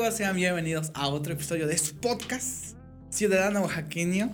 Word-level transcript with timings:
amigos? 0.00 0.16
Sean 0.16 0.36
bienvenidos 0.36 0.90
a 0.94 1.08
otro 1.08 1.34
episodio 1.34 1.66
de 1.66 1.76
su 1.76 1.96
podcast, 1.96 2.74
Ciudadano 3.10 3.60
Oaxaqueño. 3.60 4.30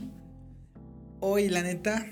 Hoy, 1.19 1.49
la 1.49 1.63
neta, 1.63 2.07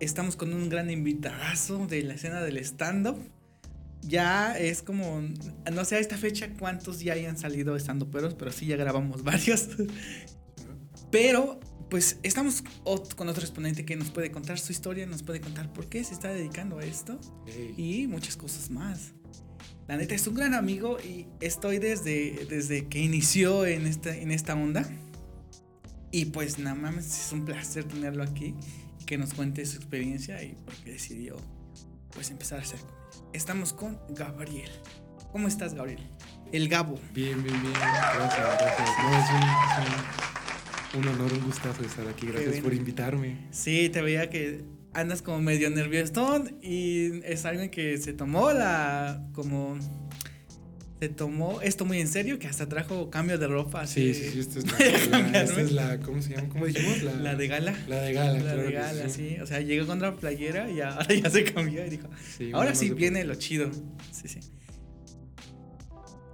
estamos 0.00 0.36
con 0.36 0.52
un 0.52 0.68
gran 0.68 0.90
invitadazo 0.90 1.86
de 1.86 2.02
la 2.02 2.14
escena 2.14 2.42
del 2.42 2.58
stand-up. 2.58 3.16
Ya 4.02 4.58
es 4.58 4.82
como, 4.82 5.22
no 5.72 5.84
sé 5.86 5.96
a 5.96 5.98
esta 5.98 6.18
fecha 6.18 6.50
cuántos 6.58 7.00
ya 7.00 7.14
hayan 7.14 7.38
salido 7.38 7.74
stand 7.76 8.04
peros, 8.10 8.34
pero 8.34 8.52
sí 8.52 8.66
ya 8.66 8.76
grabamos 8.76 9.22
varios. 9.24 9.68
Pero, 11.10 11.58
pues 11.88 12.18
estamos 12.22 12.62
con 13.16 13.28
otro 13.28 13.42
exponente 13.42 13.86
que 13.86 13.96
nos 13.96 14.10
puede 14.10 14.30
contar 14.30 14.58
su 14.58 14.72
historia, 14.72 15.06
nos 15.06 15.22
puede 15.22 15.40
contar 15.40 15.72
por 15.72 15.88
qué 15.88 16.04
se 16.04 16.12
está 16.12 16.28
dedicando 16.28 16.78
a 16.78 16.84
esto 16.84 17.18
y 17.78 18.06
muchas 18.08 18.36
cosas 18.36 18.68
más. 18.68 19.14
La 19.90 19.96
neta 19.96 20.14
es 20.14 20.24
un 20.28 20.36
gran 20.36 20.54
amigo 20.54 20.98
y 21.00 21.26
estoy 21.40 21.80
desde, 21.80 22.46
desde 22.48 22.86
que 22.86 23.00
inició 23.00 23.66
en 23.66 23.88
esta, 23.88 24.16
en 24.16 24.30
esta 24.30 24.54
onda. 24.54 24.88
Y 26.12 26.26
pues 26.26 26.60
nada 26.60 26.76
más 26.76 27.06
es 27.06 27.32
un 27.32 27.44
placer 27.44 27.82
tenerlo 27.82 28.22
aquí 28.22 28.54
y 29.00 29.04
que 29.04 29.18
nos 29.18 29.34
cuente 29.34 29.66
su 29.66 29.78
experiencia 29.78 30.40
y 30.44 30.54
por 30.64 30.74
qué 30.76 30.92
decidió 30.92 31.38
pues 32.14 32.30
empezar 32.30 32.60
a 32.60 32.62
hacer 32.62 32.78
Estamos 33.32 33.72
con 33.72 33.98
Gabriel. 34.10 34.70
¿Cómo 35.32 35.48
estás, 35.48 35.74
Gabriel? 35.74 36.08
El 36.52 36.68
Gabo. 36.68 37.00
Bien, 37.12 37.42
bien, 37.42 37.60
bien. 37.60 37.74
Gracias, 37.74 38.46
gracias. 38.60 38.88
No, 39.02 39.18
es 39.18 41.00
un, 41.00 41.00
un, 41.00 41.08
honor, 41.08 41.32
un 41.32 41.44
gustazo 41.46 41.82
estar 41.82 42.06
aquí. 42.06 42.28
Gracias 42.28 42.60
por 42.60 42.74
invitarme. 42.74 43.48
Sí, 43.50 43.88
te 43.88 44.02
veía 44.02 44.30
que 44.30 44.62
andas 44.92 45.22
como 45.22 45.40
medio 45.40 45.70
nervioso 45.70 46.44
y 46.62 47.22
es 47.24 47.44
alguien 47.44 47.70
que 47.70 47.98
se 47.98 48.12
tomó 48.12 48.52
la 48.52 49.24
como 49.32 49.78
se 51.00 51.08
tomó 51.08 51.60
esto 51.62 51.84
muy 51.84 52.00
en 52.00 52.08
serio 52.08 52.38
que 52.38 52.46
hasta 52.46 52.68
trajo 52.68 53.08
cambio 53.08 53.38
de 53.38 53.46
ropa 53.46 53.86
sí 53.86 54.12
sí 54.12 54.30
sí 54.30 54.40
esta 54.40 54.58
es 54.58 55.08
la, 55.10 55.42
esta 55.42 55.60
es 55.60 55.72
la 55.72 56.00
cómo 56.00 56.20
se 56.20 56.34
llama 56.34 56.48
cómo 56.48 56.66
dijimos 56.66 57.02
la, 57.02 57.34
de 57.34 57.48
gala. 57.48 57.74
la 57.88 58.00
de 58.00 58.12
gala 58.12 58.40
la 58.40 58.54
de 58.56 58.72
gala 58.72 59.08
sí. 59.08 59.38
o 59.40 59.46
sea 59.46 59.60
llegó 59.60 59.86
con 59.86 60.00
la 60.00 60.16
playera 60.16 60.70
y 60.70 60.80
ahora 60.80 61.06
ya 61.22 61.30
se 61.30 61.44
cambió 61.44 61.86
y 61.86 61.90
dijo 61.90 62.08
ahora 62.52 62.74
sí 62.74 62.90
viene 62.90 63.24
lo 63.24 63.34
chido 63.36 63.70
sí 64.12 64.28
sí. 64.28 64.40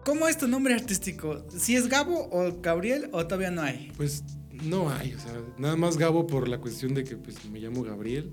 ¿Cómo 0.06 0.28
es 0.28 0.38
tu 0.38 0.46
nombre 0.46 0.72
artístico? 0.72 1.44
¿Si 1.50 1.74
es 1.74 1.88
Gabo 1.88 2.28
o 2.30 2.60
Gabriel 2.62 3.08
o 3.10 3.26
todavía 3.26 3.50
no 3.50 3.62
hay? 3.62 3.90
Pues 3.96 4.22
no 4.64 4.90
hay, 4.90 5.14
o 5.14 5.18
sea, 5.18 5.32
nada 5.58 5.76
más 5.76 5.96
Gabo 5.96 6.26
por 6.26 6.48
la 6.48 6.58
cuestión 6.58 6.94
de 6.94 7.04
que 7.04 7.16
pues 7.16 7.44
me 7.50 7.60
llamo 7.60 7.82
Gabriel 7.82 8.32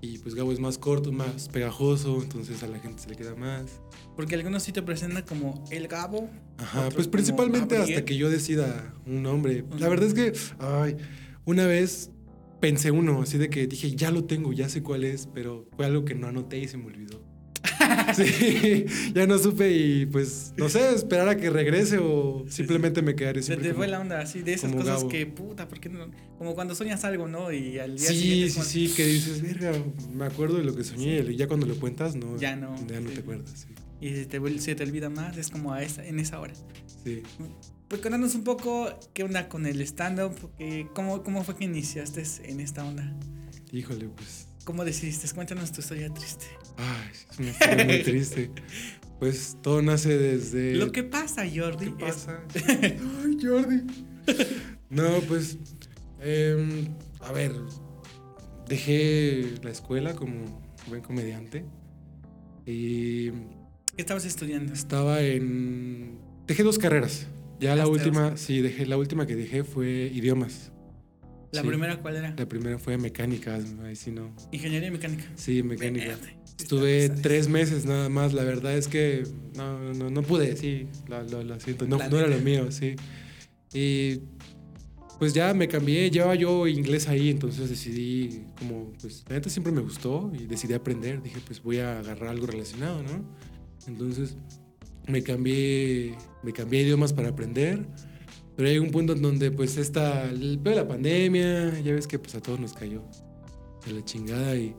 y 0.00 0.18
pues 0.18 0.34
Gabo 0.34 0.52
es 0.52 0.60
más 0.60 0.78
corto, 0.78 1.12
más 1.12 1.48
pegajoso, 1.48 2.22
entonces 2.22 2.62
a 2.62 2.68
la 2.68 2.78
gente 2.78 3.02
se 3.02 3.08
le 3.08 3.16
queda 3.16 3.34
más. 3.34 3.80
Porque 4.16 4.34
algunos 4.34 4.62
sí 4.62 4.72
te 4.72 4.82
presentan 4.82 5.24
como 5.24 5.64
el 5.70 5.88
Gabo. 5.88 6.30
Ajá, 6.58 6.88
pues 6.94 7.08
principalmente 7.08 7.76
hasta 7.76 8.04
que 8.04 8.16
yo 8.16 8.30
decida 8.30 8.94
un 9.06 9.22
nombre. 9.22 9.64
La 9.78 9.88
verdad 9.88 10.08
es 10.08 10.14
que, 10.14 10.32
ay, 10.58 10.96
una 11.44 11.66
vez 11.66 12.10
pensé 12.60 12.90
uno, 12.90 13.22
así 13.22 13.38
de 13.38 13.50
que 13.50 13.66
dije, 13.66 13.94
ya 13.94 14.10
lo 14.10 14.24
tengo, 14.24 14.52
ya 14.52 14.68
sé 14.68 14.82
cuál 14.82 15.04
es, 15.04 15.28
pero 15.32 15.66
fue 15.76 15.86
algo 15.86 16.04
que 16.04 16.14
no 16.14 16.26
anoté 16.26 16.58
y 16.58 16.68
se 16.68 16.76
me 16.76 16.86
olvidó. 16.86 17.27
sí, 18.14 18.86
ya 19.14 19.26
no 19.26 19.38
supe 19.38 19.70
y 19.72 20.06
pues, 20.06 20.52
no 20.56 20.68
sé, 20.68 20.94
esperar 20.94 21.28
a 21.28 21.36
que 21.36 21.50
regrese 21.50 21.98
o 21.98 22.44
simplemente 22.48 23.02
me 23.02 23.14
quedaré 23.14 23.42
Se 23.42 23.56
te 23.56 23.74
fue 23.74 23.88
la 23.88 24.00
onda, 24.00 24.20
así, 24.20 24.42
de 24.42 24.54
esas 24.54 24.72
cosas 24.72 25.04
que, 25.04 25.26
puta, 25.26 25.68
¿por 25.68 25.80
qué 25.80 25.88
no? 25.88 26.10
Como 26.38 26.54
cuando 26.54 26.74
sueñas 26.74 27.04
algo, 27.04 27.28
¿no? 27.28 27.52
Y 27.52 27.78
al 27.78 27.96
día 27.96 28.08
sí, 28.08 28.16
siguiente... 28.16 28.62
Sí, 28.62 28.88
sí, 28.88 28.94
que 28.94 29.06
dices, 29.06 29.42
verga, 29.60 29.72
me 30.12 30.24
acuerdo 30.24 30.58
de 30.58 30.64
lo 30.64 30.74
que 30.74 30.84
soñé 30.84 31.20
y 31.20 31.36
ya 31.36 31.48
cuando 31.48 31.66
lo 31.66 31.76
cuentas, 31.76 32.14
no. 32.16 32.36
Ya 32.38 32.56
no. 32.56 32.74
Ya 32.86 33.00
no 33.00 33.10
te 33.10 33.20
acuerdas, 33.20 33.66
Y 34.00 34.14
si 34.14 34.26
te, 34.26 34.58
se 34.58 34.74
te 34.74 34.84
olvida 34.84 35.10
más, 35.10 35.36
es 35.36 35.50
como 35.50 35.72
a 35.72 35.82
esa, 35.82 36.04
en 36.06 36.20
esa 36.20 36.40
hora. 36.40 36.54
Sí. 37.04 37.22
Pues 37.88 38.00
contanos 38.02 38.34
un 38.34 38.44
poco 38.44 38.98
qué 39.14 39.22
onda 39.22 39.48
con 39.48 39.66
el 39.66 39.80
stand-up, 39.80 40.34
¿cómo, 40.94 41.22
¿cómo 41.22 41.42
fue 41.42 41.56
que 41.56 41.64
iniciaste 41.64 42.22
en 42.44 42.60
esta 42.60 42.84
onda? 42.84 43.14
Híjole, 43.72 44.08
pues 44.08 44.47
¿Cómo 44.68 44.84
decidiste? 44.84 45.26
Cuéntanos 45.34 45.72
tu 45.72 45.80
historia 45.80 46.12
triste. 46.12 46.44
Ay, 46.76 47.10
es 47.10 47.38
una 47.38 47.48
historia 47.52 47.84
muy 47.86 48.02
triste. 48.02 48.50
Pues 49.18 49.56
todo 49.62 49.80
nace 49.80 50.18
desde. 50.18 50.74
Lo 50.74 50.92
que 50.92 51.02
pasa, 51.04 51.46
Jordi. 51.50 51.86
¿Qué 51.86 51.92
pasa? 51.92 52.42
Ay, 52.68 53.38
Jordi. 53.42 53.80
No, 54.90 55.20
pues. 55.26 55.56
Em, 56.20 56.86
a 57.20 57.32
ver. 57.32 57.52
Dejé 58.68 59.54
la 59.62 59.70
escuela 59.70 60.14
como 60.14 60.60
buen 60.86 61.00
comediante. 61.00 61.64
Y. 62.66 63.30
¿Qué 63.30 64.02
estabas 64.02 64.26
estudiando? 64.26 64.74
Estaba 64.74 65.22
en. 65.22 66.18
Dejé 66.46 66.62
dos 66.62 66.78
carreras. 66.78 67.26
Ya 67.58 67.74
la 67.74 67.86
última, 67.86 68.36
sí, 68.36 68.60
dejé, 68.60 68.84
la 68.84 68.98
última 68.98 69.26
que 69.26 69.34
dejé 69.34 69.64
fue 69.64 70.10
idiomas. 70.12 70.72
¿La 71.52 71.62
primera 71.62 71.96
cuál 72.00 72.16
era? 72.16 72.34
La 72.36 72.46
primera 72.46 72.78
fue 72.78 72.98
mecánica, 72.98 73.58
ahí 73.84 73.96
sí 73.96 74.10
no. 74.10 74.34
¿Ingeniería 74.52 74.90
mecánica? 74.90 75.24
Sí, 75.34 75.62
mecánica. 75.62 76.16
Estuve 76.58 77.08
tres 77.08 77.48
meses 77.48 77.86
nada 77.86 78.08
más, 78.08 78.32
la 78.34 78.44
verdad 78.44 78.76
es 78.76 78.88
que 78.88 79.22
no, 79.56 79.94
no, 79.94 80.10
no 80.10 80.22
pude, 80.22 80.56
sí, 80.56 80.88
lo, 81.06 81.22
lo, 81.22 81.60
siento, 81.60 81.86
no, 81.86 81.96
no, 81.96 82.18
era 82.18 82.26
lo 82.26 82.38
mío, 82.38 82.70
sí. 82.70 82.96
Y 83.72 84.22
pues 85.18 85.34
ya 85.34 85.54
me 85.54 85.68
cambié, 85.68 86.10
llevaba 86.10 86.34
yo 86.34 86.66
inglés 86.66 87.08
ahí, 87.08 87.30
entonces 87.30 87.70
decidí, 87.70 88.44
como, 88.58 88.92
pues 89.00 89.24
la 89.28 89.36
neta 89.36 89.48
siempre 89.48 89.72
me 89.72 89.80
gustó 89.80 90.30
y 90.38 90.46
decidí 90.46 90.74
aprender, 90.74 91.22
dije, 91.22 91.38
pues 91.46 91.62
voy 91.62 91.78
a 91.78 92.00
agarrar 92.00 92.30
algo 92.30 92.46
relacionado, 92.46 93.02
¿no? 93.02 93.24
Entonces 93.86 94.36
me 95.06 95.22
cambié, 95.22 96.14
me 96.42 96.52
cambié 96.52 96.82
idiomas 96.82 97.12
para 97.12 97.28
aprender 97.28 97.86
pero 98.58 98.70
hay 98.70 98.78
un 98.80 98.90
punto 98.90 99.12
en 99.12 99.22
donde 99.22 99.52
pues 99.52 99.76
está 99.76 100.28
el 100.28 100.58
peor 100.58 100.74
de 100.74 100.82
la 100.82 100.88
pandemia, 100.88 101.78
ya 101.78 101.94
ves 101.94 102.08
que 102.08 102.18
pues 102.18 102.34
a 102.34 102.40
todos 102.40 102.58
nos 102.58 102.72
cayó 102.72 103.04
de 103.86 103.92
la 103.92 104.04
chingada 104.04 104.56
y 104.56 104.74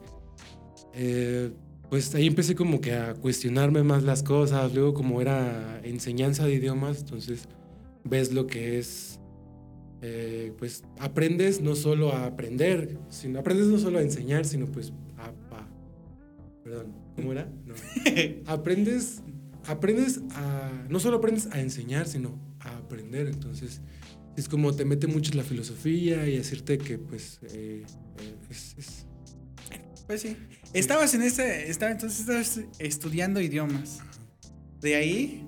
eh, 0.94 1.50
pues 1.90 2.14
ahí 2.14 2.28
empecé 2.28 2.56
como 2.56 2.82
que 2.82 2.92
a 2.92 3.14
cuestionarme 3.14 3.82
más 3.84 4.04
las 4.04 4.22
cosas, 4.22 4.74
luego 4.74 4.94
como 4.94 5.22
era 5.22 5.80
enseñanza 5.86 6.46
de 6.46 6.56
idiomas, 6.56 7.00
entonces 7.00 7.48
ves 8.04 8.34
lo 8.34 8.48
que 8.48 8.80
es, 8.80 9.22
eh, 10.02 10.52
pues 10.58 10.84
aprendes 11.00 11.62
no 11.62 11.74
solo 11.74 12.12
a 12.12 12.26
aprender, 12.26 12.98
sino 13.08 13.40
aprendes 13.40 13.68
no 13.68 13.78
solo 13.78 14.00
a 14.00 14.02
enseñar, 14.02 14.44
sino 14.44 14.66
pues 14.66 14.92
a, 15.18 15.32
perdón, 16.66 16.88
¿cómo 17.16 17.32
era? 17.32 17.50
No. 17.66 17.76
aprendes, 18.46 19.24
aprendes 19.68 20.20
a, 20.32 20.70
no 20.90 21.00
solo 21.00 21.16
aprendes 21.16 21.48
a 21.54 21.62
enseñar, 21.62 22.06
sino 22.06 22.49
a 22.62 22.78
aprender. 22.78 23.28
Entonces, 23.28 23.81
es 24.36 24.47
como 24.47 24.74
te 24.74 24.86
mete 24.86 25.08
mucho 25.08 25.34
la 25.36 25.44
filosofía 25.44 26.28
y 26.28 26.38
decirte 26.38 26.78
que, 26.78 26.97
pues, 26.97 27.40
eh, 27.53 27.84
eh, 28.20 28.36
es, 28.50 29.06
Pues 30.08 30.22
sí. 30.22 30.38
Estabas 30.74 31.14
en 31.14 31.24
ese. 31.24 31.69
Estaba, 31.69 31.92
entonces 31.92 32.22
estabas 32.22 32.62
estudiando 32.80 33.42
idiomas. 33.42 34.00
De 34.80 34.96
ahí 34.96 35.46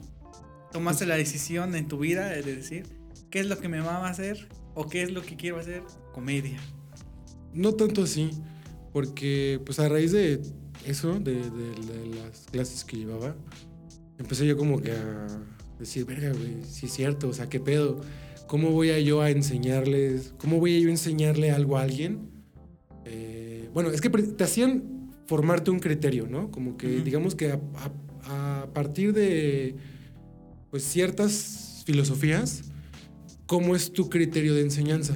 tomaste 0.71 1.05
la 1.05 1.15
decisión 1.15 1.75
en 1.75 1.87
tu 1.87 1.99
vida 1.99 2.29
de 2.29 2.41
decir 2.41 2.85
qué 3.29 3.39
es 3.39 3.47
lo 3.47 3.59
que 3.59 3.69
me 3.69 3.79
va 3.79 4.05
a 4.05 4.09
hacer 4.09 4.49
o 4.75 4.87
qué 4.87 5.03
es 5.03 5.11
lo 5.11 5.21
que 5.21 5.35
quiero 5.35 5.57
hacer. 5.57 5.83
Comedia. 6.13 6.59
No 7.53 7.73
tanto 7.73 8.03
así. 8.03 8.31
Porque, 8.91 9.61
pues, 9.65 9.79
a 9.79 9.87
raíz 9.87 10.11
de 10.11 10.41
eso, 10.85 11.17
de, 11.19 11.35
de 11.35 12.15
las 12.15 12.45
clases 12.51 12.83
que 12.83 12.97
llevaba, 12.97 13.37
empecé 14.17 14.45
yo 14.45 14.57
como 14.57 14.81
que 14.81 14.91
a 14.91 15.27
decir, 15.81 16.05
verga, 16.05 16.29
güey, 16.29 16.63
sí 16.63 16.85
es 16.85 16.93
cierto, 16.93 17.29
o 17.29 17.33
sea, 17.33 17.49
¿qué 17.49 17.59
pedo? 17.59 18.01
¿Cómo 18.47 18.71
voy 18.71 18.91
a 18.91 18.99
yo 18.99 19.21
a 19.21 19.29
enseñarles, 19.29 20.33
cómo 20.37 20.59
voy 20.59 20.77
a 20.77 20.79
yo 20.79 20.89
enseñarle 20.89 21.51
algo 21.51 21.77
a 21.77 21.81
alguien? 21.83 22.29
Eh, 23.05 23.69
bueno, 23.73 23.89
es 23.91 24.01
que 24.01 24.09
te 24.09 24.43
hacían 24.43 25.11
formarte 25.25 25.71
un 25.71 25.79
criterio, 25.79 26.27
¿no? 26.27 26.51
Como 26.51 26.77
que, 26.77 27.01
digamos 27.01 27.35
que 27.35 27.51
a, 27.51 28.67
partir 28.73 29.13
de, 29.13 29.75
pues, 30.69 30.83
ciertas 30.83 31.83
filosofías, 31.85 32.63
¿cómo 33.45 33.75
es 33.75 33.91
tu 33.91 34.09
criterio 34.09 34.53
de 34.53 34.61
enseñanza? 34.61 35.15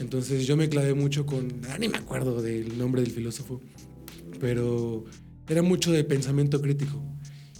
Entonces 0.00 0.46
yo 0.46 0.56
me 0.56 0.68
clavé 0.68 0.94
mucho 0.94 1.26
con, 1.26 1.60
ah, 1.70 1.78
ni 1.78 1.88
me 1.88 1.96
acuerdo 1.96 2.42
del 2.42 2.76
nombre 2.76 3.02
del 3.02 3.12
filósofo, 3.12 3.60
pero 4.40 5.04
era 5.48 5.62
mucho 5.62 5.92
de 5.92 6.04
pensamiento 6.04 6.60
crítico. 6.60 7.02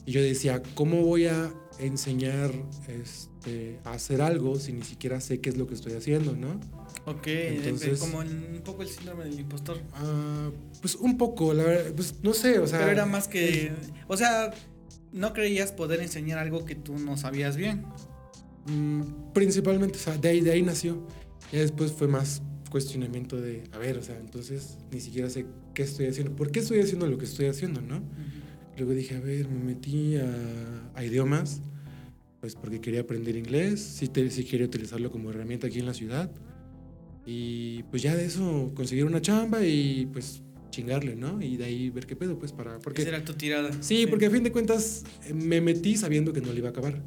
Y 0.04 0.12
yo 0.12 0.20
decía, 0.20 0.62
¿cómo 0.74 1.02
voy 1.02 1.26
a 1.26 1.52
enseñar 1.84 2.50
este, 2.88 3.78
a 3.84 3.92
hacer 3.92 4.22
algo 4.22 4.56
si 4.58 4.72
ni 4.72 4.82
siquiera 4.82 5.20
sé 5.20 5.40
qué 5.40 5.50
es 5.50 5.56
lo 5.56 5.66
que 5.66 5.74
estoy 5.74 5.92
haciendo, 5.92 6.34
¿no? 6.36 6.60
Ok, 7.06 7.26
Entonces, 7.26 7.98
como 7.98 8.18
un 8.18 8.62
poco 8.64 8.82
el 8.82 8.88
síndrome 8.88 9.24
del 9.24 9.40
impostor. 9.40 9.80
Ah, 9.94 10.50
pues 10.80 10.94
un 10.96 11.18
poco, 11.18 11.52
la 11.54 11.64
verdad, 11.64 11.92
pues 11.94 12.14
no 12.22 12.32
sé, 12.32 12.58
o 12.58 12.66
sea... 12.66 12.78
Pero 12.80 12.92
era 12.92 13.06
más 13.06 13.28
que, 13.28 13.72
o 14.08 14.16
sea, 14.16 14.52
no 15.12 15.32
creías 15.32 15.72
poder 15.72 16.00
enseñar 16.00 16.38
algo 16.38 16.64
que 16.64 16.74
tú 16.74 16.98
no 16.98 17.16
sabías 17.16 17.56
bien. 17.56 17.84
Mm, 18.66 19.32
principalmente, 19.32 19.98
o 19.98 20.00
sea, 20.00 20.16
de 20.16 20.28
ahí, 20.28 20.40
de 20.40 20.52
ahí 20.52 20.62
nació. 20.62 21.06
Y 21.52 21.56
después 21.56 21.92
fue 21.92 22.08
más 22.08 22.42
cuestionamiento 22.70 23.40
de, 23.40 23.64
a 23.72 23.78
ver, 23.78 23.98
o 23.98 24.02
sea, 24.02 24.18
entonces 24.18 24.78
ni 24.90 25.00
siquiera 25.00 25.28
sé 25.28 25.44
qué 25.74 25.82
estoy 25.82 26.06
haciendo, 26.06 26.34
por 26.34 26.50
qué 26.50 26.60
estoy 26.60 26.80
haciendo 26.80 27.06
lo 27.06 27.18
que 27.18 27.26
estoy 27.26 27.46
haciendo, 27.46 27.82
¿no? 27.82 28.02
Luego 28.78 28.92
dije, 28.92 29.16
a 29.16 29.20
ver, 29.20 29.48
me 29.48 29.62
metí 29.62 30.16
a, 30.16 31.04
idiomas 31.04 31.60
pues 32.42 32.56
porque 32.56 32.80
quería 32.80 33.02
aprender 33.02 33.36
inglés, 33.36 33.80
sí, 33.80 34.08
te, 34.08 34.28
sí 34.28 34.42
quería 34.44 34.66
utilizarlo 34.66 35.12
como 35.12 35.30
herramienta 35.30 35.68
aquí 35.68 35.78
en 35.78 35.86
la 35.86 35.94
ciudad. 35.94 36.28
Y 37.24 37.84
pues 37.84 38.02
ya 38.02 38.16
de 38.16 38.24
eso 38.24 38.72
conseguir 38.74 39.04
una 39.04 39.20
chamba 39.22 39.64
y 39.64 40.06
pues 40.12 40.42
chingarle, 40.70 41.14
¿no? 41.14 41.40
Y 41.40 41.56
de 41.56 41.64
ahí 41.66 41.88
ver 41.90 42.04
qué 42.04 42.16
pedo, 42.16 42.36
pues 42.40 42.50
para... 42.52 42.80
Porque, 42.80 43.02
Esa 43.02 43.10
era 43.10 43.24
tu 43.24 43.34
tirada. 43.34 43.70
sí, 43.80 44.08
porque 44.08 44.26
a 44.26 44.30
fin 44.30 44.42
de 44.42 44.50
cuentas 44.50 45.04
eh, 45.24 45.32
me 45.34 45.60
metí 45.60 45.96
sabiendo 45.96 46.32
que 46.32 46.40
no 46.40 46.50
le 46.52 46.58
iba 46.58 46.68
a 46.68 46.70
acabar. 46.72 47.00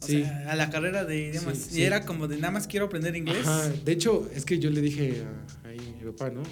O 0.00 0.06
Sí. 0.06 0.22
sea, 0.22 0.52
a 0.52 0.54
la 0.54 0.70
carrera 0.70 1.04
de 1.04 1.30
idiomas. 1.30 1.58
Sí, 1.58 1.70
y 1.70 1.74
sí. 1.76 1.82
era 1.82 2.06
como 2.06 2.28
de 2.28 2.36
nada 2.36 2.52
más 2.52 2.68
quiero 2.68 2.86
aprender 2.86 3.16
inglés. 3.16 3.38
Ajá, 3.44 3.68
de 3.68 3.90
hecho, 3.92 4.30
es 4.32 4.44
que 4.44 4.60
yo 4.60 4.70
le 4.70 4.80
dije 4.80 5.24
a, 5.64 5.68
ahí 5.68 5.78
a 5.78 6.04
mi 6.04 6.12
papá, 6.12 6.30
¿no? 6.30 6.42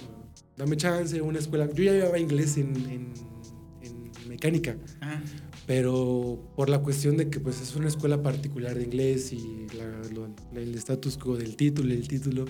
Dame 0.57 0.75
chance, 0.75 1.21
una 1.21 1.39
escuela. 1.39 1.69
Yo 1.73 1.81
ya 1.83 1.93
llevaba 1.93 2.19
inglés 2.19 2.57
en, 2.57 2.75
en- 2.89 3.13
en 3.83 4.27
mecánica, 4.27 4.75
Ajá. 4.99 5.21
Pero 5.65 6.51
por 6.55 6.69
la 6.69 6.79
cuestión 6.79 7.17
de 7.17 7.29
que 7.29 7.39
pues 7.39 7.61
es 7.61 7.75
una 7.75 7.87
escuela 7.87 8.21
particular 8.21 8.75
de 8.75 8.83
inglés 8.83 9.31
y 9.31 9.67
la- 9.77 10.01
lo- 10.13 10.33
el 10.59 10.75
status 10.75 11.17
quo 11.17 11.37
del 11.37 11.55
título 11.55 11.93
el 11.93 12.07
título, 12.07 12.45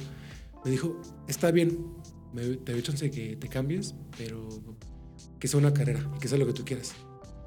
me 0.65 0.71
dijo, 0.71 0.99
está 1.27 1.51
bien, 1.51 1.77
me, 2.33 2.41
te 2.57 2.71
doy 2.71 2.81
chance 2.81 3.09
que 3.11 3.35
te 3.35 3.47
cambies, 3.47 3.93
pero 4.17 4.47
que 5.39 5.47
sea 5.47 5.59
una 5.59 5.73
carrera 5.73 6.09
que 6.19 6.27
sea 6.27 6.37
lo 6.37 6.45
que 6.47 6.53
tú 6.53 6.63
quieras. 6.65 6.93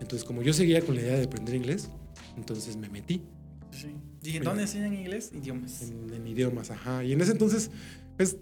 Entonces, 0.00 0.24
como 0.24 0.42
yo 0.42 0.52
seguía 0.52 0.82
con 0.82 0.94
la 0.94 1.00
idea 1.00 1.16
de 1.16 1.24
aprender 1.24 1.54
inglés, 1.54 1.88
entonces 2.36 2.76
me 2.76 2.88
metí. 2.88 3.22
Sí. 3.70 3.88
¿Y 4.22 4.38
dónde 4.40 4.62
enseñan 4.62 4.92
inglés? 4.94 5.30
Idiomas. 5.32 5.82
En, 5.82 6.12
en 6.12 6.26
idiomas, 6.26 6.70
ajá. 6.70 7.02
Y 7.04 7.12
en 7.12 7.20
ese 7.20 7.32
entonces, 7.32 7.70
pues, 8.16 8.36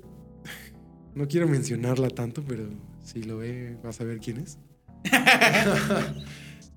no 1.14 1.28
quiero 1.28 1.46
mencionarla 1.48 2.08
tanto, 2.10 2.42
pero 2.46 2.68
si 3.04 3.22
lo 3.22 3.38
ve, 3.38 3.76
vas 3.84 4.00
a 4.00 4.04
ver 4.04 4.18
quién 4.18 4.38
es. 4.38 4.58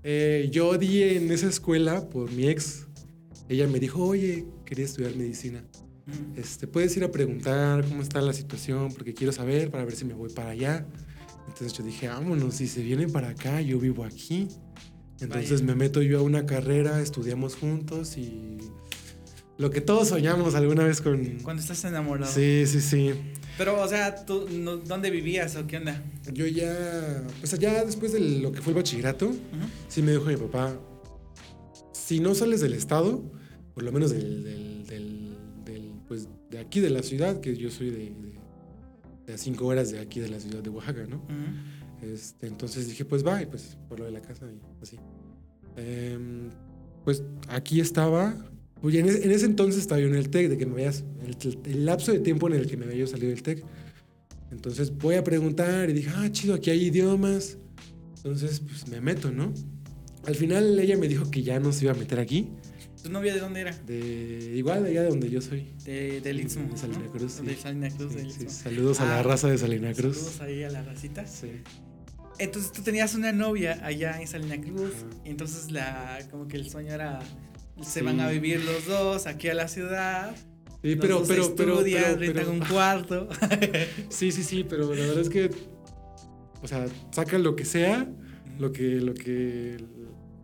Eh, 0.03 0.49
yo 0.51 0.77
di 0.77 1.03
en 1.03 1.31
esa 1.31 1.47
escuela 1.47 2.09
por 2.09 2.31
mi 2.31 2.47
ex. 2.47 2.87
Ella 3.49 3.67
me 3.67 3.79
dijo, 3.79 4.03
oye, 4.03 4.45
quería 4.65 4.85
estudiar 4.85 5.15
medicina. 5.15 5.63
Mm. 6.05 6.39
Este, 6.39 6.67
puedes 6.67 6.95
ir 6.97 7.03
a 7.03 7.11
preguntar 7.11 7.85
cómo 7.87 8.01
está 8.01 8.21
la 8.21 8.33
situación, 8.33 8.93
porque 8.93 9.13
quiero 9.13 9.33
saber 9.33 9.69
para 9.69 9.85
ver 9.85 9.95
si 9.95 10.05
me 10.05 10.13
voy 10.13 10.29
para 10.29 10.51
allá. 10.51 10.85
Entonces 11.47 11.73
yo 11.73 11.83
dije, 11.83 12.07
vámonos, 12.07 12.55
si 12.55 12.67
se 12.67 12.81
viene 12.81 13.07
para 13.07 13.29
acá, 13.29 13.61
yo 13.61 13.79
vivo 13.79 14.03
aquí. 14.03 14.47
Entonces 15.19 15.61
Vaya. 15.61 15.73
me 15.73 15.75
meto 15.75 16.01
yo 16.01 16.19
a 16.19 16.21
una 16.21 16.45
carrera, 16.45 17.01
estudiamos 17.01 17.55
juntos 17.55 18.17
y 18.17 18.57
lo 19.57 19.71
que 19.71 19.81
todos 19.81 20.09
soñamos 20.09 20.53
alguna 20.53 20.83
vez 20.83 21.01
con... 21.01 21.39
Cuando 21.41 21.61
estás 21.61 21.83
enamorado. 21.85 22.31
Sí, 22.31 22.65
sí, 22.67 22.81
sí. 22.81 23.13
Pero, 23.57 23.81
o 23.81 23.87
sea, 23.87 24.25
¿tú 24.25 24.47
no- 24.51 24.77
dónde 24.77 25.09
vivías 25.09 25.55
o 25.55 25.65
qué 25.65 25.77
onda? 25.77 26.01
Yo 26.31 26.45
ya, 26.47 27.23
pues 27.39 27.53
allá 27.53 27.83
después 27.83 28.11
de 28.13 28.19
lo 28.19 28.51
que 28.51 28.61
fue 28.61 28.71
el 28.71 28.77
bachillerato, 28.77 29.31
sí 29.87 30.01
me 30.03 30.11
dijo 30.11 30.25
mi 30.25 30.37
papá, 30.37 30.75
si 31.91 32.19
no 32.19 32.35
sales 32.35 32.61
del 32.61 32.73
estado, 32.73 33.23
por 33.73 33.83
lo 33.83 33.91
menos 33.91 34.11
del, 34.11 34.43
del, 34.43 34.85
del- 34.87 35.37
del, 35.65 35.91
pues 36.07 36.27
de 36.49 36.59
aquí 36.59 36.79
de 36.79 36.89
la 36.89 37.01
ciudad, 37.03 37.39
que 37.41 37.55
yo 37.57 37.69
soy 37.71 37.89
de, 37.89 37.97
de, 37.97 38.33
de 39.25 39.33
a 39.33 39.37
cinco 39.37 39.65
horas 39.65 39.91
de 39.91 39.99
aquí 39.99 40.19
de 40.19 40.29
la 40.29 40.39
ciudad 40.39 40.61
de 40.63 40.69
Oaxaca, 40.69 41.05
¿no? 41.07 41.21
Este, 42.01 42.45
entonces 42.47 42.87
dije, 42.87 43.05
pues 43.05 43.25
va, 43.25 43.41
y 43.41 43.47
pues 43.47 43.75
por 43.89 43.99
lo 43.99 44.05
de 44.05 44.11
la 44.11 44.21
casa 44.21 44.45
y 44.45 44.59
así. 44.83 44.97
Em, 45.75 46.49
pues 47.03 47.23
aquí 47.49 47.79
estaba, 47.79 48.35
oye, 48.81 48.99
en 48.99 49.07
ese, 49.07 49.23
en 49.25 49.31
ese 49.31 49.45
entonces 49.45 49.81
estaba 49.81 49.99
yo 50.01 50.07
en 50.07 50.15
el 50.15 50.29
TEC, 50.29 50.49
de 50.49 50.57
que 50.57 50.65
me 50.65 50.73
vayas, 50.73 51.03
el, 51.25 51.59
el 51.65 51.85
lapso 51.85 52.11
de 52.11 52.19
tiempo 52.19 52.47
en 52.47 52.55
el 52.55 52.67
que 52.67 52.77
me 52.77 52.85
había 52.85 52.97
yo 52.97 53.07
salido 53.07 53.29
del 53.29 53.41
TEC. 53.43 53.63
Entonces 54.51 54.95
voy 54.97 55.15
a 55.15 55.23
preguntar 55.23 55.89
y 55.89 55.93
dije, 55.93 56.09
ah, 56.15 56.29
chido, 56.31 56.53
aquí 56.55 56.69
hay 56.69 56.85
idiomas. 56.85 57.57
Entonces, 58.17 58.59
pues 58.61 58.87
me 58.87 59.01
meto, 59.01 59.31
¿no? 59.31 59.53
Al 60.25 60.35
final 60.35 60.77
ella 60.79 60.97
me 60.97 61.07
dijo 61.07 61.29
que 61.29 61.43
ya 61.43 61.59
no 61.59 61.71
se 61.71 61.85
iba 61.85 61.93
a 61.93 61.95
meter 61.95 62.19
aquí, 62.19 62.49
¿Tu 63.01 63.13
novia 63.13 63.33
de 63.33 63.39
dónde 63.39 63.61
era? 63.61 63.71
de 63.85 64.53
igual 64.55 64.83
de 64.83 64.89
allá 64.89 65.03
de 65.03 65.09
donde 65.09 65.29
yo 65.29 65.39
soy. 65.39 65.67
De, 65.85 66.19
del 66.19 66.41
Istmo. 66.41 66.69
De 66.71 66.77
Salina 66.77 66.99
¿no? 66.99 67.11
Cruz, 67.11 67.33
sí. 67.33 67.45
De 67.45 67.55
Salina 67.55 67.89
Cruz, 67.89 68.11
Sí, 68.11 68.17
del 68.17 68.31
sí, 68.31 68.49
saludos 68.49 68.99
a 68.99 69.05
la 69.05 69.19
Ah, 69.19 69.23
raza 69.23 69.47
de 69.47 69.57
Salina 69.57 69.93
Cruz. 69.93 70.17
Saludos 70.17 70.41
ahí 70.41 70.63
a 70.63 70.69
la 70.71 70.81
racita. 70.81 71.25
Sí. 71.25 71.47
Entonces 72.39 72.71
tú 72.71 72.81
tenías 72.81 73.13
una 73.15 73.31
novia 73.31 73.79
allá 73.85 74.19
en 74.19 74.27
Salina 74.27 74.59
Cruz. 74.59 74.91
Ajá. 74.95 75.21
Y 75.25 75.29
entonces 75.29 75.71
la, 75.71 76.19
como 76.31 76.47
que 76.47 76.57
el 76.57 76.69
sueño 76.69 76.91
era. 76.91 77.19
Se 77.81 77.99
Sí. 77.99 78.05
van 78.05 78.19
a 78.19 78.29
vivir 78.29 78.63
los 78.63 78.85
dos 78.85 79.27
aquí 79.27 79.47
a 79.49 79.53
la 79.53 79.67
ciudad. 79.67 80.35
Sí, 80.83 80.95
pero, 80.95 81.23
pero, 81.27 81.55
pero, 81.55 81.73
estudian, 81.79 82.03
pero, 82.03 82.17
rentan 82.19 82.33
pero- 82.45 82.51
un 82.51 82.59
cuarto. 82.59 83.29
Sí, 84.09 84.31
sí, 84.31 84.43
sí, 84.43 84.65
pero 84.67 84.93
la 84.93 85.01
verdad 85.01 85.19
es 85.19 85.29
que, 85.29 85.49
o 86.61 86.67
sea, 86.67 86.85
saca 87.11 87.37
lo 87.37 87.55
que 87.55 87.65
sea, 87.65 88.07
lo 88.59 88.71
que, 88.71 88.83
lo 89.01 89.13
que, 89.13 89.77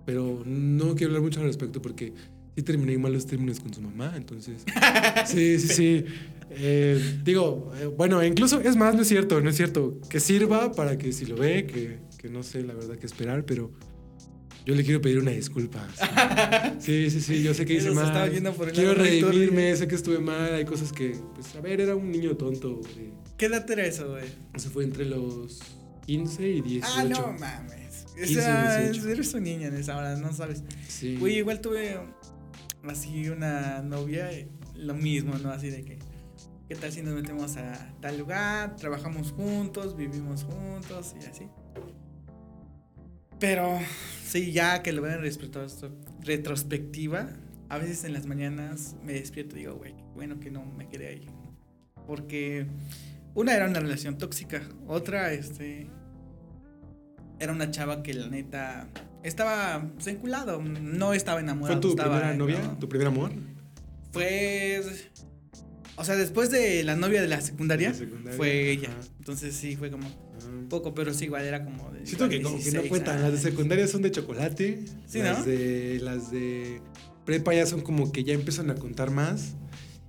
pero 0.06 0.44
no 0.46 0.96
quiero 0.96 1.12
hablar 1.12 1.22
mucho 1.24 1.40
al 1.40 1.48
respecto 1.48 1.82
porque 1.82 2.14
sí 2.56 2.62
terminé 2.64 2.94
en 2.94 3.02
malos 3.02 3.26
términos 3.26 3.60
con 3.60 3.74
su 3.74 3.82
mamá, 3.82 4.14
entonces, 4.16 4.64
sí, 5.26 5.60
sí, 5.60 5.68
sí. 5.68 6.06
Eh, 6.56 7.20
digo, 7.24 7.72
eh, 7.80 7.86
bueno, 7.88 8.24
incluso 8.24 8.60
es 8.62 8.76
más, 8.76 8.94
no 8.96 9.02
es 9.02 9.08
cierto, 9.08 9.40
no 9.42 9.50
es 9.50 9.56
cierto, 9.56 10.00
que 10.10 10.20
sirva 10.20 10.72
para 10.72 10.98
que 10.98 11.12
si 11.12 11.26
lo 11.26 11.36
ve, 11.36 11.66
que, 11.66 12.00
que 12.18 12.30
no 12.30 12.44
sé 12.44 12.62
la 12.64 12.74
verdad 12.76 12.96
qué 12.98 13.06
esperar, 13.08 13.44
pero 13.46 13.72
yo 14.66 14.76
le 14.76 14.84
quiero 14.84 15.02
pedir 15.02 15.20
una 15.20 15.32
disculpa. 15.32 15.88
Sí, 16.80 17.10
sí, 17.10 17.22
sí, 17.22 17.44
yo 17.44 17.54
sé 17.54 17.66
que 17.66 17.76
hice 17.76 17.92
mal. 17.92 18.06
estaba 18.06 18.26
viendo 18.26 18.54
por 18.54 18.68
el 18.68 18.74
quiero 18.74 18.94
redimirme, 18.94 19.76
sé 19.76 19.88
que 19.88 19.96
estuve 19.96 20.20
mal, 20.20 20.54
hay 20.54 20.66
cosas 20.66 20.92
que, 20.92 21.16
pues, 21.34 21.56
a 21.56 21.62
ver, 21.62 21.80
era 21.80 21.96
un 21.96 22.12
niño 22.12 22.36
tonto. 22.36 22.82
¿Qué 23.38 23.46
edad 23.46 23.70
era 23.70 23.86
eso, 23.86 24.10
güey? 24.10 24.26
eso 24.54 24.70
fue 24.70 24.84
entre 24.84 25.06
los 25.06 25.60
15 26.06 26.50
y 26.50 26.62
18. 26.62 26.94
Ah, 26.98 27.04
no 27.06 27.34
mames. 27.40 28.06
O 28.12 28.16
15, 28.16 28.34
sea, 28.34 28.82
18. 28.82 29.10
eres 29.10 29.34
un 29.34 29.44
niño 29.44 29.68
en 29.68 29.76
esa 29.76 29.98
hora, 29.98 30.16
no 30.18 30.34
sabes. 30.34 30.64
Sí. 30.88 31.16
Güey, 31.18 31.38
igual 31.38 31.62
tuve 31.62 31.98
así 32.84 33.30
una 33.30 33.82
novia, 33.82 34.30
lo 34.76 34.94
mismo, 34.94 35.38
¿no? 35.38 35.52
Así 35.52 35.70
de 35.70 35.84
que, 35.84 36.00
¿qué 36.68 36.76
tal 36.76 36.92
si 36.92 37.02
nos 37.02 37.14
metemos 37.14 37.56
a 37.58 37.94
tal 38.02 38.18
lugar? 38.18 38.76
Trabajamos 38.76 39.32
juntos, 39.32 39.96
vivimos 39.96 40.44
juntos 40.44 41.16
y 41.22 41.26
así. 41.26 41.48
Pero, 43.44 43.78
sí, 44.26 44.54
ya 44.54 44.82
que 44.84 44.94
lo 44.94 45.02
veo 45.02 45.12
en 45.16 45.20
respecto- 45.22 45.68
retrospectiva, 46.22 47.28
a 47.68 47.78
veces 47.78 48.06
en 48.06 48.14
las 48.14 48.26
mañanas 48.26 48.96
me 49.04 49.12
despierto 49.12 49.58
y 49.58 49.60
digo, 49.60 49.76
güey, 49.76 49.94
qué 49.98 50.04
bueno 50.16 50.40
que 50.40 50.50
no 50.50 50.64
me 50.64 50.88
quedé 50.88 51.08
ahí. 51.10 51.28
Porque 52.08 52.68
una 53.34 53.54
era 53.54 53.68
una 53.68 53.82
relación 53.82 54.18
tóxica, 54.18 54.62
otra, 54.88 55.34
este, 55.34 55.88
era 57.38 57.52
una 57.52 57.70
chava 57.70 58.02
que 58.02 58.14
la 58.14 58.30
neta 58.30 58.88
estaba 59.24 59.90
pues, 59.94 60.08
enculado, 60.08 60.62
no 60.62 61.12
estaba 61.14 61.42
enamorado. 61.42 61.82
¿Fue 61.82 61.82
tu 61.82 61.90
estaba, 61.90 62.16
primera 62.20 62.38
novia? 62.38 62.62
¿no? 62.62 62.78
¿Tu 62.78 62.88
primer 62.88 63.08
amor? 63.08 63.34
Fue. 64.14 64.82
O 65.98 66.06
sea, 66.06 66.16
después 66.16 66.50
de 66.50 66.82
la 66.86 66.96
novia 66.96 67.22
de 67.22 67.28
la 67.28 67.42
secundaria, 67.42 67.90
De 67.90 67.96
secundaria, 67.96 68.38
fue 68.38 68.72
ella. 68.72 68.88
ajá. 68.90 69.02
Entonces 69.20 69.54
sí, 69.54 69.76
fue 69.76 69.92
como 69.92 70.08
Poco, 70.70 70.94
pero 70.94 71.14
sí, 71.14 71.26
igual 71.26 71.46
era 71.46 71.64
como 71.64 71.92
de. 71.92 72.06
Siento 72.06 72.30
que 72.30 72.42
como 72.42 72.56
que 72.58 72.64
no 72.64 72.82
16 72.82 72.90
cuentan. 72.90 73.22
Las 73.22 73.32
de 73.34 73.38
secundaria 73.40 73.88
son 73.88 74.02
de 74.02 74.12
chocolate. 74.12 74.86
Sí, 75.08 75.20
las 75.20 75.40
¿no? 75.40 75.46
de 75.46 76.00
Las 76.02 76.32
de 76.32 76.82
prepa 77.26 77.54
ya 77.54 77.66
son 77.66 77.82
como 77.82 78.12
que 78.12 78.24
ya 78.24 78.34
empiezan 78.34 78.70
a 78.70 78.76
contar 78.76 79.12
más. 79.12 79.56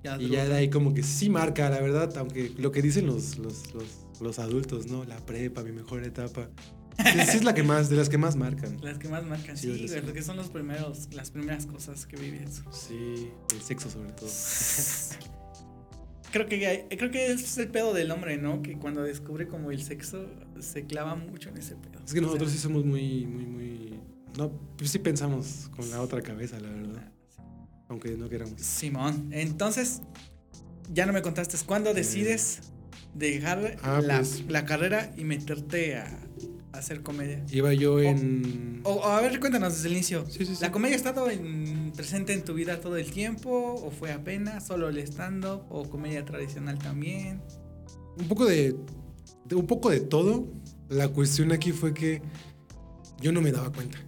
Ya, 0.03 0.21
Y 0.21 0.29
ya 0.29 0.47
de 0.47 0.55
ahí 0.55 0.71
como 0.71 0.93
que 0.95 1.03
sí 1.03 1.31
marca, 1.31 1.69
la 1.71 1.81
verdad. 1.81 2.17
Aunque 2.19 2.53
lo 2.59 2.73
que 2.73 2.83
dicen 2.83 3.07
los, 3.07 3.39
los, 3.39 3.73
los, 3.75 3.85
los 4.21 4.39
adultos, 4.39 4.87
¿no? 4.87 5.05
La 5.05 5.17
prepa, 5.25 5.63
mi 5.63 5.73
mejor 5.73 6.05
etapa. 6.05 6.51
Sí, 6.97 7.19
sí 7.31 7.37
es 7.39 7.45
la 7.45 7.55
que 7.55 7.63
más, 7.65 7.91
de 7.91 7.97
las 7.97 8.09
que 8.09 8.19
más 8.19 8.37
marcan. 8.37 8.77
Las 8.83 8.99
que 8.99 9.09
más 9.09 9.25
marcan, 9.25 9.57
Sí, 9.57 9.89
sí, 9.89 10.13
que- 10.13 10.23
son 10.23 10.37
los 10.37 10.49
primeros, 10.49 11.09
las 11.13 11.31
primeras 11.31 11.67
cosas 11.67 12.07
que 12.07 12.17
vives. 12.17 12.63
Sí, 12.71 13.31
el 13.53 13.61
sexo 13.63 13.91
sobre 13.91 14.13
todo. 14.13 14.29
Creo 16.35 16.49
que, 16.49 16.87
creo 16.99 17.13
que 17.13 17.31
es 17.31 17.59
el 17.59 17.69
pedo 17.69 17.95
del 17.95 18.11
hombre, 18.11 18.39
¿no? 18.39 18.61
Que 18.61 18.77
cuando 18.77 19.05
descubre 19.05 19.47
como 19.47 19.71
el 19.71 19.81
sexo, 19.81 20.27
se 20.59 20.85
clava 20.85 21.15
mucho 21.15 21.49
en 21.51 21.59
ese 21.59 21.77
pedo. 21.77 22.01
Es 22.05 22.13
que 22.13 22.21
nosotros 22.21 22.49
O 22.49 22.53
sí 22.53 22.59
somos 22.59 22.85
muy, 22.85 23.25
muy, 23.25 23.47
muy. 23.47 24.01
No, 24.37 24.51
pues 24.77 24.91
sí 24.91 24.99
pensamos 24.99 25.71
con 25.77 25.89
la 25.93 26.01
otra 26.01 26.23
cabeza, 26.23 26.59
la 26.59 26.71
verdad. 26.71 27.13
Aunque 27.89 28.17
no 28.17 28.29
queramos. 28.29 28.61
Simón, 28.61 29.29
entonces, 29.31 30.03
ya 30.93 31.07
no 31.07 31.13
me 31.13 31.23
contaste, 31.23 31.57
¿cuándo 31.65 31.95
decides 31.95 32.73
dejar 33.15 33.77
ah, 33.85 34.01
la, 34.03 34.17
pues- 34.17 34.45
la 34.49 34.65
carrera 34.65 35.15
y 35.17 35.23
meterte 35.23 35.99
a 35.99 36.19
hacer 36.79 37.03
comedia? 37.03 37.45
Iba 37.51 37.73
yo 37.75 38.01
en. 38.01 38.81
O, 38.85 38.93
o 38.95 39.05
a 39.05 39.21
ver, 39.21 39.39
cuéntanos 39.41 39.75
desde 39.75 39.89
el 39.89 39.95
inicio. 39.95 40.25
Sí, 40.29 40.45
sí, 40.45 40.55
sí. 40.55 40.63
¿La 40.63 40.71
comedia 40.73 40.95
ha 40.95 40.99
estado 40.99 41.31
en- 41.31 41.93
presente 41.97 42.33
en 42.33 42.45
tu 42.45 42.55
vida 42.55 42.81
todo 42.81 42.97
el 42.97 43.11
tiempo? 43.11 43.75
¿O 43.75 43.91
fue 43.91 44.13
apenas 44.13 44.67
solo 44.67 44.89
el 44.89 44.99
stand-up? 44.99 45.63
¿O 45.71 45.89
comedia 45.89 46.25
tradicional 46.25 46.79
también? 46.79 47.41
Un 48.19 48.29
poco 48.29 48.45
de, 48.47 48.77
de- 49.47 49.55
Un 49.57 49.67
poco 49.67 49.91
de 49.91 50.01
todo. 50.01 50.47
La 50.89 51.09
cuestión 51.09 51.51
aquí 51.53 51.73
fue 51.73 51.95
que 51.95 52.21
yo 53.21 53.33
no 53.33 53.41
me 53.41 53.53
daba 53.53 53.73
cuenta. 53.73 53.99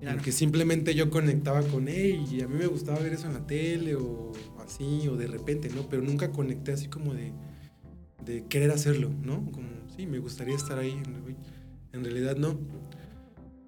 Claro. 0.00 0.16
Porque 0.16 0.32
simplemente 0.32 0.94
yo 0.94 1.10
conectaba 1.10 1.60
con 1.62 1.88
él 1.88 2.24
y 2.32 2.40
a 2.42 2.48
mí 2.48 2.54
me 2.56 2.66
gustaba 2.66 2.98
ver 3.00 3.12
eso 3.12 3.26
en 3.26 3.34
la 3.34 3.46
tele 3.46 3.96
o 3.96 4.32
así, 4.64 5.06
o 5.08 5.16
de 5.16 5.26
repente, 5.26 5.68
¿no? 5.68 5.88
Pero 5.90 6.00
nunca 6.00 6.30
conecté 6.32 6.72
así 6.72 6.88
como 6.88 7.12
de, 7.12 7.32
de 8.24 8.46
querer 8.46 8.70
hacerlo, 8.70 9.10
¿no? 9.22 9.44
Como, 9.52 9.68
sí, 9.94 10.06
me 10.06 10.18
gustaría 10.18 10.54
estar 10.56 10.78
ahí. 10.78 10.92
En, 10.92 11.36
en 11.92 12.04
realidad 12.04 12.36
no. 12.36 12.58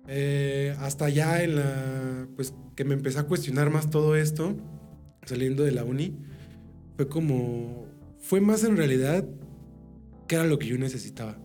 Eh, 0.08 0.74
hasta 0.78 1.08
ya 1.08 1.42
en 1.42 1.56
la, 1.56 2.28
pues 2.36 2.54
que 2.74 2.84
me 2.84 2.94
empecé 2.94 3.18
a 3.18 3.24
cuestionar 3.24 3.70
más 3.70 3.90
todo 3.90 4.16
esto, 4.16 4.56
saliendo 5.24 5.62
de 5.62 5.72
la 5.72 5.84
uni, 5.84 6.16
fue 6.96 7.08
como, 7.08 7.86
fue 8.18 8.40
más 8.40 8.64
en 8.64 8.76
realidad 8.76 9.26
que 10.26 10.36
era 10.36 10.46
lo 10.46 10.58
que 10.58 10.66
yo 10.66 10.78
necesitaba. 10.78 11.38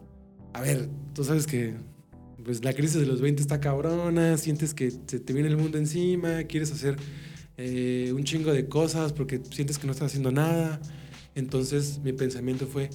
A 0.53 0.61
ver, 0.61 0.89
tú 1.13 1.23
sabes 1.23 1.45
que 1.45 1.75
pues 2.43 2.63
la 2.63 2.73
crisis 2.73 2.99
de 2.99 3.05
los 3.05 3.19
20 3.19 3.41
está 3.41 3.59
cabrona, 3.59 4.37
sientes 4.37 4.73
que 4.73 4.89
se 4.89 5.19
te 5.19 5.33
viene 5.33 5.49
el 5.49 5.57
mundo 5.57 5.77
encima, 5.77 6.43
quieres 6.43 6.71
hacer 6.71 6.95
eh, 7.57 8.13
un 8.15 8.23
chingo 8.23 8.53
de 8.53 8.67
cosas 8.67 9.11
porque 9.11 9.41
sientes 9.51 9.77
que 9.77 9.85
no 9.85 9.91
estás 9.91 10.07
haciendo 10.07 10.31
nada. 10.31 10.79
Entonces 11.35 11.99
mi 12.03 12.13
pensamiento 12.13 12.65
fue, 12.65 12.89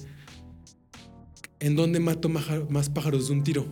¿en 1.63 1.77
dónde 1.77 1.99
mato 2.01 2.27
más 2.27 2.89
pájaros 2.89 3.27
de 3.27 3.33
un 3.33 3.43
tiro? 3.43 3.65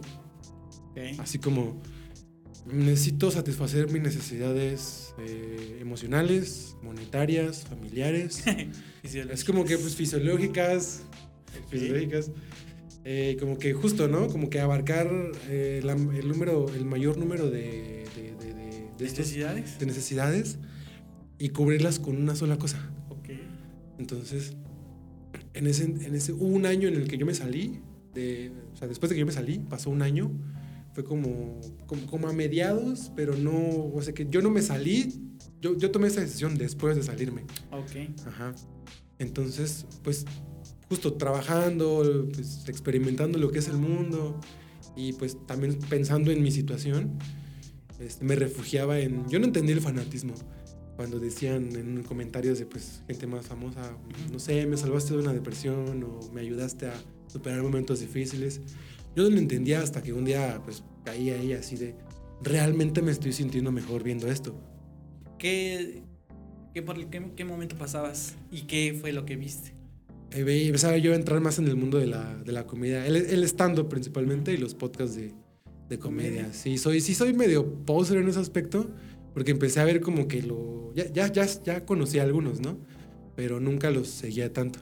Así 1.20 1.40
como 1.40 1.82
necesito 2.66 3.32
satisfacer 3.32 3.92
mis 3.92 4.02
necesidades 4.02 5.14
eh, 5.20 5.80
emocionales, 5.82 6.78
monetarias, 6.82 7.66
familiares. 7.66 8.44
es 9.04 9.44
como 9.44 9.66
que 9.66 9.78
pues 9.78 9.96
fisiológicas, 9.96 11.04
fisiológicas. 11.70 12.32
Eh, 13.04 13.36
como 13.40 13.58
que 13.58 13.74
justo, 13.74 14.08
¿no? 14.08 14.28
Como 14.28 14.50
que 14.50 14.62
abarcar 14.62 15.10
eh, 15.50 15.82
el 15.84 16.28
número, 16.28 16.68
el 16.74 16.86
mayor 16.86 17.18
número 17.18 17.50
de, 17.50 18.06
necesidades. 19.00 19.80
de 19.80 19.86
necesidades 19.86 20.60
y 21.40 21.50
cubrirlas 21.50 22.00
con 22.00 22.16
una 22.16 22.36
sola 22.36 22.58
cosa. 22.58 22.90
Ok. 23.10 23.32
Entonces, 23.98 24.54
en 25.54 25.68
ese, 25.68 25.84
en 25.84 26.16
ese, 26.16 26.34
hubo 26.34 26.48
un 26.48 26.66
año 26.66 26.88
en 26.88 26.96
el 26.96 27.08
que 27.08 27.18
yo 27.18 27.26
me 27.26 27.34
salí, 27.34 27.82
de, 28.14 28.52
o 28.74 28.76
sea, 28.76 28.88
después 28.88 29.10
de 29.10 29.16
que 29.16 29.20
yo 29.20 29.26
me 29.26 29.32
salí, 29.32 29.60
pasó 29.60 29.90
un 29.90 30.02
año, 30.02 30.32
fue 30.94 31.04
como, 31.04 31.60
como, 31.88 32.28
a 32.28 32.34
mediados, 32.34 33.12
pero 33.16 33.36
no, 33.36 33.92
o 33.94 34.02
sea, 34.02 34.14
que 34.14 34.28
yo 34.30 34.42
no 34.42 34.50
me 34.50 34.62
salí, 34.62 35.22
yo, 35.62 35.78
yo 35.78 35.92
tomé 35.92 36.08
esa 36.08 36.22
decisión 36.22 36.58
después 36.58 36.96
de 36.96 37.04
salirme. 37.04 37.44
Ok. 37.72 38.26
Ajá. 38.26 38.54
Entonces, 39.20 39.86
pues 40.04 40.26
justo 40.90 41.14
trabajando, 41.14 42.28
pues, 42.34 42.68
experimentando 42.68 43.38
lo 43.38 43.52
que 43.52 43.60
es 43.60 43.68
el 43.70 43.78
mundo 43.78 44.40
y 44.98 45.14
pues 45.14 45.38
también 45.48 45.80
pensando 45.90 46.32
en 46.32 46.44
mi 46.44 46.52
situación, 46.52 47.18
este, 48.00 48.26
me 48.26 48.36
refugiaba 48.36 49.00
en... 49.00 49.26
Yo 49.30 49.40
no 49.40 49.46
entendí 49.46 49.72
el 49.72 49.80
fanatismo 49.80 50.34
cuando 51.02 51.20
decían 51.20 51.76
en 51.76 52.04
comentarios 52.04 52.60
de 52.60 52.68
pues 52.68 53.02
gente 53.08 53.26
más 53.26 53.48
famosa, 53.48 53.98
no 54.32 54.38
sé, 54.38 54.68
me 54.68 54.78
salvaste 54.78 55.16
de 55.16 55.20
una 55.22 55.34
depresión 55.34 56.04
o 56.04 56.32
me 56.32 56.42
ayudaste 56.42 56.86
a 56.86 56.94
superar 57.26 57.64
momentos 57.64 58.02
difíciles. 58.02 58.62
Yo 59.16 59.24
no 59.24 59.32
lo 59.32 59.38
entendía 59.40 59.82
hasta 59.82 60.04
que 60.04 60.14
un 60.14 60.26
día 60.26 60.62
pues 60.64 60.84
caí 61.04 61.32
ahí 61.32 61.54
así 61.54 61.76
de, 61.76 61.96
realmente 62.44 63.02
me 63.02 63.10
estoy 63.10 63.34
sintiendo 63.34 63.72
mejor 63.72 64.04
viendo 64.04 64.28
esto. 64.28 64.54
¿Qué, 65.40 66.04
qué 66.76 66.84
por 66.84 67.04
qué, 67.10 67.32
qué 67.36 67.46
momento 67.46 67.76
pasabas 67.80 68.36
y 68.52 68.68
qué 68.68 68.96
fue 69.02 69.12
lo 69.12 69.26
que 69.26 69.38
viste? 69.38 69.74
empezaba 70.30 70.98
yo 70.98 71.14
a 71.14 71.16
entrar 71.16 71.42
más 71.42 71.58
en 71.58 71.68
el 71.68 71.78
mundo 71.78 71.98
de 71.98 72.06
la, 72.06 72.36
de 72.36 72.52
la 72.52 72.68
comedia, 72.68 73.08
el, 73.08 73.16
el 73.16 73.44
stand-up 73.46 73.90
principalmente 73.90 74.54
y 74.54 74.58
los 74.58 74.76
podcasts 74.76 75.16
de, 75.16 75.34
de 75.92 76.00
comedia. 76.00 76.54
Sí, 76.54 76.78
soy, 76.78 77.02
sí 77.02 77.14
soy 77.14 77.34
medio 77.34 77.66
poser 77.86 78.20
en 78.20 78.30
ese 78.30 78.40
aspecto, 78.40 78.90
porque 79.34 79.52
empecé 79.52 79.80
a 79.80 79.86
ver 79.86 80.02
como 80.02 80.28
que 80.28 80.42
lo... 80.42 80.94
Ya, 80.96 81.12
ya, 81.12 81.32
ya, 81.32 81.46
ya 81.64 81.86
conocí 81.86 82.20
a 82.20 82.24
algunos, 82.24 82.60
¿no? 82.60 82.78
Pero 83.36 83.60
nunca 83.60 83.92
los 83.92 84.08
seguía 84.08 84.52
tanto. 84.52 84.80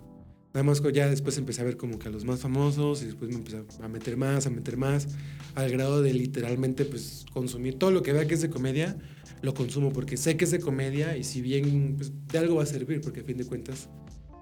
Nada 0.54 0.64
más 0.64 0.82
ya 0.92 1.08
después 1.08 1.38
empecé 1.38 1.62
a 1.62 1.64
ver 1.64 1.78
como 1.78 2.00
que 2.00 2.08
a 2.08 2.12
los 2.12 2.26
más 2.26 2.40
famosos 2.40 3.04
y 3.04 3.06
después 3.06 3.30
me 3.30 3.38
empecé 3.38 3.64
a 3.82 3.88
meter 3.88 4.18
más, 4.18 4.48
a 4.48 4.50
meter 4.50 4.78
más, 4.78 5.08
al 5.54 5.70
grado 5.70 6.02
de 6.02 6.12
literalmente 6.12 6.86
pues 6.86 7.26
consumir 7.32 7.78
todo 7.78 7.92
lo 7.92 8.02
que 8.02 8.14
vea 8.14 8.26
que 8.26 8.34
es 8.34 8.42
de 8.42 8.50
comedia, 8.50 8.98
lo 9.44 9.54
consumo 9.54 9.94
porque 9.94 10.18
sé 10.18 10.38
que 10.38 10.46
es 10.46 10.52
de 10.52 10.60
comedia 10.60 11.16
y 11.16 11.24
si 11.24 11.42
bien 11.42 11.96
pues, 11.98 12.12
de 12.28 12.40
algo 12.40 12.56
va 12.56 12.64
a 12.64 12.66
servir, 12.66 13.00
porque 13.00 13.20
a 13.20 13.24
fin 13.24 13.38
de 13.38 13.46
cuentas 13.46 13.90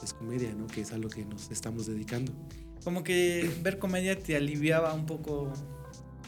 es 0.02 0.14
comedia, 0.14 0.54
¿no? 0.54 0.68
Que 0.68 0.82
es 0.82 0.94
a 0.94 0.98
lo 0.98 1.10
que 1.10 1.26
nos 1.26 1.52
estamos 1.52 1.88
dedicando. 1.88 2.32
Como 2.86 3.04
que 3.04 3.50
ver 3.62 3.78
comedia 3.78 4.18
te 4.18 4.38
aliviaba 4.38 4.94
un 4.94 5.06
poco, 5.06 5.52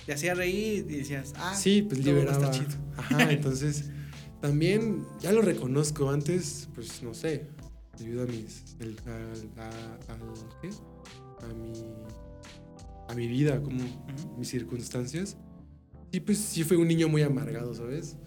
te 0.05 0.13
hacía 0.13 0.33
reír 0.33 0.85
y 0.89 0.97
decías, 0.97 1.33
ah, 1.37 1.55
sí, 1.55 1.81
pues 1.81 2.03
liberaba. 2.03 2.51
Chido. 2.51 2.69
Ajá, 2.97 3.31
entonces 3.31 3.89
también 4.41 5.05
ya 5.19 5.31
lo 5.31 5.41
reconozco 5.41 6.09
antes, 6.09 6.69
pues 6.73 7.03
no 7.03 7.13
sé, 7.13 7.47
ayuda 7.99 8.23
a 8.23 8.27
mis, 8.27 8.75
a, 9.05 10.17
¿qué? 10.61 10.69
a 11.41 11.53
mi, 11.53 11.73
a 13.09 13.15
mi 13.15 13.27
vida, 13.27 13.61
como 13.61 13.83
mis 14.37 14.47
circunstancias. 14.47 15.37
Y 16.11 16.21
pues 16.21 16.39
sí 16.39 16.63
fue 16.63 16.77
un 16.77 16.87
niño 16.87 17.07
muy 17.07 17.21
amargado, 17.21 17.73
¿sabes? 17.73 18.17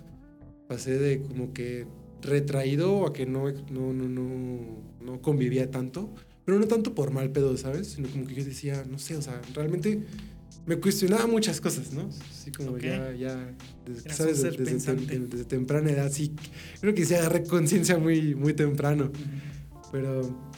Pasé 0.68 0.98
de 0.98 1.22
como 1.22 1.52
que 1.52 1.86
retraído 2.20 3.06
a 3.06 3.12
que 3.12 3.26
no, 3.26 3.50
no, 3.50 3.92
no, 3.92 4.08
no, 4.08 4.82
no 5.00 5.20
convivía 5.20 5.70
tanto, 5.70 6.14
pero 6.44 6.58
no 6.58 6.66
tanto 6.66 6.94
por 6.94 7.10
mal 7.10 7.30
pedo, 7.32 7.56
¿sabes? 7.56 7.88
Sino 7.88 8.08
como 8.08 8.26
que 8.26 8.34
yo 8.34 8.44
decía, 8.44 8.84
no 8.88 8.98
sé, 8.98 9.16
o 9.16 9.22
sea, 9.22 9.40
realmente 9.54 10.02
me 10.66 10.76
cuestionaba 10.76 11.26
muchas 11.26 11.60
cosas, 11.60 11.92
¿no? 11.92 12.08
Así 12.30 12.52
como 12.52 12.78
ya, 12.78 13.12
ya, 13.12 13.54
desde, 13.84 14.10
¿sabes? 14.10 14.42
Desde, 14.42 15.44
temprana 15.44 15.90
edad, 15.90 16.10
sí, 16.10 16.34
creo 16.80 16.94
que 16.94 17.04
se 17.04 17.16
agarré 17.16 17.44
conciencia 17.44 17.98
muy, 17.98 18.34
muy 18.34 18.54
temprano, 18.54 19.10
pero... 19.90 20.52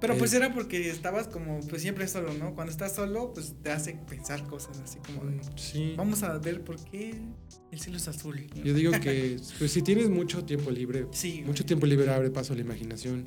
Pero 0.00 0.16
pues 0.16 0.32
eh, 0.32 0.36
era 0.36 0.54
porque 0.54 0.90
estabas 0.90 1.26
como, 1.26 1.58
pues 1.68 1.82
siempre 1.82 2.06
solo, 2.06 2.32
¿no? 2.34 2.54
Cuando 2.54 2.70
estás 2.70 2.94
solo, 2.94 3.32
pues 3.34 3.56
te 3.64 3.72
hace 3.72 3.98
pensar 4.08 4.46
cosas 4.46 4.78
así 4.78 5.00
como 5.00 5.28
de... 5.28 5.40
Sí. 5.56 5.94
Vamos 5.96 6.22
a 6.22 6.38
ver 6.38 6.62
por 6.62 6.76
qué 6.84 7.16
el 7.72 7.80
cielo 7.80 7.96
es 7.96 8.06
azul. 8.06 8.46
Yo 8.62 8.74
digo 8.74 8.92
que, 8.92 9.40
pues 9.58 9.72
si 9.72 9.82
tienes 9.82 10.08
mucho 10.08 10.44
tiempo 10.44 10.70
libre, 10.70 11.06
sí, 11.10 11.42
mucho 11.44 11.64
tiempo 11.64 11.84
libre 11.84 12.08
abre 12.12 12.30
paso 12.30 12.52
a 12.52 12.56
la 12.56 12.62
imaginación. 12.62 13.26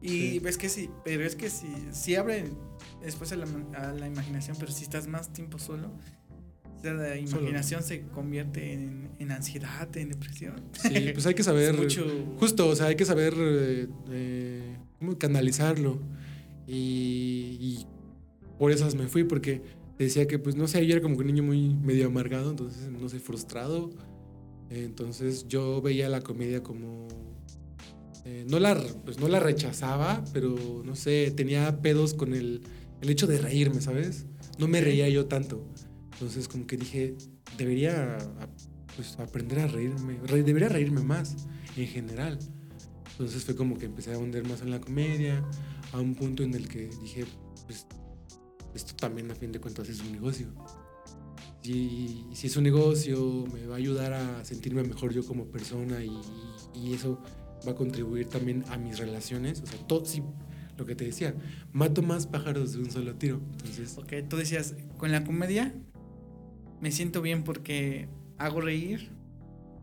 Y 0.00 0.38
ves 0.38 0.56
que 0.56 0.68
sí, 0.68 0.88
pero 1.04 1.24
es 1.24 1.34
que 1.34 1.50
sí, 1.50 1.66
sí 1.90 2.14
abre 2.14 2.44
después 3.02 3.32
a 3.32 3.36
la, 3.36 4.06
imaginación, 4.06 4.56
pero 4.58 4.72
si 4.72 4.84
estás 4.84 5.06
más 5.06 5.32
tiempo 5.32 5.58
solo, 5.58 5.90
la 6.82 7.16
imaginación 7.16 7.82
se 7.82 8.02
convierte 8.02 8.72
en, 8.72 9.30
ansiedad, 9.30 9.94
en 9.96 10.10
depresión. 10.10 10.62
Sí, 10.72 11.10
pues 11.12 11.26
hay 11.26 11.34
que 11.34 11.42
saber, 11.42 11.76
justo, 12.38 12.68
o 12.68 12.76
sea, 12.76 12.86
hay 12.86 12.96
que 12.96 13.04
saber 13.04 13.34
eh, 13.36 13.88
eh, 14.10 14.76
cómo 14.98 15.18
canalizarlo. 15.18 16.00
Y, 16.66 17.58
y 17.60 17.86
por 18.58 18.72
esas 18.72 18.94
me 18.94 19.06
fui, 19.08 19.24
porque 19.24 19.62
decía 19.98 20.26
que, 20.26 20.38
pues, 20.38 20.56
no 20.56 20.68
sé, 20.68 20.86
yo 20.86 20.92
era 20.92 21.02
como 21.02 21.16
que 21.16 21.22
un 21.22 21.26
niño 21.28 21.42
muy 21.42 21.74
medio 21.74 22.06
amargado, 22.06 22.50
entonces, 22.50 22.88
no 22.90 23.08
sé, 23.08 23.20
frustrado. 23.20 23.90
Entonces 24.70 25.46
yo 25.48 25.80
veía 25.80 26.08
la 26.08 26.20
comedia 26.20 26.62
como... 26.62 27.06
Eh, 28.24 28.44
no, 28.48 28.58
la, 28.58 28.76
pues 29.04 29.20
no 29.20 29.28
la 29.28 29.38
rechazaba, 29.38 30.24
pero 30.32 30.82
no 30.84 30.96
sé, 30.96 31.32
tenía 31.36 31.80
pedos 31.80 32.12
con 32.12 32.34
el, 32.34 32.62
el 33.00 33.10
hecho 33.10 33.26
de 33.26 33.38
reírme, 33.38 33.80
¿sabes? 33.80 34.26
No 34.58 34.68
me 34.68 34.80
reía 34.80 35.08
yo 35.08 35.26
tanto. 35.26 35.66
Entonces 36.12 36.48
como 36.48 36.66
que 36.66 36.76
dije, 36.76 37.16
debería 37.58 38.18
pues, 38.94 39.18
aprender 39.18 39.60
a 39.60 39.66
reírme, 39.66 40.18
debería 40.28 40.68
reírme 40.68 41.02
más 41.02 41.36
en 41.76 41.86
general. 41.86 42.38
Entonces 43.12 43.44
fue 43.44 43.56
como 43.56 43.78
que 43.78 43.86
empecé 43.86 44.12
a 44.12 44.18
hundir 44.18 44.46
más 44.48 44.60
en 44.62 44.70
la 44.70 44.80
comedia, 44.80 45.44
a 45.92 46.00
un 46.00 46.14
punto 46.14 46.42
en 46.42 46.54
el 46.54 46.68
que 46.68 46.88
dije, 47.00 47.24
pues 47.66 47.86
esto 48.74 48.94
también 48.94 49.30
a 49.30 49.34
fin 49.34 49.52
de 49.52 49.60
cuentas 49.60 49.88
es 49.88 50.00
un 50.00 50.12
negocio. 50.12 50.48
Y, 51.62 52.26
si 52.34 52.46
es 52.46 52.56
un 52.56 52.64
negocio, 52.64 53.44
me 53.52 53.66
va 53.66 53.74
a 53.74 53.78
ayudar 53.78 54.12
a 54.12 54.44
sentirme 54.44 54.84
mejor 54.84 55.12
yo 55.12 55.26
como 55.26 55.46
persona 55.46 55.98
y, 56.04 56.92
eso 56.92 57.20
va 57.66 57.72
a 57.72 57.74
contribuir 57.74 58.28
también 58.28 58.64
a 58.68 58.76
mis 58.76 58.98
relaciones. 58.98 59.62
O 59.62 59.66
sea, 59.66 59.78
todo, 59.86 60.04
lo 60.76 60.84
que 60.84 60.94
te 60.94 61.04
decía, 61.04 61.34
mato 61.72 62.02
más 62.02 62.26
pájaros 62.26 62.72
de 62.72 62.80
un 62.80 62.90
solo 62.90 63.14
tiro. 63.14 63.40
Entonces, 63.52 63.96
ok, 63.98 64.12
tú 64.28 64.36
decías, 64.36 64.74
con 64.96 65.12
la 65.12 65.24
comedia 65.24 65.72
me 66.80 66.92
siento 66.92 67.22
bien 67.22 67.42
porque 67.44 68.08
hago 68.38 68.60
reír, 68.60 69.10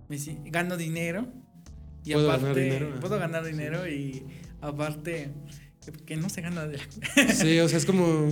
me, 0.09 0.17
gano 0.45 0.77
dinero. 0.77 1.27
Y 2.05 2.13
¿Puedo 2.13 2.31
aparte, 2.31 2.45
ganar 2.47 2.63
dinero? 2.63 2.99
Puedo 2.99 3.19
ganar 3.19 3.45
dinero 3.45 3.87
y 3.87 4.25
aparte 4.61 5.31
que 6.05 6.15
no 6.15 6.29
se 6.29 6.41
gana 6.41 6.65
de 6.65 6.79
Sí, 7.33 7.59
o 7.59 7.67
sea, 7.67 7.77
es 7.77 7.85
como... 7.85 8.29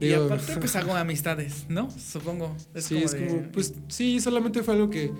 y, 0.00 0.12
aparte 0.12 0.56
pues 0.56 0.74
hago 0.76 0.94
amistades, 0.94 1.66
¿no? 1.68 1.90
Supongo. 1.90 2.56
sí, 2.76 2.98
es 2.98 3.14
como, 3.14 3.42
pues 3.52 3.74
sí, 3.88 4.20
solamente 4.20 4.62
fue 4.62 4.74
algo 4.74 4.90
que 4.90 5.12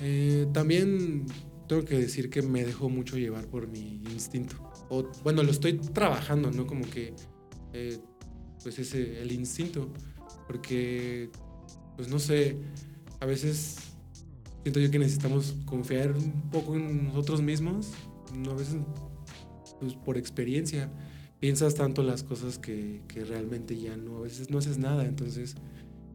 eh, 0.00 0.46
también 0.52 1.26
tengo 1.68 1.84
que 1.84 1.98
decir 1.98 2.30
que 2.30 2.42
me 2.42 2.64
dejó 2.64 2.88
mucho 2.88 3.16
llevar 3.16 3.46
por 3.46 3.68
mi 3.68 4.02
instinto. 4.10 4.67
O, 4.90 5.06
bueno, 5.22 5.42
lo 5.42 5.50
estoy 5.50 5.74
trabajando, 5.78 6.50
¿no? 6.50 6.66
Como 6.66 6.84
que, 6.88 7.14
eh, 7.72 7.98
pues 8.62 8.78
ese, 8.78 9.20
el 9.20 9.32
instinto. 9.32 9.88
Porque, 10.46 11.30
pues 11.96 12.08
no 12.08 12.18
sé, 12.18 12.56
a 13.20 13.26
veces 13.26 13.76
siento 14.62 14.80
yo 14.80 14.90
que 14.90 14.98
necesitamos 14.98 15.54
confiar 15.64 16.12
un 16.12 16.50
poco 16.50 16.76
en 16.76 17.06
nosotros 17.06 17.42
mismos. 17.42 17.90
No, 18.34 18.52
a 18.52 18.54
veces 18.54 18.76
pues, 19.80 19.94
por 19.94 20.16
experiencia, 20.16 20.90
piensas 21.40 21.74
tanto 21.74 22.02
las 22.02 22.22
cosas 22.22 22.58
que, 22.58 23.02
que, 23.08 23.24
realmente 23.24 23.78
ya 23.78 23.96
no, 23.96 24.18
a 24.18 24.20
veces 24.22 24.50
no 24.50 24.58
haces 24.58 24.78
nada. 24.78 25.04
Entonces, 25.04 25.54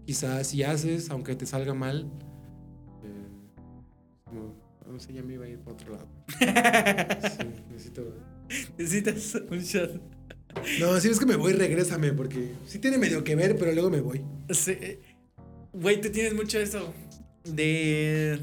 quizás 0.05 0.47
si 0.47 0.63
haces, 0.63 1.09
aunque 1.09 1.35
te 1.35 1.45
salga 1.45 1.73
mal, 1.73 2.11
eh, 3.03 4.31
no, 4.31 4.99
sé, 4.99 5.13
ya 5.13 5.23
me 5.23 5.33
iba 5.33 5.45
a 5.45 5.49
ir 5.49 5.59
para 5.59 5.73
otro 5.73 5.93
lado. 5.93 6.07
sí, 7.37 7.47
necesito... 7.71 8.32
Necesitas 8.77 9.35
un 9.49 9.59
shot. 9.59 10.01
No, 10.79 10.99
si 10.99 11.09
es 11.09 11.19
que 11.19 11.25
me 11.25 11.35
voy, 11.35 11.53
regrésame, 11.53 12.13
porque 12.13 12.51
sí 12.67 12.79
tiene 12.79 12.97
medio 12.97 13.23
que 13.23 13.35
ver, 13.35 13.57
pero 13.57 13.71
luego 13.71 13.89
me 13.89 14.01
voy. 14.01 14.21
Sí. 14.49 14.77
Güey, 15.73 15.99
tú 15.99 16.09
tienes 16.09 16.33
mucho 16.35 16.59
eso 16.59 16.93
de 17.43 18.39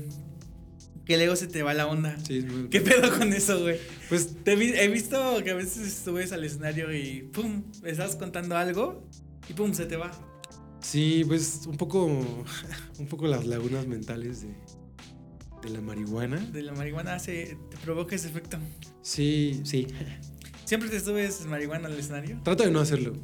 que 1.05 1.17
luego 1.17 1.37
se 1.37 1.47
te 1.47 1.63
va 1.63 1.75
la 1.75 1.87
onda. 1.87 2.17
Sí, 2.27 2.45
¿Qué 2.71 2.81
pedo 2.81 3.17
con 3.17 3.33
eso, 3.33 3.61
güey? 3.61 3.79
Pues 4.09 4.45
te 4.45 4.53
he 4.53 4.89
visto 4.89 5.43
que 5.43 5.51
a 5.51 5.55
veces 5.55 5.93
subes 6.05 6.33
al 6.33 6.45
escenario 6.45 6.95
y 6.95 7.23
pum, 7.33 7.65
estás 7.85 8.17
contando 8.17 8.57
algo 8.57 9.05
y 9.49 9.53
pum, 9.53 9.73
se 9.73 9.87
te 9.87 9.97
va. 9.97 10.11
Sí, 10.81 11.25
pues 11.27 11.63
un 11.67 11.77
poco 11.77 12.07
un 12.99 13.07
poco 13.09 13.27
las 13.27 13.47
lagunas 13.47 13.87
mentales 13.87 14.43
de, 14.43 14.55
de 15.63 15.71
la 15.71 15.81
marihuana. 15.81 16.39
De 16.39 16.63
la 16.63 16.73
marihuana 16.73 17.15
hace 17.15 17.57
te 17.71 17.77
provoca 17.79 18.15
ese 18.17 18.29
efecto. 18.29 18.59
Sí, 19.03 19.61
sí. 19.65 19.87
¿Siempre 20.65 20.89
te 20.89 21.01
subes 21.01 21.47
marihuana 21.47 21.89
al 21.89 21.99
escenario? 21.99 22.41
Trato 22.45 22.65
de 22.65 22.71
no 22.71 22.81
hacerlo. 22.81 23.15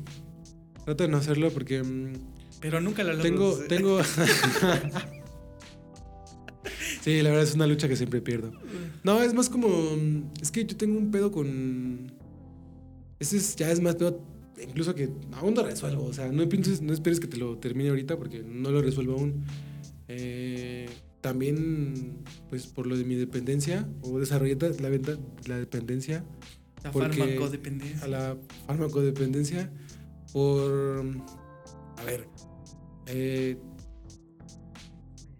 Trato 0.85 1.05
de 1.05 1.11
no 1.11 1.19
hacerlo 1.19 1.51
porque 1.51 1.83
mm, 1.83 2.13
pero 2.61 2.81
nunca 2.81 3.05
lo 3.05 3.17
Tengo 3.23 3.57
tengo 3.69 4.01
Sí, 7.03 7.23
la 7.23 7.31
verdad 7.31 7.45
es 7.45 7.55
una 7.55 7.69
lucha 7.69 7.89
que 7.89 7.95
siempre 7.95 8.21
pierdo. 8.21 8.51
No, 9.05 9.23
es 9.23 9.33
más 9.33 9.49
como. 9.49 9.69
Es 10.43 10.51
que 10.51 10.67
yo 10.67 10.77
tengo 10.77 10.99
un 10.99 11.13
pedo 11.13 11.31
con. 11.31 12.11
Ese 13.21 13.37
es, 13.37 13.55
ya 13.55 13.71
es 13.71 13.79
más 13.81 13.95
pedo. 13.95 14.21
Incluso 14.61 14.97
que 14.97 15.11
aún 15.35 15.55
no 15.55 15.63
resuelvo. 15.63 16.05
O 16.05 16.13
sea, 16.13 16.33
no, 16.33 16.45
no 16.45 16.93
esperes 16.93 17.21
que 17.21 17.29
te 17.29 17.37
lo 17.37 17.59
termine 17.59 17.91
ahorita 17.91 18.19
porque 18.19 18.43
no 18.43 18.73
lo 18.73 18.83
resuelvo 18.83 19.13
aún. 19.13 19.45
Eh, 20.09 20.89
también, 21.27 22.23
pues 22.49 22.69
por 22.69 22.87
lo 22.87 22.97
de 22.97 23.05
mi 23.05 23.17
dependencia, 23.17 23.89
o 24.03 24.21
desarrollé 24.21 24.57
la, 24.79 24.89
venta, 24.89 25.19
la 25.49 25.59
dependencia. 25.59 26.25
La 26.85 26.93
farmacodependencia. 26.93 28.05
A 28.05 28.07
la 28.07 28.37
farmacodependencia. 28.69 29.73
Por. 30.33 31.05
A 31.97 32.05
ver. 32.05 32.29
Eh, 33.09 33.59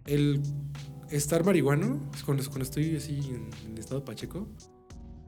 el 0.07 0.41
estar 1.09 1.45
marihuano, 1.45 2.11
cuando, 2.25 2.43
cuando 2.47 2.63
estoy 2.63 2.97
así 2.97 3.19
en, 3.19 3.49
el 3.71 3.79
estado 3.79 4.03
pacheco, 4.03 4.45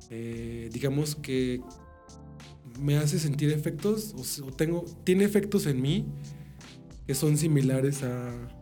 eh, 0.09 0.69
digamos 0.73 1.15
que 1.15 1.61
me 2.81 2.97
hace 2.97 3.17
sentir 3.17 3.49
efectos, 3.51 4.41
o, 4.43 4.51
tengo, 4.51 4.83
tiene 5.05 5.23
efectos 5.23 5.67
en 5.67 5.81
mí 5.81 6.05
que 7.07 7.15
son 7.15 7.37
similares 7.37 8.03
a, 8.03 8.58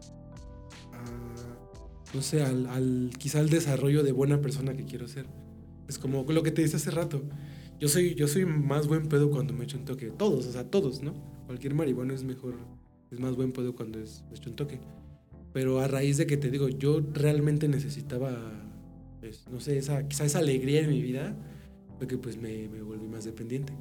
no 2.13 2.21
sé, 2.21 2.41
al, 2.41 3.11
quizá 3.17 3.39
al 3.39 3.49
desarrollo 3.49 4.03
de 4.03 4.11
buena 4.11 4.41
persona 4.41 4.75
que 4.75 4.85
quiero 4.85 5.07
ser. 5.07 5.25
Es 5.87 5.97
como 5.97 6.23
lo 6.23 6.43
que 6.43 6.51
te 6.51 6.61
dije 6.61 6.75
hace 6.75 6.91
rato. 6.91 7.23
Yo 7.79 7.87
soy, 7.87 8.15
yo 8.15 8.27
soy 8.27 8.45
más 8.45 8.87
buen 8.87 9.07
pedo 9.07 9.29
cuando 9.29 9.53
me 9.53 9.65
echo 9.65 9.77
un 9.77 9.85
toque. 9.85 10.07
Todos, 10.07 10.45
o 10.47 10.51
sea, 10.51 10.69
todos, 10.69 11.03
¿no? 11.03 11.13
Cualquier 11.45 11.73
marihuana 11.75 12.13
es 12.13 12.23
mejor, 12.23 12.55
es 13.11 13.19
más 13.19 13.35
buen 13.35 13.51
pedo 13.51 13.75
cuando 13.75 13.99
es, 13.99 14.23
me 14.29 14.37
echo 14.37 14.49
un 14.49 14.55
toque. 14.55 14.79
Pero 15.53 15.79
a 15.79 15.87
raíz 15.87 16.17
de 16.17 16.27
que 16.27 16.37
te 16.37 16.49
digo, 16.49 16.69
yo 16.69 17.01
realmente 17.13 17.67
necesitaba, 17.67 18.35
pues, 19.19 19.45
no 19.51 19.59
sé, 19.59 19.77
esa, 19.77 20.07
quizá 20.07 20.25
esa 20.25 20.39
alegría 20.39 20.81
en 20.81 20.89
mi 20.89 21.01
vida, 21.01 21.35
fue 21.97 22.07
que 22.07 22.17
pues 22.17 22.37
me, 22.37 22.67
me 22.67 22.81
volví 22.81 23.07
más 23.07 23.25
dependiente. 23.25 23.73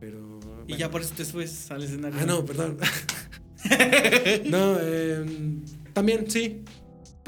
Pero... 0.00 0.40
Y 0.66 0.76
ya 0.76 0.90
por 0.90 1.00
eso 1.00 1.14
te 1.16 1.24
subes 1.24 1.70
al 1.70 1.82
escenario. 1.82 2.18
Ah, 2.20 2.26
no, 2.26 2.44
perdón. 2.44 2.78
no, 4.46 4.78
em, 4.80 5.62
también 5.92 6.30
sí. 6.30 6.62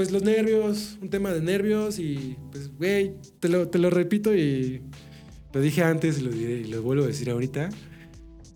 Pues 0.01 0.13
los 0.13 0.23
nervios, 0.23 0.97
un 1.03 1.11
tema 1.11 1.31
de 1.31 1.43
nervios 1.43 1.99
y 1.99 2.39
pues, 2.51 2.75
güey, 2.75 3.13
te 3.39 3.51
lo, 3.51 3.69
te 3.69 3.79
lo 3.79 3.91
repito 3.91 4.35
y 4.35 4.81
lo 5.53 5.61
dije 5.61 5.83
antes 5.83 6.21
y 6.21 6.23
lo, 6.23 6.31
diré, 6.31 6.55
y 6.61 6.65
lo 6.69 6.81
vuelvo 6.81 7.05
a 7.05 7.07
decir 7.07 7.29
ahorita. 7.29 7.69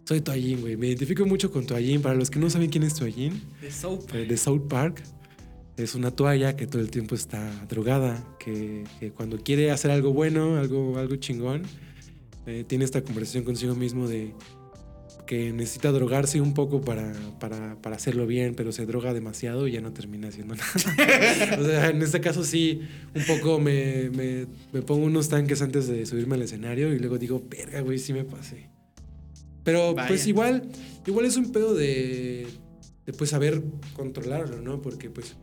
Soy 0.09 0.23
Toallín, 0.23 0.63
güey. 0.63 0.79
Me 0.79 0.87
identifico 0.87 1.27
mucho 1.27 1.53
con 1.53 1.67
Toallín. 1.67 2.01
Para 2.01 2.15
los 2.15 2.31
que 2.31 2.39
no 2.39 2.49
saben 2.49 2.71
quién 2.71 2.85
es 2.85 2.95
Toallín. 2.95 3.43
De 3.61 3.71
South 3.71 4.07
Park. 4.07 4.15
Eh, 4.15 4.25
de 4.25 4.37
South 4.39 4.69
Park. 4.71 5.03
Es 5.77 5.95
una 5.95 6.13
toalla 6.13 6.57
que 6.57 6.67
todo 6.67 6.81
el 6.81 6.91
tiempo 6.91 7.15
está 7.15 7.67
drogada, 7.69 8.27
que, 8.39 8.85
cuando 9.15 9.37
quiere 9.37 9.71
hacer 9.71 9.91
algo 9.91 10.15
bueno, 10.15 10.57
algo, 10.57 10.97
algo 10.97 11.17
chingón, 11.17 11.65
eh, 12.47 12.65
tiene 12.67 12.87
esta 12.87 13.03
conversación 13.03 13.45
consigo 13.45 13.75
mismo 13.75 14.09
de 14.09 14.33
que 15.27 15.53
necesita 15.53 15.91
drogarse 15.93 16.41
un 16.41 16.55
poco 16.55 16.81
para, 16.81 17.13
para, 17.41 17.77
para, 17.81 17.97
hacerlo 17.97 18.27
bien, 18.27 18.55
pero 18.55 18.73
se 18.73 18.87
droga 18.87 19.15
demasiado 19.15 19.67
y 19.67 19.73
ya 19.73 19.81
no 19.81 19.93
termina 19.93 20.29
haciendo 20.29 20.55
nada. 20.57 21.61
o 21.61 21.65
sea, 21.65 21.89
en 21.89 22.03
este 22.03 22.21
caso 22.21 22.45
sí, 22.45 22.83
un 23.15 23.25
poco 23.25 23.59
me, 23.59 24.11
me, 24.11 24.47
me 24.73 24.83
pongo 24.83 25.05
unos 25.05 25.29
tanques 25.29 25.63
antes 25.63 25.87
de 25.87 26.05
subirme 26.07 26.35
al 26.35 26.43
escenario 26.43 26.93
y 26.93 26.99
luego 26.99 27.19
digo, 27.19 27.43
verga, 27.49 27.81
güey, 27.81 27.99
sí 27.99 28.13
me 28.13 28.25
pasé. 28.25 28.71
Pero 29.65 29.97
pues 30.09 30.27
igual, 30.27 30.69
igual 31.07 31.25
es 31.25 31.37
un 31.37 31.51
pedo 31.51 31.75
de, 31.75 32.47
de 33.07 33.13
pues 33.15 33.31
saber 33.31 33.63
controlarlo, 33.95 34.61
¿no? 34.61 34.83
Porque 34.83 35.09
pues 35.09 35.37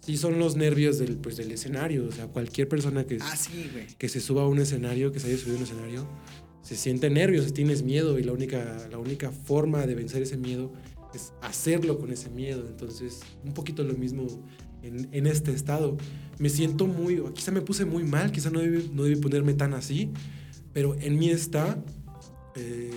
sí 0.00 0.16
son 0.16 0.38
los 0.38 0.56
nervios 0.56 0.98
del, 0.98 1.16
pues, 1.16 1.36
del 1.36 1.50
escenario. 1.50 2.06
O 2.06 2.12
sea, 2.12 2.26
cualquier 2.28 2.68
persona 2.68 3.04
que, 3.04 3.18
ah, 3.20 3.34
que 3.98 4.08
se 4.08 4.20
suba 4.20 4.42
a 4.42 4.48
un 4.48 4.58
escenario, 4.60 5.12
que 5.12 5.20
se 5.20 5.28
haya 5.28 5.36
subido 5.36 5.56
a 5.56 5.58
un 5.58 5.64
escenario, 5.64 6.08
se 6.66 6.74
siente 6.74 7.10
nervios, 7.10 7.52
tienes 7.52 7.84
miedo 7.84 8.18
y 8.18 8.24
la 8.24 8.32
única, 8.32 8.88
la 8.90 8.98
única 8.98 9.30
forma 9.30 9.86
de 9.86 9.94
vencer 9.94 10.22
ese 10.22 10.36
miedo 10.36 10.72
es 11.14 11.32
hacerlo 11.40 11.96
con 11.96 12.10
ese 12.10 12.28
miedo. 12.28 12.66
Entonces, 12.66 13.20
un 13.44 13.54
poquito 13.54 13.84
lo 13.84 13.94
mismo 13.94 14.26
en, 14.82 15.28
este 15.28 15.52
estado. 15.52 15.96
Me 16.40 16.48
siento 16.48 16.88
muy, 16.88 17.22
quizá 17.34 17.52
me 17.52 17.60
puse 17.60 17.84
muy 17.84 18.02
mal, 18.02 18.32
quizá 18.32 18.50
no 18.50 18.58
debí, 18.58 18.90
no 18.92 19.04
debí 19.04 19.14
ponerme 19.14 19.54
tan 19.54 19.74
así, 19.74 20.10
pero 20.72 20.96
en 20.96 21.16
mí 21.16 21.30
está... 21.30 21.80
Eh, 22.56 22.90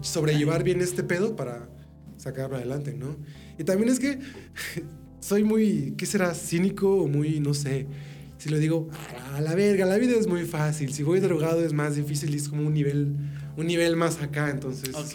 sobrellevar 0.00 0.64
bien 0.64 0.80
este 0.80 1.04
pedo 1.04 1.36
para 1.36 1.68
sacarlo 2.16 2.56
adelante, 2.56 2.94
¿no? 2.94 3.16
Y 3.58 3.64
también 3.64 3.90
es 3.90 4.00
que 4.00 4.18
soy 5.20 5.44
muy, 5.44 5.94
¿qué 5.96 6.04
será? 6.06 6.34
Cínico 6.34 7.02
o 7.02 7.06
muy, 7.06 7.38
no 7.38 7.54
sé. 7.54 7.86
Si 8.46 8.52
lo 8.52 8.58
digo, 8.60 8.88
a 9.34 9.40
la 9.40 9.56
verga, 9.56 9.86
la 9.86 9.98
vida 9.98 10.16
es 10.16 10.28
muy 10.28 10.44
fácil. 10.44 10.92
Si 10.92 11.02
voy 11.02 11.18
drogado 11.18 11.64
es 11.64 11.72
más 11.72 11.96
difícil 11.96 12.32
y 12.32 12.36
es 12.36 12.48
como 12.48 12.64
un 12.64 12.74
nivel, 12.74 13.16
un 13.56 13.66
nivel 13.66 13.96
más 13.96 14.22
acá, 14.22 14.50
entonces. 14.50 14.94
Ok. 14.94 15.14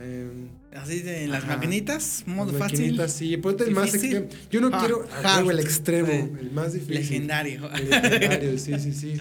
Em, 0.00 0.48
Así 0.74 1.02
de 1.02 1.28
las 1.28 1.46
maquinitas, 1.46 2.24
modo 2.26 2.50
las 2.50 2.58
fácil. 2.58 3.00
sí, 3.06 3.36
ponte 3.36 3.62
el 3.62 3.70
más 3.70 3.94
extremo. 3.94 4.26
Yo 4.50 4.60
no 4.60 4.72
quiero 4.72 5.06
el 5.48 5.60
extremo, 5.60 6.36
el 6.40 6.50
más 6.50 6.72
difícil. 6.72 6.96
Legendario. 6.96 7.70
legendario, 7.70 8.58
sí, 8.58 8.76
sí, 8.80 8.92
sí. 8.92 9.20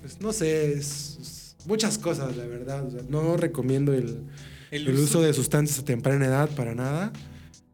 pues 0.00 0.20
no 0.20 0.32
sé, 0.32 0.72
es 0.72 1.54
muchas 1.66 1.96
cosas, 1.96 2.36
la 2.36 2.46
verdad. 2.46 2.90
no 3.08 3.36
recomiendo 3.36 3.94
el, 3.94 4.24
el, 4.72 4.88
uso. 4.98 5.22
de 5.22 5.32
sustancias 5.32 5.78
a 5.78 5.84
temprana 5.84 6.26
edad 6.26 6.50
para 6.56 6.74
nada. 6.74 7.12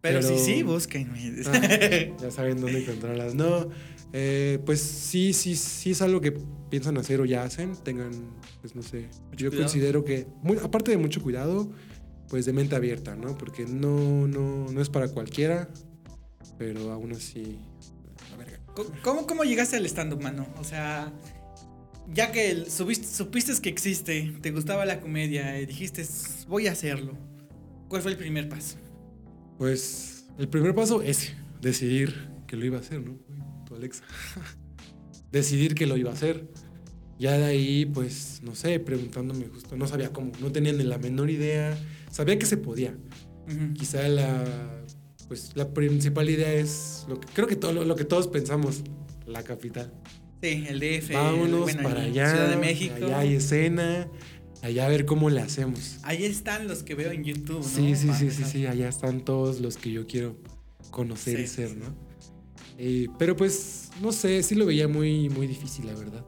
Pero, 0.03 0.21
sí, 0.21 0.37
sí, 0.39 0.63
busquen. 0.63 1.11
Ah, 1.47 2.21
ya 2.21 2.31
saben 2.31 2.61
dónde 2.61 2.83
encontrarlas. 2.83 3.35
No, 3.35 3.71
eh, 4.13 4.59
pues 4.65 4.81
sí, 4.81 5.33
sí, 5.33 5.57
sí 5.57 5.91
es 5.91 6.03
algo 6.03 6.21
que 6.21 6.33
piensan 6.71 6.97
hacer 6.99 7.21
o 7.21 7.25
ya 7.25 7.43
hacen. 7.43 7.77
Tengan, 7.77 8.13
pues 8.61 8.75
no 8.75 8.83
sé. 8.83 9.09
yo 9.37 9.51
considero 9.51 10.05
que, 10.05 10.27
aparte 10.63 10.91
de 10.91 10.97
mucho 10.97 11.23
cuidado, 11.23 11.71
pues 12.29 12.47
de 12.47 12.53
mente 12.53 12.77
abierta, 12.77 13.17
¿no? 13.17 13.37
Porque 13.37 13.67
no, 13.67 14.27
no, 14.27 14.71
no 14.71 14.81
es 14.81 14.89
para 14.89 15.09
cualquiera, 15.09 15.69
pero 16.59 16.93
aún 16.93 17.13
así. 17.13 17.59
¿Cómo, 19.03 19.27
¿Cómo 19.27 19.45
llegaste 19.45 19.77
al 19.77 19.87
stand-up, 19.87 20.23
mano? 20.23 20.47
O 20.59 20.65
sea, 20.65 21.11
ya 22.13 22.31
que 22.31 22.69
supiste 22.69 23.53
que 23.63 23.69
existe, 23.69 24.35
te 24.41 24.51
gustaba 24.51 24.85
la 24.85 25.01
comedia 25.01 25.59
y 25.61 25.67
dijiste, 25.67 26.05
voy 26.47 26.67
a 26.67 26.73
hacerlo, 26.73 27.17
¿cuál 27.89 28.03
fue 28.03 28.13
el 28.13 28.19
primer 28.19 28.49
paso? 28.49 28.77
Pues 29.59 30.27
el 30.39 30.49
primer 30.49 30.75
paso 30.75 31.01
es 31.01 31.33
decidir 31.61 32.29
que 32.47 32.57
lo 32.57 32.67
iba 32.67 32.77
a 32.77 32.81
hacer, 32.81 33.01
¿no? 33.01 33.19
Tu 33.77 33.83
Alexa. 33.83 34.05
decidir 35.33 35.75
que 35.75 35.87
lo 35.87 35.97
iba 35.97 36.11
a 36.11 36.15
hacer. 36.15 36.49
Ya 37.19 37.39
de 37.39 37.45
ahí, 37.45 37.87
pues, 37.87 38.41
no 38.43 38.55
sé, 38.55 38.79
preguntándome 38.79 39.47
justo, 39.47 39.77
no 39.77 39.87
sabía 39.87 40.13
cómo, 40.13 40.33
no 40.41 40.53
tenía 40.53 40.73
ni 40.73 40.85
la 40.85 40.99
menor 40.99 41.31
idea, 41.31 41.77
sabía 42.11 42.39
que 42.39 42.45
se 42.45 42.59
podía. 42.59 42.95
Quizá 43.75 44.07
la, 44.09 44.85
pues, 45.29 45.53
la 45.55 45.73
principal 45.73 46.29
idea 46.29 46.53
es, 46.53 47.07
lo 47.09 47.19
que, 47.19 47.29
creo 47.33 47.47
que 47.47 47.57
todo 47.57 47.73
lo 47.73 47.97
que 47.97 48.05
todos 48.05 48.29
pensamos, 48.29 48.83
la 49.27 49.43
capital. 49.43 49.95
Sí, 50.43 50.67
el 50.69 50.79
DF. 50.79 51.15
Vámonos 51.15 51.75
para 51.77 52.03
allá. 52.03 52.31
Ciudad 52.31 52.51
de 52.51 52.57
México. 52.57 52.95
Allá 52.97 53.19
hay 53.21 53.35
escena. 53.37 54.09
Allá 54.63 54.87
a 54.87 54.89
ver 54.89 55.07
cómo 55.07 55.31
le 55.31 55.41
hacemos. 55.41 55.99
Ahí 56.03 56.25
están 56.25 56.67
los 56.67 56.83
que 56.83 56.95
veo 56.95 57.13
en 57.13 57.25
YouTube, 57.25 57.59
¿no? 57.59 57.63
Sí, 57.63 57.95
sí, 57.95 58.11
sí, 58.19 58.31
sí, 58.31 58.45
sí. 58.45 58.67
Allá 58.67 58.89
están 58.89 59.25
todos 59.25 59.61
los 59.61 59.77
que 59.77 59.91
yo 59.91 60.07
quiero 60.07 60.37
conocer 60.91 61.41
y 61.41 61.47
ser, 61.47 61.77
¿no? 61.77 62.06
Eh, 62.79 63.09
pero 63.19 63.37
pues, 63.37 63.91
no 64.03 64.13
sé, 64.13 64.43
sí 64.43 64.55
lo 64.55 64.67
veía 64.67 64.87
muy, 64.89 65.29
muy 65.29 65.47
difícil, 65.47 65.87
la 65.87 65.95
verdad. 65.95 66.25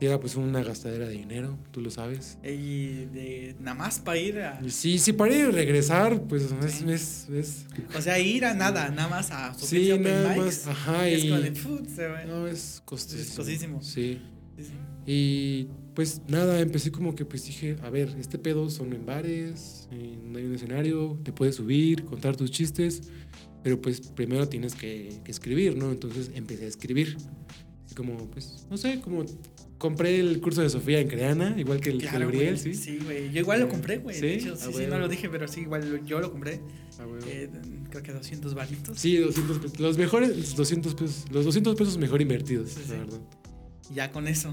Y 0.00 0.06
era 0.06 0.18
pues 0.18 0.34
una 0.36 0.62
gastadera 0.62 1.06
de 1.06 1.12
dinero, 1.12 1.58
tú 1.72 1.82
lo 1.82 1.90
sabes. 1.90 2.38
Y 2.42 3.04
de 3.06 3.54
nada 3.60 3.74
más 3.76 3.98
para 3.98 4.18
ir 4.18 4.40
a. 4.40 4.58
Sí, 4.70 4.98
sí, 4.98 5.12
para 5.12 5.34
ir 5.34 5.48
y 5.48 5.50
regresar, 5.50 6.22
pues 6.22 6.44
es, 6.64 6.82
es, 6.82 7.28
es, 7.28 7.66
O 7.94 8.00
sea, 8.00 8.18
ir 8.18 8.46
a 8.46 8.54
nada, 8.54 8.88
nada 8.88 9.08
más 9.08 9.30
a 9.30 9.52
Sí, 9.54 9.90
nada 9.98 10.36
más. 10.36 10.66
Ajá, 10.66 11.06
es 11.06 11.24
y. 11.24 11.28
como 11.28 11.40
de, 11.42 11.52
"Put, 11.52 11.86
se 11.88 12.06
va". 12.08 12.24
No, 12.24 12.46
es 12.46 12.80
costosísimo. 12.86 13.22
Es 13.30 13.36
costosísimo. 13.36 13.82
Sí. 13.82 14.22
Sí, 14.56 14.64
sí. 14.64 14.72
Y 15.06 15.68
pues 15.94 16.22
nada, 16.28 16.60
empecé 16.60 16.90
como 16.90 17.14
que 17.14 17.26
pues 17.26 17.44
dije, 17.44 17.76
a 17.82 17.90
ver, 17.90 18.14
este 18.18 18.38
pedo 18.38 18.70
son 18.70 18.94
en 18.94 19.04
bares, 19.04 19.86
en- 19.90 20.34
hay 20.34 20.44
un 20.44 20.54
escenario, 20.54 21.18
te 21.24 21.32
puedes 21.32 21.56
subir, 21.56 22.04
contar 22.06 22.36
tus 22.36 22.50
chistes, 22.50 23.02
pero 23.62 23.80
pues 23.80 24.00
primero 24.00 24.48
tienes 24.48 24.74
que, 24.74 25.20
que 25.24 25.30
escribir, 25.30 25.76
¿no? 25.76 25.90
Entonces 25.92 26.30
empecé 26.34 26.64
a 26.64 26.68
escribir. 26.68 27.16
Y 27.90 27.94
como, 27.94 28.16
pues, 28.30 28.66
no 28.70 28.76
sé, 28.76 29.00
como 29.00 29.24
compré 29.78 30.20
el 30.20 30.40
curso 30.40 30.60
de 30.62 30.68
Sofía 30.70 31.00
en 31.00 31.08
Creana, 31.08 31.54
igual 31.58 31.80
que 31.80 31.90
el, 31.90 31.98
Claro, 31.98 32.30
güey. 32.30 32.56
¿sí? 32.56 32.74
Sí, 32.74 32.98
güey. 33.02 33.32
Yo 33.32 33.40
igual 33.40 33.60
lo 33.60 33.68
compré, 33.68 33.96
güey. 33.98 34.14
¿Sí? 34.14 34.20
De 34.22 34.34
hecho, 34.34 34.56
sí, 34.56 34.70
sí, 34.76 34.84
no 34.88 34.98
lo 34.98 35.08
dije, 35.08 35.28
pero 35.30 35.48
sí, 35.48 35.62
igual 35.62 36.04
yo 36.04 36.20
lo 36.20 36.30
compré. 36.30 36.60
Eh, 37.26 37.48
creo 37.90 38.02
que 38.02 38.12
200 38.12 38.54
varitos. 38.54 38.98
Sí, 38.98 39.16
200 39.16 39.58
pesos. 39.58 39.80
Los 39.80 39.96
mejores, 39.98 40.36
los 40.36 40.54
200 40.56 40.94
pesos, 40.94 41.24
los 41.30 41.44
200 41.46 41.74
pesos 41.76 41.96
mejor 41.98 42.20
invertidos, 42.20 42.70
Sí, 42.70 42.80
la 42.90 42.98
verdad. 42.98 43.20
Ya 43.94 44.12
con 44.12 44.28
eso. 44.28 44.52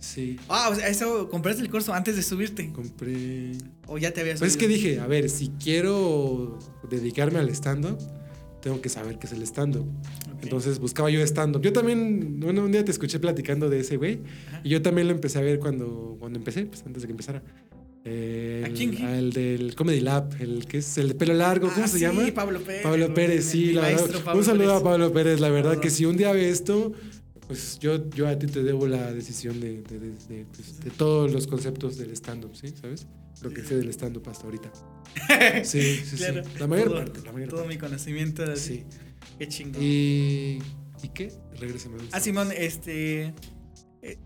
Sí, 0.00 0.36
Ah, 0.48 0.68
o 0.70 0.74
sea, 0.74 0.88
eso, 0.88 1.28
compraste 1.30 1.62
el 1.62 1.70
curso 1.70 1.92
antes 1.94 2.16
de 2.16 2.22
subirte. 2.22 2.70
compré... 2.72 3.52
O 3.86 3.96
ya 3.98 4.12
te 4.12 4.20
habías 4.22 4.38
Pues 4.38 4.52
es 4.52 4.56
que 4.56 4.64
subido? 4.66 4.78
dije, 4.82 5.00
a 5.00 5.06
ver, 5.06 5.30
si 5.30 5.48
quiero 5.62 6.58
dedicarme 6.90 7.38
al 7.38 7.48
stand-up, 7.50 7.98
tengo 8.64 8.80
que 8.80 8.88
saber 8.88 9.18
qué 9.18 9.26
es 9.26 9.32
el 9.34 9.42
stand-up. 9.42 9.84
Entonces 10.42 10.78
buscaba 10.78 11.10
yo 11.10 11.20
stand-up. 11.20 11.60
Yo 11.62 11.72
también, 11.72 12.40
bueno, 12.40 12.64
un 12.64 12.72
día 12.72 12.82
te 12.84 12.90
escuché 12.90 13.18
platicando 13.20 13.68
de 13.68 13.80
ese 13.80 13.98
güey 13.98 14.20
Ajá. 14.48 14.60
y 14.64 14.70
yo 14.70 14.80
también 14.80 15.06
lo 15.06 15.12
empecé 15.14 15.38
a 15.38 15.42
ver 15.42 15.58
cuando, 15.58 16.16
cuando 16.18 16.38
empecé, 16.38 16.64
pues 16.64 16.82
antes 16.86 17.02
de 17.02 17.06
que 17.08 17.12
empezara. 17.12 17.42
Eh, 18.06 18.62
¿A 18.64 18.68
el- 18.68 18.74
quién, 18.74 18.96
al 19.04 19.32
del 19.32 19.74
Comedy 19.74 20.00
Lab, 20.00 20.30
el 20.40 20.66
que 20.66 20.78
es 20.78 20.98
el 20.98 21.08
de 21.08 21.14
pelo 21.14 21.34
largo, 21.34 21.68
¿cómo 21.68 21.84
Ah, 21.84 21.88
se 21.88 21.98
sí, 21.98 22.04
llama? 22.04 22.22
Pablo 22.34 22.60
Pérez. 22.60 22.82
Pablo 22.82 23.14
Pérez, 23.14 23.44
sí, 23.46 23.72
la 23.72 23.82
verdad. 23.82 24.20
Pablo 24.24 24.38
Un 24.40 24.44
saludo 24.44 24.66
Pérez. 24.68 24.80
a 24.80 24.84
Pablo 24.84 25.12
Pérez, 25.12 25.40
la 25.40 25.48
verdad 25.50 25.78
que 25.78 25.90
si 25.90 26.04
un 26.06 26.16
día 26.16 26.32
ve 26.32 26.48
esto, 26.50 26.92
pues 27.46 27.78
yo, 27.78 28.08
yo 28.10 28.28
a 28.28 28.38
ti 28.38 28.46
te 28.46 28.62
debo 28.62 28.86
la 28.86 29.12
decisión 29.12 29.60
de, 29.60 29.82
de, 29.82 29.98
de- 29.98 30.10
de, 30.28 30.46
pues, 30.54 30.80
de 30.80 30.90
todos 30.90 31.32
los 31.32 31.46
conceptos 31.46 31.96
del 31.98 32.10
stand-up, 32.12 32.54
¿sí? 32.56 32.68
¿Sabes? 32.80 33.06
Lo 33.42 33.50
que 33.50 33.62
sé 33.64 33.76
del 33.76 33.88
stand-up 33.90 34.28
hasta 34.28 34.44
ahorita. 34.44 34.72
Sí, 35.64 35.96
sí, 36.04 36.16
Claro. 36.16 36.42
sí. 36.44 36.50
La 36.58 36.66
mayor 36.66 36.88
Todo- 36.88 36.96
parte, 36.98 37.20
la 37.24 37.32
mayor 37.32 37.48
Todo 37.50 37.60
parte. 37.60 37.74
mi 37.74 37.80
conocimiento. 37.80 38.46
de- 38.46 38.56
Sí. 38.56 38.84
Qué 39.38 39.48
chingón. 39.48 39.82
¿Y, 39.82 40.58
¿y 41.02 41.08
qué? 41.14 41.32
Regrésame. 41.58 41.96
Ah, 42.12 42.20
Simón, 42.20 42.48
este. 42.56 43.34
eh, 44.02 44.18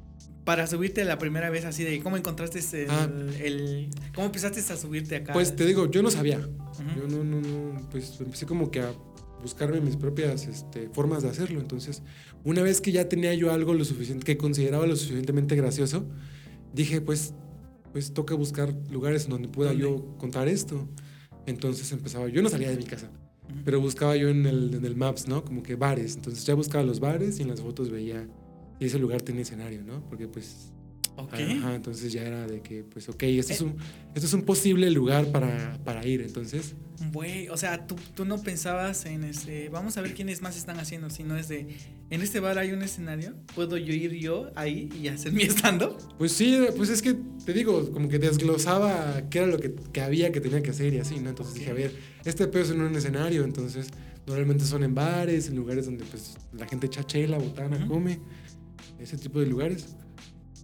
para 0.44 0.66
subirte 0.66 1.04
la 1.04 1.18
primera 1.18 1.50
vez 1.50 1.64
así 1.64 1.84
de 1.84 2.00
cómo 2.02 2.16
encontraste 2.16 2.58
el, 2.84 2.90
Ah. 2.90 3.10
el- 3.40 3.90
cómo 4.14 4.26
empezaste 4.26 4.60
a 4.72 4.76
subirte 4.76 5.16
acá 5.16 5.32
Pues 5.34 5.54
te 5.54 5.66
digo, 5.66 5.90
yo 5.90 6.02
no 6.02 6.10
sabía. 6.10 6.40
Yo 6.96 7.06
no, 7.08 7.22
no, 7.24 7.40
no, 7.40 7.88
pues 7.90 8.18
empecé 8.20 8.46
como 8.46 8.70
que 8.70 8.80
a 8.80 8.92
buscarme 9.42 9.80
mis 9.80 9.96
propias 9.96 10.46
este, 10.46 10.88
formas 10.90 11.22
de 11.22 11.28
hacerlo. 11.30 11.60
Entonces, 11.60 12.02
una 12.44 12.62
vez 12.62 12.80
que 12.80 12.92
ya 12.92 13.08
tenía 13.08 13.34
yo 13.34 13.52
algo 13.52 13.74
lo 13.74 13.84
suficiente, 13.84 14.24
que 14.24 14.36
consideraba 14.36 14.86
lo 14.86 14.96
suficientemente 14.96 15.56
gracioso, 15.56 16.06
dije, 16.72 17.00
pues, 17.00 17.34
pues 17.92 18.12
toca 18.12 18.34
buscar 18.34 18.74
lugares 18.90 19.24
en 19.24 19.30
donde 19.30 19.48
pueda 19.48 19.70
¿Dónde? 19.70 19.84
yo 19.84 20.16
contar 20.18 20.48
esto. 20.48 20.88
Entonces 21.46 21.90
empezaba, 21.92 22.28
yo 22.28 22.42
no 22.42 22.48
salía 22.48 22.70
de 22.70 22.76
mi 22.76 22.84
casa, 22.84 23.10
pero 23.64 23.80
buscaba 23.80 24.16
yo 24.16 24.28
en 24.28 24.46
el, 24.46 24.74
en 24.74 24.84
el 24.84 24.96
Maps, 24.96 25.28
¿no? 25.28 25.44
Como 25.44 25.62
que 25.62 25.76
bares. 25.76 26.16
Entonces 26.16 26.44
ya 26.44 26.54
buscaba 26.54 26.84
los 26.84 27.00
bares 27.00 27.38
y 27.38 27.42
en 27.42 27.48
las 27.48 27.60
fotos 27.60 27.90
veía 27.90 28.28
si 28.78 28.84
ese 28.84 28.98
lugar 28.98 29.22
tenía 29.22 29.42
escenario, 29.42 29.82
¿no? 29.82 30.06
Porque 30.08 30.28
pues 30.28 30.72
Ok. 31.18 31.34
Ajá, 31.34 31.74
entonces 31.74 32.12
ya 32.12 32.22
era 32.22 32.46
de 32.46 32.60
que, 32.62 32.84
pues, 32.84 33.08
ok, 33.08 33.22
este, 33.24 33.52
es, 33.54 33.60
Eh. 33.60 33.64
un, 33.64 33.76
este 34.14 34.26
es 34.26 34.32
un 34.32 34.42
posible 34.42 34.90
lugar 34.90 35.26
para, 35.32 35.78
para 35.84 36.06
ir. 36.06 36.22
Entonces, 36.22 36.74
Güey, 37.12 37.48
o 37.48 37.56
sea, 37.56 37.86
tú, 37.86 37.94
tú 38.16 38.24
no 38.24 38.42
pensabas 38.42 39.06
en 39.06 39.22
ese. 39.22 39.68
Vamos 39.68 39.96
a 39.96 40.00
ver 40.00 40.14
quiénes 40.14 40.42
más 40.42 40.56
están 40.56 40.80
haciendo. 40.80 41.10
Si 41.10 41.22
no 41.22 41.36
es 41.36 41.46
de. 41.48 41.68
En 42.10 42.22
este 42.22 42.40
bar 42.40 42.58
hay 42.58 42.72
un 42.72 42.82
escenario. 42.82 43.34
¿Puedo 43.54 43.76
yo 43.76 43.92
ir 43.92 44.14
yo 44.14 44.50
ahí 44.56 44.88
y 45.00 45.06
hacer 45.06 45.32
mi 45.32 45.42
stand-up? 45.48 45.96
pues 46.18 46.32
sí, 46.32 46.58
pues 46.76 46.90
es 46.90 47.00
que 47.00 47.14
te 47.44 47.52
digo, 47.52 47.92
como 47.92 48.08
que 48.08 48.18
desglosaba 48.18 49.22
qué 49.30 49.38
era 49.38 49.46
lo 49.46 49.58
que, 49.58 49.74
que 49.92 50.00
había 50.00 50.32
que 50.32 50.40
tenía 50.40 50.60
que 50.60 50.70
hacer 50.70 50.92
y 50.94 50.98
así, 50.98 51.20
¿no? 51.20 51.28
Entonces 51.30 51.54
dije, 51.54 51.70
a 51.70 51.74
ver, 51.74 51.92
este 52.24 52.48
pedo 52.48 52.64
es 52.64 52.70
en 52.70 52.80
un 52.80 52.94
escenario, 52.96 53.44
entonces 53.44 53.86
normalmente 54.26 54.64
son 54.64 54.82
en 54.82 54.94
bares, 54.94 55.48
en 55.48 55.54
lugares 55.56 55.86
donde 55.86 56.04
pues 56.04 56.36
la 56.52 56.66
gente 56.66 56.86
echa 56.86 57.04
chela, 57.04 57.38
botana, 57.38 57.86
come, 57.86 58.18
ese 58.98 59.16
tipo 59.18 59.38
de 59.38 59.46
lugares. 59.46 59.94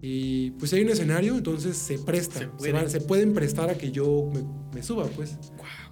Y 0.07 0.51
pues 0.59 0.71
si 0.71 0.77
hay 0.77 0.83
un 0.83 0.91
escenario, 0.91 1.35
entonces 1.35 1.79
se 1.79 1.99
presta, 1.99 2.35
Se 2.41 2.45
se, 2.45 2.51
puede. 2.51 2.73
van- 2.73 2.91
se 2.91 3.01
pueden 3.01 3.33
prestar 3.33 3.71
a 3.71 3.75
que 3.79 3.91
yo 3.91 4.31
me, 4.35 4.43
me 4.75 4.83
suba, 4.83 5.07
pues. 5.07 5.39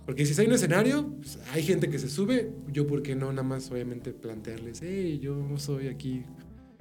Porque 0.04 0.26
si 0.26 0.38
hay 0.38 0.48
un 0.48 0.52
escenario, 0.52 1.14
pues, 1.16 1.38
hay 1.52 1.62
gente 1.62 1.88
que 1.88 1.98
se 1.98 2.10
sube, 2.10 2.52
yo 2.70 2.86
por 2.86 3.02
qué 3.02 3.14
no 3.16 3.30
nada 3.32 3.42
más 3.42 3.70
obviamente 3.70 4.12
plantearles, 4.12 4.80
hey, 4.82 5.18
yo 5.22 5.42
soy 5.56 5.86
aquí, 5.88 6.24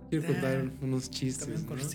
quiero 0.10 0.26
contar 0.28 0.66
Ah, 0.68 0.78
unos 0.82 1.10
chistes. 1.10 1.48
¿no? 1.62 1.68
por 1.68 1.78
ahí. 1.80 1.86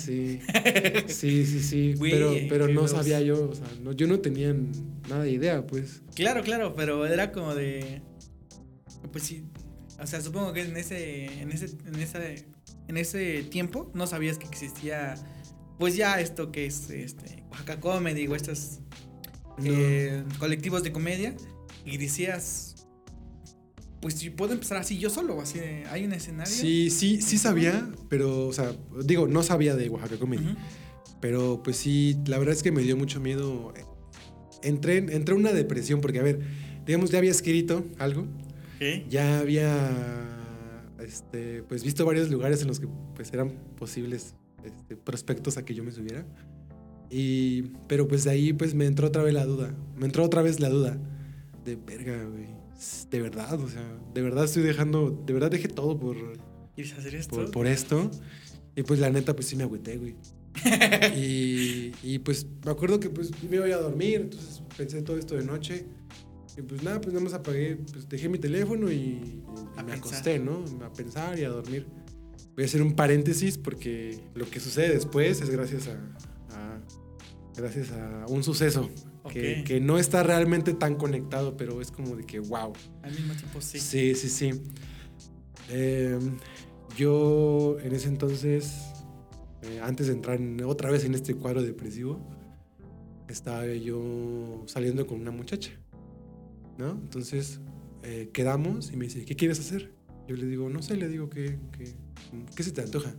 Sí, 0.00 0.40
sí, 1.06 1.46
sí, 1.46 1.60
sí. 1.60 1.94
Pero 2.00 2.32
pero 2.48 2.66
que 2.66 2.72
no 2.74 2.80
los- 2.82 2.90
sabía 2.90 3.20
yo, 3.20 3.50
o 3.50 3.54
sea, 3.54 3.66
no, 3.82 3.92
yo 3.92 4.08
no 4.08 4.18
tenía 4.18 4.56
nada 5.08 5.22
de 5.22 5.30
idea, 5.30 5.64
pues. 5.64 6.02
Claro, 6.16 6.42
claro, 6.42 6.74
pero 6.74 7.06
era 7.06 7.30
como 7.30 7.54
de. 7.54 8.02
Pues 9.12 9.22
sí. 9.22 9.44
O 10.02 10.06
sea, 10.08 10.20
supongo 10.20 10.52
que 10.52 10.62
en 10.62 10.76
ese. 10.76 11.26
En 11.40 11.52
ese. 11.52 11.66
En 11.86 11.94
ese. 11.94 12.46
En 12.88 12.96
ese 12.96 13.42
tiempo 13.44 13.90
no 13.94 14.06
sabías 14.06 14.38
que 14.38 14.46
existía. 14.46 15.14
Pues 15.78 15.96
ya 15.96 16.20
esto 16.20 16.52
que 16.52 16.66
es 16.66 16.90
este. 16.90 17.42
Oaxaca 17.50 17.80
Comedy 17.80 18.26
o 18.26 18.34
estos 18.36 18.80
No. 19.58 19.64
eh, 19.66 20.22
colectivos 20.38 20.82
de 20.82 20.92
comedia. 20.92 21.34
Y 21.84 21.96
decías. 21.98 22.70
Pues 24.00 24.14
si 24.16 24.28
puedo 24.28 24.52
empezar 24.52 24.76
así 24.76 24.98
yo 24.98 25.08
solo, 25.08 25.40
así 25.40 25.58
de, 25.58 25.84
hay 25.90 26.04
un 26.04 26.12
escenario. 26.12 26.52
Sí, 26.52 26.90
sí, 26.90 27.22
sí 27.22 27.38
sabía, 27.38 27.88
pero, 28.10 28.48
o 28.48 28.52
sea, 28.52 28.76
digo, 29.02 29.26
no 29.26 29.42
sabía 29.42 29.74
de 29.76 29.88
Oaxaca 29.88 30.18
Comedy, 30.18 30.44
Ujú. 30.44 30.56
pero 31.22 31.62
pues 31.62 31.78
sí, 31.78 32.18
la 32.26 32.36
verdad 32.36 32.54
es 32.54 32.62
que 32.62 32.70
me 32.70 32.82
dio 32.82 32.98
mucho 32.98 33.18
miedo. 33.18 33.72
Entré, 34.62 34.98
en- 34.98 35.08
entré 35.10 35.34
en 35.34 35.40
una 35.40 35.52
depresión 35.54 36.02
porque, 36.02 36.18
a 36.18 36.22
ver, 36.22 36.40
digamos, 36.84 37.10
ya 37.12 37.16
había 37.18 37.30
escrito 37.30 37.86
algo, 37.98 38.22
Ok. 38.76 39.08
ya 39.08 39.38
había, 39.38 40.43
este, 41.04 41.62
pues 41.64 41.84
visto 41.84 42.04
varios 42.04 42.30
lugares 42.30 42.62
en 42.62 42.68
los 42.68 42.80
que 42.80 42.88
pues 43.14 43.32
eran 43.32 43.50
posibles 43.76 44.34
este, 44.64 44.96
prospectos 44.96 45.56
a 45.56 45.64
que 45.64 45.74
yo 45.74 45.84
me 45.84 45.92
subiera. 45.92 46.26
Y, 47.10 47.62
pero 47.86 48.08
pues 48.08 48.24
de 48.24 48.30
ahí 48.30 48.52
pues 48.52 48.74
me 48.74 48.86
entró 48.86 49.08
otra 49.08 49.22
vez 49.22 49.34
la 49.34 49.44
duda, 49.44 49.74
me 49.96 50.06
entró 50.06 50.24
otra 50.24 50.42
vez 50.42 50.60
la 50.60 50.68
duda 50.68 50.98
de 51.64 51.76
verga, 51.76 52.24
güey. 52.24 52.48
De 53.10 53.20
verdad, 53.20 53.58
o 53.60 53.68
sea, 53.68 53.98
de 54.12 54.22
verdad 54.22 54.44
estoy 54.44 54.62
dejando, 54.62 55.10
de 55.24 55.32
verdad 55.32 55.50
dejé 55.50 55.68
todo 55.68 55.98
por, 55.98 56.16
¿Quieres 56.74 56.92
hacer 56.94 57.14
esto? 57.14 57.36
por, 57.36 57.50
por 57.50 57.66
esto. 57.66 58.10
Y 58.76 58.82
pues 58.82 58.98
la 58.98 59.10
neta, 59.10 59.34
pues 59.34 59.46
sí 59.46 59.56
me 59.56 59.62
agüité, 59.62 59.96
güey. 59.96 60.16
y, 61.16 61.92
y 62.02 62.18
pues 62.18 62.46
me 62.64 62.70
acuerdo 62.70 63.00
que 63.00 63.10
pues 63.10 63.30
me 63.48 63.56
iba 63.56 63.66
a 63.66 63.80
dormir, 63.80 64.22
entonces 64.22 64.62
pensé 64.76 65.02
todo 65.02 65.16
esto 65.18 65.36
de 65.36 65.44
noche. 65.44 65.86
Y 66.56 66.62
pues 66.62 66.82
nada, 66.82 67.00
pues 67.00 67.12
nada 67.12 67.24
más 67.24 67.34
apagué, 67.34 67.76
pues 67.92 68.08
dejé 68.08 68.28
mi 68.28 68.38
teléfono 68.38 68.90
y, 68.90 68.96
y 68.96 69.42
A 69.76 69.82
me 69.82 69.92
pensar. 69.92 69.98
acosté, 69.98 70.38
¿no? 70.38 70.64
A 70.84 70.92
pensar 70.92 71.38
y 71.38 71.44
a 71.44 71.48
dormir. 71.48 71.86
Voy 72.54 72.62
a 72.62 72.66
hacer 72.66 72.80
un 72.82 72.94
paréntesis 72.94 73.58
porque 73.58 74.20
lo 74.34 74.48
que 74.48 74.60
sucede 74.60 74.94
después 74.94 75.40
es 75.40 75.50
gracias 75.50 75.88
a, 75.88 75.94
a- 76.56 76.80
gracias 77.56 77.90
a 77.90 78.26
un 78.28 78.44
suceso 78.44 78.88
que, 79.28 79.64
que 79.66 79.80
no 79.80 79.98
está 79.98 80.22
realmente 80.22 80.74
tan 80.74 80.94
conectado, 80.94 81.56
pero 81.56 81.80
es 81.80 81.90
como 81.90 82.14
de 82.14 82.24
que 82.24 82.38
wow. 82.38 82.72
Al 83.02 83.10
mismo 83.10 83.34
tiempo 83.34 83.60
sí. 83.60 83.80
Sí, 83.80 84.14
sí, 84.14 84.28
sí. 84.28 84.50
Eh, 85.70 86.18
yo 86.96 87.78
en 87.82 87.92
ese 87.94 88.08
entonces, 88.08 88.72
eh, 89.62 89.80
antes 89.82 90.06
de 90.06 90.12
entrar 90.12 90.36
en- 90.40 90.62
otra 90.64 90.90
vez 90.90 91.04
en 91.04 91.14
este 91.14 91.34
cuadro 91.34 91.62
depresivo, 91.62 92.20
estaba 93.28 93.66
yo 93.66 94.62
saliendo 94.66 95.06
con 95.06 95.20
una 95.20 95.30
muchacha, 95.30 95.70
¿no? 96.78 96.90
Entonces 96.90 97.60
eh, 98.02 98.30
quedamos 98.32 98.92
y 98.92 98.96
me 98.96 99.04
dice, 99.04 99.24
¿qué 99.24 99.36
quieres 99.36 99.60
hacer? 99.60 99.92
Yo 100.28 100.36
le 100.36 100.46
digo, 100.46 100.68
no 100.70 100.82
sé, 100.82 100.96
le 100.96 101.08
digo, 101.08 101.28
¿qué, 101.28 101.58
qué, 101.72 101.94
qué 102.54 102.62
se 102.62 102.72
te 102.72 102.82
antoja? 102.82 103.14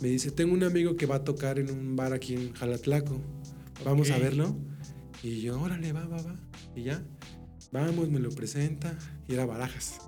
Me 0.00 0.08
dice, 0.08 0.30
tengo 0.30 0.52
un 0.52 0.62
amigo 0.62 0.96
que 0.96 1.06
va 1.06 1.16
a 1.16 1.24
tocar 1.24 1.58
en 1.58 1.70
un 1.70 1.96
bar 1.96 2.12
aquí 2.12 2.34
en 2.34 2.52
Jalatlaco, 2.52 3.20
vamos 3.84 4.10
a 4.10 4.18
verlo. 4.18 4.56
Y 5.22 5.40
yo, 5.40 5.60
órale, 5.60 5.92
va, 5.92 6.06
va, 6.06 6.22
va. 6.22 6.36
Y 6.76 6.84
ya, 6.84 7.02
vamos, 7.72 8.08
me 8.08 8.20
lo 8.20 8.30
presenta. 8.30 8.96
Y 9.26 9.34
era 9.34 9.46
Barajas. 9.46 9.98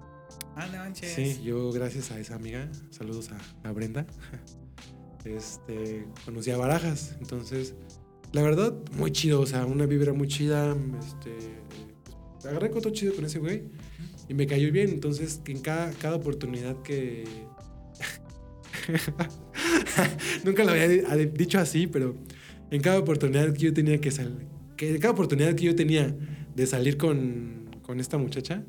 Ah, 0.54 0.66
no. 0.66 0.94
Sí, 0.94 1.40
yo 1.42 1.72
gracias 1.72 2.10
a 2.10 2.18
esa 2.20 2.34
amiga, 2.34 2.70
saludos 2.90 3.30
a, 3.32 3.68
a 3.68 3.72
Brenda, 3.72 4.06
este, 5.24 6.06
conocí 6.24 6.50
a 6.50 6.56
Barajas. 6.56 7.16
Entonces, 7.20 7.74
la 8.32 8.42
verdad, 8.42 8.74
muy 8.92 9.10
chido, 9.10 9.40
o 9.40 9.46
sea, 9.46 9.66
una 9.66 9.86
vibra 9.86 10.12
muy 10.12 10.28
chida. 10.28 10.76
Este, 10.98 11.60
agarré 12.44 12.70
coto 12.70 12.90
chido 12.90 13.14
con 13.14 13.24
ese 13.24 13.38
güey 13.38 13.62
y 14.28 14.34
me 14.34 14.46
cayó 14.46 14.70
bien. 14.72 14.90
Entonces, 14.90 15.40
en 15.46 15.60
cada, 15.60 15.90
cada 15.92 16.16
oportunidad 16.16 16.80
que... 16.82 17.24
nunca 20.44 20.64
lo 20.64 20.70
había 20.72 20.88
dicho 20.88 21.58
así, 21.58 21.86
pero 21.86 22.16
en 22.70 22.80
cada 22.80 22.98
oportunidad 22.98 23.52
que 23.52 23.60
yo 23.60 23.74
tenía 23.74 24.00
que 24.00 24.10
salir, 24.10 24.46
que 24.76 24.94
en 24.94 25.00
cada 25.00 25.12
oportunidad 25.12 25.54
que 25.54 25.64
yo 25.64 25.74
tenía 25.74 26.16
de 26.54 26.66
salir 26.66 26.96
con, 26.96 27.70
con 27.82 28.00
esta 28.00 28.18
muchacha, 28.18 28.64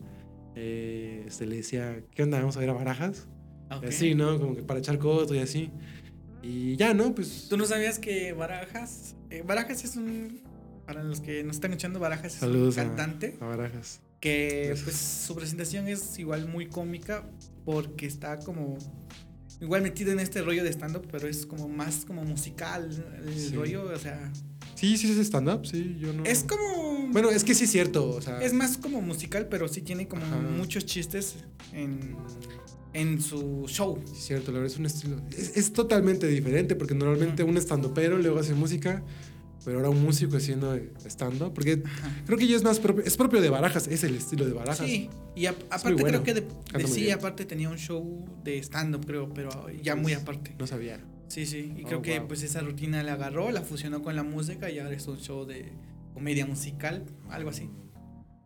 eh, 0.55 1.25
se 1.29 1.45
le 1.45 1.57
decía, 1.57 2.03
¿qué 2.13 2.23
onda? 2.23 2.39
Vamos 2.39 2.57
a 2.57 2.59
ver 2.59 2.69
a 2.69 2.73
Barajas. 2.73 3.27
Así, 3.69 4.15
¿no? 4.15 4.37
Como 4.37 4.55
que 4.55 4.63
para 4.63 4.79
echar 4.79 4.99
coto 4.99 5.33
y 5.33 5.39
así. 5.39 5.71
Y 6.43 6.75
ya, 6.75 6.93
¿no? 6.93 7.15
Pues... 7.15 7.47
¿Tú 7.49 7.57
no 7.57 7.65
sabías 7.65 7.99
que 7.99 8.33
Barajas... 8.33 9.15
Eh, 9.29 9.43
Barajas 9.45 9.83
es 9.83 9.95
un... 9.95 10.41
Para 10.91 11.05
los 11.05 11.21
que 11.21 11.41
nos 11.41 11.55
están 11.55 11.71
escuchando, 11.71 12.01
Barajas 12.01 12.35
es 12.35 12.41
un 12.41 12.69
cantante. 12.73 13.37
A, 13.39 13.45
Barajas. 13.45 14.01
Que 14.19 14.75
pues 14.83 14.97
su 14.97 15.33
presentación 15.33 15.87
es 15.87 16.19
igual 16.19 16.49
muy 16.49 16.67
cómica 16.67 17.25
porque 17.63 18.05
está 18.05 18.39
como 18.39 18.77
igual 19.61 19.83
metido 19.83 20.11
en 20.11 20.19
este 20.19 20.41
rollo 20.41 20.65
de 20.65 20.69
stand-up, 20.69 21.07
pero 21.09 21.29
es 21.29 21.45
como 21.45 21.69
más 21.69 22.03
como 22.03 22.25
musical 22.25 22.89
el 23.25 23.53
rollo, 23.53 23.85
o 23.85 23.97
sea... 23.97 24.33
Sí, 24.75 24.97
sí 24.97 25.09
es 25.09 25.17
stand-up, 25.25 25.65
sí, 25.65 25.95
yo 25.97 26.11
no... 26.11 26.25
Es 26.25 26.43
como... 26.43 27.07
Bueno, 27.13 27.29
es 27.29 27.45
que 27.45 27.55
sí 27.55 27.63
es 27.63 27.71
cierto, 27.71 28.09
o 28.09 28.21
sea... 28.21 28.41
Es 28.41 28.51
más 28.51 28.77
como 28.77 29.01
musical, 29.01 29.47
pero 29.47 29.69
sí 29.69 29.81
tiene 29.81 30.09
como 30.09 30.25
muchos 30.25 30.85
chistes 30.85 31.37
en, 31.71 32.17
en 32.91 33.21
su 33.21 33.63
show. 33.67 33.97
Sí, 34.07 34.19
cierto, 34.19 34.51
la 34.51 34.59
verdad 34.59 34.73
es 34.73 34.77
un 34.77 34.87
estilo... 34.87 35.21
Es, 35.31 35.71
totalmente 35.71 36.27
diferente, 36.27 36.75
porque 36.75 36.95
normalmente 36.95 37.43
un 37.43 37.55
stand-upero 37.55 38.17
luego 38.17 38.39
hace 38.39 38.53
música 38.55 39.01
pero 39.63 39.77
ahora 39.77 39.89
un 39.89 40.01
músico 40.03 40.37
haciendo 40.37 40.75
stand-up, 41.05 41.53
porque 41.53 41.83
creo 42.25 42.37
que 42.37 42.47
ya 42.47 42.55
es 42.55 42.63
más 42.63 42.79
propio, 42.79 43.03
es 43.03 43.15
propio 43.17 43.41
de 43.41 43.49
Barajas, 43.49 43.87
es 43.87 44.03
el 44.03 44.15
estilo 44.15 44.45
de 44.45 44.53
Barajas. 44.53 44.85
Sí, 44.85 45.09
y 45.35 45.45
aparte 45.45 45.95
creo 45.95 46.23
que 46.23 46.33
de, 46.33 46.47
sí, 46.87 47.11
aparte 47.11 47.45
tenía 47.45 47.69
un 47.69 47.77
show 47.77 48.25
de 48.43 48.57
stand-up, 48.59 49.05
creo, 49.05 49.33
pero 49.33 49.51
ya 49.81 49.95
muy 49.95 50.13
aparte. 50.13 50.55
No 50.57 50.67
sabía. 50.67 50.99
Sí, 51.27 51.45
sí, 51.45 51.73
y 51.77 51.83
creo 51.83 51.99
oh, 51.99 52.01
que 52.01 52.19
pues 52.21 52.43
esa 52.43 52.59
rutina 52.59 53.03
la 53.03 53.13
agarró, 53.13 53.51
la 53.51 53.61
fusionó 53.61 54.01
con 54.01 54.15
la 54.15 54.23
música 54.23 54.69
y 54.69 54.79
ahora 54.79 54.95
es 54.95 55.07
un 55.07 55.17
show 55.17 55.45
de 55.45 55.71
comedia 56.13 56.45
musical, 56.45 57.05
algo 57.29 57.51
así. 57.51 57.69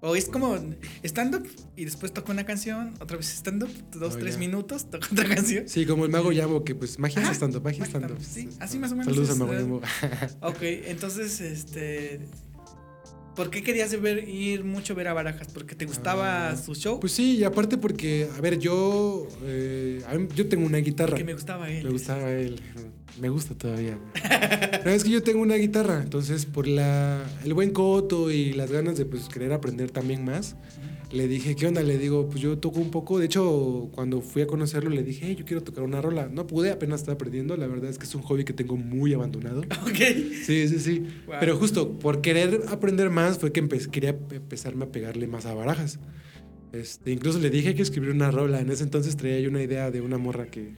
O 0.07 0.15
es 0.15 0.29
como 0.29 0.55
stand-up 1.03 1.47
y 1.75 1.85
después 1.85 2.13
toca 2.13 2.31
una 2.31 2.45
canción, 2.45 2.93
otra 2.99 3.17
vez 3.17 3.27
stand-up, 3.27 3.71
dos, 3.91 4.13
oh, 4.13 4.17
tres 4.19 4.37
minutos, 4.37 4.91
toca 4.91 5.07
otra 5.11 5.27
canción. 5.27 5.67
Sí, 5.67 5.87
como 5.87 6.05
el 6.05 6.11
mago 6.11 6.31
Yamo, 6.31 6.63
que 6.63 6.75
pues 6.75 6.99
magia 6.99 7.33
stand-up, 7.33 7.63
magia 7.63 7.85
stand-up. 7.85 8.19
Sí, 8.21 8.49
así 8.59 8.77
más 8.77 8.91
o 8.91 8.95
menos. 8.95 9.11
Saludos 9.11 9.31
al 9.31 9.39
mago 9.39 9.53
Yamo. 9.53 9.81
ok, 10.41 10.61
entonces, 10.61 11.41
este. 11.41 12.19
¿Por 13.35 13.49
qué 13.49 13.63
querías 13.63 13.99
ver, 14.01 14.27
ir 14.29 14.63
mucho 14.63 14.93
a 14.93 14.95
ver 14.95 15.07
a 15.09 15.13
Barajas? 15.13 15.49
¿Porque 15.53 15.75
te 15.75 15.85
gustaba 15.85 16.49
ah, 16.49 16.57
su 16.57 16.73
show? 16.73 16.99
Pues 16.99 17.11
sí, 17.11 17.37
y 17.37 17.43
aparte 17.43 17.77
porque, 17.77 18.29
a 18.37 18.41
ver, 18.41 18.59
yo. 18.59 19.27
Eh, 19.43 20.01
yo 20.35 20.47
tengo 20.47 20.65
una 20.65 20.77
guitarra. 20.77 21.11
Porque 21.11 21.23
me 21.23 21.33
gustaba 21.33 21.69
él. 21.69 21.83
Me 21.83 21.89
gustaba 21.89 22.31
él. 22.31 22.61
Me 23.19 23.29
gusta 23.29 23.55
todavía. 23.55 23.97
Pero 24.83 24.91
es 24.91 25.03
que 25.03 25.09
yo 25.09 25.23
tengo 25.23 25.41
una 25.41 25.55
guitarra, 25.55 26.01
entonces 26.01 26.45
por 26.45 26.67
la, 26.67 27.23
el 27.43 27.53
buen 27.53 27.71
coto 27.71 28.29
y 28.29 28.53
las 28.53 28.71
ganas 28.71 28.97
de 28.97 29.05
pues, 29.05 29.29
querer 29.29 29.53
aprender 29.53 29.91
también 29.91 30.25
más, 30.25 30.55
le 31.15 31.27
dije, 31.27 31.55
¿qué 31.55 31.67
onda? 31.67 31.81
Le 31.81 31.97
digo, 31.97 32.27
pues 32.29 32.41
yo 32.41 32.57
toco 32.57 32.79
un 32.79 32.91
poco. 32.91 33.17
De 33.19 33.25
hecho, 33.25 33.89
cuando 33.93 34.21
fui 34.21 34.41
a 34.41 34.47
conocerlo, 34.47 34.89
le 34.89 35.03
dije, 35.03 35.25
hey, 35.27 35.35
yo 35.35 35.45
quiero 35.45 35.63
tocar 35.63 35.83
una 35.83 36.01
rola. 36.01 36.27
No 36.27 36.45
pude, 36.45 36.71
apenas 36.71 37.01
estaba 37.01 37.15
aprendiendo. 37.15 37.57
La 37.57 37.67
verdad 37.67 37.89
es 37.89 37.97
que 37.97 38.05
es 38.05 38.13
un 38.15 38.21
hobby 38.21 38.43
que 38.43 38.53
tengo 38.53 38.77
muy 38.77 39.13
abandonado. 39.13 39.63
Ok. 39.85 39.99
Sí, 40.45 40.67
sí, 40.67 40.79
sí. 40.79 41.07
Pero 41.39 41.57
justo 41.57 41.97
por 41.99 42.21
querer 42.21 42.61
aprender 42.69 43.09
más 43.09 43.37
fue 43.37 43.51
que 43.51 43.65
quería 43.91 44.17
empezarme 44.31 44.85
a 44.85 44.91
pegarle 44.91 45.27
más 45.27 45.45
a 45.45 45.53
barajas. 45.53 45.99
Este, 46.73 47.11
incluso 47.11 47.39
le 47.39 47.49
dije 47.49 47.75
que 47.75 47.81
escribir 47.81 48.09
una 48.09 48.31
rola. 48.31 48.59
En 48.59 48.69
ese 48.69 48.83
entonces 48.83 49.15
traía 49.15 49.39
yo 49.39 49.49
una 49.49 49.61
idea 49.61 49.91
de 49.91 50.01
una 50.01 50.17
morra 50.17 50.47
que, 50.47 50.75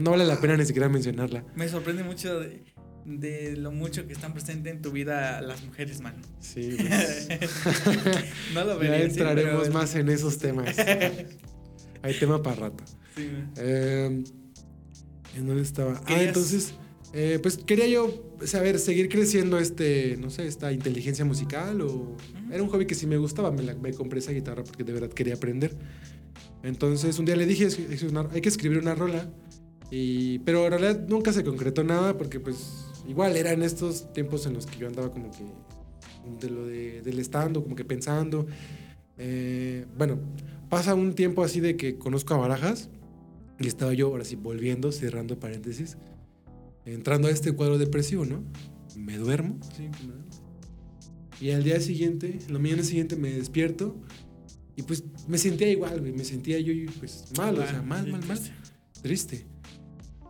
no, 0.00 0.10
vale 0.10 0.24
la 0.24 0.40
pena 0.40 0.56
ni 0.56 0.64
siquiera 0.64 0.88
mencionarla. 0.88 1.44
Me 1.54 1.68
sorprende 1.68 2.02
mucho 2.02 2.40
de, 2.40 2.62
lo 3.04 3.72
mucho 3.72 4.06
que 4.06 4.12
están 4.12 4.32
presentes 4.32 4.72
en 4.72 4.82
tu 4.82 4.92
vida 4.92 5.40
las 5.40 5.64
mujeres, 5.64 6.00
man. 6.00 6.14
Sí. 6.40 6.76
Pues. 6.76 7.28
no 8.54 8.64
lo 8.64 8.82
Ya 8.82 8.98
entraremos 8.98 9.70
más 9.70 9.94
en 9.94 10.08
esos 10.08 10.38
temas. 10.38 10.76
Hay 12.02 12.14
tema 12.18 12.42
para 12.42 12.56
rato. 12.56 12.84
Sí, 13.14 13.28
eh, 13.56 14.24
¿En 15.36 15.46
dónde 15.46 15.62
estaba? 15.62 16.00
Ah, 16.06 16.22
entonces, 16.22 16.74
eh, 17.12 17.38
pues 17.42 17.58
quería 17.58 17.86
yo 17.86 18.36
saber, 18.44 18.78
seguir 18.78 19.08
creciendo 19.08 19.58
este, 19.58 20.16
no 20.18 20.30
sé, 20.30 20.46
esta 20.46 20.72
inteligencia 20.72 21.24
musical 21.24 21.80
o... 21.80 22.16
Era 22.50 22.62
un 22.62 22.68
hobby 22.68 22.86
que 22.86 22.94
sí 22.94 23.06
me 23.06 23.16
gustaba, 23.16 23.50
me, 23.50 23.74
me 23.74 23.94
compré 23.94 24.18
esa 24.18 24.32
guitarra 24.32 24.62
porque 24.64 24.84
de 24.84 24.92
verdad 24.92 25.10
quería 25.10 25.34
aprender. 25.34 25.74
Entonces 26.62 27.18
un 27.18 27.24
día 27.24 27.36
le 27.36 27.46
dije, 27.46 27.68
hay 28.30 28.40
que 28.40 28.48
escribir 28.48 28.78
una 28.78 28.94
rola, 28.94 29.30
y, 29.90 30.38
pero 30.40 30.64
en 30.64 30.70
realidad 30.70 31.06
nunca 31.06 31.32
se 31.32 31.44
concretó 31.44 31.84
nada 31.84 32.16
porque 32.16 32.40
pues 32.40 32.86
igual 33.06 33.36
eran 33.36 33.62
estos 33.62 34.12
tiempos 34.12 34.46
en 34.46 34.54
los 34.54 34.66
que 34.66 34.78
yo 34.78 34.86
andaba 34.86 35.10
como 35.10 35.30
que 35.30 35.44
de 36.40 36.50
lo 36.50 36.66
de, 36.66 37.02
del 37.02 37.18
estando, 37.18 37.62
como 37.62 37.74
que 37.74 37.84
pensando. 37.84 38.46
Eh, 39.18 39.86
bueno, 39.96 40.18
pasa 40.68 40.94
un 40.94 41.14
tiempo 41.14 41.42
así 41.42 41.60
de 41.60 41.76
que 41.76 41.98
conozco 41.98 42.34
a 42.34 42.38
Barajas 42.38 42.88
y 43.58 43.66
estaba 43.66 43.92
yo 43.92 44.08
ahora 44.08 44.24
sí 44.24 44.36
volviendo, 44.36 44.92
cerrando 44.92 45.38
paréntesis, 45.38 45.96
entrando 46.84 47.28
a 47.28 47.30
este 47.30 47.52
cuadro 47.52 47.78
depresivo, 47.78 48.24
¿no? 48.24 48.42
Me 48.96 49.16
duermo, 49.16 49.58
sí, 49.76 49.88
Y 51.40 51.50
al 51.50 51.64
día 51.64 51.80
siguiente, 51.80 52.38
en 52.46 52.52
la 52.52 52.58
mañana 52.58 52.82
siguiente 52.82 53.16
me 53.16 53.30
despierto 53.30 53.96
y 54.76 54.82
pues 54.82 55.04
me 55.28 55.38
sentía 55.38 55.68
igual, 55.68 56.00
güey. 56.00 56.12
Me 56.12 56.24
sentía 56.24 56.58
yo 56.58 56.72
pues 56.98 57.26
mal, 57.36 57.58
o 57.58 57.66
sea, 57.66 57.82
mal, 57.82 58.10
mal, 58.10 58.24
mal. 58.26 58.40
Triste. 59.02 59.46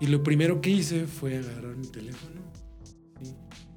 Y 0.00 0.06
lo 0.06 0.22
primero 0.22 0.60
que 0.60 0.70
hice 0.70 1.06
fue 1.06 1.38
agarrar 1.38 1.76
mi 1.76 1.86
teléfono. 1.86 2.51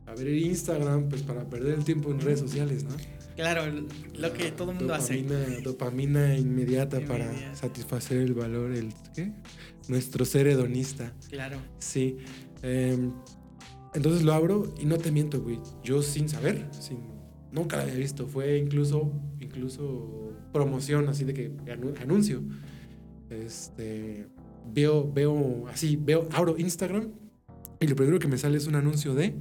Sí, 0.05 0.11
a 0.11 0.15
ver 0.15 0.27
Instagram, 0.27 1.09
pues 1.09 1.23
para 1.23 1.49
perder 1.49 1.75
el 1.75 1.83
tiempo 1.83 2.11
en 2.11 2.19
redes 2.19 2.39
sociales, 2.39 2.83
¿no? 2.83 2.95
Claro, 3.35 3.63
lo 4.13 4.33
que 4.33 4.51
todo 4.51 4.71
el 4.71 4.77
mundo 4.77 4.93
hace. 4.93 5.23
Dopamina 5.61 6.37
inmediata 6.37 7.01
para 7.01 7.55
satisfacer 7.55 8.19
el 8.19 8.33
valor, 8.33 8.71
el 8.71 8.93
¿qué? 9.13 9.33
Nuestro 9.89 10.23
ser 10.25 10.47
hedonista. 10.47 11.13
Claro. 11.29 11.57
Sí. 11.79 12.17
Em, 12.61 13.11
entonces 13.93 14.23
lo 14.23 14.33
abro 14.33 14.73
y 14.79 14.85
no 14.85 14.97
te 14.97 15.11
miento, 15.11 15.41
güey. 15.41 15.59
Yo 15.83 16.01
sin 16.01 16.29
saber, 16.29 16.67
sin, 16.71 16.99
nunca 17.51 17.77
la 17.77 17.83
había 17.83 17.95
visto. 17.95 18.27
Fue 18.27 18.57
incluso, 18.57 19.11
incluso 19.39 20.33
promoción, 20.53 21.09
así 21.09 21.25
de 21.25 21.33
que 21.33 21.51
anuncio. 22.01 22.41
Este, 23.29 24.27
veo, 24.73 25.11
veo, 25.11 25.67
así, 25.67 25.97
veo, 25.97 26.27
abro 26.31 26.57
Instagram 26.57 27.11
y 27.79 27.87
lo 27.87 27.95
primero 27.95 28.19
que 28.19 28.27
me 28.27 28.37
sale 28.37 28.57
es 28.57 28.67
un 28.67 28.75
anuncio 28.75 29.13
de 29.13 29.35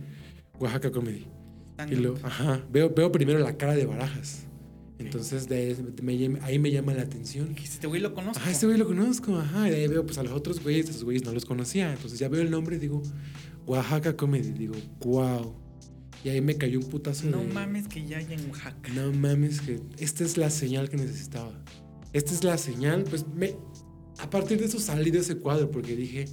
Oaxaca 0.59 0.91
Comedy. 0.91 1.27
Y 1.91 1.97
lo, 1.97 2.15
ajá, 2.23 2.65
veo, 2.71 2.91
veo 2.95 3.11
primero 3.11 3.39
la 3.41 3.57
cara 3.57 3.75
de 3.75 3.87
Barajas. 3.87 4.47
Entonces 4.99 5.49
de, 5.49 5.77
ahí 6.43 6.59
me 6.59 6.71
llama 6.71 6.95
la 6.95 7.03
atención. 7.03 7.55
Este 7.63 7.87
güey 7.87 8.01
lo 8.01 8.15
conozco. 8.15 8.43
Ah, 8.45 8.51
este 8.51 8.67
güey 8.67 8.79
lo 8.79 8.87
conozco, 8.87 9.37
ajá. 9.37 9.69
Y 9.69 9.75
ahí 9.75 9.89
veo 9.89 10.07
pues 10.07 10.19
a 10.19 10.23
los 10.23 10.33
otros 10.33 10.63
güeyes, 10.63 10.89
esos 10.89 11.05
güeyes 11.05 11.25
no 11.25 11.33
los 11.33 11.45
conocía. 11.45 11.93
Entonces 11.93 12.19
ya 12.19 12.29
veo 12.29 12.43
el 12.43 12.51
nombre 12.51 12.77
y 12.77 12.79
digo, 12.79 13.03
Oaxaca 13.67 14.17
Comedy. 14.17 14.53
Digo, 14.53 14.75
wow. 15.01 15.55
Y 16.23 16.29
ahí 16.29 16.41
me 16.41 16.57
cayó 16.57 16.79
un 16.79 16.87
putazo. 16.87 17.27
No 17.27 17.43
mames 17.43 17.89
que 17.89 18.07
ya 18.07 18.19
hay 18.19 18.33
en 18.33 18.49
Oaxaca. 18.51 18.89
No 18.95 19.13
mames 19.13 19.61
que 19.61 19.81
esta 19.99 20.25
es 20.25 20.37
la 20.37 20.49
señal 20.49 20.89
que 20.89 20.97
necesitaba. 20.97 21.53
Esta 22.13 22.33
es 22.33 22.45
la 22.45 22.57
señal, 22.57 23.05
pues 23.05 23.27
me... 23.27 23.55
A 24.21 24.31
partir 24.31 24.59
de 24.61 24.67
eso 24.67 24.79
salí 24.79 25.11
de 25.11 25.19
ese 25.19 25.37
cuadro 25.37 25.71
porque 25.71 25.97
dije, 25.97 26.27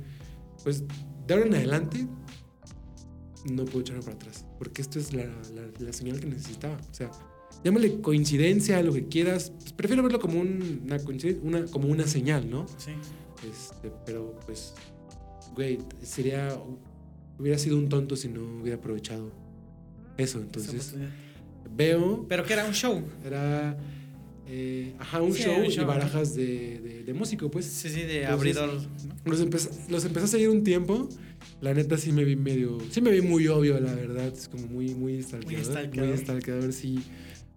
pues 0.64 0.84
de 1.26 1.34
ahora 1.34 1.48
en 1.48 1.56
adelante 1.56 2.08
no 3.46 3.66
puedo 3.66 3.82
echarme 3.82 4.04
para 4.04 4.16
atrás. 4.16 4.46
Porque 4.58 4.82
esto 4.82 5.00
es 5.00 5.14
la, 5.14 5.26
la, 5.80 5.94
señal 5.94 6.20
que 6.20 6.28
necesitaba. 6.28 6.78
O 6.90 6.94
sea, 6.94 7.12
llámale 7.64 8.02
coincidencia, 8.02 8.82
lo 8.84 8.94
que 8.94 9.08
quieras. 9.08 9.52
Pues, 9.60 9.74
prefiero 9.74 10.04
verlo 10.04 10.20
como 10.20 10.40
una, 10.40 10.98
una, 11.42 11.66
como 11.66 11.88
una 11.88 12.08
señal, 12.08 12.50
¿no? 12.50 12.68
Sí. 12.78 12.92
Este, 13.50 13.92
pero 14.06 14.40
pues, 14.46 14.74
güey, 15.56 15.80
sería... 16.02 16.58
Hubiera 17.40 17.58
sido 17.58 17.78
un 17.78 17.90
tonto 17.90 18.16
si 18.16 18.28
no 18.28 18.62
hubiera 18.62 18.78
aprovechado 18.78 19.32
eso, 20.16 20.40
entonces 20.40 20.94
veo... 21.76 22.26
¿Pero 22.30 22.44
que 22.44 22.54
era 22.54 22.66
un 22.66 22.74
show? 22.74 23.02
Era... 23.26 23.78
Eh, 24.54 24.94
ajá, 25.00 25.22
un, 25.22 25.32
show, 25.32 25.64
y 25.64 25.78
barajas 25.78 26.36
de, 26.36 27.04
de, 27.06 27.14
músico, 27.14 27.50
pues. 27.50 27.66
Sí, 27.66 27.88
sí, 27.88 28.02
de 28.02 28.26
abridor. 28.26 28.70
Los, 29.24 29.40
empecé, 29.40 29.70
los 29.90 30.04
empecé 30.04 30.26
a 30.26 30.28
seguir 30.28 30.50
un 30.50 30.66
tiempo. 30.66 31.08
La 31.62 31.74
neta 31.74 31.96
sí 31.98 32.12
me 32.12 32.24
vi 32.24 32.36
medio... 32.36 32.80
Sí 32.90 33.02
me 33.02 33.12
vi 33.12 33.22
muy 33.22 33.48
obvio, 33.48 33.80
la 33.80 33.94
verdad. 33.94 34.28
Es 34.28 34.50
como 34.50 34.66
muy, 34.68 34.96
muy 34.96 35.22
stalkeador. 35.22 36.08
Muy 36.08 36.18
stalkeador. 36.18 36.74
sí. 36.74 37.00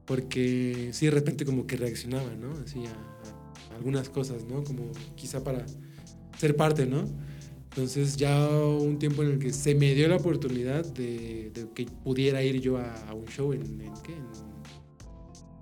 Porque 0.05 0.91
sí, 0.93 1.07
de 1.07 1.13
repente 1.13 1.47
como 1.47 1.67
que 1.67 1.79
reaccionaba, 1.79 2.35
¿no? 2.35 2.53
Así 2.63 2.85
a, 2.85 3.73
a 3.73 3.77
algunas 3.77 4.11
cosas, 4.11 4.45
¿no? 4.45 4.63
Como 4.63 4.93
quizá 5.17 5.43
para 5.43 5.65
ser 6.37 6.55
parte, 6.55 6.85
¿no? 6.85 7.05
Entonces 7.71 8.17
ya 8.17 8.47
un 8.49 9.01
tiempo 9.01 9.25
en 9.25 9.33
el 9.33 9.39
que 9.41 9.53
se 9.53 9.75
me 9.75 9.95
dio 9.95 10.07
la 10.07 10.17
oportunidad 10.17 10.85
de, 10.85 11.51
que 11.75 11.87
pudiera 12.05 12.41
ir 12.43 12.61
yo 12.61 12.79
a, 12.79 13.13
un 13.13 13.27
show 13.27 13.53
en, 13.53 13.63
en 13.63 13.93
¿qué? 14.05 14.13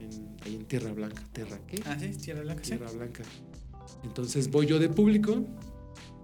En, 0.01 0.37
ahí 0.45 0.57
en 0.57 0.65
Tierra 0.67 0.93
Blanca. 0.93 1.23
¿Tierra 1.33 1.59
qué? 1.67 1.81
Ah, 1.87 1.97
sí, 1.99 2.09
Tierra 2.09 2.43
Blanca. 2.43 2.63
Tierra 2.63 2.91
Blanca. 2.91 3.23
Entonces 4.05 4.51
voy 4.51 4.67
yo 4.67 4.79
de 4.79 4.91
público 4.91 5.43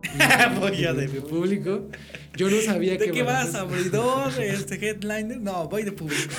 voy 0.60 0.84
a 0.84 0.92
de, 0.92 1.08
público. 1.20 1.88
Yo 2.36 2.50
no 2.50 2.60
sabía 2.60 2.96
¿De 2.96 3.10
qué 3.10 3.22
vas? 3.22 3.54
¿Abridor? 3.54 4.32
Este 4.40 4.74
headliner? 4.74 5.40
No, 5.40 5.68
voy 5.68 5.82
de 5.82 5.92
público. 5.92 6.22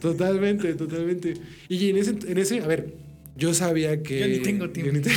totalmente, 0.00 0.74
totalmente. 0.74 1.34
Y 1.68 1.90
en 1.90 1.96
ese, 1.96 2.10
en 2.10 2.38
ese, 2.38 2.60
a 2.60 2.66
ver, 2.66 2.94
yo 3.36 3.54
sabía 3.54 4.02
que. 4.02 4.20
Yo 4.20 4.28
ni 4.28 4.38
tengo 4.40 4.70
tiempo. 4.70 5.08